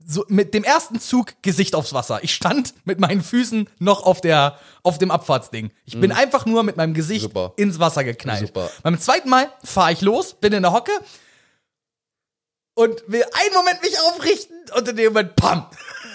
so, 0.05 0.25
mit 0.27 0.53
dem 0.53 0.63
ersten 0.63 0.99
Zug 0.99 1.33
Gesicht 1.41 1.75
aufs 1.75 1.93
Wasser. 1.93 2.19
Ich 2.23 2.33
stand 2.33 2.73
mit 2.85 2.99
meinen 2.99 3.21
Füßen 3.21 3.69
noch 3.79 4.03
auf 4.03 4.21
der, 4.21 4.57
auf 4.83 4.97
dem 4.97 5.11
Abfahrtsding. 5.11 5.71
Ich 5.85 5.99
bin 5.99 6.11
einfach 6.11 6.45
nur 6.45 6.63
mit 6.63 6.77
meinem 6.77 6.93
Gesicht 6.93 7.21
Mhm. 7.25 7.27
Super. 7.29 7.53
ins 7.57 7.79
Wasser 7.79 8.03
geknallt. 8.03 8.47
Super. 8.47 8.69
Beim 8.83 8.99
zweiten 8.99 9.29
Mal 9.29 9.49
fahre 9.63 9.91
ich 9.91 10.01
los, 10.01 10.33
bin 10.35 10.53
in 10.53 10.63
der 10.63 10.73
Hocke 10.73 10.91
und 12.73 13.03
will 13.07 13.23
einen 13.23 13.53
Moment 13.55 13.81
mich 13.81 13.99
aufrichten 13.99 14.55
und 14.75 14.87
in 14.87 14.95
dem 14.95 15.07
Moment, 15.13 15.35
pam! 15.35 15.65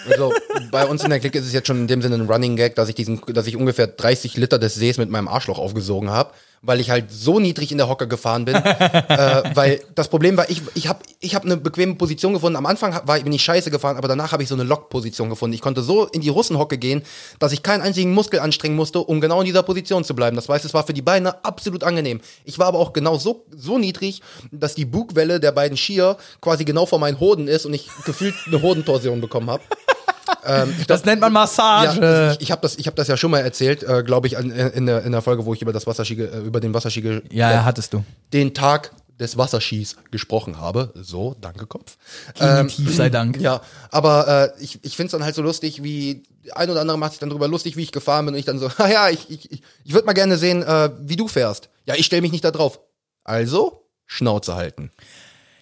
Also 0.09 0.33
bei 0.71 0.85
uns 0.85 1.03
in 1.03 1.09
der 1.09 1.19
Clique 1.19 1.37
ist 1.37 1.45
es 1.45 1.53
jetzt 1.53 1.67
schon 1.67 1.77
in 1.77 1.87
dem 1.87 2.01
Sinne 2.01 2.15
ein 2.15 2.29
Running 2.29 2.55
Gag, 2.55 2.75
dass 2.75 2.89
ich 2.89 2.95
diesen, 2.95 3.21
dass 3.27 3.47
ich 3.47 3.55
ungefähr 3.55 3.87
30 3.87 4.35
Liter 4.37 4.59
des 4.59 4.75
Sees 4.75 4.97
mit 4.97 5.09
meinem 5.09 5.27
Arschloch 5.27 5.59
aufgesogen 5.59 6.09
habe, 6.09 6.33
weil 6.61 6.79
ich 6.79 6.89
halt 6.89 7.11
so 7.11 7.39
niedrig 7.39 7.71
in 7.71 7.77
der 7.77 7.87
Hocke 7.87 8.07
gefahren 8.07 8.45
bin. 8.45 8.55
äh, 8.55 9.43
weil 9.53 9.81
das 9.95 10.07
Problem 10.07 10.37
war, 10.37 10.49
ich, 10.49 10.61
ich 10.73 10.87
habe 10.87 10.99
ich 11.19 11.35
hab 11.35 11.43
eine 11.45 11.57
bequeme 11.57 11.95
Position 11.95 12.33
gefunden. 12.33 12.55
Am 12.55 12.65
Anfang 12.65 12.99
war, 13.05 13.19
bin 13.19 13.33
ich 13.33 13.43
scheiße 13.43 13.71
gefahren, 13.71 13.97
aber 13.97 14.07
danach 14.07 14.31
habe 14.31 14.43
ich 14.43 14.49
so 14.49 14.55
eine 14.55 14.63
Lockposition 14.63 15.29
gefunden. 15.29 15.53
Ich 15.53 15.61
konnte 15.61 15.81
so 15.81 16.05
in 16.05 16.21
die 16.21 16.29
Russenhocke 16.29 16.77
gehen, 16.77 17.03
dass 17.39 17.51
ich 17.51 17.63
keinen 17.63 17.81
einzigen 17.81 18.13
Muskel 18.13 18.39
anstrengen 18.39 18.75
musste, 18.75 18.99
um 18.99 19.21
genau 19.21 19.39
in 19.39 19.45
dieser 19.45 19.63
Position 19.63 20.03
zu 20.03 20.15
bleiben. 20.15 20.35
Das 20.35 20.49
heißt, 20.49 20.65
es 20.65 20.73
war 20.73 20.85
für 20.85 20.93
die 20.93 21.01
Beine 21.01 21.43
absolut 21.43 21.83
angenehm. 21.83 22.21
Ich 22.43 22.59
war 22.59 22.67
aber 22.67 22.79
auch 22.79 22.93
genau 22.93 23.17
so, 23.17 23.45
so 23.51 23.77
niedrig, 23.77 24.21
dass 24.51 24.75
die 24.75 24.85
Bugwelle 24.85 25.39
der 25.39 25.51
beiden 25.51 25.77
Skier 25.77 26.17
quasi 26.41 26.65
genau 26.65 26.85
vor 26.85 26.99
meinen 26.99 27.19
Hoden 27.19 27.47
ist 27.47 27.65
und 27.65 27.73
ich 27.73 27.89
gefühlt 28.05 28.35
eine 28.47 28.61
Hodentorsion 28.61 29.21
bekommen 29.21 29.49
habe. 29.49 29.63
Ähm, 30.45 30.73
ich 30.79 30.87
Das 30.87 31.05
nennt 31.05 31.21
man 31.21 31.33
Massage. 31.33 31.99
ja, 31.99 32.31
ich, 32.33 32.41
ich 32.41 32.51
habe 32.51 32.61
das, 32.61 32.77
ich 32.77 32.87
hab 32.87 32.95
das 32.95 33.07
ja 33.07 33.17
schon 33.17 33.31
mal 33.31 33.39
erzählt, 33.39 33.83
äh, 33.83 34.03
glaube 34.03 34.27
ich, 34.27 34.37
an, 34.37 34.51
in, 34.51 34.85
der, 34.85 35.03
in 35.03 35.11
der 35.11 35.21
Folge, 35.21 35.45
wo 35.45 35.53
ich 35.53 35.61
über 35.61 35.73
das 35.73 35.87
Wasserski, 35.87 36.21
äh, 36.21 36.39
über 36.39 36.59
den 36.59 36.73
Wasserski, 36.73 37.21
ja, 37.31 37.51
ja, 37.51 37.65
hattest 37.65 37.93
du. 37.93 38.03
den 38.33 38.53
Tag 38.53 38.91
des 39.19 39.37
Wasserskis 39.37 39.95
gesprochen 40.11 40.59
habe. 40.59 40.91
So, 40.95 41.35
danke 41.39 41.65
Kopf. 41.67 41.97
Definitiv 42.39 42.95
sei 42.95 43.09
Dank. 43.09 43.39
Ja, 43.45 43.61
aber 43.89 44.53
äh, 44.57 44.63
ich, 44.63 44.79
ich 44.83 44.95
finde 44.95 45.07
es 45.07 45.11
dann 45.11 45.23
halt 45.23 45.35
so 45.35 45.41
lustig, 45.41 45.83
wie 45.83 46.23
ein 46.53 46.69
oder 46.69 46.81
andere 46.81 46.97
macht 46.97 47.11
sich 47.11 47.19
dann 47.19 47.29
drüber 47.29 47.47
lustig, 47.47 47.77
wie 47.77 47.83
ich 47.83 47.91
gefahren 47.91 48.25
bin 48.25 48.35
und 48.35 48.39
ich 48.39 48.45
dann 48.45 48.59
so, 48.59 48.69
ja, 48.79 49.09
ich, 49.09 49.29
ich, 49.29 49.51
ich, 49.51 49.61
ich 49.83 49.93
würde 49.93 50.05
mal 50.05 50.13
gerne 50.13 50.37
sehen, 50.37 50.63
äh, 50.63 50.89
wie 50.99 51.15
du 51.15 51.27
fährst. 51.27 51.69
Ja, 51.85 51.95
ich 51.95 52.05
stelle 52.05 52.21
mich 52.21 52.31
nicht 52.31 52.43
da 52.43 52.51
drauf. 52.51 52.79
Also, 53.23 53.87
Schnauze 54.05 54.55
halten. 54.55 54.91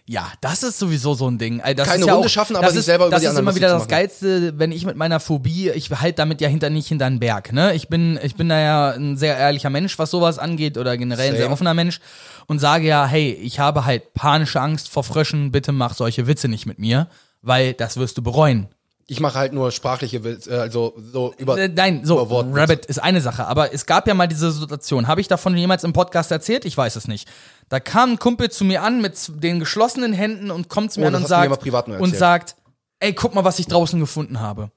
Ja, 0.05 0.33
das 0.41 0.63
ist 0.63 0.79
sowieso 0.79 1.13
so 1.13 1.29
ein 1.29 1.37
Ding. 1.37 1.59
Das 1.59 1.87
Keine 1.87 2.01
ist 2.01 2.07
ja 2.07 2.13
Runde 2.13 2.27
auch, 2.27 2.29
schaffen, 2.29 2.57
aber 2.57 2.65
das 2.65 2.73
sich 2.73 2.79
ist, 2.79 2.85
selber 2.87 3.05
über 3.05 3.11
das 3.11 3.21
die 3.21 3.25
ist 3.25 3.29
anderen 3.29 3.45
immer 3.45 3.51
lustig 3.51 3.61
wieder 3.63 3.73
zu 3.73 3.79
das. 3.79 3.87
Geilste, 3.87 4.59
wenn 4.59 4.73
ich 4.73 4.85
mit 4.85 4.97
meiner 4.97 5.21
Phobie, 5.21 5.69
ich 5.69 5.89
halt 5.91 6.19
damit 6.19 6.41
ja 6.41 6.49
hinter 6.49 6.69
nicht 6.69 6.87
hinter 6.87 7.05
einen 7.05 7.19
Berg. 7.21 7.53
Ne? 7.53 7.73
Ich 7.73 7.87
bin, 7.87 8.19
ich 8.21 8.35
bin 8.35 8.49
da 8.49 8.59
ja 8.59 8.89
ein 8.91 9.15
sehr 9.15 9.37
ehrlicher 9.37 9.69
Mensch, 9.69 9.97
was 9.97 10.11
sowas 10.11 10.39
angeht 10.39 10.77
oder 10.77 10.97
generell 10.97 11.31
ein 11.31 11.37
sehr 11.37 11.49
offener 11.49 11.73
Mensch 11.73 12.01
und 12.47 12.59
sage 12.59 12.85
ja, 12.85 13.05
hey, 13.05 13.31
ich 13.31 13.59
habe 13.59 13.85
halt 13.85 14.13
panische 14.13 14.59
Angst 14.59 14.89
vor 14.89 15.05
Fröschen. 15.05 15.53
Bitte 15.53 15.71
mach 15.71 15.93
solche 15.93 16.27
Witze 16.27 16.49
nicht 16.49 16.65
mit 16.65 16.79
mir, 16.79 17.07
weil 17.41 17.73
das 17.73 17.95
wirst 17.95 18.17
du 18.17 18.21
bereuen. 18.21 18.67
Ich 19.07 19.19
mache 19.19 19.37
halt 19.37 19.51
nur 19.53 19.71
sprachliche 19.71 20.23
Witze, 20.23 20.49
äh, 20.49 20.59
also 20.59 20.95
so 21.11 21.33
über. 21.37 21.57
Äh, 21.57 21.67
Nein, 21.67 22.05
so, 22.05 22.15
über 22.15 22.29
Wortwitze. 22.29 22.59
Rabbit 22.59 22.85
ist 22.85 22.99
eine 22.99 23.21
Sache, 23.21 23.45
aber 23.45 23.73
es 23.73 23.85
gab 23.85 24.07
ja 24.07 24.13
mal 24.13 24.27
diese 24.27 24.51
Situation. 24.51 25.07
Habe 25.07 25.21
ich 25.21 25.27
davon 25.27 25.55
jemals 25.57 25.83
im 25.83 25.93
Podcast 25.93 26.31
erzählt? 26.31 26.65
Ich 26.65 26.77
weiß 26.77 26.95
es 26.95 27.07
nicht. 27.07 27.27
Da 27.69 27.79
kam 27.79 28.11
ein 28.11 28.19
Kumpel 28.19 28.51
zu 28.51 28.65
mir 28.65 28.83
an 28.83 29.01
mit 29.01 29.15
den 29.41 29.59
geschlossenen 29.59 30.13
Händen 30.13 30.51
und 30.51 30.69
kommt 30.69 30.91
zu 30.91 30.99
mir 30.99 31.05
Oh, 31.05 31.09
an 31.09 31.15
und 31.15 31.27
sagt, 31.27 31.63
und 31.99 32.15
sagt, 32.15 32.55
ey, 32.99 33.13
guck 33.13 33.33
mal, 33.35 33.43
was 33.43 33.59
ich 33.59 33.67
draußen 33.67 33.99
gefunden 33.99 34.39
habe. 34.39 34.71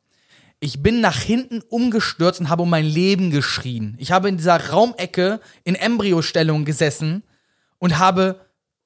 Ich 0.59 0.83
bin 0.83 1.01
nach 1.01 1.19
hinten 1.19 1.61
umgestürzt 1.69 2.41
und 2.41 2.49
habe 2.49 2.63
um 2.63 2.71
mein 2.71 2.87
Leben 2.87 3.31
geschrien. 3.31 3.95
Ich 3.99 4.11
habe 4.11 4.29
in 4.29 4.39
dieser 4.39 4.71
Raumecke 4.71 5.41
in 5.65 5.75
Embryostellung 5.75 6.65
gesessen 6.65 7.23
und 7.79 7.99
habe 7.99 8.41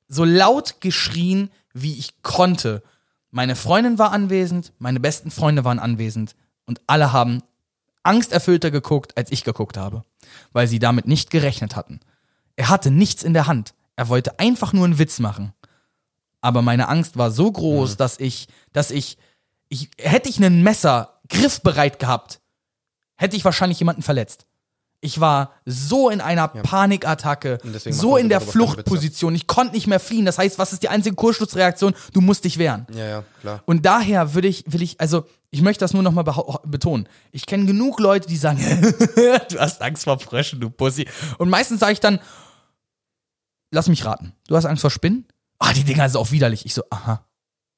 so 0.08 0.24
laut 0.24 0.80
geschrien, 0.80 1.50
wie 1.72 1.96
ich 1.96 2.22
konnte. 2.22 2.82
Meine 3.30 3.54
Freundin 3.54 3.98
war 3.98 4.10
anwesend, 4.12 4.72
meine 4.78 4.98
besten 4.98 5.30
Freunde 5.30 5.64
waren 5.64 5.78
anwesend 5.78 6.34
und 6.66 6.80
alle 6.88 7.12
haben 7.12 7.42
angsterfüllter 8.02 8.72
geguckt, 8.72 9.16
als 9.16 9.30
ich 9.30 9.44
geguckt 9.44 9.76
habe, 9.76 10.04
weil 10.52 10.66
sie 10.66 10.80
damit 10.80 11.06
nicht 11.06 11.30
gerechnet 11.30 11.76
hatten. 11.76 12.00
Er 12.56 12.68
hatte 12.68 12.90
nichts 12.90 13.22
in 13.22 13.34
der 13.34 13.46
Hand. 13.46 13.74
Er 14.00 14.08
wollte 14.08 14.38
einfach 14.38 14.72
nur 14.72 14.86
einen 14.86 14.98
Witz 14.98 15.18
machen. 15.18 15.52
Aber 16.40 16.62
meine 16.62 16.88
Angst 16.88 17.18
war 17.18 17.30
so 17.30 17.52
groß, 17.52 17.98
dass 17.98 18.18
ich, 18.18 18.48
dass 18.72 18.90
ich, 18.90 19.18
ich, 19.68 19.90
hätte 19.98 20.30
ich 20.30 20.38
einen 20.38 20.62
Messer 20.62 21.20
griffbereit 21.28 21.98
gehabt, 21.98 22.40
hätte 23.16 23.36
ich 23.36 23.44
wahrscheinlich 23.44 23.78
jemanden 23.78 24.00
verletzt. 24.00 24.46
Ich 25.02 25.20
war 25.20 25.52
so 25.66 26.08
in 26.08 26.22
einer 26.22 26.48
Panikattacke, 26.48 27.58
deswegen 27.62 27.94
macht 27.94 28.00
so 28.00 28.16
in 28.16 28.30
der. 28.30 28.40
Fluchtposition. 28.40 29.34
Ich 29.34 29.46
konnte 29.46 29.74
nicht 29.74 29.86
mehr 29.86 30.00
fliehen. 30.00 30.24
Das 30.24 30.38
heißt, 30.38 30.58
was 30.58 30.72
ist 30.72 30.82
die 30.82 30.88
einzige 30.88 31.14
Kurzschlussreaktion? 31.14 31.92
Du 32.14 32.22
musst 32.22 32.44
dich 32.44 32.56
wehren. 32.56 32.86
Ja, 32.94 33.06
ja, 33.06 33.24
klar. 33.42 33.62
Und 33.66 33.84
daher 33.84 34.32
würde 34.32 34.48
ich, 34.48 34.64
will 34.66 34.80
ich, 34.80 34.98
also 34.98 35.26
ich 35.50 35.60
möchte 35.60 35.84
das 35.84 35.92
nur 35.92 36.02
nochmal 36.02 36.24
betonen. 36.64 37.06
Ich 37.32 37.44
kenne 37.44 37.66
genug 37.66 38.00
Leute, 38.00 38.26
die 38.26 38.38
sagen, 38.38 38.60
du 39.50 39.58
hast 39.58 39.82
Angst 39.82 40.04
vor 40.04 40.18
Fröschen, 40.18 40.58
du 40.58 40.70
Pussy. 40.70 41.06
Und 41.36 41.50
meistens 41.50 41.80
sage 41.80 41.92
ich 41.92 42.00
dann, 42.00 42.18
lass 43.70 43.88
mich 43.88 44.04
raten, 44.04 44.32
du 44.48 44.56
hast 44.56 44.66
Angst 44.66 44.82
vor 44.82 44.90
Spinnen? 44.90 45.26
Ah, 45.58 45.72
die 45.72 45.84
Dinger 45.84 46.08
sind 46.08 46.18
auch 46.18 46.30
widerlich. 46.30 46.64
Ich 46.64 46.74
so, 46.74 46.82
aha. 46.90 47.24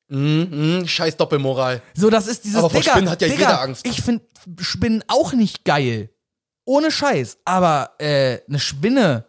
Mhm, 0.09 0.49
mhm, 0.51 0.87
scheiß 0.87 1.17
Doppelmoral. 1.17 1.83
So, 1.95 2.11
das 2.11 2.27
ist 2.27 2.45
dieses 2.45 2.59
Aber 2.59 2.71
vor 2.71 2.81
Digga, 2.81 2.93
Spinnen 2.93 3.11
hat 3.11 3.23
ja 3.23 3.29
Digga, 3.29 3.41
jeder 3.41 3.61
Angst. 3.61 3.87
Ich 3.87 4.03
finde 4.03 4.25
Spinnen 4.61 5.03
auch 5.09 5.33
nicht 5.33 5.65
geil. 5.65 6.11
Ohne 6.65 6.91
Scheiß. 6.91 7.39
Aber 7.45 7.93
äh, 7.99 8.39
eine 8.47 8.61
Spinne, 8.61 9.25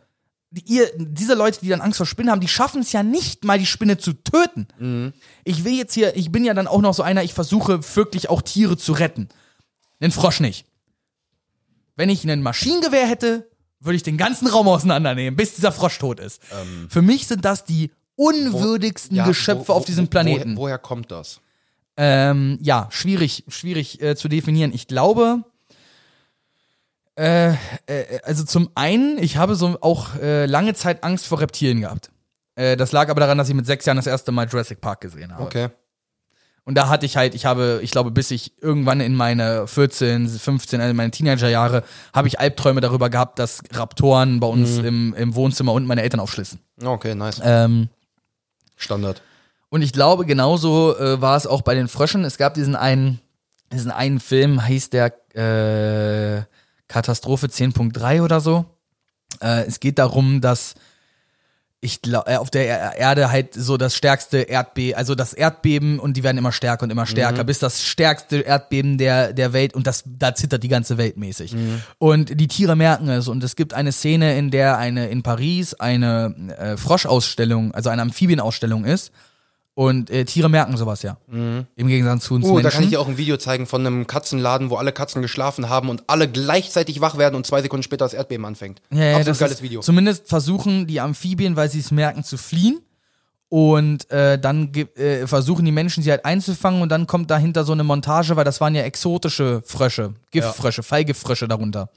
die, 0.52 0.62
ihr, 0.66 0.92
diese 0.98 1.34
Leute, 1.34 1.62
die 1.62 1.70
dann 1.70 1.82
Angst 1.82 1.98
vor 1.98 2.06
Spinnen 2.06 2.32
haben, 2.32 2.42
die 2.42 2.48
schaffen 2.48 2.82
es 2.82 2.92
ja 2.92 3.02
nicht 3.02 3.44
mal, 3.44 3.58
die 3.58 3.66
Spinne 3.66 3.98
zu 3.98 4.14
töten. 4.14 4.68
Mhm. 4.78 5.14
Ich 5.46 5.64
will 5.64 5.74
jetzt 5.74 5.94
hier, 5.94 6.16
ich 6.16 6.32
bin 6.32 6.46
ja 6.46 6.54
dann 6.54 6.68
auch 6.68 6.82
noch 6.82 6.94
so 6.94 7.02
einer, 7.02 7.24
ich 7.24 7.34
versuche 7.34 7.80
wirklich 7.96 8.30
auch 8.30 8.42
Tiere 8.42 8.78
zu 8.78 8.94
retten. 8.94 9.30
Den 10.02 10.12
Frosch 10.12 10.42
nicht. 10.42 10.66
Wenn 11.96 12.10
ich 12.10 12.30
ein 12.30 12.42
Maschinengewehr 12.42 13.08
hätte, 13.08 13.50
würde 13.84 13.96
ich 13.96 14.04
den 14.04 14.18
ganzen 14.18 14.48
Raum 14.48 14.68
auseinandernehmen, 14.68 15.36
bis 15.36 15.56
dieser 15.56 15.72
Frosch 15.72 16.00
tot 16.00 16.20
ist. 16.20 16.42
Für 16.90 17.02
mich 17.02 17.28
sind 17.28 17.46
das 17.46 17.66
die 17.66 17.92
unwürdigsten 18.16 19.16
Ähm. 19.16 19.24
Ja, 19.24 19.26
Geschöpfe 19.28 19.70
wo- 19.70 19.74
auf 19.74 19.86
diesem 19.86 20.06
wo- 20.06 20.10
Planeten. 20.10 20.52
Woher, 20.56 20.58
woher 20.58 20.78
kommt 20.78 21.12
das? 21.12 21.42
Ähm, 21.98 22.58
ja, 22.62 22.88
schwierig, 22.92 23.44
schwierig 23.48 24.02
äh, 24.02 24.16
zu 24.16 24.28
definieren. 24.28 24.72
Ich 24.74 24.88
glaube, 24.88 25.44
äh, 27.18 27.52
äh, 27.52 27.56
also 28.24 28.44
zum 28.44 28.70
einen, 28.76 29.18
ich 29.22 29.38
habe 29.38 29.56
so 29.56 29.78
auch 29.82 30.16
äh, 30.16 30.46
lange 30.48 30.74
Zeit 30.74 31.04
Angst 31.04 31.28
vor 31.28 31.40
Reptilien 31.40 31.82
gehabt. 31.82 32.10
Äh, 32.56 32.78
das 32.78 32.92
lag 32.92 33.10
aber 33.10 33.20
daran, 33.20 33.38
dass 33.38 33.50
ich 33.50 33.56
mit 33.56 33.66
sechs 33.66 33.86
Jahren 33.86 33.98
das 33.98 34.08
erste 34.08 34.32
Mal 34.32 34.48
Jurassic 34.48 34.82
Park 34.82 35.02
gesehen 35.02 35.32
habe. 35.34 35.44
Okay. 35.44 35.70
Und 36.66 36.76
da 36.76 36.88
hatte 36.88 37.06
ich 37.06 37.18
halt, 37.18 37.36
ich 37.36 37.46
habe, 37.46 37.82
ich 37.84 37.92
glaube, 37.92 38.12
bis 38.12 38.32
ich 38.32 38.54
irgendwann 38.62 39.02
in 39.02 39.16
meine 39.16 39.68
14, 39.68 40.30
15, 40.30 40.80
also 40.80 40.94
meine 40.94 41.12
Teenagerjahre, 41.12 41.84
habe 42.14 42.28
ich 42.30 42.40
Albträume 42.40 42.80
darüber 42.80 43.10
gehabt, 43.10 43.38
dass 43.38 43.62
Raptoren 43.74 44.40
bei 44.40 44.48
uns 44.48 44.78
im, 44.78 45.14
im 45.16 45.36
Wohnzimmer 45.36 45.74
unten 45.74 45.88
meine 45.88 46.04
Eltern 46.04 46.22
aufschlissen. 46.22 46.60
Okay, 46.82 47.16
nice. 47.16 47.42
Ähm, 47.44 47.90
Standard. 48.78 49.22
und 49.70 49.82
ich 49.82 49.92
glaube, 49.92 50.26
genauso 50.26 50.98
äh, 50.98 51.22
war 51.22 51.36
es 51.36 51.48
auch 51.48 51.62
bei 51.62 51.76
den 51.76 51.90
Fröschen. 51.90 52.24
Es 52.24 52.38
gab 52.38 52.54
diesen 52.54 52.76
einen, 52.78 53.20
diesen 53.72 53.92
einen 53.92 54.22
Film, 54.22 54.66
hieß 54.66 54.90
der 54.90 55.14
äh, 55.36 56.44
Katastrophe 56.88 57.48
10.3 57.48 58.22
oder 58.22 58.40
so. 58.40 58.66
Äh, 59.42 59.66
es 59.66 59.82
geht 59.82 60.00
darum, 60.00 60.40
dass 60.40 60.76
ich 61.84 62.02
glaube, 62.02 62.32
äh, 62.32 62.38
auf 62.38 62.50
der 62.50 62.68
Er- 62.68 62.98
Erde 62.98 63.30
halt 63.30 63.54
so 63.54 63.78
das 63.78 63.96
stärkste 63.96 64.38
Erdbeben, 64.40 64.96
also 64.98 65.16
das 65.16 65.34
Erdbeben 65.34 66.00
und 66.00 66.16
die 66.18 66.24
werden 66.24 66.38
immer 66.38 66.52
stärker 66.52 66.84
und 66.84 66.90
immer 66.92 67.06
stärker, 67.06 67.44
bis 67.44 67.60
das 67.60 67.84
stärkste 67.84 68.38
Erdbeben 68.40 68.98
der, 68.98 69.34
der 69.34 69.52
Welt 69.54 69.74
und 69.74 69.86
das, 69.86 70.04
da 70.06 70.34
zittert 70.34 70.64
die 70.64 70.70
ganze 70.70 70.98
Welt 70.98 71.18
mäßig. 71.18 71.54
Und 72.00 72.40
die 72.40 72.48
Tiere 72.48 72.76
merken 72.76 73.10
es 73.10 73.28
und 73.28 73.44
es 73.44 73.56
gibt 73.56 73.74
eine 73.74 73.92
Szene, 73.92 74.38
in 74.38 74.50
der 74.50 74.78
eine 74.78 75.08
in 75.10 75.24
Paris 75.24 75.74
eine 75.74 76.34
äh, 76.58 76.78
Froschausstellung, 76.78 77.74
also 77.74 77.90
eine 77.90 78.02
Amphibienausstellung 78.02 78.86
ist 78.86 79.12
und 79.76 80.10
äh, 80.10 80.24
Tiere 80.26 80.50
merken 80.50 80.78
sowas 80.78 81.02
ja. 81.02 81.18
Im 81.32 81.66
Gegensatz 81.88 82.26
zu 82.26 82.36
uns 82.36 82.46
Oh, 82.46 82.50
Menschen. 82.50 82.64
da 82.64 82.70
kann 82.70 82.84
ich 82.84 82.90
dir 82.90 83.00
auch 83.02 83.08
ein 83.08 83.18
Video 83.18 83.38
zeigen 83.38 83.66
von 83.66 83.86
einem 83.86 84.06
Katzenladen, 84.06 84.70
wo 84.70 84.76
alle 84.76 84.92
Katzen 84.92 85.22
geschlafen 85.22 85.68
haben 85.70 85.90
und 85.90 86.04
alle 86.08 86.28
gleichzeitig 86.28 87.02
wach 87.02 87.18
werden 87.18 87.36
und 87.36 87.46
zwei 87.48 87.62
Sekunden 87.62 87.84
später 87.84 88.06
das 88.06 88.14
Erdbeben 88.14 88.46
anfängt. 88.46 88.82
Ja, 88.92 89.04
ja, 89.04 89.18
Absolut 89.18 89.40
geiles 89.40 89.62
Video. 89.62 89.82
Zumindest 89.82 90.28
versuchen 90.30 90.86
die 90.88 91.00
Amphibien, 91.02 91.56
weil 91.56 91.70
sie 91.70 91.80
es 91.80 91.92
merken, 91.92 92.24
zu 92.24 92.38
fliehen. 92.38 92.80
Und 93.50 94.10
äh, 94.10 94.40
dann 94.40 94.74
äh, 94.74 95.28
versuchen 95.28 95.64
die 95.64 95.72
Menschen 95.72 96.02
sie 96.02 96.10
halt 96.10 96.26
einzufangen 96.26 96.82
und 96.82 96.90
dann 96.90 97.06
kommt 97.06 97.30
dahinter 97.30 97.64
so 97.64 97.72
eine 97.72 97.84
Montage, 97.84 98.36
weil 98.36 98.46
das 98.46 98.60
waren 98.62 98.74
ja 98.74 98.82
exotische 98.82 99.62
Frösche, 99.64 100.16
Giftfrösche, 100.32 100.82
Fallgiftfrösche 100.82 101.48
darunter. 101.48 101.90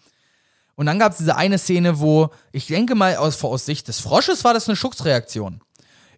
Und 0.75 0.85
dann 0.85 0.99
gab 0.99 1.13
es 1.13 1.19
diese 1.19 1.35
eine 1.37 1.57
Szene, 1.57 1.99
wo, 1.99 2.29
ich 2.53 2.67
denke 2.67 2.95
mal, 2.95 3.17
aus, 3.17 3.43
aus 3.43 3.65
Sicht 3.65 3.89
des 3.89 4.01
Frosches 4.01 4.45
war 4.45 4.53
das 4.53 4.69
eine 4.69 4.77
Schutzreaktion. 4.77 5.63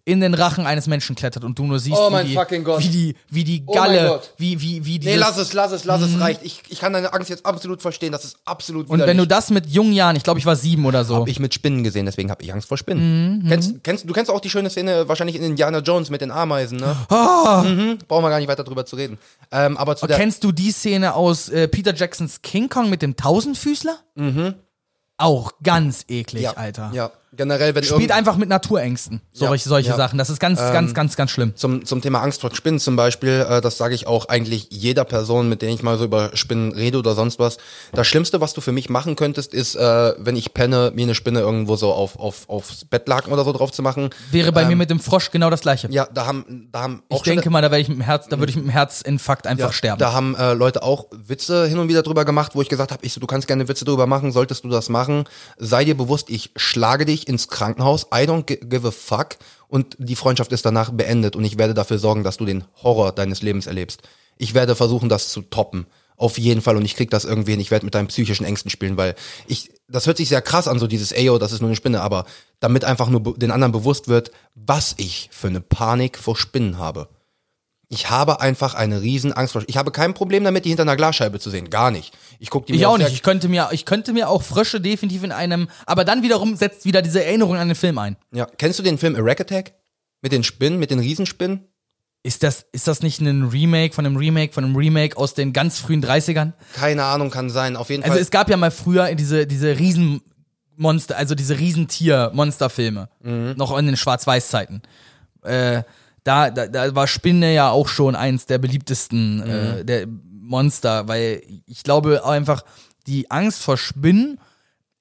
In 0.05 0.21
den 0.21 0.33
Rachen 0.33 0.65
eines 0.65 0.87
Menschen 0.87 1.15
klettert 1.15 1.43
und 1.43 1.57
du 1.59 1.65
nur 1.65 1.79
siehst, 1.79 1.97
Oh 1.99 2.11
wie, 2.11 2.23
die, 2.23 2.35
wie 2.37 2.89
die, 2.89 3.15
wie 3.29 3.43
die 3.43 3.63
Oh 3.65 3.73
mein 3.75 3.83
Galle, 3.83 4.07
Gott. 4.07 4.33
wie, 4.37 4.59
wie, 4.61 4.85
wie 4.85 4.99
Nee, 4.99 5.13
dieses, 5.13 5.19
lass 5.19 5.37
es, 5.37 5.53
lass 5.53 5.71
es, 5.71 5.85
lass 5.85 6.01
es, 6.01 6.19
reicht. 6.19 6.41
Ich, 6.43 6.61
ich 6.69 6.79
kann 6.79 6.93
deine 6.93 7.13
Angst 7.13 7.29
jetzt 7.29 7.45
absolut 7.45 7.81
verstehen. 7.81 8.11
Das 8.11 8.23
ist 8.25 8.37
absolut 8.45 8.89
Und 8.89 8.99
wenn 8.99 9.17
du 9.17 9.27
das 9.27 9.49
mit 9.49 9.67
jungen 9.67 9.93
Jahren, 9.93 10.15
ich 10.15 10.23
glaube, 10.23 10.39
ich 10.39 10.45
war 10.45 10.55
sieben 10.55 10.85
oder 10.85 11.05
so. 11.05 11.15
Hab 11.17 11.27
ich 11.27 11.39
mit 11.39 11.53
Spinnen 11.53 11.83
gesehen, 11.83 12.05
deswegen 12.05 12.31
habe 12.31 12.43
ich 12.43 12.53
Angst 12.53 12.67
vor 12.67 12.77
Spinnen. 12.77 13.39
Mhm, 13.43 13.47
Kennst, 13.49 13.83
kennst, 13.83 14.09
du 14.09 14.13
kennst 14.13 14.31
auch 14.31 14.39
die 14.39 14.49
schöne 14.49 14.69
Szene 14.69 15.07
wahrscheinlich 15.07 15.35
in 15.35 15.43
Indiana 15.43 15.79
Jones 15.79 16.09
mit 16.09 16.21
den 16.21 16.31
Ameisen, 16.31 16.77
ne? 16.79 16.95
Ah. 17.09 17.63
Mhm, 17.65 17.97
brauchen 18.07 18.23
wir 18.23 18.29
gar 18.29 18.39
nicht 18.39 18.47
weiter 18.49 18.63
drüber 18.63 18.85
zu 18.85 18.95
reden. 18.95 19.17
Ähm, 19.51 19.77
aber 19.77 19.95
zu 19.95 20.07
Kennst 20.07 20.43
du 20.43 20.51
die 20.51 20.71
Szene 20.71 21.13
aus 21.13 21.49
äh, 21.49 21.67
Peter 21.67 21.93
Jacksons 21.93 22.41
King 22.41 22.69
Kong 22.69 22.89
mit 22.89 23.01
dem 23.01 23.15
Tausendfüßler? 23.15 23.97
Mhm. 24.15 24.55
Auch 25.17 25.51
ganz 25.63 26.05
eklig, 26.07 26.43
ja, 26.43 26.53
Alter. 26.53 26.91
Ja, 26.93 27.11
generell, 27.39 27.73
wenn 27.73 27.83
Spielt 27.83 28.11
einfach 28.11 28.35
mit 28.35 28.49
Naturängsten. 28.49 29.21
Solche, 29.31 29.65
Ja, 29.65 29.69
solche 29.69 29.89
ja. 29.91 29.95
Sachen. 29.97 30.17
Das 30.19 30.29
ist 30.29 30.39
ganz, 30.39 30.59
ganz, 30.59 30.93
ganz, 30.93 31.15
ganz 31.15 31.31
schlimm. 31.31 31.55
Zum, 31.55 31.85
zum 31.85 32.01
Thema 32.01 32.21
Angst 32.21 32.41
vor 32.41 32.53
Spinnen 32.53 32.79
zum 32.79 32.95
Beispiel, 32.97 33.45
äh, 33.49 33.61
das 33.61 33.77
sage 33.77 33.95
ich 33.95 34.05
auch 34.07 34.27
eigentlich 34.27 34.67
jeder 34.71 35.05
Person, 35.05 35.47
mit 35.47 35.61
der 35.61 35.69
ich 35.69 35.81
mal 35.81 35.97
so 35.97 36.03
über 36.03 36.31
Spinnen 36.33 36.73
rede 36.73 36.97
oder 36.99 37.15
sonst 37.15 37.39
was. 37.39 37.57
Das 37.93 38.05
Schlimmste, 38.07 38.41
was 38.41 38.53
du 38.53 38.59
für 38.61 38.73
mich 38.73 38.89
machen 38.89 39.15
könntest, 39.15 39.53
ist, 39.53 39.75
äh, 39.75 40.13
wenn 40.17 40.35
ich 40.35 40.53
penne, 40.53 40.91
mir 40.93 41.03
eine 41.03 41.15
Spinne 41.15 41.39
irgendwo 41.39 41.77
so 41.77 41.93
auf, 41.93 42.19
auf, 42.19 42.47
aufs 42.49 42.83
Bettlaken 42.83 43.31
oder 43.31 43.45
so 43.45 43.53
drauf 43.53 43.71
zu 43.71 43.81
machen. 43.81 44.09
Wäre 44.31 44.51
bei 44.51 44.65
mir 44.65 44.75
mit 44.75 44.89
dem 44.89 44.99
Frosch 44.99 45.31
genau 45.31 45.49
das 45.49 45.61
gleiche. 45.61 45.87
Ja, 45.91 46.07
da 46.13 46.25
haben, 46.25 46.67
da 46.73 46.81
haben 46.81 47.03
ich 47.07 47.15
auch 47.15 47.23
schon- 47.25 47.35
denke 47.35 47.49
mal, 47.49 47.61
da 47.61 47.71
werde 47.71 47.81
ich 47.81 47.87
mit 47.87 47.97
dem 47.99 48.01
Herz, 48.01 48.27
da 48.27 48.37
würde 48.39 48.49
ich 48.49 48.57
mit 48.57 48.65
dem 48.65 48.69
Herzinfarkt 48.71 49.47
einfach 49.47 49.67
Ja, 49.67 49.73
sterben. 49.73 49.99
Da 49.99 50.11
haben 50.11 50.35
äh, 50.35 50.53
Leute 50.53 50.83
auch 50.83 51.05
Witze 51.11 51.67
hin 51.67 51.79
und 51.79 51.87
wieder 51.87 52.03
drüber 52.03 52.25
gemacht, 52.25 52.51
wo 52.55 52.61
ich 52.61 52.67
gesagt 52.67 52.91
habe, 52.91 53.05
ich 53.05 53.13
so, 53.13 53.21
du 53.21 53.27
kannst 53.27 53.47
gerne 53.47 53.67
Witze 53.69 53.85
drüber 53.85 54.07
machen, 54.07 54.33
solltest 54.33 54.65
du 54.65 54.69
das 54.69 54.89
machen, 54.89 55.23
sei 55.57 55.85
dir 55.85 55.95
bewusst, 55.95 56.29
ich 56.29 56.51
schlage 56.57 57.05
dich 57.05 57.28
ins 57.29 57.47
Krankenhaus, 57.47 58.07
I 58.13 58.25
don't 58.27 58.45
gi- 58.45 58.59
give 58.61 58.87
a 58.87 58.91
fuck 58.91 59.37
und 59.67 59.95
die 59.99 60.15
Freundschaft 60.15 60.51
ist 60.51 60.65
danach 60.65 60.91
beendet 60.91 61.35
und 61.35 61.45
ich 61.45 61.57
werde 61.57 61.73
dafür 61.73 61.99
sorgen, 61.99 62.23
dass 62.23 62.37
du 62.37 62.45
den 62.45 62.63
Horror 62.83 63.11
deines 63.13 63.41
Lebens 63.41 63.67
erlebst. 63.67 64.01
Ich 64.37 64.53
werde 64.53 64.75
versuchen, 64.75 65.07
das 65.09 65.29
zu 65.29 65.41
toppen. 65.43 65.85
Auf 66.17 66.37
jeden 66.37 66.61
Fall 66.61 66.75
und 66.75 66.83
ich 66.83 66.95
krieg 66.97 67.09
das 67.09 67.23
irgendwie 67.23 67.51
hin. 67.51 67.61
Ich 67.61 67.71
werde 67.71 67.85
mit 67.85 67.95
deinen 67.95 68.07
psychischen 68.07 68.45
Ängsten 68.45 68.69
spielen, 68.69 68.97
weil 68.97 69.15
ich, 69.47 69.71
das 69.87 70.05
hört 70.05 70.17
sich 70.17 70.27
sehr 70.27 70.41
krass 70.41 70.67
an, 70.67 70.77
so 70.79 70.87
dieses, 70.87 71.13
ey, 71.13 71.23
yo, 71.23 71.37
das 71.37 71.53
ist 71.53 71.61
nur 71.61 71.69
eine 71.69 71.77
Spinne, 71.77 72.01
aber 72.01 72.25
damit 72.59 72.83
einfach 72.83 73.07
nur 73.09 73.37
den 73.37 73.51
anderen 73.51 73.71
bewusst 73.71 74.09
wird, 74.09 74.31
was 74.55 74.95
ich 74.97 75.29
für 75.31 75.47
eine 75.47 75.61
Panik 75.61 76.17
vor 76.17 76.35
Spinnen 76.35 76.77
habe. 76.77 77.07
Ich 77.91 78.09
habe 78.11 78.39
einfach 78.39 78.75
eine 78.75 79.01
riesen 79.01 79.33
Angst 79.33 79.53
vor. 79.53 79.63
Ich 79.65 79.75
habe 79.75 79.91
kein 79.91 80.13
Problem 80.13 80.43
damit, 80.43 80.63
die 80.63 80.69
hinter 80.69 80.83
einer 80.83 80.95
Glasscheibe 80.95 81.39
zu 81.39 81.49
sehen. 81.49 81.71
Gar 81.71 81.89
nicht. 81.89 82.15
Ich 82.37 82.51
gucke 82.51 82.67
die 82.67 82.73
ich 82.73 82.79
mir 82.81 82.89
auch 82.89 82.97
sehr- 82.97 83.07
nicht. 83.07 83.15
Ich 83.15 83.23
könnte 83.23 83.49
mir, 83.49 83.69
ich 83.71 83.83
könnte 83.85 84.13
mir 84.13 84.29
auch 84.29 84.43
Frösche 84.43 84.79
definitiv 84.79 85.23
in 85.23 85.31
einem, 85.31 85.69
aber 85.87 86.05
dann 86.05 86.21
wiederum 86.21 86.55
setzt 86.55 86.85
wieder 86.85 87.01
diese 87.01 87.23
Erinnerung 87.25 87.55
an 87.55 87.67
den 87.67 87.75
Film 87.75 87.97
ein. 87.97 88.15
Ja. 88.31 88.45
Kennst 88.57 88.77
du 88.77 88.83
den 88.83 88.99
Film 88.99 89.15
A 89.15 89.19
Rack 89.21 89.41
Attack? 89.41 89.73
Mit 90.21 90.31
den 90.33 90.43
Spinnen, 90.43 90.77
mit 90.77 90.91
den 90.91 90.99
Riesenspinnen? 90.99 91.65
Ist 92.21 92.43
das, 92.43 92.65
ist 92.73 92.87
das 92.87 93.01
nicht 93.01 93.21
ein 93.21 93.45
Remake 93.47 93.95
von 93.95 94.05
einem 94.05 94.17
Remake 94.17 94.53
von 94.53 94.65
einem 94.65 94.75
Remake 94.75 95.15
aus 95.17 95.33
den 95.33 95.51
ganz 95.53 95.79
frühen 95.79 96.03
30ern? 96.03 96.51
Keine 96.75 97.05
Ahnung, 97.05 97.31
kann 97.31 97.49
sein. 97.49 97.75
Auf 97.75 97.89
jeden 97.89 98.03
Also 98.03 98.13
Fall. 98.13 98.21
es 98.21 98.29
gab 98.29 98.49
ja 98.49 98.57
mal 98.57 98.69
früher 98.71 99.15
diese, 99.15 99.47
diese 99.47 99.79
Riesenmonster, 99.79 101.17
also 101.17 101.33
diese 101.33 101.57
Riesentier-Monsterfilme. 101.57 103.09
Noch 103.55 103.75
in 103.77 103.85
den 103.85 103.97
Schwarz-Weiß-Zeiten. 103.97 104.81
Äh, 105.43 105.83
da, 106.23 106.49
da, 106.51 106.67
da 106.67 106.95
war 106.95 107.07
Spinne 107.07 107.53
ja 107.53 107.69
auch 107.69 107.87
schon 107.87 108.15
eins 108.15 108.45
der 108.45 108.57
beliebtesten 108.57 109.41
äh, 109.47 109.85
der 109.85 110.07
Monster, 110.41 111.07
weil 111.07 111.41
ich 111.67 111.83
glaube 111.83 112.25
einfach, 112.25 112.63
die 113.07 113.29
Angst 113.31 113.61
vor 113.61 113.77
Spinnen 113.77 114.39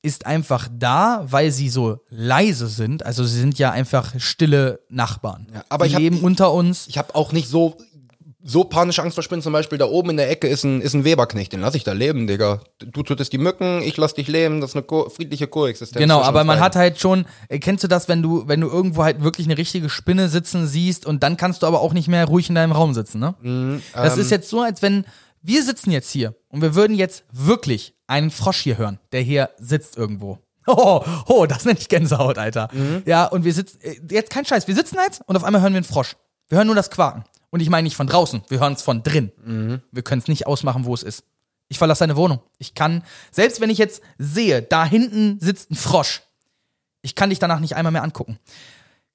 ist 0.00 0.26
einfach 0.26 0.68
da, 0.72 1.24
weil 1.28 1.50
sie 1.50 1.68
so 1.68 1.98
leise 2.08 2.68
sind. 2.68 3.04
Also 3.04 3.24
sie 3.24 3.38
sind 3.40 3.58
ja 3.58 3.72
einfach 3.72 4.14
stille 4.18 4.80
Nachbarn. 4.88 5.48
Ja, 5.52 5.64
aber 5.68 5.84
die 5.86 5.88
ich 5.88 5.94
hab- 5.96 6.02
leben 6.02 6.20
unter 6.20 6.52
uns. 6.52 6.86
ich 6.86 6.98
habe 6.98 7.14
auch 7.14 7.32
nicht 7.32 7.48
so 7.48 7.76
so 8.48 8.64
panische 8.64 9.02
Angst 9.02 9.14
vor 9.14 9.22
Spinnen. 9.22 9.42
Zum 9.42 9.52
Beispiel 9.52 9.78
da 9.78 9.84
oben 9.84 10.10
in 10.10 10.16
der 10.16 10.30
Ecke 10.30 10.48
ist 10.48 10.64
ein, 10.64 10.80
ist 10.80 10.94
ein 10.94 11.04
Weberknecht. 11.04 11.52
Den 11.52 11.60
lass 11.60 11.74
ich 11.74 11.84
da 11.84 11.92
leben, 11.92 12.26
Digga. 12.26 12.60
Du 12.78 13.02
tötest 13.02 13.32
die 13.32 13.38
Mücken, 13.38 13.82
ich 13.82 13.96
lass 13.96 14.14
dich 14.14 14.28
leben. 14.28 14.60
Das 14.60 14.70
ist 14.70 14.76
eine 14.76 14.84
ko 14.84 15.08
friedliche 15.10 15.46
Koexistenz. 15.46 16.00
Genau, 16.00 16.22
aber 16.22 16.44
man 16.44 16.58
hat 16.58 16.74
halt 16.74 16.98
schon, 16.98 17.26
äh, 17.48 17.58
kennst 17.58 17.84
du 17.84 17.88
das, 17.88 18.08
wenn 18.08 18.22
du, 18.22 18.48
wenn 18.48 18.60
du 18.60 18.68
irgendwo 18.68 19.04
halt 19.04 19.22
wirklich 19.22 19.46
eine 19.46 19.58
richtige 19.58 19.90
Spinne 19.90 20.28
sitzen 20.28 20.66
siehst 20.66 21.04
und 21.04 21.22
dann 21.22 21.36
kannst 21.36 21.62
du 21.62 21.66
aber 21.66 21.80
auch 21.80 21.92
nicht 21.92 22.08
mehr 22.08 22.24
ruhig 22.24 22.48
in 22.48 22.54
deinem 22.54 22.72
Raum 22.72 22.94
sitzen, 22.94 23.18
ne? 23.18 23.34
Mhm, 23.42 23.82
das 23.92 24.14
ähm, 24.14 24.20
ist 24.22 24.30
jetzt 24.30 24.48
so, 24.48 24.60
als 24.62 24.80
wenn 24.82 25.04
wir 25.42 25.62
sitzen 25.62 25.90
jetzt 25.90 26.10
hier 26.10 26.34
und 26.48 26.62
wir 26.62 26.74
würden 26.74 26.96
jetzt 26.96 27.24
wirklich 27.30 27.94
einen 28.06 28.30
Frosch 28.30 28.60
hier 28.60 28.78
hören, 28.78 28.98
der 29.12 29.20
hier 29.20 29.50
sitzt 29.58 29.96
irgendwo. 29.96 30.38
Oh, 30.70 31.02
oh, 31.28 31.46
das 31.46 31.64
nenne 31.64 31.78
ich 31.78 31.88
Gänsehaut, 31.88 32.36
Alter. 32.36 32.68
Mhm. 32.74 33.02
Ja, 33.06 33.24
und 33.24 33.42
wir 33.42 33.54
sitzen, 33.54 33.80
äh, 33.80 33.96
jetzt 34.10 34.28
kein 34.28 34.44
Scheiß, 34.44 34.68
wir 34.68 34.74
sitzen 34.74 34.98
jetzt 35.02 35.22
und 35.24 35.34
auf 35.34 35.42
einmal 35.42 35.62
hören 35.62 35.72
wir 35.72 35.78
einen 35.78 35.84
Frosch. 35.84 36.14
Wir 36.50 36.58
hören 36.58 36.66
nur 36.66 36.76
das 36.76 36.90
Quaken. 36.90 37.24
Und 37.50 37.60
ich 37.60 37.70
meine 37.70 37.84
nicht 37.84 37.96
von 37.96 38.06
draußen, 38.06 38.42
wir 38.48 38.60
hören 38.60 38.74
es 38.74 38.82
von 38.82 39.02
drin. 39.02 39.32
Mhm. 39.44 39.80
Wir 39.90 40.02
können 40.02 40.20
es 40.20 40.28
nicht 40.28 40.46
ausmachen, 40.46 40.84
wo 40.84 40.94
es 40.94 41.02
ist. 41.02 41.24
Ich 41.68 41.78
verlasse 41.78 42.00
deine 42.00 42.16
Wohnung. 42.16 42.40
Ich 42.58 42.74
kann, 42.74 43.02
selbst 43.30 43.60
wenn 43.60 43.70
ich 43.70 43.78
jetzt 43.78 44.02
sehe, 44.18 44.62
da 44.62 44.84
hinten 44.84 45.38
sitzt 45.40 45.70
ein 45.70 45.76
Frosch, 45.76 46.22
ich 47.02 47.14
kann 47.14 47.30
dich 47.30 47.38
danach 47.38 47.60
nicht 47.60 47.76
einmal 47.76 47.92
mehr 47.92 48.02
angucken. 48.02 48.38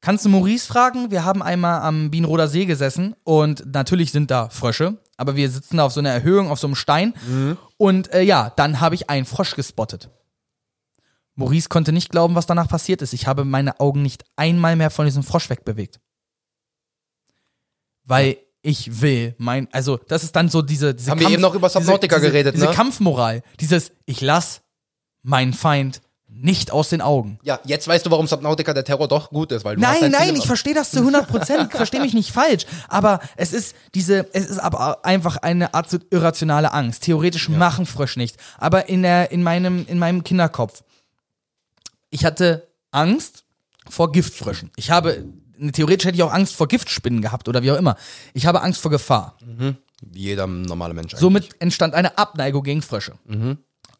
Kannst 0.02 0.26
du 0.26 0.30
Maurice 0.30 0.68
fragen? 0.68 1.12
Wir 1.12 1.24
haben 1.24 1.42
einmal 1.42 1.82
am 1.82 2.12
Bienroder 2.12 2.48
See 2.48 2.66
gesessen 2.66 3.16
und 3.24 3.64
natürlich 3.74 4.12
sind 4.12 4.32
da 4.32 4.50
Frösche, 4.50 4.98
aber 5.16 5.36
wir 5.36 5.50
sitzen 5.50 5.78
da 5.78 5.86
auf 5.86 5.94
so 5.94 6.02
einer 6.02 6.10
Erhöhung, 6.10 6.52
auf 6.52 6.60
so 6.60 6.68
einem 6.68 6.76
Stein. 6.76 7.14
Und 7.78 8.12
äh, 8.14 8.22
ja, 8.22 8.52
dann 8.56 8.82
habe 8.82 8.96
ich 8.96 9.10
einen 9.10 9.26
Frosch 9.26 9.56
gespottet. 9.56 10.10
Maurice 11.36 11.70
konnte 11.70 11.92
nicht 11.94 12.10
glauben, 12.10 12.36
was 12.36 12.46
danach 12.46 12.68
passiert 12.68 13.02
ist. 13.02 13.14
Ich 13.14 13.28
habe 13.28 13.46
meine 13.46 13.80
Augen 13.80 14.02
nicht 14.02 14.26
einmal 14.36 14.76
mehr 14.76 14.90
von 14.90 15.06
diesem 15.06 15.24
Frosch 15.24 15.50
wegbewegt. 15.50 16.00
Weil 18.06 18.38
ich 18.62 19.02
will 19.02 19.36
mein, 19.38 19.68
also 19.72 19.98
das 20.08 20.24
ist 20.24 20.36
dann 20.36 20.50
so 20.50 20.62
diese, 20.62 20.96
diese 20.96 21.12
Haben 21.12 21.20
wir 21.20 21.30
eben 21.30 21.42
noch 21.42 21.56
über 21.56 21.70
Subnautica 21.70 22.18
diese, 22.18 22.28
geredet, 22.32 22.56
diese 22.56 22.68
ne? 22.68 22.72
Kampfmoral, 22.74 23.44
dieses 23.60 23.92
ich 24.06 24.22
lass 24.22 24.62
meinen 25.22 25.54
Feind 25.54 26.02
nicht 26.36 26.72
aus 26.72 26.90
den 26.90 27.02
Augen. 27.02 27.40
Ja, 27.44 27.60
jetzt 27.66 27.88
weißt 27.88 28.06
du, 28.06 28.12
warum 28.12 28.26
Subnautica 28.26 28.74
der 28.74 28.84
Terror 28.84 29.08
doch 29.08 29.30
gut 29.30 29.52
ist, 29.52 29.64
weil 29.66 29.76
du 29.76 29.82
Nein, 29.82 29.98
dein 30.02 30.12
nein, 30.12 30.30
Ziel- 30.30 30.38
ich 30.40 30.48
verstehe 30.48 30.74
das 30.74 30.90
zu 30.92 31.00
100 31.00 31.28
Prozent. 31.28 31.72
verstehe 31.72 32.02
mich 32.02 32.14
nicht 32.16 32.32
falsch. 32.32 32.66
Aber 32.88 33.20
es 33.36 33.54
ist 33.54 33.76
diese, 33.94 34.28
es 34.34 34.48
ist 34.48 34.58
aber 34.58 35.06
einfach 35.06 35.38
eine 35.38 35.74
Art 35.76 35.90
irrationale 36.10 36.74
Angst. 36.74 37.04
Theoretisch 37.04 37.50
machen 37.50 37.86
Frösche 37.86 38.18
nicht. 38.18 38.38
Aber 38.58 38.90
in 38.90 39.04
der, 39.04 39.32
in 39.32 39.44
meinem, 39.44 39.86
in 39.88 40.00
meinem 40.00 40.24
Kinderkopf. 40.24 40.84
Ich 42.10 42.26
hatte 42.26 42.68
Angst 42.92 43.44
vor 43.90 44.12
Giftfröschen. 44.12 44.72
Ich 44.76 44.90
habe 44.90 45.26
theoretisch 45.72 46.06
hätte 46.06 46.16
ich 46.16 46.24
auch 46.24 46.34
Angst 46.34 46.56
vor 46.56 46.68
Giftspinnen 46.68 47.22
gehabt 47.22 47.48
oder 47.48 47.64
wie 47.64 47.72
auch 47.72 47.78
immer. 47.78 47.96
Ich 48.34 48.46
habe 48.46 48.62
Angst 48.62 48.82
vor 48.82 48.92
Gefahr. 48.92 49.38
Wie 50.02 50.20
jeder 50.20 50.48
normale 50.48 50.94
Mensch. 50.94 51.14
eigentlich. 51.14 51.20
Somit 51.22 51.62
entstand 51.62 51.94
eine 51.94 52.18
Abneigung 52.18 52.64
gegen 52.64 52.82
Frösche. 52.82 53.14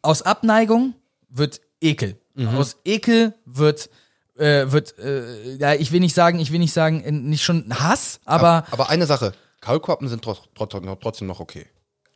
Aus 0.02 0.22
Abneigung 0.22 0.94
wird 1.28 1.60
Ekel. 1.80 2.18
Aus 2.36 2.76
Ekel 2.84 3.34
wird 3.46 3.88
äh, 4.36 4.72
wird 4.72 4.98
äh, 4.98 5.54
ja 5.56 5.74
ich 5.74 5.92
will 5.92 6.00
nicht 6.00 6.14
sagen 6.14 6.40
ich 6.40 6.50
will 6.50 6.58
nicht 6.58 6.72
sagen 6.72 7.28
nicht 7.28 7.44
schon 7.44 7.72
Hass, 7.72 8.18
aber 8.24 8.64
Aber 8.72 8.90
eine 8.90 9.06
Sache, 9.06 9.32
Kaulquappen 9.60 10.08
sind 10.08 10.22
trotz, 10.22 10.40
trotz, 10.56 10.74
trotzdem 11.00 11.28
noch 11.28 11.38
okay. 11.38 11.66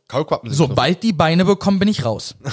Kaulquappen 0.09 0.49
sind 0.49 0.57
sobald 0.57 1.01
die 1.03 1.13
Beine 1.13 1.45
bekommen, 1.45 1.79
bin 1.79 1.87
ich 1.87 2.03
raus. 2.03 2.35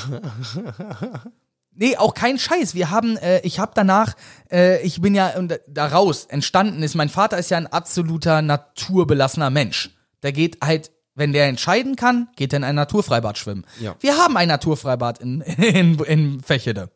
Nee, 1.79 1.97
auch 1.97 2.15
kein 2.15 2.39
Scheiß. 2.39 2.75
Wir 2.75 2.91
haben, 2.91 3.17
äh, 3.19 3.41
ich 3.41 3.59
habe 3.59 3.73
danach, 3.75 4.15
äh, 4.51 4.81
ich 4.83 5.01
bin 5.01 5.15
ja 5.15 5.37
und 5.37 5.61
daraus 5.69 6.25
entstanden 6.25 6.83
ist, 6.83 6.95
mein 6.95 7.11
Vater 7.11 7.37
ist 7.39 7.51
ja 7.51 7.59
ein 7.59 7.67
absoluter 7.67 8.41
naturbelassener 8.41 9.51
Mensch. 9.51 9.91
Der 10.23 10.33
geht 10.33 10.59
halt, 10.65 10.91
wenn 11.15 11.33
der 11.33 11.47
entscheiden 11.47 11.95
kann, 11.97 12.29
geht 12.37 12.53
er 12.55 12.59
in 12.59 12.65
ein 12.65 12.75
Naturfreibad 12.75 13.37
schwimmen. 13.37 13.67
Ja. 13.79 13.95
Wir 14.01 14.17
haben 14.17 14.37
ein 14.37 14.49
Naturfreibad 14.49 15.19
in, 15.19 15.41
in, 15.59 15.99
in 16.01 16.41
Fächede. 16.41 16.91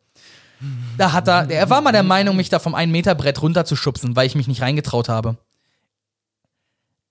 Da 0.97 1.11
hat 1.11 1.27
er, 1.27 1.49
er 1.49 1.69
war 1.69 1.81
mal 1.81 1.91
der 1.91 2.03
Meinung, 2.03 2.35
mich 2.35 2.49
da 2.49 2.59
vom 2.59 2.75
1 2.75 2.91
Meter 2.91 3.15
Brett 3.15 3.41
runterzuschubsen, 3.41 4.15
weil 4.15 4.27
ich 4.27 4.35
mich 4.35 4.47
nicht 4.47 4.61
reingetraut 4.61 5.09
habe. 5.09 5.37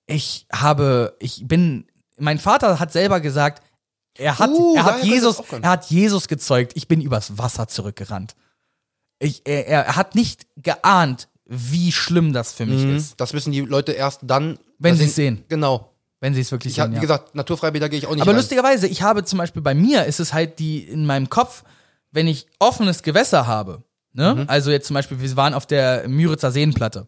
Ich 0.06 0.46
habe, 0.52 1.16
ich 1.18 1.46
bin, 1.46 1.86
mein 2.16 2.38
Vater 2.38 2.78
hat 2.78 2.92
selber 2.92 3.20
gesagt, 3.20 3.62
er 4.20 4.38
hat, 4.38 4.50
Uh, 4.50 4.76
er 4.76 4.84
hat 4.84 5.02
Jesus, 5.04 5.42
er 5.62 5.68
hat 5.68 5.86
Jesus 5.86 6.28
gezeugt. 6.28 6.72
Ich 6.74 6.86
bin 6.88 7.00
übers 7.00 7.38
Wasser 7.38 7.66
zurückgerannt. 7.68 8.34
Ich, 9.18 9.42
er, 9.44 9.66
er 9.66 9.96
hat 9.96 10.14
nicht 10.14 10.46
geahnt, 10.56 11.28
wie 11.46 11.90
schlimm 11.92 12.32
das 12.32 12.52
für 12.52 12.64
mich 12.66 12.84
ist, 12.84 13.20
Das 13.20 13.32
wissen 13.32 13.50
die 13.52 13.60
Leute 13.60 13.92
erst 13.92 14.20
dann, 14.22 14.58
Wenn 14.78 14.96
sie 14.96 15.04
es 15.06 15.14
sehen. 15.16 15.44
Genau. 15.48 15.90
wenn 16.20 16.32
sie 16.34 16.40
es 16.42 16.52
wirklich 16.52 16.74
Ich 16.74 16.80
hab, 16.80 16.86
sehen. 16.86 16.92
wie 16.92 16.96
Ja. 16.96 17.00
gesagt, 17.00 17.34
Naturfreibäder 17.34 17.88
gehe 17.88 17.98
ich 17.98 18.06
auch 18.06 18.12
nicht 18.12 18.22
Aber 18.22 18.30
rein. 18.30 18.36
lustigerweise, 18.36 18.86
ich 18.86 19.02
habe 19.02 19.24
zum 19.24 19.38
Beispiel 19.38 19.62
bei 19.62 19.74
mir 19.74 20.04
ist 20.04 20.20
es 20.20 20.32
halt 20.32 20.58
die 20.58 20.84
in 20.84 21.06
meinem 21.06 21.28
Kopf, 21.30 21.64
wenn 22.12 22.26
ich 22.28 22.46
offenes 22.58 23.02
Gewässer 23.02 23.46
habe, 23.46 23.82
ne? 24.12 24.34
Mhm. 24.36 24.44
Also 24.48 24.70
jetzt 24.70 24.86
zum 24.86 24.94
Beispiel, 24.94 25.20
wir 25.20 25.36
waren 25.36 25.54
auf 25.54 25.66
der 25.66 26.08
Müritzer 26.08 26.50
Seenplatte. 26.52 27.06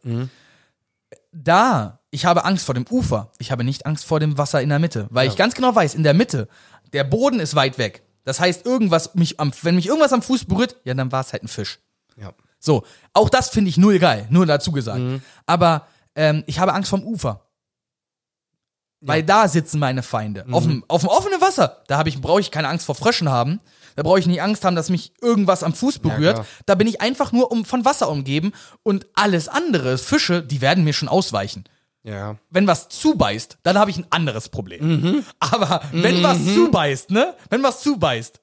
Da, 1.34 2.00
ich 2.10 2.24
habe 2.26 2.44
Angst 2.44 2.66
vor 2.66 2.74
dem 2.74 2.86
Ufer. 2.90 3.30
Ich 3.38 3.50
habe 3.52 3.64
nicht 3.64 3.86
Angst 3.86 4.04
vor 4.04 4.20
dem 4.20 4.36
Wasser 4.38 4.60
in 4.60 4.68
der 4.68 4.78
Mitte, 4.78 5.06
weil 5.10 5.28
ich 5.28 5.36
ganz 5.36 5.54
genau 5.54 5.74
weiß, 5.74 5.94
in 5.94 6.02
der 6.02 6.14
Mitte, 6.14 6.48
der 6.92 7.04
Boden 7.04 7.40
ist 7.40 7.54
weit 7.54 7.78
weg. 7.78 8.02
Das 8.24 8.38
heißt, 8.38 8.66
irgendwas 8.66 9.14
mich 9.14 9.40
am, 9.40 9.52
wenn 9.62 9.74
mich 9.74 9.86
irgendwas 9.86 10.12
am 10.12 10.22
Fuß 10.22 10.44
berührt, 10.44 10.76
ja, 10.84 10.94
dann 10.94 11.10
war 11.10 11.20
es 11.22 11.32
halt 11.32 11.42
ein 11.42 11.48
Fisch. 11.48 11.80
Ja. 12.16 12.32
So, 12.58 12.84
auch 13.12 13.28
das 13.28 13.48
finde 13.48 13.70
ich 13.70 13.76
null 13.76 13.98
geil, 13.98 14.26
nur 14.30 14.46
dazu 14.46 14.70
gesagt. 14.70 15.00
Mhm. 15.00 15.22
Aber 15.46 15.88
ähm, 16.14 16.44
ich 16.46 16.58
habe 16.58 16.74
Angst 16.74 16.90
vom 16.90 17.02
Ufer. 17.02 17.46
Weil 19.04 19.24
da 19.24 19.48
sitzen 19.48 19.80
meine 19.80 20.04
Feinde. 20.04 20.44
Mhm. 20.46 20.54
Auf, 20.54 20.64
dem, 20.64 20.84
auf 20.86 21.00
dem 21.00 21.08
offenen 21.08 21.40
Wasser, 21.40 21.82
da 21.88 21.98
habe 21.98 22.08
ich, 22.08 22.20
brauche 22.20 22.40
ich 22.40 22.52
keine 22.52 22.68
Angst 22.68 22.86
vor 22.86 22.94
Fröschen 22.94 23.28
haben. 23.28 23.60
Da 23.96 24.04
brauche 24.04 24.20
ich 24.20 24.26
nicht 24.26 24.40
Angst 24.40 24.64
haben, 24.64 24.76
dass 24.76 24.90
mich 24.90 25.12
irgendwas 25.20 25.64
am 25.64 25.74
Fuß 25.74 25.98
berührt. 25.98 26.36
klar. 26.36 26.46
da 26.66 26.74
bin 26.76 26.86
ich 26.86 27.00
einfach 27.00 27.32
nur 27.32 27.50
um, 27.50 27.64
von 27.64 27.84
Wasser 27.84 28.08
umgeben 28.08 28.52
und 28.84 29.06
alles 29.14 29.48
andere, 29.48 29.98
Fische, 29.98 30.42
die 30.42 30.60
werden 30.60 30.84
mir 30.84 30.92
schon 30.92 31.08
ausweichen. 31.08 31.64
Ja. 32.04 32.36
Wenn 32.50 32.66
was 32.66 32.88
zubeißt, 32.88 33.58
dann 33.62 33.78
habe 33.78 33.90
ich 33.90 33.98
ein 33.98 34.06
anderes 34.10 34.48
Problem. 34.48 35.00
Mhm. 35.00 35.24
Aber 35.38 35.82
wenn 35.92 36.22
was 36.22 36.44
zubeißt, 36.44 37.10
ne? 37.10 37.34
Wenn 37.48 37.62
was 37.62 37.80
zubeißt, 37.80 38.40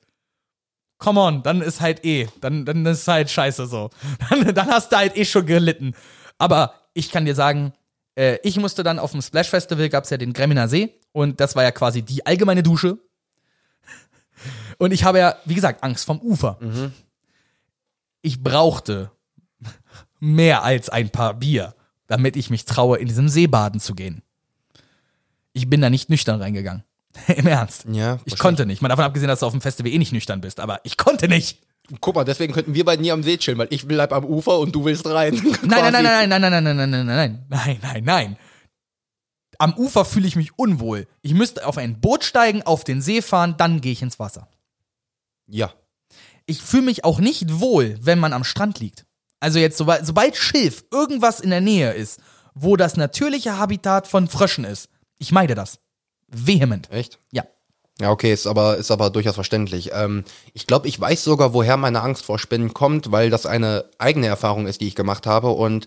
come 0.97 1.19
on, 1.19 1.43
dann 1.43 1.61
ist 1.61 1.81
halt 1.81 2.05
eh, 2.05 2.27
dann, 2.39 2.65
dann 2.65 2.85
ist 2.85 3.07
halt 3.07 3.29
scheiße 3.29 3.67
so. 3.67 3.89
Dann, 4.29 4.53
dann 4.53 4.67
hast 4.67 4.91
du 4.91 4.97
halt 4.97 5.17
eh 5.17 5.25
schon 5.25 5.45
gelitten. 5.45 5.93
Aber 6.37 6.73
ich 6.93 7.11
kann 7.11 7.25
dir 7.25 7.35
sagen, 7.35 7.73
äh, 8.15 8.37
ich 8.43 8.57
musste 8.57 8.83
dann 8.83 8.99
auf 8.99 9.11
dem 9.11 9.21
Splash 9.21 9.49
Festival, 9.49 9.89
gab's 9.89 10.09
ja 10.09 10.17
den 10.17 10.33
Gremminer 10.33 10.67
See 10.67 10.99
und 11.11 11.39
das 11.39 11.55
war 11.55 11.63
ja 11.63 11.71
quasi 11.71 12.01
die 12.01 12.25
allgemeine 12.25 12.63
Dusche. 12.63 12.97
Und 14.77 14.91
ich 14.91 15.03
habe 15.03 15.19
ja, 15.19 15.35
wie 15.43 15.55
gesagt, 15.55 15.83
Angst 15.83 16.05
vom 16.05 16.21
Ufer. 16.21 16.57
Ich 18.21 18.41
brauchte 18.41 19.11
mehr 20.19 20.63
als 20.63 20.89
ein 20.89 21.09
paar 21.09 21.33
Bier, 21.33 21.75
damit 22.09 22.35
ich 22.35 22.49
mich 22.49 22.65
traue, 22.65 22.97
in 22.97 23.07
diesem 23.07 23.29
See 23.29 23.47
baden 23.47 23.79
zu 23.79 23.95
gehen. 23.95 24.21
Ich 25.53 25.69
bin 25.69 25.79
da 25.79 25.89
nicht 25.89 26.09
nüchtern 26.09 26.41
reingegangen. 26.41 26.83
Im 27.27 27.47
Ernst. 27.47 27.85
Ja, 27.91 28.19
Ich 28.25 28.37
konnte 28.37 28.65
nicht. 28.65 28.81
Mal 28.81 28.89
davon 28.89 29.05
abgesehen, 29.05 29.29
dass 29.29 29.39
du 29.39 29.45
auf 29.45 29.53
dem 29.53 29.61
Festival 29.61 29.91
eh 29.91 29.97
nicht 29.97 30.11
nüchtern 30.11 30.41
bist, 30.41 30.59
aber 30.59 30.81
ich 30.83 30.97
konnte 30.97 31.27
nicht. 31.27 31.59
Guck 32.01 32.15
mal, 32.15 32.23
deswegen 32.23 32.53
könnten 32.53 32.73
wir 32.73 32.85
beide 32.85 33.01
nie 33.01 33.11
am 33.11 33.23
See 33.23 33.37
chillen, 33.37 33.57
weil 33.57 33.67
ich 33.71 33.87
bleib 33.87 34.11
am 34.13 34.25
Ufer 34.25 34.59
und 34.59 34.75
du 34.75 34.85
willst 34.85 35.07
rein. 35.07 35.33
Nein, 35.63 35.91
nein, 35.91 36.03
nein, 36.03 36.29
nein, 36.29 36.29
nein, 36.29 36.41
nein, 36.51 36.63
nein, 36.63 36.75
nein, 36.75 36.89
nein, 36.89 37.05
nein, 37.05 37.05
nein, 37.05 37.45
nein, 37.49 37.79
nein, 37.81 38.03
nein. 38.03 38.37
Am 39.57 39.73
Ufer 39.73 40.05
fühle 40.05 40.27
ich 40.27 40.35
mich 40.35 40.57
unwohl. 40.57 41.07
Ich 41.21 41.33
müsste 41.33 41.65
auf 41.65 41.77
ein 41.77 41.99
Boot 41.99 42.23
steigen, 42.23 42.61
auf 42.63 42.83
den 42.83 43.01
See 43.01 43.21
fahren, 43.21 43.55
dann 43.57 43.81
gehe 43.81 43.91
ich 43.91 44.01
ins 44.01 44.19
Wasser. 44.19 44.47
Ja. 45.47 45.73
Ich 46.45 46.61
fühle 46.61 46.83
mich 46.83 47.03
auch 47.05 47.19
nicht 47.19 47.59
wohl, 47.59 47.97
wenn 48.01 48.19
man 48.19 48.33
am 48.33 48.43
Strand 48.43 48.79
liegt. 48.79 49.05
Also 49.39 49.59
jetzt, 49.59 49.77
sobald, 49.77 50.05
sobald 50.05 50.35
Schilf 50.35 50.83
irgendwas 50.91 51.39
in 51.39 51.49
der 51.49 51.61
Nähe 51.61 51.93
ist, 51.93 52.19
wo 52.53 52.75
das 52.75 52.97
natürliche 52.97 53.57
Habitat 53.57 54.07
von 54.07 54.27
Fröschen 54.27 54.65
ist, 54.65 54.89
ich 55.17 55.31
meide 55.31 55.55
das. 55.55 55.79
Vehement. 56.27 56.89
Echt? 56.91 57.19
Ja. 57.31 57.43
Ja, 58.01 58.11
okay, 58.11 58.31
ist 58.31 58.47
aber, 58.47 58.77
ist 58.77 58.91
aber 58.91 59.09
durchaus 59.09 59.35
verständlich. 59.35 59.91
Ähm, 59.93 60.23
ich 60.53 60.67
glaube, 60.67 60.87
ich 60.87 60.99
weiß 60.99 61.23
sogar, 61.23 61.53
woher 61.53 61.75
meine 61.75 62.01
Angst 62.01 62.23
vor 62.23 62.39
Spinnen 62.39 62.73
kommt, 62.73 63.11
weil 63.11 63.29
das 63.29 63.45
eine 63.45 63.85
eigene 63.97 64.27
Erfahrung 64.27 64.67
ist, 64.67 64.79
die 64.79 64.87
ich 64.87 64.95
gemacht 64.95 65.27
habe. 65.27 65.49
Und 65.49 65.85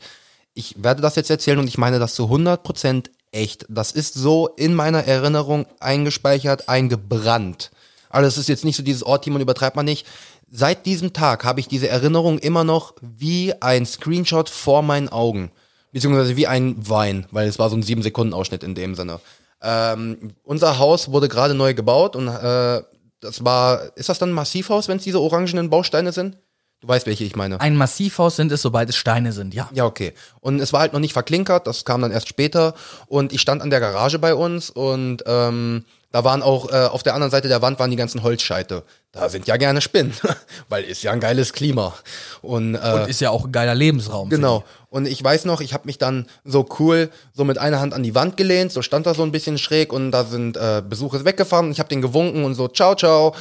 ich 0.52 0.82
werde 0.82 1.00
das 1.00 1.16
jetzt 1.16 1.30
erzählen 1.30 1.58
und 1.58 1.68
ich 1.68 1.78
meine 1.78 1.98
das 1.98 2.14
zu 2.14 2.24
100% 2.24 3.08
echt. 3.30 3.64
Das 3.70 3.92
ist 3.92 4.12
so 4.12 4.48
in 4.48 4.74
meiner 4.74 5.04
Erinnerung 5.04 5.64
eingespeichert, 5.80 6.68
eingebrannt. 6.68 7.70
Also 8.10 8.28
es 8.28 8.36
ist 8.36 8.50
jetzt 8.50 8.66
nicht 8.66 8.76
so 8.76 8.82
dieses 8.82 9.02
Ort, 9.02 9.24
Timon 9.24 9.40
übertreibt 9.40 9.74
man 9.74 9.86
nicht. 9.86 10.06
Seit 10.54 10.84
diesem 10.84 11.14
Tag 11.14 11.46
habe 11.46 11.60
ich 11.60 11.66
diese 11.66 11.88
Erinnerung 11.88 12.38
immer 12.38 12.62
noch 12.62 12.92
wie 13.00 13.54
ein 13.62 13.86
Screenshot 13.86 14.50
vor 14.50 14.82
meinen 14.82 15.08
Augen. 15.08 15.50
Beziehungsweise 15.92 16.36
wie 16.36 16.46
ein 16.46 16.76
Wein, 16.90 17.26
weil 17.30 17.48
es 17.48 17.58
war 17.58 17.70
so 17.70 17.76
ein 17.76 17.82
7-Sekunden-Ausschnitt 17.82 18.62
in 18.62 18.74
dem 18.74 18.94
Sinne. 18.94 19.18
Ähm, 19.62 20.32
unser 20.44 20.78
Haus 20.78 21.10
wurde 21.10 21.28
gerade 21.28 21.54
neu 21.54 21.72
gebaut 21.72 22.16
und 22.16 22.28
äh, 22.28 22.82
das 23.20 23.42
war, 23.42 23.96
ist 23.96 24.10
das 24.10 24.18
dann 24.18 24.28
ein 24.28 24.34
Massivhaus, 24.34 24.88
wenn 24.88 24.98
es 24.98 25.04
diese 25.04 25.22
orangenen 25.22 25.70
Bausteine 25.70 26.12
sind? 26.12 26.36
Du 26.82 26.88
weißt, 26.88 27.06
welche 27.06 27.24
ich 27.24 27.34
meine. 27.34 27.58
Ein 27.58 27.76
Massivhaus 27.76 28.36
sind 28.36 28.52
es, 28.52 28.60
sobald 28.60 28.90
es 28.90 28.96
Steine 28.96 29.32
sind, 29.32 29.54
ja. 29.54 29.70
Ja, 29.72 29.86
okay. 29.86 30.12
Und 30.40 30.60
es 30.60 30.74
war 30.74 30.80
halt 30.80 30.92
noch 30.92 31.00
nicht 31.00 31.14
verklinkert, 31.14 31.66
das 31.66 31.86
kam 31.86 32.02
dann 32.02 32.10
erst 32.10 32.28
später. 32.28 32.74
Und 33.06 33.32
ich 33.32 33.40
stand 33.40 33.62
an 33.62 33.70
der 33.70 33.80
Garage 33.80 34.18
bei 34.18 34.34
uns 34.34 34.68
und 34.68 35.22
ähm, 35.24 35.86
da 36.12 36.24
waren 36.24 36.42
auch, 36.42 36.70
äh, 36.70 36.86
auf 36.86 37.02
der 37.02 37.14
anderen 37.14 37.30
Seite 37.30 37.48
der 37.48 37.62
Wand 37.62 37.78
waren 37.78 37.90
die 37.90 37.96
ganzen 37.96 38.22
Holzscheite. 38.22 38.84
Da 39.12 39.28
sind 39.28 39.46
ja 39.46 39.56
gerne 39.56 39.80
Spinnen, 39.80 40.12
weil 40.68 40.84
ist 40.84 41.02
ja 41.02 41.10
ein 41.10 41.20
geiles 41.20 41.52
Klima. 41.52 41.94
Und, 42.42 42.74
äh, 42.74 42.78
Und 42.78 43.08
ist 43.08 43.20
ja 43.20 43.30
auch 43.30 43.46
ein 43.46 43.52
geiler 43.52 43.74
Lebensraum. 43.74 44.28
Genau. 44.28 44.62
Und 44.90 45.06
ich 45.06 45.22
weiß 45.24 45.46
noch, 45.46 45.62
ich 45.62 45.72
habe 45.72 45.86
mich 45.86 45.96
dann 45.96 46.26
so 46.44 46.66
cool 46.78 47.10
so 47.32 47.44
mit 47.44 47.56
einer 47.56 47.80
Hand 47.80 47.94
an 47.94 48.02
die 48.02 48.14
Wand 48.14 48.36
gelehnt, 48.36 48.72
so 48.72 48.82
stand 48.82 49.06
da 49.06 49.14
so 49.14 49.22
ein 49.22 49.32
bisschen 49.32 49.56
schräg 49.56 49.92
und 49.92 50.10
da 50.10 50.24
sind 50.24 50.56
äh, 50.58 50.82
Besucher 50.86 51.24
weggefahren 51.24 51.66
und 51.66 51.72
ich 51.72 51.78
habe 51.78 51.88
den 51.88 52.02
gewunken 52.02 52.44
und 52.44 52.54
so 52.54 52.68
ciao 52.68 52.94
ciao. 52.94 53.34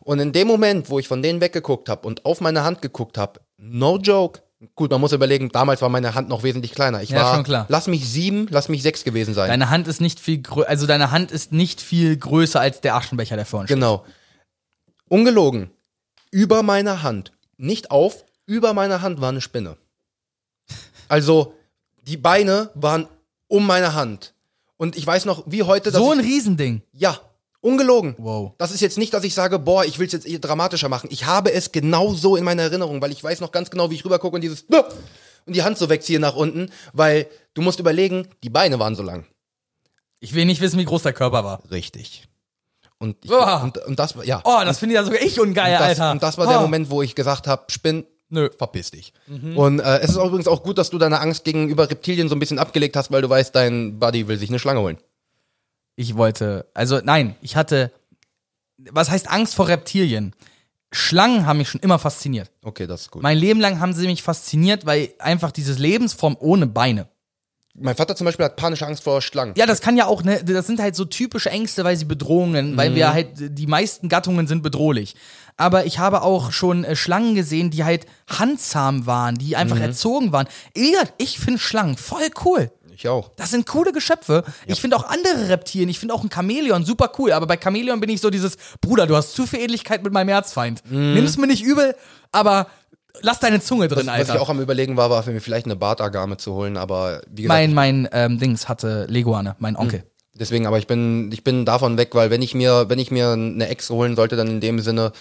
Und 0.00 0.20
in 0.20 0.32
dem 0.32 0.48
Moment, 0.48 0.88
wo 0.88 0.98
ich 0.98 1.08
von 1.08 1.22
denen 1.22 1.40
weggeguckt 1.40 1.88
habe 1.88 2.06
und 2.06 2.24
auf 2.24 2.40
meine 2.40 2.64
Hand 2.64 2.80
geguckt 2.80 3.18
habe, 3.18 3.40
no 3.58 3.98
joke. 3.98 4.40
Gut, 4.74 4.90
man 4.90 5.00
muss 5.02 5.12
überlegen, 5.12 5.50
damals 5.50 5.82
war 5.82 5.90
meine 5.90 6.14
Hand 6.14 6.30
noch 6.30 6.42
wesentlich 6.42 6.72
kleiner. 6.72 7.02
Ich 7.02 7.10
Ja, 7.10 7.22
war, 7.22 7.34
schon 7.34 7.44
klar. 7.44 7.66
lass 7.68 7.88
mich 7.88 8.08
sieben, 8.08 8.46
lass 8.50 8.68
mich 8.70 8.82
sechs 8.82 9.04
gewesen 9.04 9.34
sein. 9.34 9.48
Deine 9.48 9.68
Hand 9.68 9.86
ist 9.86 10.00
nicht 10.00 10.18
viel 10.18 10.38
größer, 10.40 10.68
also 10.68 10.86
deine 10.86 11.10
Hand 11.10 11.30
ist 11.30 11.52
nicht 11.52 11.80
viel 11.82 12.16
größer 12.16 12.58
als 12.58 12.80
der 12.80 12.94
Aschenbecher, 12.96 13.36
der 13.36 13.44
vorne 13.44 13.66
steht. 13.68 13.76
Genau. 13.76 14.06
Ungelogen. 15.08 15.70
Über 16.30 16.62
meiner 16.62 17.02
Hand. 17.02 17.32
Nicht 17.58 17.90
auf, 17.90 18.24
über 18.46 18.72
meiner 18.72 19.02
Hand 19.02 19.20
war 19.20 19.28
eine 19.28 19.40
Spinne. 19.42 19.76
Also, 21.08 21.54
die 22.02 22.16
Beine 22.16 22.70
waren 22.74 23.08
um 23.48 23.66
meine 23.66 23.94
Hand. 23.94 24.34
Und 24.78 24.96
ich 24.96 25.06
weiß 25.06 25.24
noch, 25.26 25.44
wie 25.46 25.62
heute 25.62 25.90
So 25.90 26.12
ein 26.12 26.20
ich, 26.20 26.26
Riesending. 26.26 26.82
Ja, 26.92 27.18
ungelogen. 27.66 28.14
Wow. 28.18 28.52
Das 28.58 28.70
ist 28.70 28.80
jetzt 28.80 28.96
nicht, 28.98 29.12
dass 29.12 29.24
ich 29.24 29.34
sage, 29.34 29.58
boah, 29.58 29.84
ich 29.84 29.98
will 29.98 30.06
es 30.06 30.12
jetzt 30.12 30.26
dramatischer 30.44 30.88
machen. 30.88 31.08
Ich 31.10 31.26
habe 31.26 31.52
es 31.52 31.72
genau 31.72 32.14
so 32.14 32.36
in 32.36 32.44
meiner 32.44 32.62
Erinnerung, 32.62 33.02
weil 33.02 33.12
ich 33.12 33.22
weiß 33.22 33.40
noch 33.40 33.52
ganz 33.52 33.70
genau, 33.70 33.90
wie 33.90 33.94
ich 33.94 34.04
rübergucke 34.04 34.34
und 34.36 34.40
dieses 34.42 34.64
und 35.46 35.54
die 35.54 35.62
Hand 35.62 35.78
so 35.78 35.88
wegziehe 35.88 36.18
nach 36.18 36.34
unten, 36.34 36.70
weil 36.92 37.26
du 37.54 37.62
musst 37.62 37.78
überlegen, 37.78 38.28
die 38.42 38.50
Beine 38.50 38.78
waren 38.78 38.94
so 38.96 39.02
lang. 39.02 39.26
Ich 40.18 40.34
will 40.34 40.44
nicht 40.44 40.60
wissen, 40.60 40.78
wie 40.78 40.84
groß 40.84 41.02
der 41.02 41.12
Körper 41.12 41.44
war. 41.44 41.62
Richtig. 41.70 42.26
Und, 42.98 43.16
ich, 43.24 43.30
Uah. 43.30 43.62
und, 43.62 43.78
und 43.78 43.98
das, 43.98 44.14
ja. 44.24 44.40
Oh, 44.44 44.62
das 44.64 44.78
finde 44.78 44.94
ich 44.94 44.98
ja 44.98 45.04
sogar 45.04 45.20
ich 45.20 45.38
ungeil, 45.38 45.74
Und 45.74 45.80
das, 45.80 45.88
Alter. 45.88 46.10
Und 46.12 46.22
das 46.22 46.38
war 46.38 46.46
der 46.46 46.58
Oh. 46.58 46.62
Moment, 46.62 46.90
wo 46.90 47.02
ich 47.02 47.14
gesagt 47.14 47.46
habe, 47.46 47.64
Spinn, 47.70 48.06
Nö. 48.28 48.48
verpiss 48.56 48.90
dich. 48.90 49.12
Und 49.54 49.78
äh, 49.80 49.98
es 49.98 50.10
ist 50.10 50.16
übrigens 50.16 50.48
auch 50.48 50.62
gut, 50.62 50.78
dass 50.78 50.90
du 50.90 50.98
deine 50.98 51.20
Angst 51.20 51.44
gegenüber 51.44 51.88
Reptilien 51.88 52.28
so 52.28 52.34
ein 52.34 52.40
bisschen 52.40 52.58
abgelegt 52.58 52.96
hast, 52.96 53.12
weil 53.12 53.22
du 53.22 53.28
weißt, 53.28 53.54
dein 53.54 54.00
Buddy 54.00 54.26
will 54.26 54.38
sich 54.38 54.48
eine 54.48 54.58
Schlange 54.58 54.80
holen. 54.80 54.98
Ich 55.96 56.16
wollte, 56.16 56.66
also 56.74 57.00
nein, 57.02 57.36
ich 57.40 57.56
hatte, 57.56 57.90
was 58.78 59.10
heißt 59.10 59.30
Angst 59.30 59.54
vor 59.54 59.68
Reptilien? 59.68 60.34
Schlangen 60.92 61.46
haben 61.46 61.58
mich 61.58 61.68
schon 61.68 61.80
immer 61.80 61.98
fasziniert. 61.98 62.50
Okay, 62.62 62.86
das 62.86 63.02
ist 63.02 63.10
gut. 63.10 63.22
Mein 63.22 63.36
Leben 63.38 63.60
lang 63.60 63.80
haben 63.80 63.92
sie 63.92 64.06
mich 64.06 64.22
fasziniert, 64.22 64.86
weil 64.86 65.12
einfach 65.18 65.50
dieses 65.50 65.78
Lebensform 65.78 66.36
ohne 66.38 66.66
Beine. 66.66 67.08
Mein 67.78 67.96
Vater 67.96 68.16
zum 68.16 68.24
Beispiel 68.24 68.46
hat 68.46 68.56
panische 68.56 68.86
Angst 68.86 69.02
vor 69.02 69.20
Schlangen. 69.20 69.52
Ja, 69.56 69.66
das 69.66 69.82
kann 69.82 69.96
ja 69.98 70.06
auch, 70.06 70.22
ne, 70.22 70.42
das 70.44 70.66
sind 70.66 70.80
halt 70.80 70.96
so 70.96 71.04
typische 71.04 71.50
Ängste, 71.50 71.84
weil 71.84 71.96
sie 71.96 72.06
Bedrohungen, 72.06 72.76
weil 72.76 72.90
Mhm. 72.90 72.94
wir 72.94 73.12
halt, 73.12 73.28
die 73.38 73.66
meisten 73.66 74.08
Gattungen 74.08 74.46
sind 74.46 74.62
bedrohlich. 74.62 75.14
Aber 75.58 75.84
ich 75.84 75.98
habe 75.98 76.22
auch 76.22 76.52
schon 76.52 76.84
äh, 76.84 76.96
Schlangen 76.96 77.34
gesehen, 77.34 77.70
die 77.70 77.84
halt 77.84 78.06
handzahm 78.28 79.04
waren, 79.06 79.34
die 79.36 79.48
Mhm. 79.48 79.54
einfach 79.56 79.80
erzogen 79.80 80.32
waren. 80.32 80.46
Ja, 80.74 81.00
ich 81.18 81.38
finde 81.38 81.58
Schlangen 81.58 81.96
voll 81.98 82.28
cool. 82.44 82.70
Ich 82.98 83.08
auch. 83.08 83.30
Das 83.36 83.50
sind 83.50 83.66
coole 83.66 83.92
Geschöpfe. 83.92 84.42
Ich 84.66 84.80
finde 84.80 84.96
auch 84.96 85.04
andere 85.04 85.50
Reptilien, 85.50 85.90
ich 85.90 85.98
finde 85.98 86.14
auch 86.14 86.24
ein 86.24 86.30
Chamäleon 86.32 86.82
super 86.84 87.12
cool, 87.18 87.32
aber 87.32 87.46
bei 87.46 87.58
Chamäleon 87.62 88.00
bin 88.00 88.08
ich 88.08 88.22
so 88.22 88.30
dieses, 88.30 88.56
Bruder, 88.80 89.06
du 89.06 89.14
hast 89.14 89.34
zu 89.34 89.46
viel 89.46 89.60
Ähnlichkeit 89.60 90.02
mit 90.02 90.14
meinem 90.14 90.30
Erzfeind. 90.30 90.82
Nimm's 90.90 91.36
mir 91.36 91.46
nicht 91.46 91.62
übel, 91.62 91.94
aber 92.32 92.68
lass 93.20 93.38
deine 93.38 93.60
Zunge 93.60 93.88
drin, 93.88 94.06
Mhm. 94.06 94.10
Was 94.12 94.22
ich 94.22 94.30
Alter. 94.30 94.40
auch 94.42 94.48
am 94.48 94.60
überlegen 94.60 94.96
war, 94.96 95.10
war 95.10 95.22
für 95.22 95.30
mir 95.32 95.42
vielleicht 95.42 95.66
eine 95.66 95.76
Bartagame 95.76 96.38
zu 96.38 96.54
holen, 96.54 96.78
aber 96.78 97.20
wie 97.30 97.42
gesagt, 97.42 97.58
Mein, 97.58 97.74
mein 97.74 98.08
ähm, 98.12 98.38
Dings 98.38 98.66
hatte 98.68 99.04
Leguane, 99.10 99.56
mein 99.58 99.76
Onkel. 99.76 100.04
deswegen, 100.32 100.66
aber 100.66 100.78
ich 100.78 100.86
bin, 100.86 101.30
ich 101.32 101.44
bin 101.44 101.66
davon 101.66 101.98
weg, 101.98 102.14
weil 102.14 102.30
wenn 102.30 102.40
ich 102.40 102.54
mir, 102.54 102.88
wenn 102.88 102.98
ich 102.98 103.10
mir 103.10 103.32
eine 103.32 103.68
Ex 103.68 103.90
holen 103.90 104.16
sollte, 104.16 104.36
dann 104.36 104.48
in 104.48 104.60
dem 104.62 104.80
Sinne, 104.80 105.12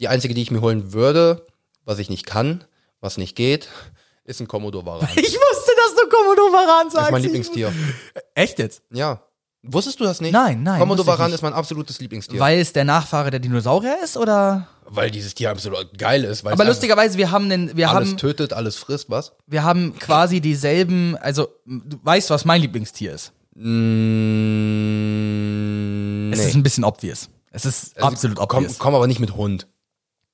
die 0.00 0.08
einzige, 0.08 0.34
die 0.34 0.42
ich 0.42 0.50
mir 0.50 0.62
holen 0.62 0.92
würde, 0.92 1.46
was 1.84 2.00
ich 2.00 2.10
nicht 2.10 2.26
kann, 2.26 2.64
was 3.00 3.18
nicht 3.18 3.36
geht, 3.36 3.68
ist 4.24 4.40
ein 4.40 4.48
Komodo 4.48 4.84
Varan. 4.84 5.08
Ich 5.16 5.32
wusste, 5.34 5.69
Komodo 6.10 6.42
Varan 6.52 6.90
sagst. 6.90 7.06
ist 7.06 7.12
mein 7.12 7.22
Lieblingstier. 7.22 7.72
Echt 8.34 8.58
jetzt? 8.58 8.82
Ja. 8.92 9.22
Wusstest 9.62 10.00
du 10.00 10.04
das 10.04 10.20
nicht? 10.22 10.32
Nein, 10.32 10.62
nein, 10.62 10.80
Komodo 10.80 11.06
Varan 11.06 11.26
nicht. 11.26 11.34
ist 11.36 11.42
mein 11.42 11.52
absolutes 11.52 12.00
Lieblingstier. 12.00 12.40
Weil 12.40 12.60
es 12.60 12.72
der 12.72 12.84
Nachfahre 12.84 13.30
der 13.30 13.40
Dinosaurier 13.40 13.98
ist, 14.02 14.16
oder? 14.16 14.66
Weil 14.86 15.10
dieses 15.10 15.34
Tier 15.34 15.50
absolut 15.50 15.96
geil 15.98 16.24
ist. 16.24 16.42
Weil 16.44 16.52
Aber 16.54 16.64
lustigerweise, 16.64 17.16
wir 17.18 17.30
haben 17.30 17.44
einen, 17.44 17.76
wir 17.76 17.90
alles 17.90 18.10
haben, 18.10 18.16
tötet, 18.16 18.52
alles 18.52 18.76
frisst, 18.76 19.08
was? 19.10 19.32
wir 19.46 19.62
haben 19.62 19.96
quasi 19.98 20.40
dieselben, 20.40 21.16
also, 21.18 21.48
du 21.66 21.98
weißt, 22.02 22.30
was 22.30 22.44
mein 22.44 22.60
Lieblingstier 22.62 23.12
ist. 23.12 23.32
Mm, 25.00 26.32
Es 26.32 26.38
nee. 26.40 26.46
ist 26.46 26.54
ein 26.54 26.62
bisschen 26.62 26.84
obvious. 26.84 27.28
Es 27.52 27.64
ist 27.66 28.00
absolut 28.02 28.36
komm, 28.48 28.64
obvious. 28.64 28.78
komm 28.78 28.94
aber 28.94 29.06
nicht 29.06 29.20
mit 29.20 29.34
Hund. 29.34 29.66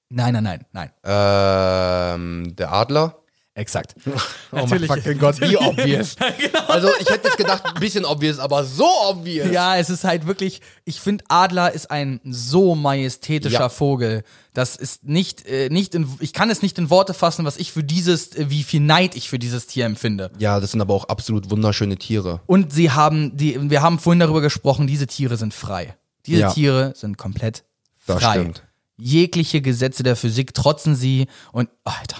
Nein, 0.09 0.35
nein, 0.35 0.45
nein, 0.45 0.65
nein. 0.73 0.91
Ähm, 1.05 2.55
der 2.57 2.73
Adler. 2.73 3.19
Exakt. 3.57 3.95
Oh 4.53 4.65
mein 4.69 4.85
fucking 4.85 5.19
Gott, 5.19 5.41
wie 5.41 5.57
obvious. 5.57 6.15
Genau. 6.39 6.67
Also 6.69 6.89
ich 7.01 7.09
hätte 7.11 7.27
jetzt 7.29 7.37
gedacht, 7.37 7.63
ein 7.65 7.81
bisschen 7.81 8.05
obvious, 8.05 8.39
aber 8.39 8.65
so 8.65 8.87
obvious. 9.09 9.51
Ja, 9.51 9.77
es 9.77 9.91
ist 9.91 10.05
halt 10.05 10.27
wirklich, 10.27 10.61
ich 10.85 11.01
finde, 11.01 11.25
Adler 11.29 11.73
ist 11.73 11.91
ein 11.91 12.21
so 12.25 12.75
majestätischer 12.75 13.59
Ja. 13.59 13.69
Vogel. 13.69 14.23
Das 14.55 14.77
ist 14.77 15.05
nicht, 15.05 15.47
äh, 15.47 15.69
nicht 15.69 15.95
in, 15.95 16.09
ich 16.21 16.33
kann 16.33 16.49
es 16.51 16.63
nicht 16.63 16.79
in 16.79 16.89
Worte 16.91 17.13
fassen, 17.13 17.45
was 17.45 17.57
ich 17.57 17.73
für 17.73 17.83
dieses, 17.83 18.35
äh, 18.37 18.49
wie 18.51 18.63
viel 18.63 18.81
Neid 18.81 19.17
ich 19.17 19.29
für 19.29 19.39
dieses 19.39 19.67
Tier 19.67 19.85
empfinde. 19.87 20.31
Ja, 20.39 20.61
das 20.61 20.71
sind 20.71 20.81
aber 20.81 20.95
auch 20.95 21.05
absolut 21.07 21.51
wunderschöne 21.51 21.97
Tiere. 21.97 22.41
Und 22.47 22.73
sie 22.73 22.91
haben, 22.93 23.37
die, 23.37 23.59
wir 23.71 23.83
haben 23.83 23.99
vorhin 23.99 24.21
darüber 24.21 24.41
gesprochen, 24.43 24.87
diese 24.87 25.07
Tiere 25.07 25.37
sind 25.37 25.53
frei. 25.53 25.97
Diese 26.27 26.41
Ja. 26.43 26.53
Tiere 26.53 26.93
sind 26.95 27.19
komplett 27.19 27.65
Das 28.07 28.23
frei. 28.23 28.35
stimmt. 28.41 28.63
Jegliche 28.99 29.61
Gesetze 29.61 30.03
der 30.03 30.17
Physik 30.17 30.55
trotzen 30.55 30.95
sie 30.95 31.27
und, 31.53 31.69
Alter. 31.85 32.17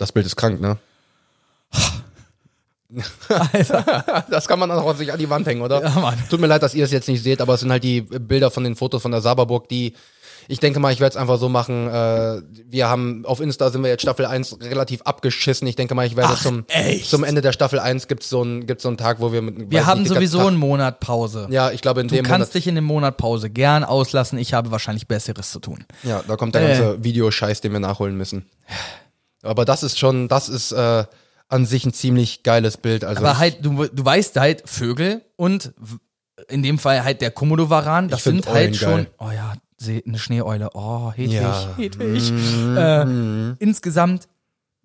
Das 0.00 0.12
Bild 0.12 0.24
ist 0.24 0.34
krank, 0.36 0.60
ne? 0.62 0.78
Alter. 3.28 4.24
Das 4.30 4.48
kann 4.48 4.58
man 4.58 4.70
auch 4.70 4.96
sich 4.96 5.12
an 5.12 5.18
die 5.18 5.28
Wand 5.30 5.46
hängen, 5.46 5.60
oder? 5.62 5.82
Ja, 5.82 5.90
Mann. 5.90 6.18
Tut 6.30 6.40
mir 6.40 6.46
leid, 6.46 6.62
dass 6.62 6.74
ihr 6.74 6.84
es 6.84 6.90
jetzt 6.90 7.06
nicht 7.08 7.22
seht, 7.22 7.40
aber 7.40 7.54
es 7.54 7.60
sind 7.60 7.70
halt 7.70 7.84
die 7.84 8.00
Bilder 8.00 8.50
von 8.50 8.64
den 8.64 8.74
Fotos 8.76 9.02
von 9.02 9.10
der 9.12 9.20
Saberburg, 9.20 9.68
die 9.68 9.92
ich 10.48 10.58
denke 10.58 10.80
mal, 10.80 10.92
ich 10.92 10.98
werde 10.98 11.10
es 11.12 11.16
einfach 11.16 11.38
so 11.38 11.48
machen. 11.48 11.86
Äh, 11.86 12.40
wir 12.68 12.88
haben 12.88 13.24
auf 13.24 13.38
Insta 13.40 13.70
sind 13.70 13.82
wir 13.84 13.90
jetzt 13.90 14.02
Staffel 14.02 14.26
1 14.26 14.56
relativ 14.62 15.02
abgeschissen. 15.02 15.68
Ich 15.68 15.76
denke 15.76 15.94
mal, 15.94 16.06
ich 16.06 16.16
werde 16.16 16.32
Ach, 16.32 16.42
zum, 16.42 16.64
echt? 16.66 17.08
zum 17.08 17.22
Ende 17.22 17.40
der 17.40 17.52
Staffel 17.52 17.78
1 17.78 18.08
gibt's 18.08 18.28
so 18.30 18.40
einen 18.42 18.66
gibt's 18.66 18.82
so 18.82 18.88
einen 18.88 18.96
Tag, 18.96 19.20
wo 19.20 19.32
wir 19.32 19.42
mit 19.42 19.70
Wir 19.70 19.86
haben 19.86 20.02
nicht, 20.02 20.08
sowieso 20.12 20.40
einen 20.40 20.56
Monat 20.56 20.98
Pause. 20.98 21.46
Ja, 21.50 21.70
ich 21.70 21.82
glaube 21.82 22.00
in 22.00 22.08
Du 22.08 22.16
dem 22.16 22.24
kannst 22.24 22.48
Monat. 22.48 22.54
dich 22.54 22.66
in 22.66 22.74
dem 22.74 22.84
Monat 22.84 23.16
Pause 23.16 23.48
gern 23.50 23.84
auslassen. 23.84 24.38
Ich 24.40 24.52
habe 24.52 24.72
wahrscheinlich 24.72 25.06
Besseres 25.06 25.52
zu 25.52 25.60
tun. 25.60 25.84
Ja, 26.02 26.24
da 26.26 26.34
kommt 26.36 26.56
der 26.56 26.62
Äh. 26.62 26.68
ganze 26.78 27.04
Videoscheiß, 27.04 27.60
den 27.60 27.70
wir 27.72 27.80
nachholen 27.80 28.16
müssen. 28.16 28.44
Aber 29.42 29.64
das 29.64 29.82
ist 29.82 29.98
schon, 29.98 30.28
das 30.28 30.48
ist 30.48 30.72
äh, 30.72 31.04
an 31.48 31.66
sich 31.66 31.84
ein 31.84 31.92
ziemlich 31.92 32.42
geiles 32.42 32.76
Bild. 32.76 33.04
Also 33.04 33.22
Aber 33.24 33.38
halt, 33.38 33.64
du, 33.64 33.86
du 33.86 34.04
weißt 34.04 34.36
halt, 34.38 34.68
Vögel 34.68 35.22
und 35.36 35.72
in 36.48 36.62
dem 36.62 36.78
Fall 36.78 37.04
halt 37.04 37.20
der 37.20 37.30
Komodowaran, 37.30 38.08
das 38.08 38.24
sind 38.24 38.46
halt 38.46 38.56
Eulen 38.56 38.74
schon, 38.74 38.96
geil. 39.04 39.10
oh 39.18 39.30
ja, 39.30 39.54
eine 40.06 40.18
Schneeeule, 40.18 40.70
oh, 40.74 41.10
Hedwig, 41.12 41.32
Ja. 41.40 41.74
Hedwig. 41.76 42.32
Äh, 42.76 43.54
insgesamt 43.62 44.28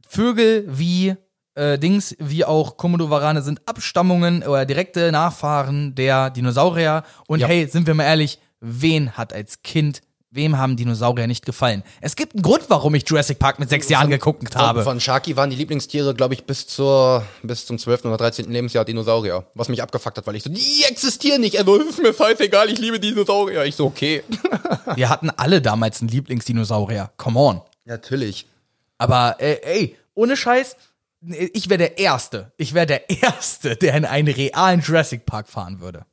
Vögel 0.07 0.65
wie 0.67 1.15
äh, 1.55 1.77
Dings, 1.79 2.15
wie 2.19 2.45
auch 2.45 2.77
Komodowarane 2.77 3.41
sind 3.41 3.61
Abstammungen 3.67 4.43
oder 4.43 4.65
direkte 4.65 5.11
Nachfahren 5.11 5.95
der 5.95 6.29
Dinosaurier. 6.29 7.03
Und 7.27 7.39
Ja. 7.39 7.47
hey, 7.47 7.67
sind 7.67 7.87
wir 7.87 7.93
mal 7.93 8.03
ehrlich, 8.03 8.39
wen 8.59 9.11
hat 9.11 9.33
als 9.33 9.61
Kind, 9.63 10.01
wem 10.35 10.57
haben 10.57 10.75
Dinosaurier 10.75 11.27
nicht 11.27 11.45
gefallen? 11.45 11.83
Es 12.01 12.15
gibt 12.15 12.33
einen 12.33 12.43
Grund, 12.43 12.65
warum 12.69 12.93
ich 12.95 13.07
Jurassic 13.07 13.39
Park 13.39 13.59
mit 13.59 13.69
sechs 13.69 13.89
Jahren 13.89 14.09
geguckt 14.09 14.55
habe. 14.55 14.83
von 14.83 14.99
Sharky 14.99 15.35
waren 15.35 15.49
die 15.49 15.55
Lieblingstiere, 15.55 16.13
glaube 16.13 16.33
ich, 16.33 16.45
bis 16.45 16.67
zur 16.67 17.23
bis 17.43 17.65
zum 17.65 17.77
12. 17.77 18.05
oder 18.05 18.17
13. 18.17 18.51
Lebensjahr 18.51 18.85
Dinosaurier. 18.85 19.45
Was 19.53 19.69
mich 19.69 19.81
abgefuckt 19.81 20.17
hat, 20.17 20.27
weil 20.27 20.35
ich 20.35 20.43
so, 20.43 20.49
die 20.49 20.83
existieren 20.89 21.41
nicht. 21.41 21.57
Also, 21.57 21.77
ist 21.77 22.01
mir 22.01 22.13
scheißegal, 22.13 22.69
ich 22.69 22.79
liebe 22.79 22.99
Dinosaurier. 22.99 23.65
Ich 23.65 23.75
so, 23.75 23.85
okay. 23.85 24.23
Wir 24.95 25.09
hatten 25.09 25.29
alle 25.31 25.61
damals 25.61 26.01
einen 26.01 26.09
Lieblingsdinosaurier. 26.09 27.11
Come 27.17 27.39
on. 27.39 27.61
Natürlich. 27.85 28.47
Aber 28.97 29.35
äh, 29.39 29.59
ey, 29.63 29.97
ohne 30.13 30.37
Scheiß, 30.37 30.75
ich 31.21 31.69
wäre 31.69 31.77
der 31.77 31.97
Erste. 31.97 32.51
Ich 32.57 32.73
wäre 32.73 32.85
der 32.85 33.09
Erste, 33.21 33.75
der 33.75 33.95
in 33.95 34.05
einen 34.05 34.33
realen 34.33 34.81
Jurassic 34.81 35.25
Park 35.25 35.47
fahren 35.49 35.81
würde. 35.81 36.05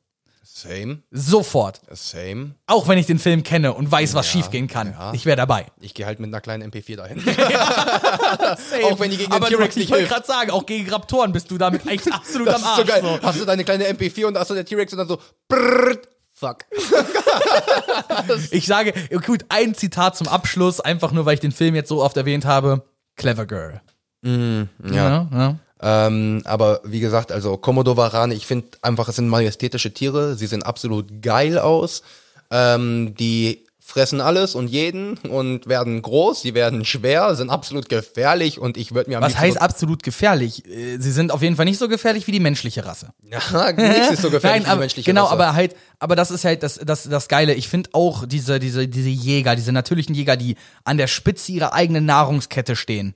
Same, 0.55 0.99
Sofort. 1.09 1.81
same. 1.91 2.51
Auch 2.67 2.87
wenn 2.87 2.99
ich 2.99 3.07
den 3.07 3.17
Film 3.17 3.41
kenne 3.41 3.73
und 3.73 3.91
weiß, 3.91 4.13
was 4.13 4.27
schiefgehen 4.27 4.67
kann. 4.67 4.91
ja. 4.91 5.11
Ich 5.13 5.25
wäre 5.25 5.35
dabei. 5.35 5.65
Ich 5.81 5.95
gehe 5.95 6.05
halt 6.05 6.19
mit 6.19 6.27
einer 6.27 6.41
kleinen 6.41 6.71
MP4 6.71 6.95
dahin. 6.95 7.17
Auch 8.83 8.99
wenn 8.99 9.09
die 9.09 9.17
gegen 9.17 9.31
den 9.31 9.41
T-Rex 9.43 9.75
ich 9.75 9.81
nicht 9.81 9.89
wollte 9.89 10.03
hilft. 10.05 10.13
gerade 10.13 10.27
sagen, 10.27 10.51
auch 10.51 10.67
gegen 10.67 10.87
Raptoren 10.91 11.31
bist 11.31 11.49
du 11.49 11.57
damit 11.57 11.87
eigentlich 11.87 12.13
absolut 12.13 12.47
Das 12.49 12.55
am 12.57 12.61
ist 12.61 12.75
so 12.75 12.81
Arsch. 12.93 13.01
geil. 13.03 13.19
Hast 13.23 13.39
du 13.41 13.45
deine 13.45 13.63
kleine 13.63 13.85
MP4 13.89 14.25
und 14.27 14.37
hast 14.37 14.51
du 14.51 14.53
der 14.53 14.63
T-Rex 14.65 14.93
und 14.93 14.99
dann 14.99 15.07
so, 15.07 15.17
brrrt, 15.47 16.07
fuck. 16.33 16.65
Ich 18.51 18.67
sage, 18.67 18.93
gut, 19.25 19.45
ein 19.49 19.73
Zitat 19.73 20.15
zum 20.15 20.27
Abschluss, 20.27 20.79
einfach 20.79 21.11
nur, 21.11 21.25
weil 21.25 21.33
ich 21.33 21.39
den 21.39 21.51
Film 21.51 21.73
jetzt 21.75 21.89
so 21.89 22.01
oft 22.03 22.15
erwähnt 22.15 22.45
habe. 22.45 22.83
Clever 23.15 23.45
Girl. 23.47 23.81
Ja. 24.23 24.67
Ja, 24.83 25.27
ja. 25.33 25.55
Ähm, 25.85 26.41
aber 26.45 26.79
wie 26.85 27.01
gesagt, 27.01 27.33
also 27.33 27.57
Komodowarane, 27.57 28.33
ich 28.33 28.47
finde 28.47 28.67
einfach, 28.81 29.09
es 29.09 29.17
sind 29.17 29.27
majestätische 29.27 29.93
Tiere, 29.93 30.35
sie 30.35 30.47
sehen 30.47 30.63
absolut 30.63 31.21
geil 31.21 31.59
aus. 31.59 32.03
Ähm, 32.49 33.15
die 33.19 33.65
fressen 33.85 34.21
alles 34.21 34.55
und 34.55 34.67
jeden 34.69 35.17
und 35.17 35.67
werden 35.67 36.01
groß, 36.01 36.41
sie 36.41 36.53
werden 36.53 36.85
schwer, 36.85 37.35
sind 37.35 37.49
absolut 37.49 37.89
gefährlich 37.89 38.59
und 38.59 38.77
ich 38.77 38.93
würde 38.93 39.09
mir 39.09 39.17
am 39.17 39.23
Was 39.23 39.37
heißt 39.37 39.61
absolut 39.61 40.03
gefährlich? 40.03 40.65
Äh, 40.65 40.99
Sie 40.99 41.11
sind 41.11 41.33
auf 41.33 41.41
jeden 41.41 41.57
Fall 41.57 41.65
nicht 41.65 41.79
so 41.79 41.89
gefährlich 41.89 42.25
wie 42.27 42.31
die 42.31 42.39
menschliche 42.39 42.85
Rasse. 42.85 43.09
ja, 43.21 43.73
nichts 43.73 44.11
ist 44.11 44.21
so 44.21 44.29
gefährlich 44.29 44.63
Nein, 44.63 44.71
wie 44.71 44.75
die 44.75 44.79
menschliche 44.79 45.05
genau, 45.05 45.25
Rasse. 45.25 45.33
aber 45.33 45.53
halt, 45.53 45.75
aber 45.99 46.15
das 46.15 46.31
ist 46.31 46.45
halt 46.45 46.63
das, 46.63 46.79
das, 46.81 47.03
das 47.03 47.27
Geile. 47.27 47.55
Ich 47.55 47.67
finde 47.67 47.89
auch 47.91 48.25
diese, 48.25 48.57
diese, 48.59 48.87
diese 48.87 49.09
Jäger, 49.09 49.57
diese 49.57 49.73
natürlichen 49.73 50.15
Jäger, 50.15 50.37
die 50.37 50.55
an 50.85 50.97
der 50.97 51.07
Spitze 51.07 51.51
ihrer 51.51 51.73
eigenen 51.73 52.05
Nahrungskette 52.05 52.77
stehen. 52.77 53.15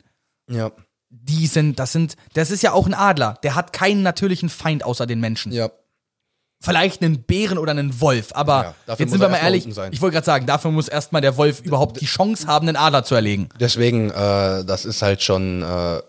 ja, 0.51 0.71
Die 1.09 1.47
sind, 1.47 1.79
das 1.79 1.91
sind, 1.93 2.15
das 2.33 2.51
ist 2.51 2.63
ja 2.63 2.73
auch 2.73 2.85
ein 2.85 2.93
Adler. 2.93 3.37
Der 3.43 3.55
hat 3.55 3.71
keinen 3.73 4.01
natürlichen 4.03 4.49
Feind 4.49 4.83
außer 4.83 5.05
den 5.05 5.19
Menschen. 5.19 5.51
ja. 5.51 5.69
Vielleicht 6.59 7.03
einen 7.03 7.21
Bären 7.21 7.59
oder 7.59 7.69
einen 7.69 8.01
Wolf, 8.01 8.29
aber 8.33 8.73
Ja, 8.87 8.95
jetzt 8.97 9.11
sind 9.11 9.19
wir 9.19 9.29
mal 9.29 9.37
ehrlich, 9.37 9.67
ich 9.67 10.01
wollte 10.01 10.13
gerade 10.13 10.25
sagen, 10.25 10.47
dafür 10.47 10.71
muss 10.71 10.87
erstmal 10.87 11.21
der 11.21 11.37
Wolf 11.37 11.61
überhaupt 11.61 12.01
die 12.01 12.07
Chance 12.07 12.47
haben, 12.47 12.67
einen 12.67 12.75
Adler 12.75 13.03
zu 13.03 13.13
erlegen. 13.13 13.49
Deswegen, 13.59 14.09
äh, 14.09 14.65
das 14.65 14.83
ist 14.83 15.03
halt 15.03 15.21
schon 15.21 15.61
äh, 15.61 16.01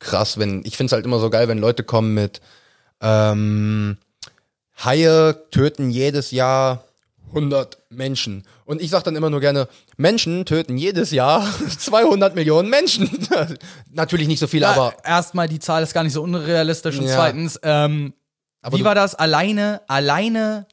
krass, 0.00 0.36
wenn, 0.36 0.62
ich 0.64 0.76
finde 0.76 0.86
es 0.86 0.92
halt 0.94 1.04
immer 1.04 1.20
so 1.20 1.30
geil, 1.30 1.46
wenn 1.46 1.58
Leute 1.58 1.84
kommen 1.84 2.12
mit 2.12 2.40
ähm, 3.00 3.96
Haie 4.84 5.36
töten 5.52 5.90
jedes 5.90 6.32
Jahr 6.32 6.82
100 7.34 7.78
Menschen. 7.90 8.44
Und 8.64 8.80
ich 8.80 8.90
sag 8.90 9.02
dann 9.04 9.16
immer 9.16 9.30
nur 9.30 9.40
gerne, 9.40 9.68
Menschen 9.96 10.44
töten 10.46 10.76
jedes 10.76 11.10
Jahr 11.10 11.46
200 11.78 12.34
Millionen 12.34 12.68
Menschen. 12.70 13.10
Natürlich 13.92 14.28
nicht 14.28 14.38
so 14.40 14.46
viele, 14.46 14.68
aber 14.68 14.94
erstmal 15.04 15.48
die 15.48 15.58
Zahl 15.58 15.82
ist 15.82 15.94
gar 15.94 16.04
nicht 16.04 16.12
so 16.12 16.22
unrealistisch 16.22 16.98
und 16.98 17.06
Ja. 17.06 17.14
zweitens, 17.14 17.58
ähm, 17.62 18.14
Aber 18.62 18.78
wie 18.78 18.84
war 18.84 18.94
das? 18.94 19.14
Alleine, 19.14 19.82
alleine. 19.88 20.66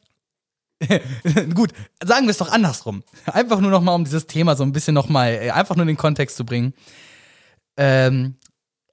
Gut, 1.53 1.71
sagen 2.03 2.25
wir 2.25 2.31
es 2.31 2.37
doch 2.39 2.51
andersrum. 2.51 3.03
Einfach 3.25 3.59
nur 3.59 3.69
noch 3.69 3.81
mal, 3.81 3.93
um 3.93 4.03
dieses 4.03 4.25
Thema 4.25 4.55
so 4.55 4.63
ein 4.63 4.71
bisschen 4.71 4.95
noch 4.95 5.09
mal, 5.09 5.27
äh, 5.31 5.51
einfach 5.51 5.75
nur 5.75 5.83
in 5.83 5.89
den 5.89 5.97
Kontext 5.97 6.37
zu 6.37 6.43
bringen. 6.45 6.73
Ähm, 7.77 8.35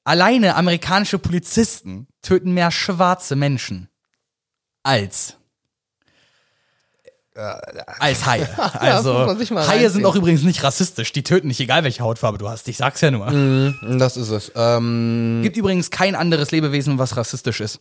alleine 0.05 0.55
amerikanische 0.57 1.19
Polizisten 1.19 2.07
töten 2.21 2.53
mehr 2.53 2.71
schwarze 2.71 3.37
Menschen 3.37 3.89
als 4.83 5.38
als 7.99 8.27
Haie. 8.27 8.49
Also 8.81 9.13
mal 9.51 9.69
Haie 9.69 9.91
sind 9.91 10.05
auch 10.05 10.17
übrigens 10.17 10.43
nicht 10.43 10.63
rassistisch. 10.63 11.13
Die 11.13 11.23
töten 11.23 11.49
nicht, 11.49 11.61
egal 11.61 11.85
welche 11.85 12.03
Hautfarbe 12.03 12.39
du 12.39 12.49
hast. 12.49 12.69
Ich 12.69 12.77
sag's 12.77 13.01
ja 13.01 13.11
nur. 13.11 13.27
das 13.99 14.17
ist 14.17 14.31
es. 14.31 14.53
Ähm, 14.55 15.41
Gibt 15.43 15.57
übrigens 15.57 15.91
kein 15.91 16.15
anderes 16.15 16.51
Lebewesen, 16.51 16.99
was 16.99 17.17
rassistisch 17.17 17.61
ist. 17.61 17.81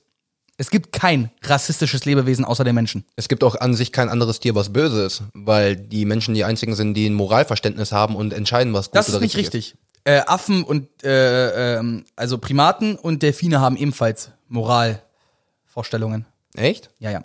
Es 0.60 0.72
gibt 0.72 0.92
kein 0.92 1.30
rassistisches 1.44 2.06
Lebewesen 2.06 2.44
außer 2.44 2.64
den 2.64 2.74
Menschen. 2.74 3.06
Es 3.16 3.28
gibt 3.28 3.44
auch 3.44 3.56
an 3.56 3.76
sich 3.76 3.92
kein 3.92 4.10
anderes 4.10 4.40
Tier, 4.40 4.56
was 4.56 4.74
böse 4.74 5.04
ist, 5.04 5.22
weil 5.34 5.76
die 5.76 6.06
Menschen 6.06 6.34
die 6.34 6.44
einzigen 6.44 6.74
sind, 6.74 6.96
die 6.96 7.08
ein 7.08 7.14
Moralverständnis 7.14 7.92
haben 7.92 8.16
und 8.16 8.34
entscheiden, 8.34 8.74
was 8.74 8.88
gut 8.88 8.96
Das 8.96 9.10
oder 9.10 9.18
ist 9.18 9.22
nicht 9.22 9.38
richtig 9.38 9.76
richtig. 9.76 9.76
Äh, 10.04 10.22
Affen 10.26 10.64
und 10.64 10.88
äh, 11.04 11.78
ähm, 11.78 12.06
also 12.16 12.38
Primaten 12.38 12.96
und 12.96 13.22
Delfine 13.22 13.60
haben 13.60 13.78
ebenfalls 13.78 14.32
Moralvorstellungen. 14.48 16.26
ist. 16.56 16.62
Echt? 16.62 16.90
Ja, 17.00 17.12
ja. 17.12 17.22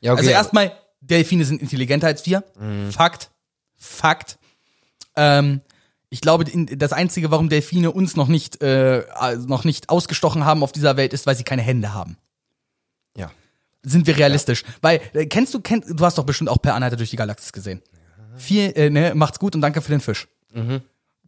Ja, 0.00 0.14
Also 0.14 0.30
erstmal, 0.30 0.72
Delfine 1.10 1.44
sind 1.44 1.60
intelligenter 1.60 2.06
als 2.06 2.24
wir. 2.26 2.44
Fakt. 2.90 3.30
Fakt. 3.76 4.38
Ähm, 5.16 5.60
ich 6.08 6.20
glaube, 6.20 6.44
das 6.44 6.92
Einzige, 6.92 7.30
warum 7.30 7.48
Delfine 7.48 7.92
uns 7.92 8.16
noch 8.16 8.28
nicht, 8.28 8.62
äh, 8.62 9.04
also 9.14 9.46
noch 9.46 9.64
nicht 9.64 9.88
ausgestochen 9.90 10.44
haben 10.44 10.62
auf 10.62 10.72
dieser 10.72 10.96
Welt, 10.96 11.12
ist, 11.12 11.26
weil 11.26 11.36
sie 11.36 11.44
keine 11.44 11.62
Hände 11.62 11.94
haben. 11.94 12.16
Ja. 13.16 13.30
Sind 13.82 14.06
wir 14.06 14.16
realistisch? 14.16 14.64
Weil, 14.82 15.00
äh, 15.12 15.26
kennst 15.26 15.54
du, 15.54 15.60
kennst, 15.60 15.88
du 15.88 16.04
hast 16.04 16.18
doch 16.18 16.24
bestimmt 16.24 16.50
auch 16.50 16.60
Per 16.60 16.74
Anhalter 16.74 16.96
durch 16.96 17.10
die 17.10 17.16
Galaxis 17.16 17.52
gesehen. 17.52 17.80
Viel, 18.36 18.72
äh, 18.74 18.90
ne, 18.90 19.12
macht's 19.14 19.38
gut 19.38 19.54
und 19.54 19.60
danke 19.60 19.80
für 19.82 19.90
den 19.90 20.00
Fisch. 20.00 20.26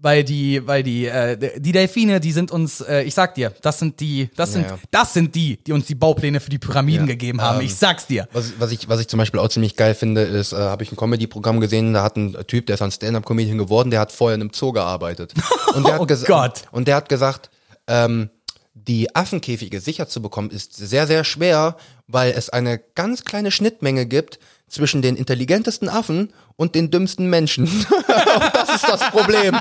Weil 0.04 0.24
die, 0.24 0.66
weil 0.66 0.82
die, 0.82 1.06
äh, 1.06 1.60
die 1.60 1.70
Delfine, 1.70 2.18
die 2.18 2.32
sind 2.32 2.50
uns, 2.50 2.80
äh, 2.80 3.02
ich 3.04 3.14
sag 3.14 3.36
dir, 3.36 3.52
das 3.62 3.78
sind 3.78 4.00
die, 4.00 4.28
das 4.34 4.52
sind, 4.52 4.66
Ja. 4.68 4.76
das 4.90 5.14
sind 5.14 5.32
die, 5.36 5.58
die 5.64 5.70
uns 5.72 5.86
die 5.86 5.94
Baupläne 5.94 6.40
für 6.40 6.50
die 6.50 6.58
Pyramiden 6.58 7.06
Ja. 7.06 7.12
gegeben 7.14 7.40
haben. 7.40 7.60
Ähm, 7.60 7.66
ich 7.66 7.76
sag's 7.76 8.08
dir. 8.08 8.26
Was, 8.32 8.54
was, 8.58 8.72
ich, 8.72 8.88
was 8.88 8.98
ich 9.00 9.06
zum 9.06 9.18
Beispiel 9.18 9.38
auch 9.38 9.48
ziemlich 9.48 9.76
geil 9.76 9.94
finde, 9.94 10.22
ist, 10.22 10.52
äh, 10.52 10.56
habe 10.56 10.82
ich 10.82 10.90
ein 10.90 10.96
Comedy-Programm 10.96 11.60
gesehen, 11.60 11.92
da 11.94 12.02
hat 12.02 12.16
ein 12.16 12.36
Typ, 12.48 12.66
der 12.66 12.74
ist 12.74 12.82
ein 12.82 12.90
Stand-Up-Comedian 12.90 13.58
geworden, 13.58 13.92
der 13.92 14.00
hat 14.00 14.10
vorher 14.10 14.34
in 14.34 14.40
einem 14.40 14.50
Zoo 14.52 14.72
gearbeitet. 14.72 15.34
Und 15.74 15.86
der 15.86 15.98
Oh 16.00 16.02
hat 16.02 16.10
gesa- 16.10 16.26
Gott. 16.26 16.62
Und 16.72 16.88
der 16.88 16.96
hat 16.96 17.08
gesagt, 17.08 17.50
ähm, 17.86 18.30
die 18.74 19.14
Affenkäfige 19.14 19.80
sicher 19.80 20.08
zu 20.08 20.20
bekommen, 20.20 20.50
ist 20.50 20.74
sehr, 20.74 21.06
sehr 21.06 21.22
schwer, 21.22 21.76
weil 22.08 22.32
es 22.32 22.50
eine 22.50 22.80
ganz 22.96 23.22
kleine 23.24 23.52
Schnittmenge 23.52 24.06
gibt 24.06 24.40
zwischen 24.72 25.02
den 25.02 25.16
intelligentesten 25.16 25.88
Affen 25.88 26.32
und 26.56 26.74
den 26.74 26.90
dümmsten 26.90 27.28
Menschen. 27.30 27.64
und 27.68 28.54
das 28.54 28.74
ist 28.76 28.88
das 28.88 29.10
Problem. 29.10 29.56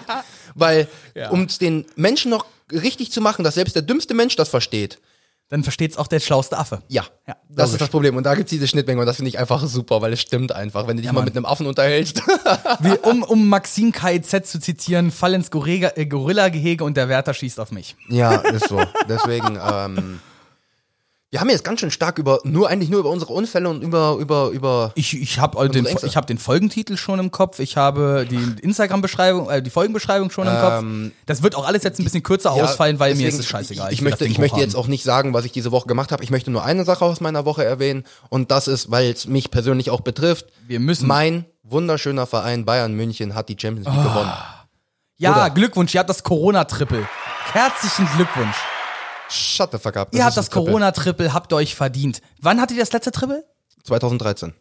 Weil, 0.56 0.88
um 1.30 1.44
es 1.44 1.58
den 1.60 1.86
Menschen 1.96 2.32
noch 2.32 2.46
richtig 2.72 3.12
zu 3.12 3.22
machen, 3.22 3.44
dass 3.44 3.56
selbst 3.56 3.76
der 3.76 3.84
dümmste 3.84 4.14
Mensch 4.14 4.36
das 4.38 4.50
versteht, 4.50 5.00
Dann 5.50 5.64
versteht's 5.64 5.98
auch 5.98 6.08
der 6.08 6.22
schlauste 6.22 6.58
Affe. 6.58 6.82
ja, 6.88 7.04
Ja, 7.28 7.36
das 7.50 7.66
logisch. 7.68 7.72
ist 7.74 7.82
das 7.82 7.90
Problem. 7.90 8.16
Und 8.16 8.24
da 8.24 8.36
gibt's 8.36 8.52
diese 8.52 8.68
Schnittmenge 8.70 9.02
und 9.02 9.06
das 9.06 9.18
finde 9.18 9.28
ich 9.30 9.38
einfach 9.38 9.66
super, 9.68 10.02
weil 10.02 10.14
es 10.14 10.22
stimmt 10.22 10.54
einfach. 10.54 10.88
Wenn 10.88 10.96
du 10.96 11.02
dich 11.04 11.12
mal 11.12 11.20
Mann. 11.20 11.26
mit 11.26 11.36
einem 11.36 11.46
Affen 11.46 11.68
unterhältst. 11.68 12.22
Wie, 12.80 12.98
um, 13.04 13.24
um 13.24 13.50
Maxim 13.50 13.92
KIZ 13.92 14.50
zu 14.50 14.60
zitieren, 14.62 15.12
fall 15.12 15.34
ins 15.34 15.52
Gorilla- 15.52 15.92
äh, 15.98 16.06
Gorilla-Gehege 16.06 16.84
und 16.86 16.96
der 16.96 17.10
Wärter 17.10 17.34
schießt 17.34 17.60
auf 17.60 17.72
mich. 17.72 17.98
ja, 18.08 18.36
ist 18.36 18.70
so. 18.70 18.82
Deswegen, 19.10 19.60
ähm, 19.62 20.20
wir 21.32 21.40
haben 21.40 21.50
jetzt 21.50 21.64
ganz 21.64 21.80
schön 21.80 21.92
stark 21.92 22.18
über, 22.18 22.42
nur 22.44 22.68
eigentlich 22.70 22.90
nur 22.90 23.00
über 23.00 23.10
unsere 23.10 23.32
Unfälle 23.32 23.70
und 23.70 23.82
über, 23.82 24.18
über, 24.20 24.50
über. 24.50 24.92
Ich, 24.96 25.20
ich 25.20 25.40
habe 25.40 25.70
den, 25.70 25.86
Ängste. 25.86 26.06
ich 26.06 26.18
hab 26.18 26.28
den 26.28 26.38
Folgentitel 26.38 26.98
schon 26.98 27.20
im 27.20 27.32
Kopf, 27.32 27.60
ich 27.60 27.78
habe 27.78 28.28
die 28.30 28.36
Instagram-Beschreibung, 28.62 29.50
äh, 29.50 29.62
die 29.64 29.70
Folgenbeschreibung 29.70 30.30
schon 30.30 30.46
im 30.46 30.54
Kopf. 30.60 30.84
Das 31.26 31.42
wird 31.42 31.56
auch 31.56 31.66
alles 31.66 31.84
jetzt 31.84 32.00
ein 32.00 32.04
bisschen 32.04 32.22
kürzer 32.22 32.54
Ja, 32.58 32.64
ausfallen, 32.66 33.00
weil 33.00 33.16
mir 33.16 33.30
ist 33.30 33.38
deswegen, 33.38 33.40
es 33.44 33.48
scheißegal. 33.48 33.94
Ich, 33.94 34.00
ich 34.00 34.02
möchte, 34.02 34.26
ich 34.26 34.40
möchte 34.40 34.60
jetzt 34.60 34.76
auch 34.76 34.88
nicht 34.88 35.06
sagen, 35.06 35.34
was 35.34 35.46
ich 35.46 35.54
diese 35.54 35.72
Woche 35.72 35.88
gemacht 35.88 36.12
habe. 36.12 36.22
Ich 36.22 36.32
möchte 36.32 36.52
nur 36.52 36.66
eine 36.66 36.84
Sache 36.84 37.06
aus 37.06 37.22
meiner 37.22 37.46
Woche 37.46 37.64
erwähnen. 37.64 38.04
Und 38.28 38.52
das 38.52 38.68
ist, 38.68 38.92
weil 38.92 39.10
es 39.12 39.26
mich 39.26 39.52
persönlich 39.52 39.90
auch 39.90 40.02
betrifft. 40.02 40.48
Wir 40.68 40.82
müssen- 40.82 41.08
Mein 41.08 41.46
wunderschöner 41.64 42.28
Verein 42.28 42.66
Bayern 42.66 42.94
München 42.94 43.36
hat 43.36 43.48
die 43.48 43.56
Champions 43.58 43.88
League 43.88 44.04
gewonnen. 44.04 44.34
Ja, 45.16 45.32
Oder? 45.32 45.50
Glückwunsch, 45.52 45.94
ihr 45.96 46.00
habt 46.02 46.10
das 46.10 46.24
Corona-Triple. 46.24 47.08
Herzlichen 47.54 48.06
Glückwunsch. 48.18 48.58
Shut 49.32 49.72
the 49.72 49.78
fuck 49.78 49.98
up. 49.98 50.14
Ihr 50.14 50.26
habt 50.26 50.36
das. 50.38 50.50
Corona-Triple, 50.52 51.34
habt 51.34 51.52
ihr 51.54 51.56
euch 51.58 51.76
verdient. 51.76 52.22
Wann 52.42 52.60
hattet 52.62 52.78
ihr 52.78 52.84
das 52.84 52.92
letzte 52.94 53.12
Triple? 53.12 53.44
2013. 53.84 54.54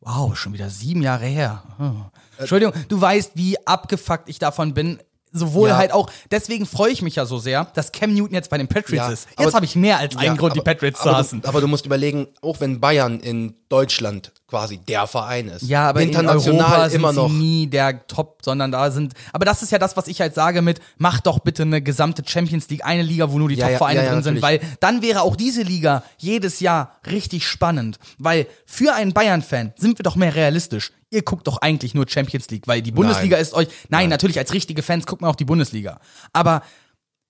Wow, 0.00 0.36
schon 0.36 0.52
wieder 0.52 0.70
sieben 0.70 1.02
Jahre 1.02 1.26
her. 1.26 1.62
Oh. 1.80 1.92
Entschuldigung, 2.38 2.72
du 2.88 3.00
weißt, 3.00 3.32
wie 3.34 3.56
abgefuckt 3.66 4.28
ich 4.28 4.38
davon 4.38 4.74
bin. 4.74 5.00
Sowohl 5.30 5.68
Ja. 5.70 5.76
halt 5.76 5.92
auch, 5.92 6.08
deswegen 6.30 6.64
freue 6.64 6.90
ich 6.90 7.02
mich 7.02 7.16
ja 7.16 7.26
so 7.26 7.38
sehr, 7.38 7.66
dass 7.74 7.92
Cam 7.92 8.14
Newton 8.14 8.32
jetzt 8.34 8.48
bei 8.48 8.56
den 8.56 8.66
Patriots 8.66 9.06
Ja, 9.06 9.10
ist. 9.12 9.28
aber- 9.36 9.44
Jetzt 9.44 9.54
habe 9.54 9.64
ich 9.66 9.76
mehr 9.76 9.98
als 9.98 10.16
einen 10.16 10.24
Ja, 10.26 10.34
Grund, 10.34 10.54
die 10.54 10.60
aber- 10.60 10.72
Patriots 10.72 11.00
aber 11.02 11.10
zu 11.10 11.16
hassen. 11.16 11.40
Du, 11.42 11.48
aber 11.48 11.60
du 11.60 11.68
musst 11.68 11.84
überlegen, 11.84 12.28
auch 12.40 12.60
wenn 12.60 12.80
Bayern 12.80 13.20
in 13.20 13.54
Deutschland 13.68 14.32
quasi 14.48 14.78
der 14.78 15.06
Verein 15.06 15.48
ist. 15.48 15.62
Ja, 15.62 15.88
aber 15.90 16.00
international 16.00 16.54
in 16.54 16.60
Europa 16.60 16.88
sind 16.88 17.00
immer 17.00 17.12
noch. 17.12 17.28
nie 17.28 17.66
der 17.66 18.06
Top, 18.06 18.38
sondern 18.42 18.72
da 18.72 18.90
sind. 18.90 19.12
Aber 19.32 19.44
das 19.44 19.62
ist 19.62 19.70
ja 19.70 19.78
das, 19.78 19.96
was 19.96 20.08
ich 20.08 20.20
halt 20.20 20.34
sage 20.34 20.62
mit, 20.62 20.80
mach 20.96 21.20
doch 21.20 21.38
bitte 21.40 21.62
eine 21.62 21.82
gesamte 21.82 22.22
Champions 22.26 22.68
League, 22.70 22.84
eine 22.84 23.02
Liga, 23.02 23.30
wo 23.30 23.38
nur 23.38 23.50
die 23.50 23.56
Ja, 23.56 23.68
Top-Vereine 23.68 24.00
ja, 24.00 24.06
ja, 24.06 24.12
drin 24.12 24.22
sind, 24.22 24.42
weil 24.42 24.60
dann 24.80 25.02
wäre 25.02 25.20
auch 25.20 25.36
diese 25.36 25.62
Liga 25.62 26.02
jedes 26.16 26.60
Jahr 26.60 26.96
richtig 27.06 27.46
spannend. 27.46 27.98
Weil 28.18 28.46
für 28.64 28.94
einen 28.94 29.12
Bayern-Fan 29.12 29.74
sind 29.76 29.98
wir 29.98 30.02
doch 30.02 30.16
mehr 30.16 30.34
realistisch. 30.34 30.92
Ihr 31.10 31.22
guckt 31.22 31.46
doch 31.46 31.58
eigentlich 31.58 31.94
nur 31.94 32.06
Champions 32.08 32.48
League, 32.50 32.66
weil 32.66 32.82
die 32.82 32.92
Bundesliga 32.92 33.36
ist 33.36 33.54
euch. 33.54 33.68
Nein, 33.88 34.08
natürlich, 34.08 34.38
als 34.38 34.52
richtige 34.52 34.82
Fans 34.82 35.06
guckt 35.06 35.22
man 35.22 35.30
auch 35.30 35.36
die 35.36 35.46
Bundesliga. 35.46 36.00
Aber 36.32 36.62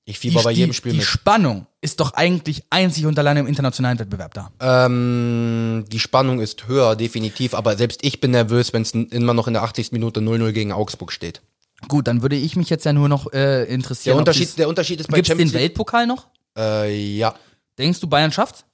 Ich 0.08 0.20
die, 0.20 0.30
fieber 0.30 0.42
bei 0.42 0.52
jedem 0.52 0.70
die, 0.70 0.74
Spiel 0.74 0.92
die 0.92 0.98
mit. 0.98 1.06
Spannung 1.06 1.66
ist 1.82 2.00
doch 2.00 2.14
eigentlich 2.14 2.62
einzig 2.70 3.04
und 3.04 3.18
allein 3.18 3.36
im 3.36 3.46
internationalen 3.46 3.98
Wettbewerb 3.98 4.32
da. 4.32 4.50
Ähm, 4.58 5.84
die 5.88 5.98
Spannung 5.98 6.40
ist 6.40 6.66
höher, 6.66 6.96
definitiv, 6.96 7.52
aber 7.52 7.76
selbst 7.76 8.02
ich 8.02 8.18
bin 8.18 8.30
nervös, 8.30 8.72
wenn 8.72 8.80
es 8.80 8.92
immer 8.92 9.34
noch 9.34 9.48
in 9.48 9.52
der 9.52 9.62
80. 9.64 9.92
Minute 9.92 10.20
0-0 10.20 10.52
gegen 10.52 10.72
Augsburg 10.72 11.12
steht. 11.12 11.42
Gut, 11.88 12.08
dann 12.08 12.22
würde 12.22 12.36
ich 12.36 12.56
mich 12.56 12.70
jetzt 12.70 12.86
ja 12.86 12.94
nur 12.94 13.10
noch 13.10 13.26
äh, 13.34 13.36
Der 13.36 13.68
interessieren. 13.68 14.14
ob 14.14 14.20
Unterschied, 14.20 14.56
der 14.56 14.68
Unterschied 14.70 14.98
ist 14.98 15.10
bei 15.10 15.16
Gibt's 15.16 15.28
den 15.28 15.32
Champions 15.32 15.52
League. 15.52 15.62
Weltpokal 15.62 16.06
noch? 16.06 16.28
Äh, 16.56 16.96
ja. 16.96 17.34
Denkst 17.76 18.00
du, 18.00 18.06
Bayern 18.06 18.32
schafft's? 18.32 18.64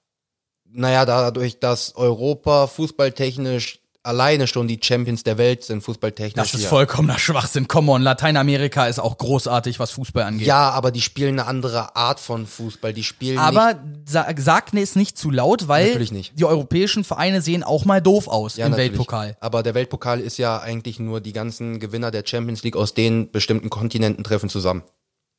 Naja, 0.71 1.05
dadurch, 1.05 1.59
dass 1.59 1.97
Europa 1.97 2.69
fußballtechnisch 2.69 3.81
alleine 4.05 4.47
schon 4.47 4.69
die 4.69 4.79
Champions 4.81 5.25
der 5.25 5.39
Welt 5.39 5.65
sind, 5.65 5.83
fußballtechnisch. 5.83 6.35
Das 6.35 6.55
ist 6.55 6.63
ja. 6.63 6.69
vollkommener 6.69 7.19
Schwachsinn. 7.19 7.67
Come 7.67 7.91
on, 7.91 8.03
Lateinamerika 8.03 8.87
ist 8.87 9.01
auch 9.01 9.19
großartig, 9.19 9.81
was 9.81 9.91
Fußball 9.93 10.23
angeht. 10.23 10.47
Ja, 10.47 10.71
aber 10.71 10.91
die 10.91 11.01
spielen 11.01 11.41
eine 11.41 11.49
andere 11.49 11.97
Art 11.97 12.21
von 12.21 12.47
Fußball. 12.47 12.93
Die 12.93 13.03
spielen 13.03 13.39
Aber 13.39 13.77
sa 14.05 14.27
sagt 14.37 14.75
es 14.75 14.95
nicht 14.95 15.17
zu 15.17 15.31
laut, 15.31 15.69
weil 15.69 15.89
Natürlich 15.89 16.13
nicht. 16.13 16.39
die 16.39 16.45
europäischen 16.45 17.03
Vereine 17.03 17.41
sehen 17.41 17.63
auch 17.63 17.85
mal 17.85 18.03
doof 18.03 18.29
aus 18.29 18.57
Ja, 18.57 18.67
im 18.67 18.73
natürlich. 18.73 18.93
Weltpokal. 18.93 19.37
Aber 19.41 19.63
der 19.63 19.75
Weltpokal 19.75 20.21
ist 20.21 20.37
ja 20.37 20.61
eigentlich 20.61 21.01
nur 21.01 21.21
die 21.21 21.33
ganzen 21.33 21.81
Gewinner 21.81 22.11
der 22.11 22.25
Champions 22.27 22.63
League 22.63 22.77
aus 22.77 22.95
den 22.95 23.31
bestimmten 23.31 23.71
Kontinenten 23.71 24.23
treffen 24.23 24.49
zusammen. 24.49 24.83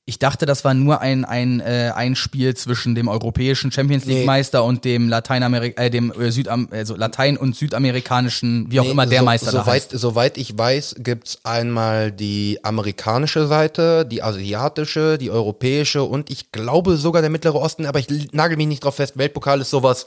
Ich 0.07 0.19
dachte, 0.19 0.45
das 0.45 0.63
war 0.63 0.75
nur 0.75 1.01
ein, 1.01 1.25
ein, 1.25 1.61
äh, 1.61 1.91
ein 1.95 2.15
Spiel 2.15 2.55
zwischen 2.55 2.93
dem 2.93 3.07
europäischen 3.07 3.71
Champions 3.71 4.05
League 4.05 4.19
Nee. 4.19 4.25
Meister 4.25 4.63
und 4.63 4.85
dem 4.85 5.09
Lateinamerik 5.09 5.79
äh, 5.79 5.89
dem 5.89 6.11
äh, 6.11 6.31
Südam 6.31 6.67
also 6.71 6.95
Latein- 6.95 7.37
und 7.37 7.55
südamerikanischen, 7.55 8.67
wie 8.69 8.79
auch 8.79 8.83
Nee, 8.83 8.91
immer 8.91 9.07
der 9.07 9.21
so, 9.21 9.25
Meister 9.25 9.51
da 9.51 9.63
soweit, 9.63 9.73
heißt. 9.73 9.91
soweit 9.99 10.37
ich 10.37 10.55
weiß, 10.55 10.97
gibt's 10.99 11.39
einmal 11.43 12.11
die 12.11 12.59
amerikanische 12.61 13.47
Seite, 13.47 14.05
die 14.05 14.21
asiatische, 14.21 15.17
die 15.17 15.31
europäische 15.31 16.03
und 16.03 16.29
ich 16.29 16.51
glaube 16.51 16.97
sogar 16.97 17.23
der 17.23 17.31
Mittlere 17.31 17.55
Osten, 17.59 17.87
aber 17.87 17.97
ich 17.97 18.31
nagel 18.31 18.57
mich 18.57 18.67
nicht 18.67 18.83
drauf 18.83 18.97
fest. 18.97 19.17
Weltpokal 19.17 19.59
ist 19.61 19.71
sowas. 19.71 20.05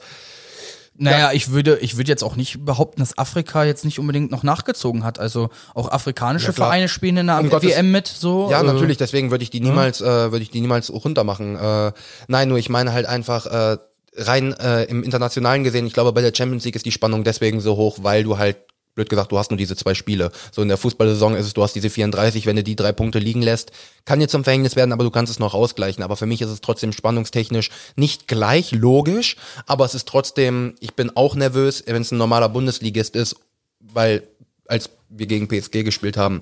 Naja, 1.01 1.31
ich 1.33 1.51
würde, 1.51 1.77
ich 1.79 1.95
würde 1.97 2.09
jetzt 2.11 2.23
auch 2.23 2.35
nicht 2.35 2.65
behaupten, 2.65 2.99
dass 2.99 3.17
Afrika 3.17 3.63
jetzt 3.63 3.85
nicht 3.85 3.99
unbedingt 3.99 4.31
noch 4.31 4.43
nachgezogen 4.43 5.03
hat. 5.03 5.17
Also 5.17 5.49
auch 5.73 5.89
afrikanische 5.89 6.47
Ja. 6.47 6.53
Vereine 6.53 6.89
spielen 6.89 7.17
in 7.17 7.27
der 7.27 7.39
Um 7.39 7.49
Gottes- 7.49 7.69
WM 7.71 7.91
mit, 7.91 8.07
so. 8.07 8.49
Ja, 8.51 8.59
äh, 8.61 8.63
natürlich, 8.65 8.97
deswegen 8.97 9.31
würde 9.31 9.43
ich 9.43 9.49
die 9.49 9.61
niemals, 9.61 10.01
äh, 10.01 10.05
würde 10.31 10.41
ich 10.43 10.51
die 10.51 10.59
niemals 10.61 10.91
runter 10.91 11.23
machen. 11.23 11.55
Äh, 11.55 11.93
nein, 12.27 12.49
nur 12.49 12.57
ich 12.57 12.69
meine 12.69 12.91
halt 12.91 13.05
einfach, 13.05 13.45
äh, 13.45 13.77
rein 14.17 14.53
äh, 14.59 14.83
im 14.85 15.03
Internationalen 15.03 15.63
gesehen, 15.63 15.87
ich 15.87 15.93
glaube, 15.93 16.11
bei 16.11 16.21
der 16.21 16.33
Champions 16.35 16.65
League 16.65 16.75
ist 16.75 16.85
die 16.85 16.91
Spannung 16.91 17.23
deswegen 17.23 17.61
so 17.61 17.77
hoch, 17.77 17.99
weil 18.01 18.23
du 18.23 18.37
halt, 18.37 18.57
blöd 18.99 19.09
gesagt, 19.09 19.31
du 19.31 19.37
hast 19.37 19.49
nur 19.49 19.57
diese 19.57 19.77
zwei 19.77 19.93
Spiele. 19.93 20.31
So 20.51 20.61
in 20.61 20.67
der 20.67 20.77
Fußballsaison 20.77 21.35
ist 21.35 21.45
es, 21.45 21.53
du 21.53 21.63
hast 21.63 21.73
diese 21.73 21.89
34, 21.89 22.45
wenn 22.45 22.57
du 22.57 22.63
die 22.63 22.75
drei 22.75 22.91
Punkte 22.91 23.19
liegen 23.19 23.41
lässt, 23.41 23.71
kann 24.03 24.19
dir 24.19 24.27
zum 24.27 24.43
Verhängnis 24.43 24.75
werden, 24.75 24.91
aber 24.91 25.05
du 25.05 25.09
kannst 25.09 25.31
es 25.31 25.39
noch 25.39 25.53
ausgleichen. 25.53 26.03
Aber 26.03 26.17
für 26.17 26.25
mich 26.25 26.41
ist 26.41 26.49
es 26.49 26.59
trotzdem 26.59 26.91
spannungstechnisch 26.91 27.69
nicht 27.95 28.27
gleich 28.27 28.71
logisch, 28.71 29.37
aber 29.67 29.85
es 29.85 29.95
ist 29.95 30.07
trotzdem, 30.07 30.75
ich 30.81 30.95
bin 30.95 31.15
auch 31.15 31.35
nervös, 31.35 31.83
wenn 31.85 32.01
es 32.01 32.11
ein 32.11 32.17
normaler 32.17 32.49
Bundesligist 32.49 33.15
ist, 33.15 33.37
weil 33.79 34.23
als 34.67 34.89
wir 35.09 35.25
gegen 35.25 35.47
PSG 35.47 35.83
gespielt 35.83 36.17
haben, 36.17 36.41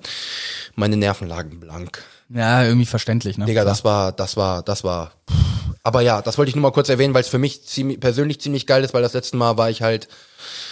meine 0.76 0.98
Nerven 0.98 1.28
lagen 1.28 1.60
blank. 1.60 2.04
Ja, 2.30 2.66
irgendwie 2.66 2.86
verständlich, 2.86 3.38
ne? 3.38 3.46
Digga, 3.46 3.64
das 3.64 3.86
war, 3.86 4.12
das 4.12 4.36
war, 4.36 4.64
das 4.64 4.84
war. 4.84 5.14
Aber 5.84 6.02
ja, 6.02 6.22
das 6.22 6.38
wollte 6.38 6.50
ich 6.50 6.56
nur 6.56 6.64
mal 6.64 6.72
kurz 6.72 6.90
erwähnen, 6.90 7.14
weil 7.14 7.22
es 7.22 7.30
für 7.30 7.38
mich 7.38 7.66
ziemlich, 7.66 8.00
persönlich 8.00 8.42
ziemlich 8.42 8.68
geil 8.68 8.84
ist, 8.84 8.94
weil 8.94 9.04
das 9.04 9.14
letzte 9.14 9.38
Mal 9.38 9.58
war 9.58 9.70
ich 9.70 9.82
halt, 9.82 10.10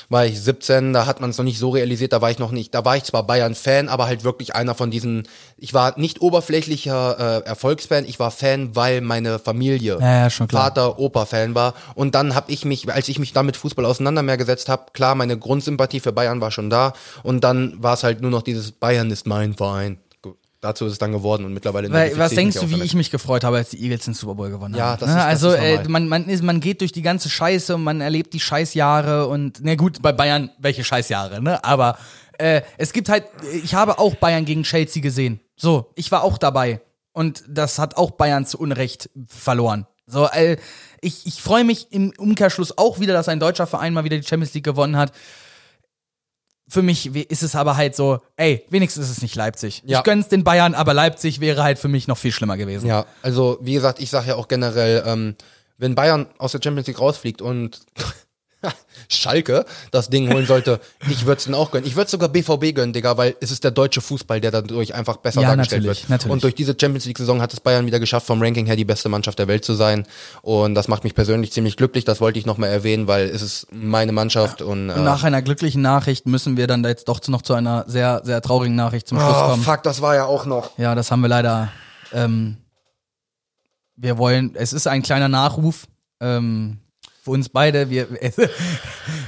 war 0.09 0.25
ich 0.25 0.39
17, 0.41 0.93
da 0.93 1.05
hat 1.05 1.21
man 1.21 1.29
es 1.29 1.37
noch 1.37 1.45
nicht 1.45 1.59
so 1.59 1.69
realisiert, 1.69 2.13
da 2.13 2.21
war 2.21 2.31
ich 2.31 2.39
noch 2.39 2.51
nicht, 2.51 2.73
da 2.73 2.85
war 2.85 2.97
ich 2.97 3.03
zwar 3.03 3.23
Bayern-Fan, 3.23 3.89
aber 3.89 4.07
halt 4.07 4.23
wirklich 4.23 4.55
einer 4.55 4.75
von 4.75 4.91
diesen, 4.91 5.27
ich 5.57 5.73
war 5.73 5.97
nicht 5.99 6.21
oberflächlicher 6.21 7.43
äh, 7.43 7.47
Erfolgsfan, 7.47 8.05
ich 8.05 8.19
war 8.19 8.31
Fan, 8.31 8.75
weil 8.75 9.01
meine 9.01 9.39
Familie, 9.39 9.99
Ja, 9.99 10.27
ja. 10.27 10.29
Vater, 10.29 10.99
Opa-Fan 10.99 11.55
war. 11.55 11.73
Und 11.95 12.15
dann 12.15 12.35
habe 12.35 12.51
ich 12.51 12.65
mich, 12.65 12.91
als 12.91 13.07
ich 13.07 13.19
mich 13.19 13.33
damit 13.33 13.57
Fußball 13.57 13.85
auseinander 13.85 14.23
mehr 14.23 14.37
gesetzt 14.37 14.69
habe, 14.69 14.85
klar, 14.93 15.15
meine 15.15 15.37
Grundsympathie 15.37 15.99
für 15.99 16.11
Bayern 16.11 16.41
war 16.41 16.51
schon 16.51 16.69
da. 16.69 16.93
Und 17.23 17.43
dann 17.43 17.81
war 17.81 17.93
es 17.93 18.03
halt 18.03 18.21
nur 18.21 18.31
noch 18.31 18.41
dieses 18.41 18.71
Bayern 18.71 19.11
ist 19.11 19.25
mein 19.25 19.53
Verein. 19.53 19.97
Dazu 20.65 20.85
ist 20.87 20.93
es 20.93 20.97
dann 20.97 21.11
geworden 21.11 21.45
und 21.45 21.53
mittlerweile 21.53 21.91
Weil, 21.91 22.17
was 22.17 22.31
denkst 22.33 22.57
du, 22.59 22.69
wie 22.71 22.81
ich 22.81 22.95
mich 22.95 23.11
gefreut 23.11 23.43
habe, 23.43 23.57
als 23.57 23.69
die 23.69 23.81
Eagles 23.83 24.05
den 24.05 24.15
Super 24.15 24.33
Bowl 24.33 24.49
gewonnen 24.49 24.73
Ja, 24.75 24.91
haben? 24.91 24.99
das 24.99 25.09
Ne? 25.09 25.13
ist- 25.15 25.19
das 25.19 25.25
also 25.27 25.49
ist 25.51 25.85
äh, 25.85 25.87
man, 25.87 26.07
man, 26.07 26.27
ist, 26.27 26.41
man 26.43 26.59
geht 26.59 26.81
durch 26.81 26.91
die 26.91 27.03
ganze 27.03 27.29
Scheiße 27.29 27.75
und 27.75 27.83
man 27.83 28.01
erlebt 28.01 28.33
die 28.33 28.39
Scheißjahre 28.39 29.27
und 29.27 29.59
na 29.61 29.75
gut, 29.75 30.01
bei 30.01 30.11
Bayern 30.11 30.49
welche 30.57 30.83
Scheißjahre, 30.83 31.41
ne? 31.41 31.63
Aber 31.63 31.97
äh, 32.39 32.61
es 32.77 32.91
gibt 32.93 33.09
halt, 33.09 33.25
ich 33.63 33.75
habe 33.75 33.99
auch 33.99 34.15
Bayern 34.15 34.43
gegen 34.45 34.63
Chelsea 34.63 35.01
gesehen. 35.01 35.39
So, 35.55 35.91
ich 35.95 36.11
war 36.11 36.23
auch 36.23 36.37
dabei 36.37 36.81
und 37.13 37.43
das 37.47 37.77
hat 37.79 37.95
auch 37.97 38.11
Bayern 38.11 38.45
zu 38.45 38.57
Unrecht 38.59 39.09
verloren. 39.27 39.85
So, 40.07 40.27
äh, 40.27 40.57
ich, 41.01 41.25
ich 41.25 41.41
freue 41.41 41.63
mich 41.63 41.87
im 41.91 42.11
Umkehrschluss 42.17 42.77
auch 42.77 42.99
wieder, 42.99 43.13
dass 43.13 43.27
ein 43.29 43.39
deutscher 43.39 43.67
Verein 43.67 43.93
mal 43.93 44.03
wieder 44.03 44.17
die 44.17 44.27
Champions 44.27 44.53
League 44.53 44.63
gewonnen 44.65 44.97
hat. 44.97 45.11
Für 46.67 46.81
mich 46.81 47.15
ist 47.15 47.43
es 47.43 47.55
aber 47.55 47.77
halt 47.77 47.95
so, 47.95 48.19
ey, 48.37 48.65
wenigstens 48.69 49.05
ist 49.05 49.17
es 49.17 49.21
nicht 49.21 49.35
Leipzig. 49.35 49.83
Ja. 49.85 49.99
Ich 49.99 50.03
gönn's 50.03 50.29
den 50.29 50.43
Bayern, 50.43 50.73
aber 50.73 50.93
Leipzig 50.95 51.39
wäre 51.39 51.61
halt 51.61 51.77
für 51.77 51.87
mich 51.87 52.07
noch 52.07 52.17
viel 52.17 52.31
schlimmer 52.31 52.57
gewesen. 52.57 52.87
Ja, 52.87 53.05
also 53.21 53.59
wie 53.61 53.73
gesagt, 53.73 53.99
ich 53.99 54.09
sage 54.09 54.29
ja 54.29 54.35
auch 54.35 54.47
generell, 54.47 55.03
ähm, 55.05 55.35
wenn 55.77 55.93
Bayern 55.93 56.27
aus 56.37 56.53
der 56.53 56.61
Champions 56.63 56.87
League 56.87 56.99
rausfliegt 56.99 57.41
und 57.41 57.81
Schalke 59.09 59.65
das 59.91 60.09
Ding 60.09 60.31
holen 60.33 60.45
sollte, 60.45 60.79
ich 61.09 61.25
würde 61.25 61.37
es 61.39 61.43
denen 61.45 61.55
auch 61.55 61.71
gönnen. 61.71 61.87
Ich 61.87 61.95
würde 61.95 62.09
sogar 62.09 62.29
BVB 62.29 62.73
gönnen, 62.75 62.93
Digga, 62.93 63.17
weil 63.17 63.35
es 63.41 63.51
ist 63.51 63.63
der 63.63 63.71
deutsche 63.71 64.01
Fußball, 64.01 64.41
der 64.41 64.51
dadurch 64.51 64.93
einfach 64.93 65.17
besser 65.17 65.41
Ja, 65.41 65.49
dargestellt 65.49 65.83
natürlich, 65.83 66.03
wird. 66.03 66.09
natürlich. 66.09 66.31
Und 66.33 66.43
durch 66.43 66.55
diese 66.55 66.75
Champions 66.79 67.05
League-Saison 67.05 67.41
hat 67.41 67.53
es 67.53 67.59
Bayern 67.59 67.85
wieder 67.85 67.99
geschafft, 67.99 68.27
vom 68.27 68.41
Ranking 68.41 68.65
her 68.65 68.75
die 68.75 68.85
beste 68.85 69.09
Mannschaft 69.09 69.39
der 69.39 69.47
Welt 69.47 69.65
zu 69.65 69.73
sein. 69.73 70.05
Und 70.41 70.75
das 70.75 70.87
macht 70.87 71.03
mich 71.03 71.13
persönlich 71.15 71.51
ziemlich 71.51 71.77
glücklich. 71.77 72.05
Das 72.05 72.21
wollte 72.21 72.39
ich 72.39 72.45
nochmal 72.45 72.69
erwähnen, 72.69 73.07
weil 73.07 73.25
es 73.29 73.41
ist 73.41 73.67
meine 73.71 74.11
Mannschaft 74.11 74.61
und 74.61 74.89
äh, 74.89 74.93
Und 74.93 75.03
nach 75.03 75.23
einer 75.23 75.41
glücklichen 75.41 75.81
Nachricht 75.81 76.25
müssen 76.25 76.57
wir 76.57 76.67
dann 76.67 76.83
da 76.83 76.89
jetzt 76.89 77.07
doch 77.07 77.25
noch 77.27 77.41
zu 77.41 77.53
einer 77.53 77.85
sehr, 77.87 78.21
sehr 78.23 78.41
traurigen 78.41 78.75
Nachricht 78.75 79.07
zum 79.07 79.19
Schluss 79.19 79.35
oh, 79.35 79.49
kommen. 79.49 79.63
fuck, 79.63 79.83
das 79.83 80.01
war 80.01 80.15
ja 80.15 80.25
auch 80.25 80.45
noch. 80.45 80.77
Ja, 80.77 80.95
das 80.95 81.11
haben 81.11 81.21
wir 81.21 81.29
leider. 81.29 81.71
Ähm, 82.13 82.57
wir 83.95 84.17
wollen, 84.17 84.51
es 84.55 84.73
ist 84.73 84.87
ein 84.87 85.03
kleiner 85.03 85.29
Nachruf 85.29 85.87
ähm, 86.19 86.79
für 87.25 87.31
uns 87.31 87.49
beide. 87.49 87.89
Wir, 87.89 88.07
äh, 88.21 88.31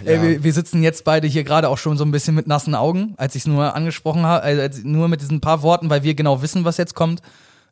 wir, 0.05 0.43
wir 0.43 0.53
sitzen 0.53 0.83
jetzt 0.83 1.03
beide 1.03 1.27
hier 1.27 1.43
gerade 1.43 1.67
auch 1.67 1.79
schon 1.79 1.97
so 1.97 2.05
ein 2.05 2.11
bisschen 2.11 2.35
mit 2.35 2.45
nassen 2.47 2.75
Augen, 2.75 3.15
als 3.17 3.33
ich 3.35 3.41
es 3.41 3.47
nur 3.47 3.75
angesprochen 3.75 4.23
habe, 4.23 4.43
also 4.43 4.61
als, 4.61 4.83
nur 4.83 5.07
mit 5.07 5.19
diesen 5.21 5.41
paar 5.41 5.63
Worten, 5.63 5.89
weil 5.89 6.03
wir 6.03 6.13
genau 6.13 6.41
wissen, 6.43 6.63
was 6.63 6.77
jetzt 6.77 6.93
kommt. 6.93 7.21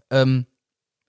Ähm, 0.09 0.47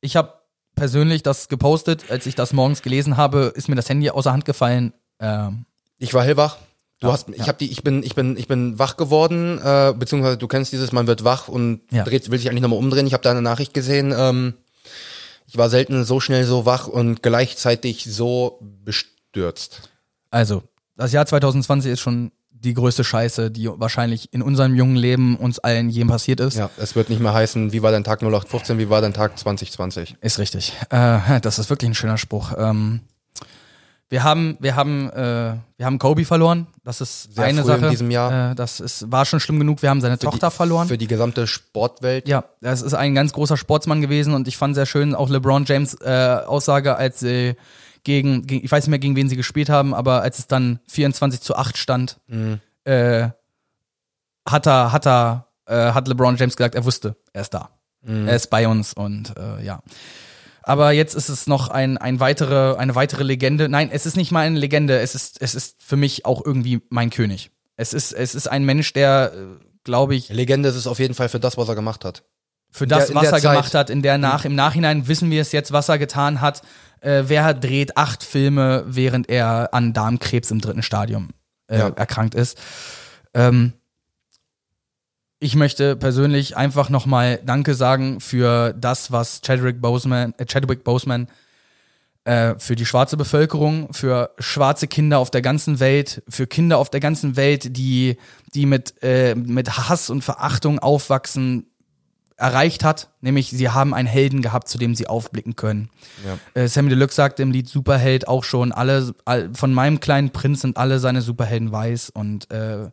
ich 0.02 0.16
habe 0.16 0.34
persönlich 0.74 1.22
das 1.22 1.48
gepostet, 1.48 2.05
als 2.10 2.26
ich 2.26 2.34
das 2.34 2.52
morgens 2.52 2.82
gelesen 2.82 3.16
habe, 3.16 3.52
ist 3.56 3.68
mir 3.70 3.74
das 3.74 3.88
Handy 3.88 4.10
außer 4.10 4.32
Hand 4.32 4.44
gefallen. 4.44 4.93
Ähm, 5.18 5.64
Ich 5.98 6.12
war 6.12 6.22
hellwach. 6.22 6.59
Du 7.01 7.06
Ja, 7.09 7.12
hast, 7.14 7.28
ich 7.30 7.38
ja. 7.38 7.47
habe 7.47 7.59
die, 7.59 7.70
ich 7.72 7.82
bin, 7.82 8.02
ich 8.02 8.14
bin, 8.14 8.36
ich 8.36 8.48
bin 8.48 8.78
wach 8.78 8.98
geworden, 8.98 9.59
äh, 9.62 9.94
beziehungsweise 9.98 10.36
du 10.36 10.47
kennst 10.47 10.72
dieses, 10.72 10.93
man 10.93 11.06
wird 11.06 11.24
wach 11.24 11.48
und 11.48 11.80
Ja. 11.90 12.05
dreht, 12.05 12.30
will 12.30 12.38
sich 12.38 12.51
eigentlich 12.51 12.62
nochmal 12.62 12.78
umdrehen. 12.78 13.06
Ich 13.06 13.14
habe 13.14 13.22
deine 13.22 13.40
Nachricht 13.43 13.72
gesehen. 13.72 14.14
Ähm, 14.16 14.55
ich 15.47 15.56
war 15.56 15.70
selten 15.70 16.05
so 16.05 16.20
schnell 16.20 16.44
so 16.44 16.66
wach 16.66 16.86
und 16.89 17.23
gleichzeitig 17.23 18.05
so 18.05 18.59
bestürzt. 18.85 19.90
Also, 20.31 20.62
das 20.97 21.12
Jahr 21.12 21.27
2020 21.27 21.93
ist 21.93 22.01
schon 22.01 22.32
die 22.51 22.74
größte 22.74 23.05
Scheiße, 23.05 23.51
die 23.51 23.68
wahrscheinlich 23.68 24.32
in 24.32 24.43
unserem 24.43 24.74
jungen 24.74 24.97
Leben 24.97 25.36
uns 25.36 25.59
allen 25.59 25.90
je 25.90 26.05
passiert 26.05 26.40
ist. 26.40 26.56
Ja, 26.56 26.70
es 26.78 26.97
wird 26.97 27.10
nicht 27.10 27.20
mehr 27.20 27.35
heißen, 27.35 27.73
wie 27.73 27.82
war 27.82 27.93
dein 27.93 28.02
Tag 28.02 28.20
0815, 28.23 28.78
wie 28.78 28.90
war 28.90 29.01
dein 29.01 29.12
Tag 29.12 29.39
2020? 29.39 30.16
Ist 30.20 30.39
richtig. 30.39 30.73
Äh, 30.90 31.40
das 31.40 31.59
ist 31.59 31.70
wirklich 31.70 31.90
ein 31.90 31.94
schöner 31.94 32.18
Spruch. 32.18 32.55
Ähm, 32.56 33.01
wir 34.08 34.22
haben, 34.22 34.56
wir 34.60 34.76
haben, 34.76 35.10
äh, 35.10 35.54
wir 35.76 35.86
haben 35.86 35.98
Kobe 35.98 36.24
verloren. 36.24 36.68
Das 36.84 37.00
ist 37.00 37.34
Sehr 37.34 37.44
eine 37.44 37.62
früh 37.62 37.72
in 37.72 37.80
Sache. 37.80 37.90
diesem 37.90 38.10
Jahr. 38.10 38.52
Äh, 38.52 38.54
das 38.54 38.78
ist, 38.78 39.10
war 39.10 39.24
schon 39.24 39.40
schlimm 39.40 39.58
genug. 39.58 39.82
Wir 39.82 39.90
haben 39.90 40.00
seine 40.00 40.18
Tochter 40.18 40.50
die, 40.50 40.54
verloren. 40.54 40.86
Für 40.86 40.98
die 40.98 41.08
gesamte 41.08 41.46
Sportwelt. 41.46 42.28
Ja, 42.28 42.44
das 42.60 42.82
ist 42.82 42.94
ein 42.94 43.14
ganz 43.14 43.32
großer 43.32 43.56
Sportsmann 43.56 44.00
gewesen 44.00 44.34
und 44.34 44.46
ich 44.46 44.56
fand 44.56 44.74
sehr 44.76 44.86
schön 44.86 45.14
auch 45.14 45.28
LeBron 45.28 45.64
James 45.64 45.94
äh, 46.00 46.38
Aussage, 46.46 46.96
als 46.96 47.20
sie 47.20 47.56
gegen, 48.04 48.46
gegen, 48.46 48.64
ich 48.64 48.70
weiß 48.70 48.84
nicht 48.84 48.90
mehr 48.90 49.00
gegen 49.00 49.16
wen 49.16 49.28
sie 49.28 49.36
gespielt 49.36 49.68
haben, 49.68 49.92
aber 49.92 50.22
als 50.22 50.38
es 50.38 50.46
dann 50.46 50.78
24 50.86 51.40
zu 51.40 51.56
8 51.56 51.76
stand, 51.76 52.20
äh, 52.84 53.28
hat 54.48 54.66
er, 54.66 54.92
hat 54.92 55.06
er, 55.06 55.48
äh, 55.66 55.92
hat 55.92 56.06
LeBron 56.06 56.36
James 56.36 56.56
gesagt, 56.56 56.76
er 56.76 56.84
wusste, 56.84 57.16
er 57.32 57.42
ist 57.42 57.52
da. 57.52 57.70
Er 58.06 58.36
ist 58.36 58.50
bei 58.50 58.68
uns 58.68 58.92
und 58.92 59.36
äh, 59.36 59.64
ja. 59.64 59.80
Aber 60.68 60.90
jetzt 60.90 61.14
ist 61.14 61.28
es 61.28 61.47
noch 61.47 61.68
ein, 61.68 61.97
ein 61.97 62.18
weitere, 62.18 62.74
eine 62.76 62.97
weitere 62.97 63.22
Legende. 63.22 63.68
Nein, 63.68 63.88
es 63.93 64.05
ist 64.05 64.16
nicht 64.16 64.32
mal 64.32 64.40
eine 64.44 64.59
Legende, 64.59 64.98
es 64.98 65.14
ist, 65.14 65.40
es 65.40 65.55
ist 65.55 65.76
für 65.80 65.97
mich 65.97 66.26
auch 66.26 66.44
irgendwie 66.44 66.82
mein 66.90 67.10
König. 67.10 67.52
Es 67.76 67.93
ist, 67.94 68.12
es 68.12 68.34
ist 68.34 68.48
ein 68.48 68.64
Mensch, 68.64 68.93
der, 68.93 69.30
glaube 69.84 70.16
ich, 70.16 70.28
Legende 70.28 70.68
ist 70.68 70.74
es 70.74 70.88
auf 70.88 70.98
jeden 70.98 71.14
Fall 71.14 71.28
für 71.28 71.38
das, 71.38 71.56
was 71.56 71.68
er 71.68 71.76
gemacht 71.76 72.05
hat. 72.05 72.24
für 72.72 72.86
das, 72.88 73.06
der- 73.06 73.14
was 73.14 73.26
er 73.26 73.30
Zeit. 73.38 73.43
gemacht 73.43 73.74
hat, 73.74 73.90
in 73.90 74.02
der 74.02 74.18
nach, 74.18 74.44
im 74.44 74.56
Nachhinein 74.56 75.06
wissen 75.06 75.30
wir 75.30 75.40
es 75.40 75.52
jetzt, 75.52 75.70
was 75.72 75.88
er 75.88 75.98
getan 75.98 76.40
hat. 76.40 76.62
Äh, 77.01 77.22
wer 77.26 77.55
dreht 77.55 77.97
acht 77.97 78.24
Filme, 78.24 78.82
während 78.88 79.28
er 79.30 79.72
an 79.72 79.93
Darmkrebs 79.93 80.51
im 80.51 80.60
dritten 80.60 80.82
Stadium 80.82 81.28
äh, 81.68 81.78
Ja. 81.78 81.88
erkrankt 81.90 82.34
ist? 82.34 82.59
Ähm, 83.34 83.72
ich 85.38 85.54
möchte 85.54 85.96
persönlich 85.96 86.56
einfach 86.56 86.88
nochmal 86.88 87.40
Danke 87.44 87.74
sagen 87.74 88.20
für 88.20 88.72
das, 88.72 89.12
was 89.12 89.42
Chadwick 89.42 89.80
Boseman, 89.80 90.34
äh, 90.38 90.46
Chadwick 90.46 90.82
Boseman 90.82 91.28
äh, 92.24 92.54
für 92.58 92.74
die 92.74 92.86
schwarze 92.86 93.16
Bevölkerung, 93.16 93.92
für 93.92 94.30
schwarze 94.38 94.88
Kinder 94.88 95.18
auf 95.18 95.30
der 95.30 95.42
ganzen 95.42 95.78
Welt, 95.78 96.22
für 96.28 96.46
Kinder 96.46 96.78
auf 96.78 96.90
der 96.90 97.00
ganzen 97.00 97.36
Welt, 97.36 97.76
die, 97.76 98.16
die 98.54 98.66
mit, 98.66 98.94
äh, 99.02 99.34
mit 99.34 99.88
Hass 99.88 100.10
und 100.10 100.22
Verachtung 100.22 100.78
aufwachsen, 100.78 101.66
erreicht 102.38 102.84
hat. 102.84 103.08
Nämlich, 103.20 103.50
sie 103.50 103.70
haben 103.70 103.94
einen 103.94 104.08
Helden 104.08 104.42
gehabt, 104.42 104.68
zu 104.68 104.76
dem 104.76 104.94
sie 104.94 105.06
aufblicken 105.06 105.56
können. 105.56 105.90
Ja. 106.24 106.62
Äh, 106.62 106.68
Sammy 106.68 106.90
Deluxe 106.90 107.16
sagte 107.16 107.42
im 107.42 107.50
Lied 107.50 107.68
Superheld 107.68 108.28
auch 108.28 108.44
schon, 108.44 108.72
alle, 108.72 109.14
all, 109.24 109.50
von 109.54 109.72
meinem 109.72 110.00
kleinen 110.00 110.30
Prinz 110.30 110.62
sind 110.62 110.76
alle 110.76 110.98
seine 110.98 111.22
Superhelden 111.22 111.72
weiß 111.72 112.10
und 112.10 112.50
äh, 112.50 112.90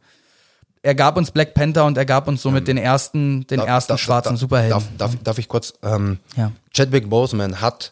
er 0.84 0.94
gab 0.96 1.18
uns 1.18 1.32
Black 1.32 1.54
Panther 1.56 1.86
und 1.86 1.98
er 1.98 2.06
gab 2.06 2.28
uns 2.28 2.42
somit 2.44 2.68
den 2.68 2.78
ersten, 2.78 3.48
den 3.48 3.58
Darf- 3.58 3.68
ersten 3.68 3.94
darf- 3.94 4.02
schwarzen 4.02 4.34
darf- 4.34 4.40
Superhelden. 4.40 4.84
Darf, 4.98 5.16
darf, 5.24 5.38
ich 5.40 5.48
kurz, 5.48 5.74
ähm, 5.82 6.20
ja. 6.38 6.52
Chadwick 6.76 7.10
Boseman 7.10 7.60
hat, 7.62 7.92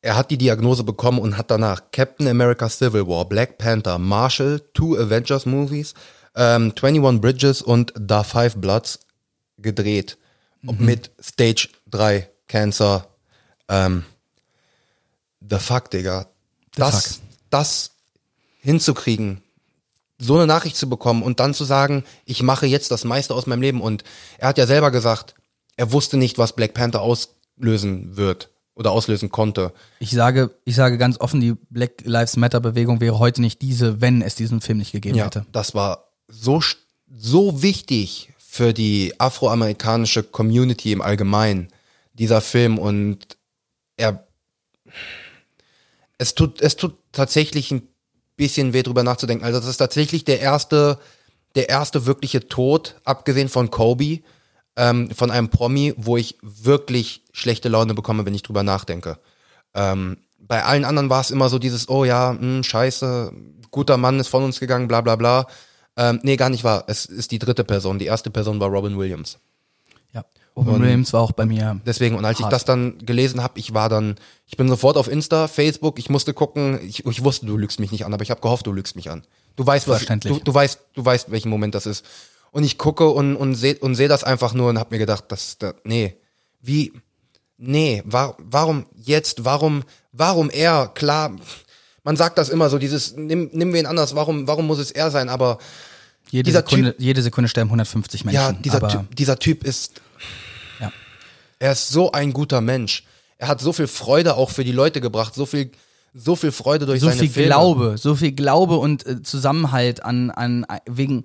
er 0.00 0.16
hat 0.16 0.30
die 0.30 0.38
Diagnose 0.38 0.84
bekommen 0.84 1.18
und 1.18 1.36
hat 1.36 1.50
danach 1.50 1.82
Captain 1.92 2.26
America 2.28 2.68
Civil 2.68 3.06
War, 3.06 3.24
Black 3.26 3.58
Panther, 3.58 3.98
Marshall, 3.98 4.60
two 4.74 4.96
Avengers 4.96 5.44
Movies, 5.44 5.92
ähm, 6.36 6.72
21 6.80 7.20
Bridges 7.20 7.62
und 7.62 7.92
Da 7.98 8.22
Five 8.22 8.56
Bloods 8.56 9.00
gedreht. 9.58 10.16
Mit 10.62 11.10
Stage 11.22 11.68
3 11.90 12.28
Cancer. 12.48 13.06
Ähm, 13.68 14.04
the 15.40 15.58
fuck, 15.58 15.90
Digga. 15.90 16.26
The 16.74 16.80
das, 16.80 17.06
fuck. 17.06 17.22
das 17.50 17.90
hinzukriegen, 18.60 19.40
so 20.18 20.34
eine 20.34 20.46
Nachricht 20.46 20.76
zu 20.76 20.88
bekommen 20.88 21.22
und 21.22 21.40
dann 21.40 21.54
zu 21.54 21.64
sagen, 21.64 22.04
ich 22.24 22.42
mache 22.42 22.66
jetzt 22.66 22.90
das 22.90 23.04
meiste 23.04 23.34
aus 23.34 23.46
meinem 23.46 23.62
Leben. 23.62 23.80
Und 23.80 24.02
er 24.38 24.48
hat 24.48 24.58
ja 24.58 24.66
selber 24.66 24.90
gesagt, 24.90 25.34
er 25.76 25.92
wusste 25.92 26.16
nicht, 26.16 26.38
was 26.38 26.54
Black 26.54 26.74
Panther 26.74 27.00
auslösen 27.02 28.16
wird 28.16 28.50
oder 28.74 28.90
auslösen 28.90 29.30
konnte. 29.30 29.72
Ich 30.00 30.10
sage, 30.10 30.50
ich 30.64 30.74
sage 30.74 30.98
ganz 30.98 31.20
offen, 31.20 31.40
die 31.40 31.54
Black 31.70 32.02
Lives 32.04 32.36
Matter 32.36 32.60
Bewegung 32.60 33.00
wäre 33.00 33.18
heute 33.18 33.40
nicht 33.40 33.62
diese, 33.62 34.00
wenn 34.00 34.22
es 34.22 34.34
diesen 34.34 34.60
Film 34.60 34.78
nicht 34.78 34.92
gegeben 34.92 35.16
Ja, 35.16 35.26
hätte. 35.26 35.46
das 35.52 35.74
war 35.74 36.10
so, 36.26 36.60
so 37.16 37.62
wichtig 37.62 38.30
für 38.38 38.72
die 38.72 39.14
afroamerikanische 39.18 40.24
Community 40.24 40.90
im 40.92 41.00
Allgemeinen, 41.02 41.68
dieser 42.14 42.40
Film. 42.40 42.78
Und 42.78 43.36
er, 43.96 44.26
es 46.18 46.34
tut, 46.34 46.60
es 46.60 46.74
tut 46.76 46.96
tatsächlich 47.12 47.70
ein 47.70 47.82
bisschen 48.38 48.72
weh 48.72 48.82
drüber 48.82 49.02
nachzudenken. 49.02 49.44
Also 49.44 49.60
das 49.60 49.68
ist 49.68 49.76
tatsächlich 49.76 50.24
der 50.24 50.40
erste, 50.40 50.98
der 51.54 51.68
erste 51.68 52.06
wirkliche 52.06 52.48
Tod, 52.48 52.94
abgesehen 53.04 53.50
von 53.50 53.70
Kobe, 53.70 54.20
ähm, 54.76 55.10
von 55.10 55.30
einem 55.30 55.50
Promi, 55.50 55.92
wo 55.98 56.16
ich 56.16 56.38
wirklich 56.40 57.24
schlechte 57.32 57.68
Laune 57.68 57.92
bekomme, 57.92 58.24
wenn 58.24 58.34
ich 58.34 58.42
drüber 58.42 58.62
nachdenke. 58.62 59.18
Ähm, 59.74 60.16
bei 60.38 60.64
allen 60.64 60.86
anderen 60.86 61.10
war 61.10 61.20
es 61.20 61.30
immer 61.30 61.50
so 61.50 61.58
dieses, 61.58 61.90
oh 61.90 62.04
ja, 62.04 62.32
mh, 62.32 62.62
scheiße, 62.62 63.32
guter 63.70 63.98
Mann 63.98 64.18
ist 64.18 64.28
von 64.28 64.44
uns 64.44 64.60
gegangen, 64.60 64.88
bla 64.88 65.02
bla 65.02 65.16
bla. 65.16 65.46
Ähm, 65.96 66.20
nee, 66.22 66.36
gar 66.36 66.48
nicht 66.48 66.64
wahr. 66.64 66.84
Es 66.86 67.04
ist 67.04 67.32
die 67.32 67.40
dritte 67.40 67.64
Person. 67.64 67.98
Die 67.98 68.06
erste 68.06 68.30
Person 68.30 68.60
war 68.60 68.68
Robin 68.68 68.96
Williams. 68.96 69.38
Ja. 70.14 70.24
Robin 70.58 70.82
Williams 70.82 71.12
war 71.12 71.20
auch 71.20 71.32
bei 71.32 71.46
mir. 71.46 71.80
Deswegen, 71.86 72.16
und 72.16 72.24
als 72.24 72.38
ich 72.38 72.44
Hart. 72.44 72.52
das 72.52 72.64
dann 72.64 72.98
gelesen 72.98 73.42
habe, 73.42 73.58
ich 73.58 73.74
war 73.74 73.88
dann, 73.88 74.16
ich 74.46 74.56
bin 74.56 74.68
sofort 74.68 74.96
auf 74.96 75.08
Insta, 75.08 75.46
Facebook, 75.46 75.98
ich 75.98 76.10
musste 76.10 76.34
gucken, 76.34 76.80
ich, 76.82 77.06
ich 77.06 77.24
wusste, 77.24 77.46
du 77.46 77.56
lügst 77.56 77.78
mich 77.80 77.92
nicht 77.92 78.04
an, 78.04 78.12
aber 78.12 78.22
ich 78.22 78.30
habe 78.30 78.40
gehofft, 78.40 78.66
du 78.66 78.72
lügst 78.72 78.96
mich 78.96 79.10
an. 79.10 79.22
Du 79.56 79.64
weißt, 79.64 79.88
was, 79.88 80.04
du, 80.04 80.40
du 80.40 80.54
weißt, 80.54 80.80
du 80.94 81.04
weißt, 81.04 81.30
welchen 81.30 81.48
Moment 81.48 81.74
das 81.74 81.86
ist. 81.86 82.04
Und 82.50 82.64
ich 82.64 82.76
gucke 82.76 83.08
und, 83.08 83.36
und 83.36 83.54
sehe 83.54 83.78
und 83.78 83.94
seh 83.94 84.08
das 84.08 84.24
einfach 84.24 84.54
nur 84.54 84.68
und 84.70 84.78
habe 84.78 84.94
mir 84.94 84.98
gedacht, 84.98 85.24
das, 85.28 85.58
das, 85.58 85.74
nee, 85.84 86.16
wie, 86.60 86.92
nee, 87.56 88.02
war, 88.04 88.36
warum 88.38 88.86
jetzt, 88.96 89.44
warum, 89.44 89.84
warum 90.12 90.50
er, 90.50 90.88
klar, 90.94 91.36
man 92.02 92.16
sagt 92.16 92.38
das 92.38 92.48
immer 92.48 92.68
so, 92.68 92.78
dieses, 92.78 93.16
nimm, 93.16 93.50
nimm 93.52 93.72
wen 93.72 93.86
anders, 93.86 94.14
warum, 94.14 94.48
warum 94.48 94.66
muss 94.66 94.78
es 94.78 94.90
er 94.90 95.10
sein, 95.10 95.28
aber 95.28 95.58
Jede 96.30 96.52
Sekunde, 96.52 96.94
jede 96.98 97.22
Sekunde 97.22 97.48
sterben 97.48 97.68
150 97.68 98.24
Menschen. 98.24 98.34
ja, 98.34 98.52
dieser 98.52 98.86
typ, 98.86 99.16
dieser 99.16 99.38
Typ 99.38 99.64
ist, 99.64 100.02
Er 101.58 101.72
ist 101.72 101.88
so 101.88 102.12
ein 102.12 102.32
guter 102.32 102.60
Mensch. 102.60 103.04
Er 103.36 103.48
hat 103.48 103.60
so 103.60 103.72
viel 103.72 103.86
Freude 103.86 104.36
auch 104.36 104.50
für 104.50 104.64
die 104.64 104.72
Leute 104.72 105.00
gebracht, 105.00 105.34
so 105.34 105.46
viel, 105.46 105.72
so 106.14 106.36
viel 106.36 106.52
Freude 106.52 106.86
durch 106.86 107.00
so 107.00 107.08
seine 107.08 107.20
viel 107.20 107.30
Filme. 107.30 107.48
Glaube, 107.48 107.98
so 107.98 108.14
viel 108.14 108.32
Glaube 108.32 108.76
und 108.76 109.06
äh, 109.06 109.22
Zusammenhalt 109.22 110.02
an, 110.04 110.30
an 110.30 110.66
wegen 110.86 111.24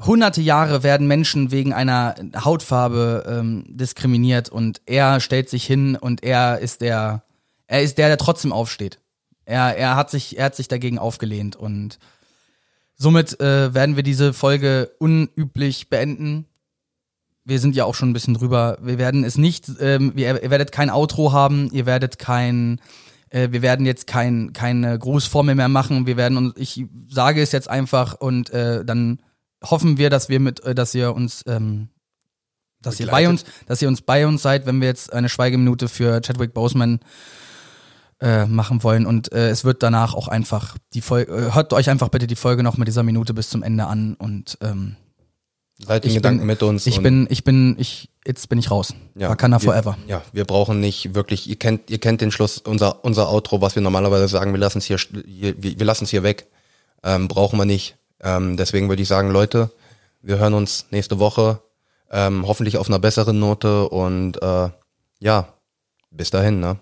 hunderte 0.00 0.40
Jahre 0.40 0.82
werden 0.82 1.06
Menschen 1.06 1.50
wegen 1.50 1.72
einer 1.72 2.14
Hautfarbe 2.36 3.24
ähm, 3.28 3.64
diskriminiert 3.68 4.48
und 4.48 4.80
er 4.86 5.20
stellt 5.20 5.48
sich 5.48 5.64
hin 5.64 5.96
und 5.96 6.22
er 6.24 6.58
ist 6.58 6.80
der, 6.80 7.22
er 7.66 7.82
ist 7.82 7.98
der, 7.98 8.08
der 8.08 8.18
trotzdem 8.18 8.52
aufsteht. 8.52 8.98
Er, 9.44 9.76
er 9.76 9.96
hat 9.96 10.10
sich, 10.10 10.38
er 10.38 10.46
hat 10.46 10.56
sich 10.56 10.68
dagegen 10.68 10.98
aufgelehnt 10.98 11.56
und 11.56 11.98
somit 12.96 13.40
äh, 13.40 13.74
werden 13.74 13.96
wir 13.96 14.02
diese 14.02 14.32
Folge 14.32 14.90
unüblich 14.98 15.88
beenden. 15.88 16.46
Wir 17.44 17.58
sind 17.58 17.74
ja 17.74 17.84
auch 17.84 17.94
schon 17.94 18.10
ein 18.10 18.12
bisschen 18.12 18.34
drüber. 18.34 18.78
Wir 18.80 18.98
werden 18.98 19.24
es 19.24 19.36
nicht, 19.36 19.70
ähm, 19.80 20.12
wir, 20.14 20.42
ihr 20.42 20.50
werdet 20.50 20.72
kein 20.72 20.90
Outro 20.90 21.32
haben, 21.32 21.68
ihr 21.72 21.86
werdet 21.86 22.18
kein, 22.18 22.80
äh, 23.30 23.48
wir 23.50 23.62
werden 23.62 23.84
jetzt 23.84 24.06
kein, 24.06 24.52
keine 24.52 24.98
Grußformel 24.98 25.54
mehr 25.54 25.68
machen. 25.68 26.06
Wir 26.06 26.16
werden 26.16 26.36
uns, 26.36 26.54
ich 26.56 26.86
sage 27.08 27.42
es 27.42 27.52
jetzt 27.52 27.68
einfach 27.68 28.14
und 28.14 28.50
äh, 28.50 28.84
dann 28.84 29.20
hoffen 29.62 29.98
wir, 29.98 30.10
dass 30.10 30.28
wir 30.28 30.40
mit, 30.40 30.62
äh, 30.64 30.74
dass 30.74 30.94
ihr 30.94 31.14
uns, 31.14 31.42
ähm, 31.46 31.88
dass 32.80 32.98
ihr 33.00 33.06
bei 33.06 33.28
uns, 33.28 33.44
dass 33.66 33.80
ihr 33.82 33.88
uns 33.88 34.02
bei 34.02 34.26
uns 34.26 34.42
seid, 34.42 34.66
wenn 34.66 34.80
wir 34.80 34.88
jetzt 34.88 35.12
eine 35.12 35.28
Schweigeminute 35.28 35.88
für 35.88 36.20
Chadwick 36.20 36.52
Boseman 36.52 37.00
äh, 38.20 38.46
machen 38.46 38.82
wollen 38.82 39.04
und 39.06 39.32
äh, 39.32 39.50
es 39.50 39.64
wird 39.64 39.82
danach 39.82 40.14
auch 40.14 40.28
einfach 40.28 40.76
die 40.94 41.00
Folge, 41.00 41.32
äh, 41.32 41.54
hört 41.54 41.72
euch 41.72 41.90
einfach 41.90 42.08
bitte 42.08 42.26
die 42.26 42.36
Folge 42.36 42.62
noch 42.62 42.76
mit 42.76 42.86
dieser 42.86 43.02
Minute 43.02 43.34
bis 43.34 43.50
zum 43.50 43.62
Ende 43.62 43.86
an 43.86 44.14
und 44.14 44.58
ähm, 44.60 44.96
Seid 45.86 46.04
in 46.04 46.14
Gedanken 46.14 46.40
bin, 46.40 46.46
mit 46.46 46.62
uns. 46.62 46.86
Ich 46.86 47.00
bin, 47.00 47.26
ich 47.30 47.44
bin, 47.44 47.76
ich, 47.78 48.08
jetzt 48.26 48.48
bin 48.48 48.58
ich 48.58 48.70
raus. 48.70 48.94
Ja, 49.14 49.28
Wakanda 49.28 49.60
wir, 49.60 49.64
forever. 49.64 49.96
Ja, 50.06 50.22
wir 50.32 50.44
brauchen 50.44 50.80
nicht 50.80 51.14
wirklich, 51.14 51.48
ihr 51.48 51.56
kennt, 51.56 51.90
ihr 51.90 51.98
kennt 51.98 52.20
den 52.20 52.30
Schluss, 52.30 52.58
unser, 52.58 53.04
unser 53.04 53.30
Outro, 53.30 53.60
was 53.60 53.74
wir 53.74 53.82
normalerweise 53.82 54.28
sagen, 54.28 54.52
wir 54.52 54.60
lassen 54.60 54.78
es 54.78 54.84
hier, 54.84 54.98
hier 54.98 55.54
wir, 55.60 55.78
wir 55.78 55.86
lassen 55.86 56.04
es 56.04 56.10
hier 56.10 56.22
weg. 56.22 56.46
Ähm, 57.02 57.28
brauchen 57.28 57.58
wir 57.58 57.64
nicht. 57.64 57.96
Ähm, 58.20 58.56
deswegen 58.56 58.88
würde 58.88 59.02
ich 59.02 59.08
sagen, 59.08 59.30
Leute, 59.30 59.70
wir 60.20 60.38
hören 60.38 60.54
uns 60.54 60.86
nächste 60.90 61.18
Woche, 61.18 61.60
ähm, 62.10 62.46
hoffentlich 62.46 62.76
auf 62.76 62.88
einer 62.88 63.00
besseren 63.00 63.40
Note 63.40 63.88
und 63.88 64.40
äh, 64.40 64.70
ja, 65.18 65.48
bis 66.10 66.30
dahin, 66.30 66.60
ne? 66.60 66.78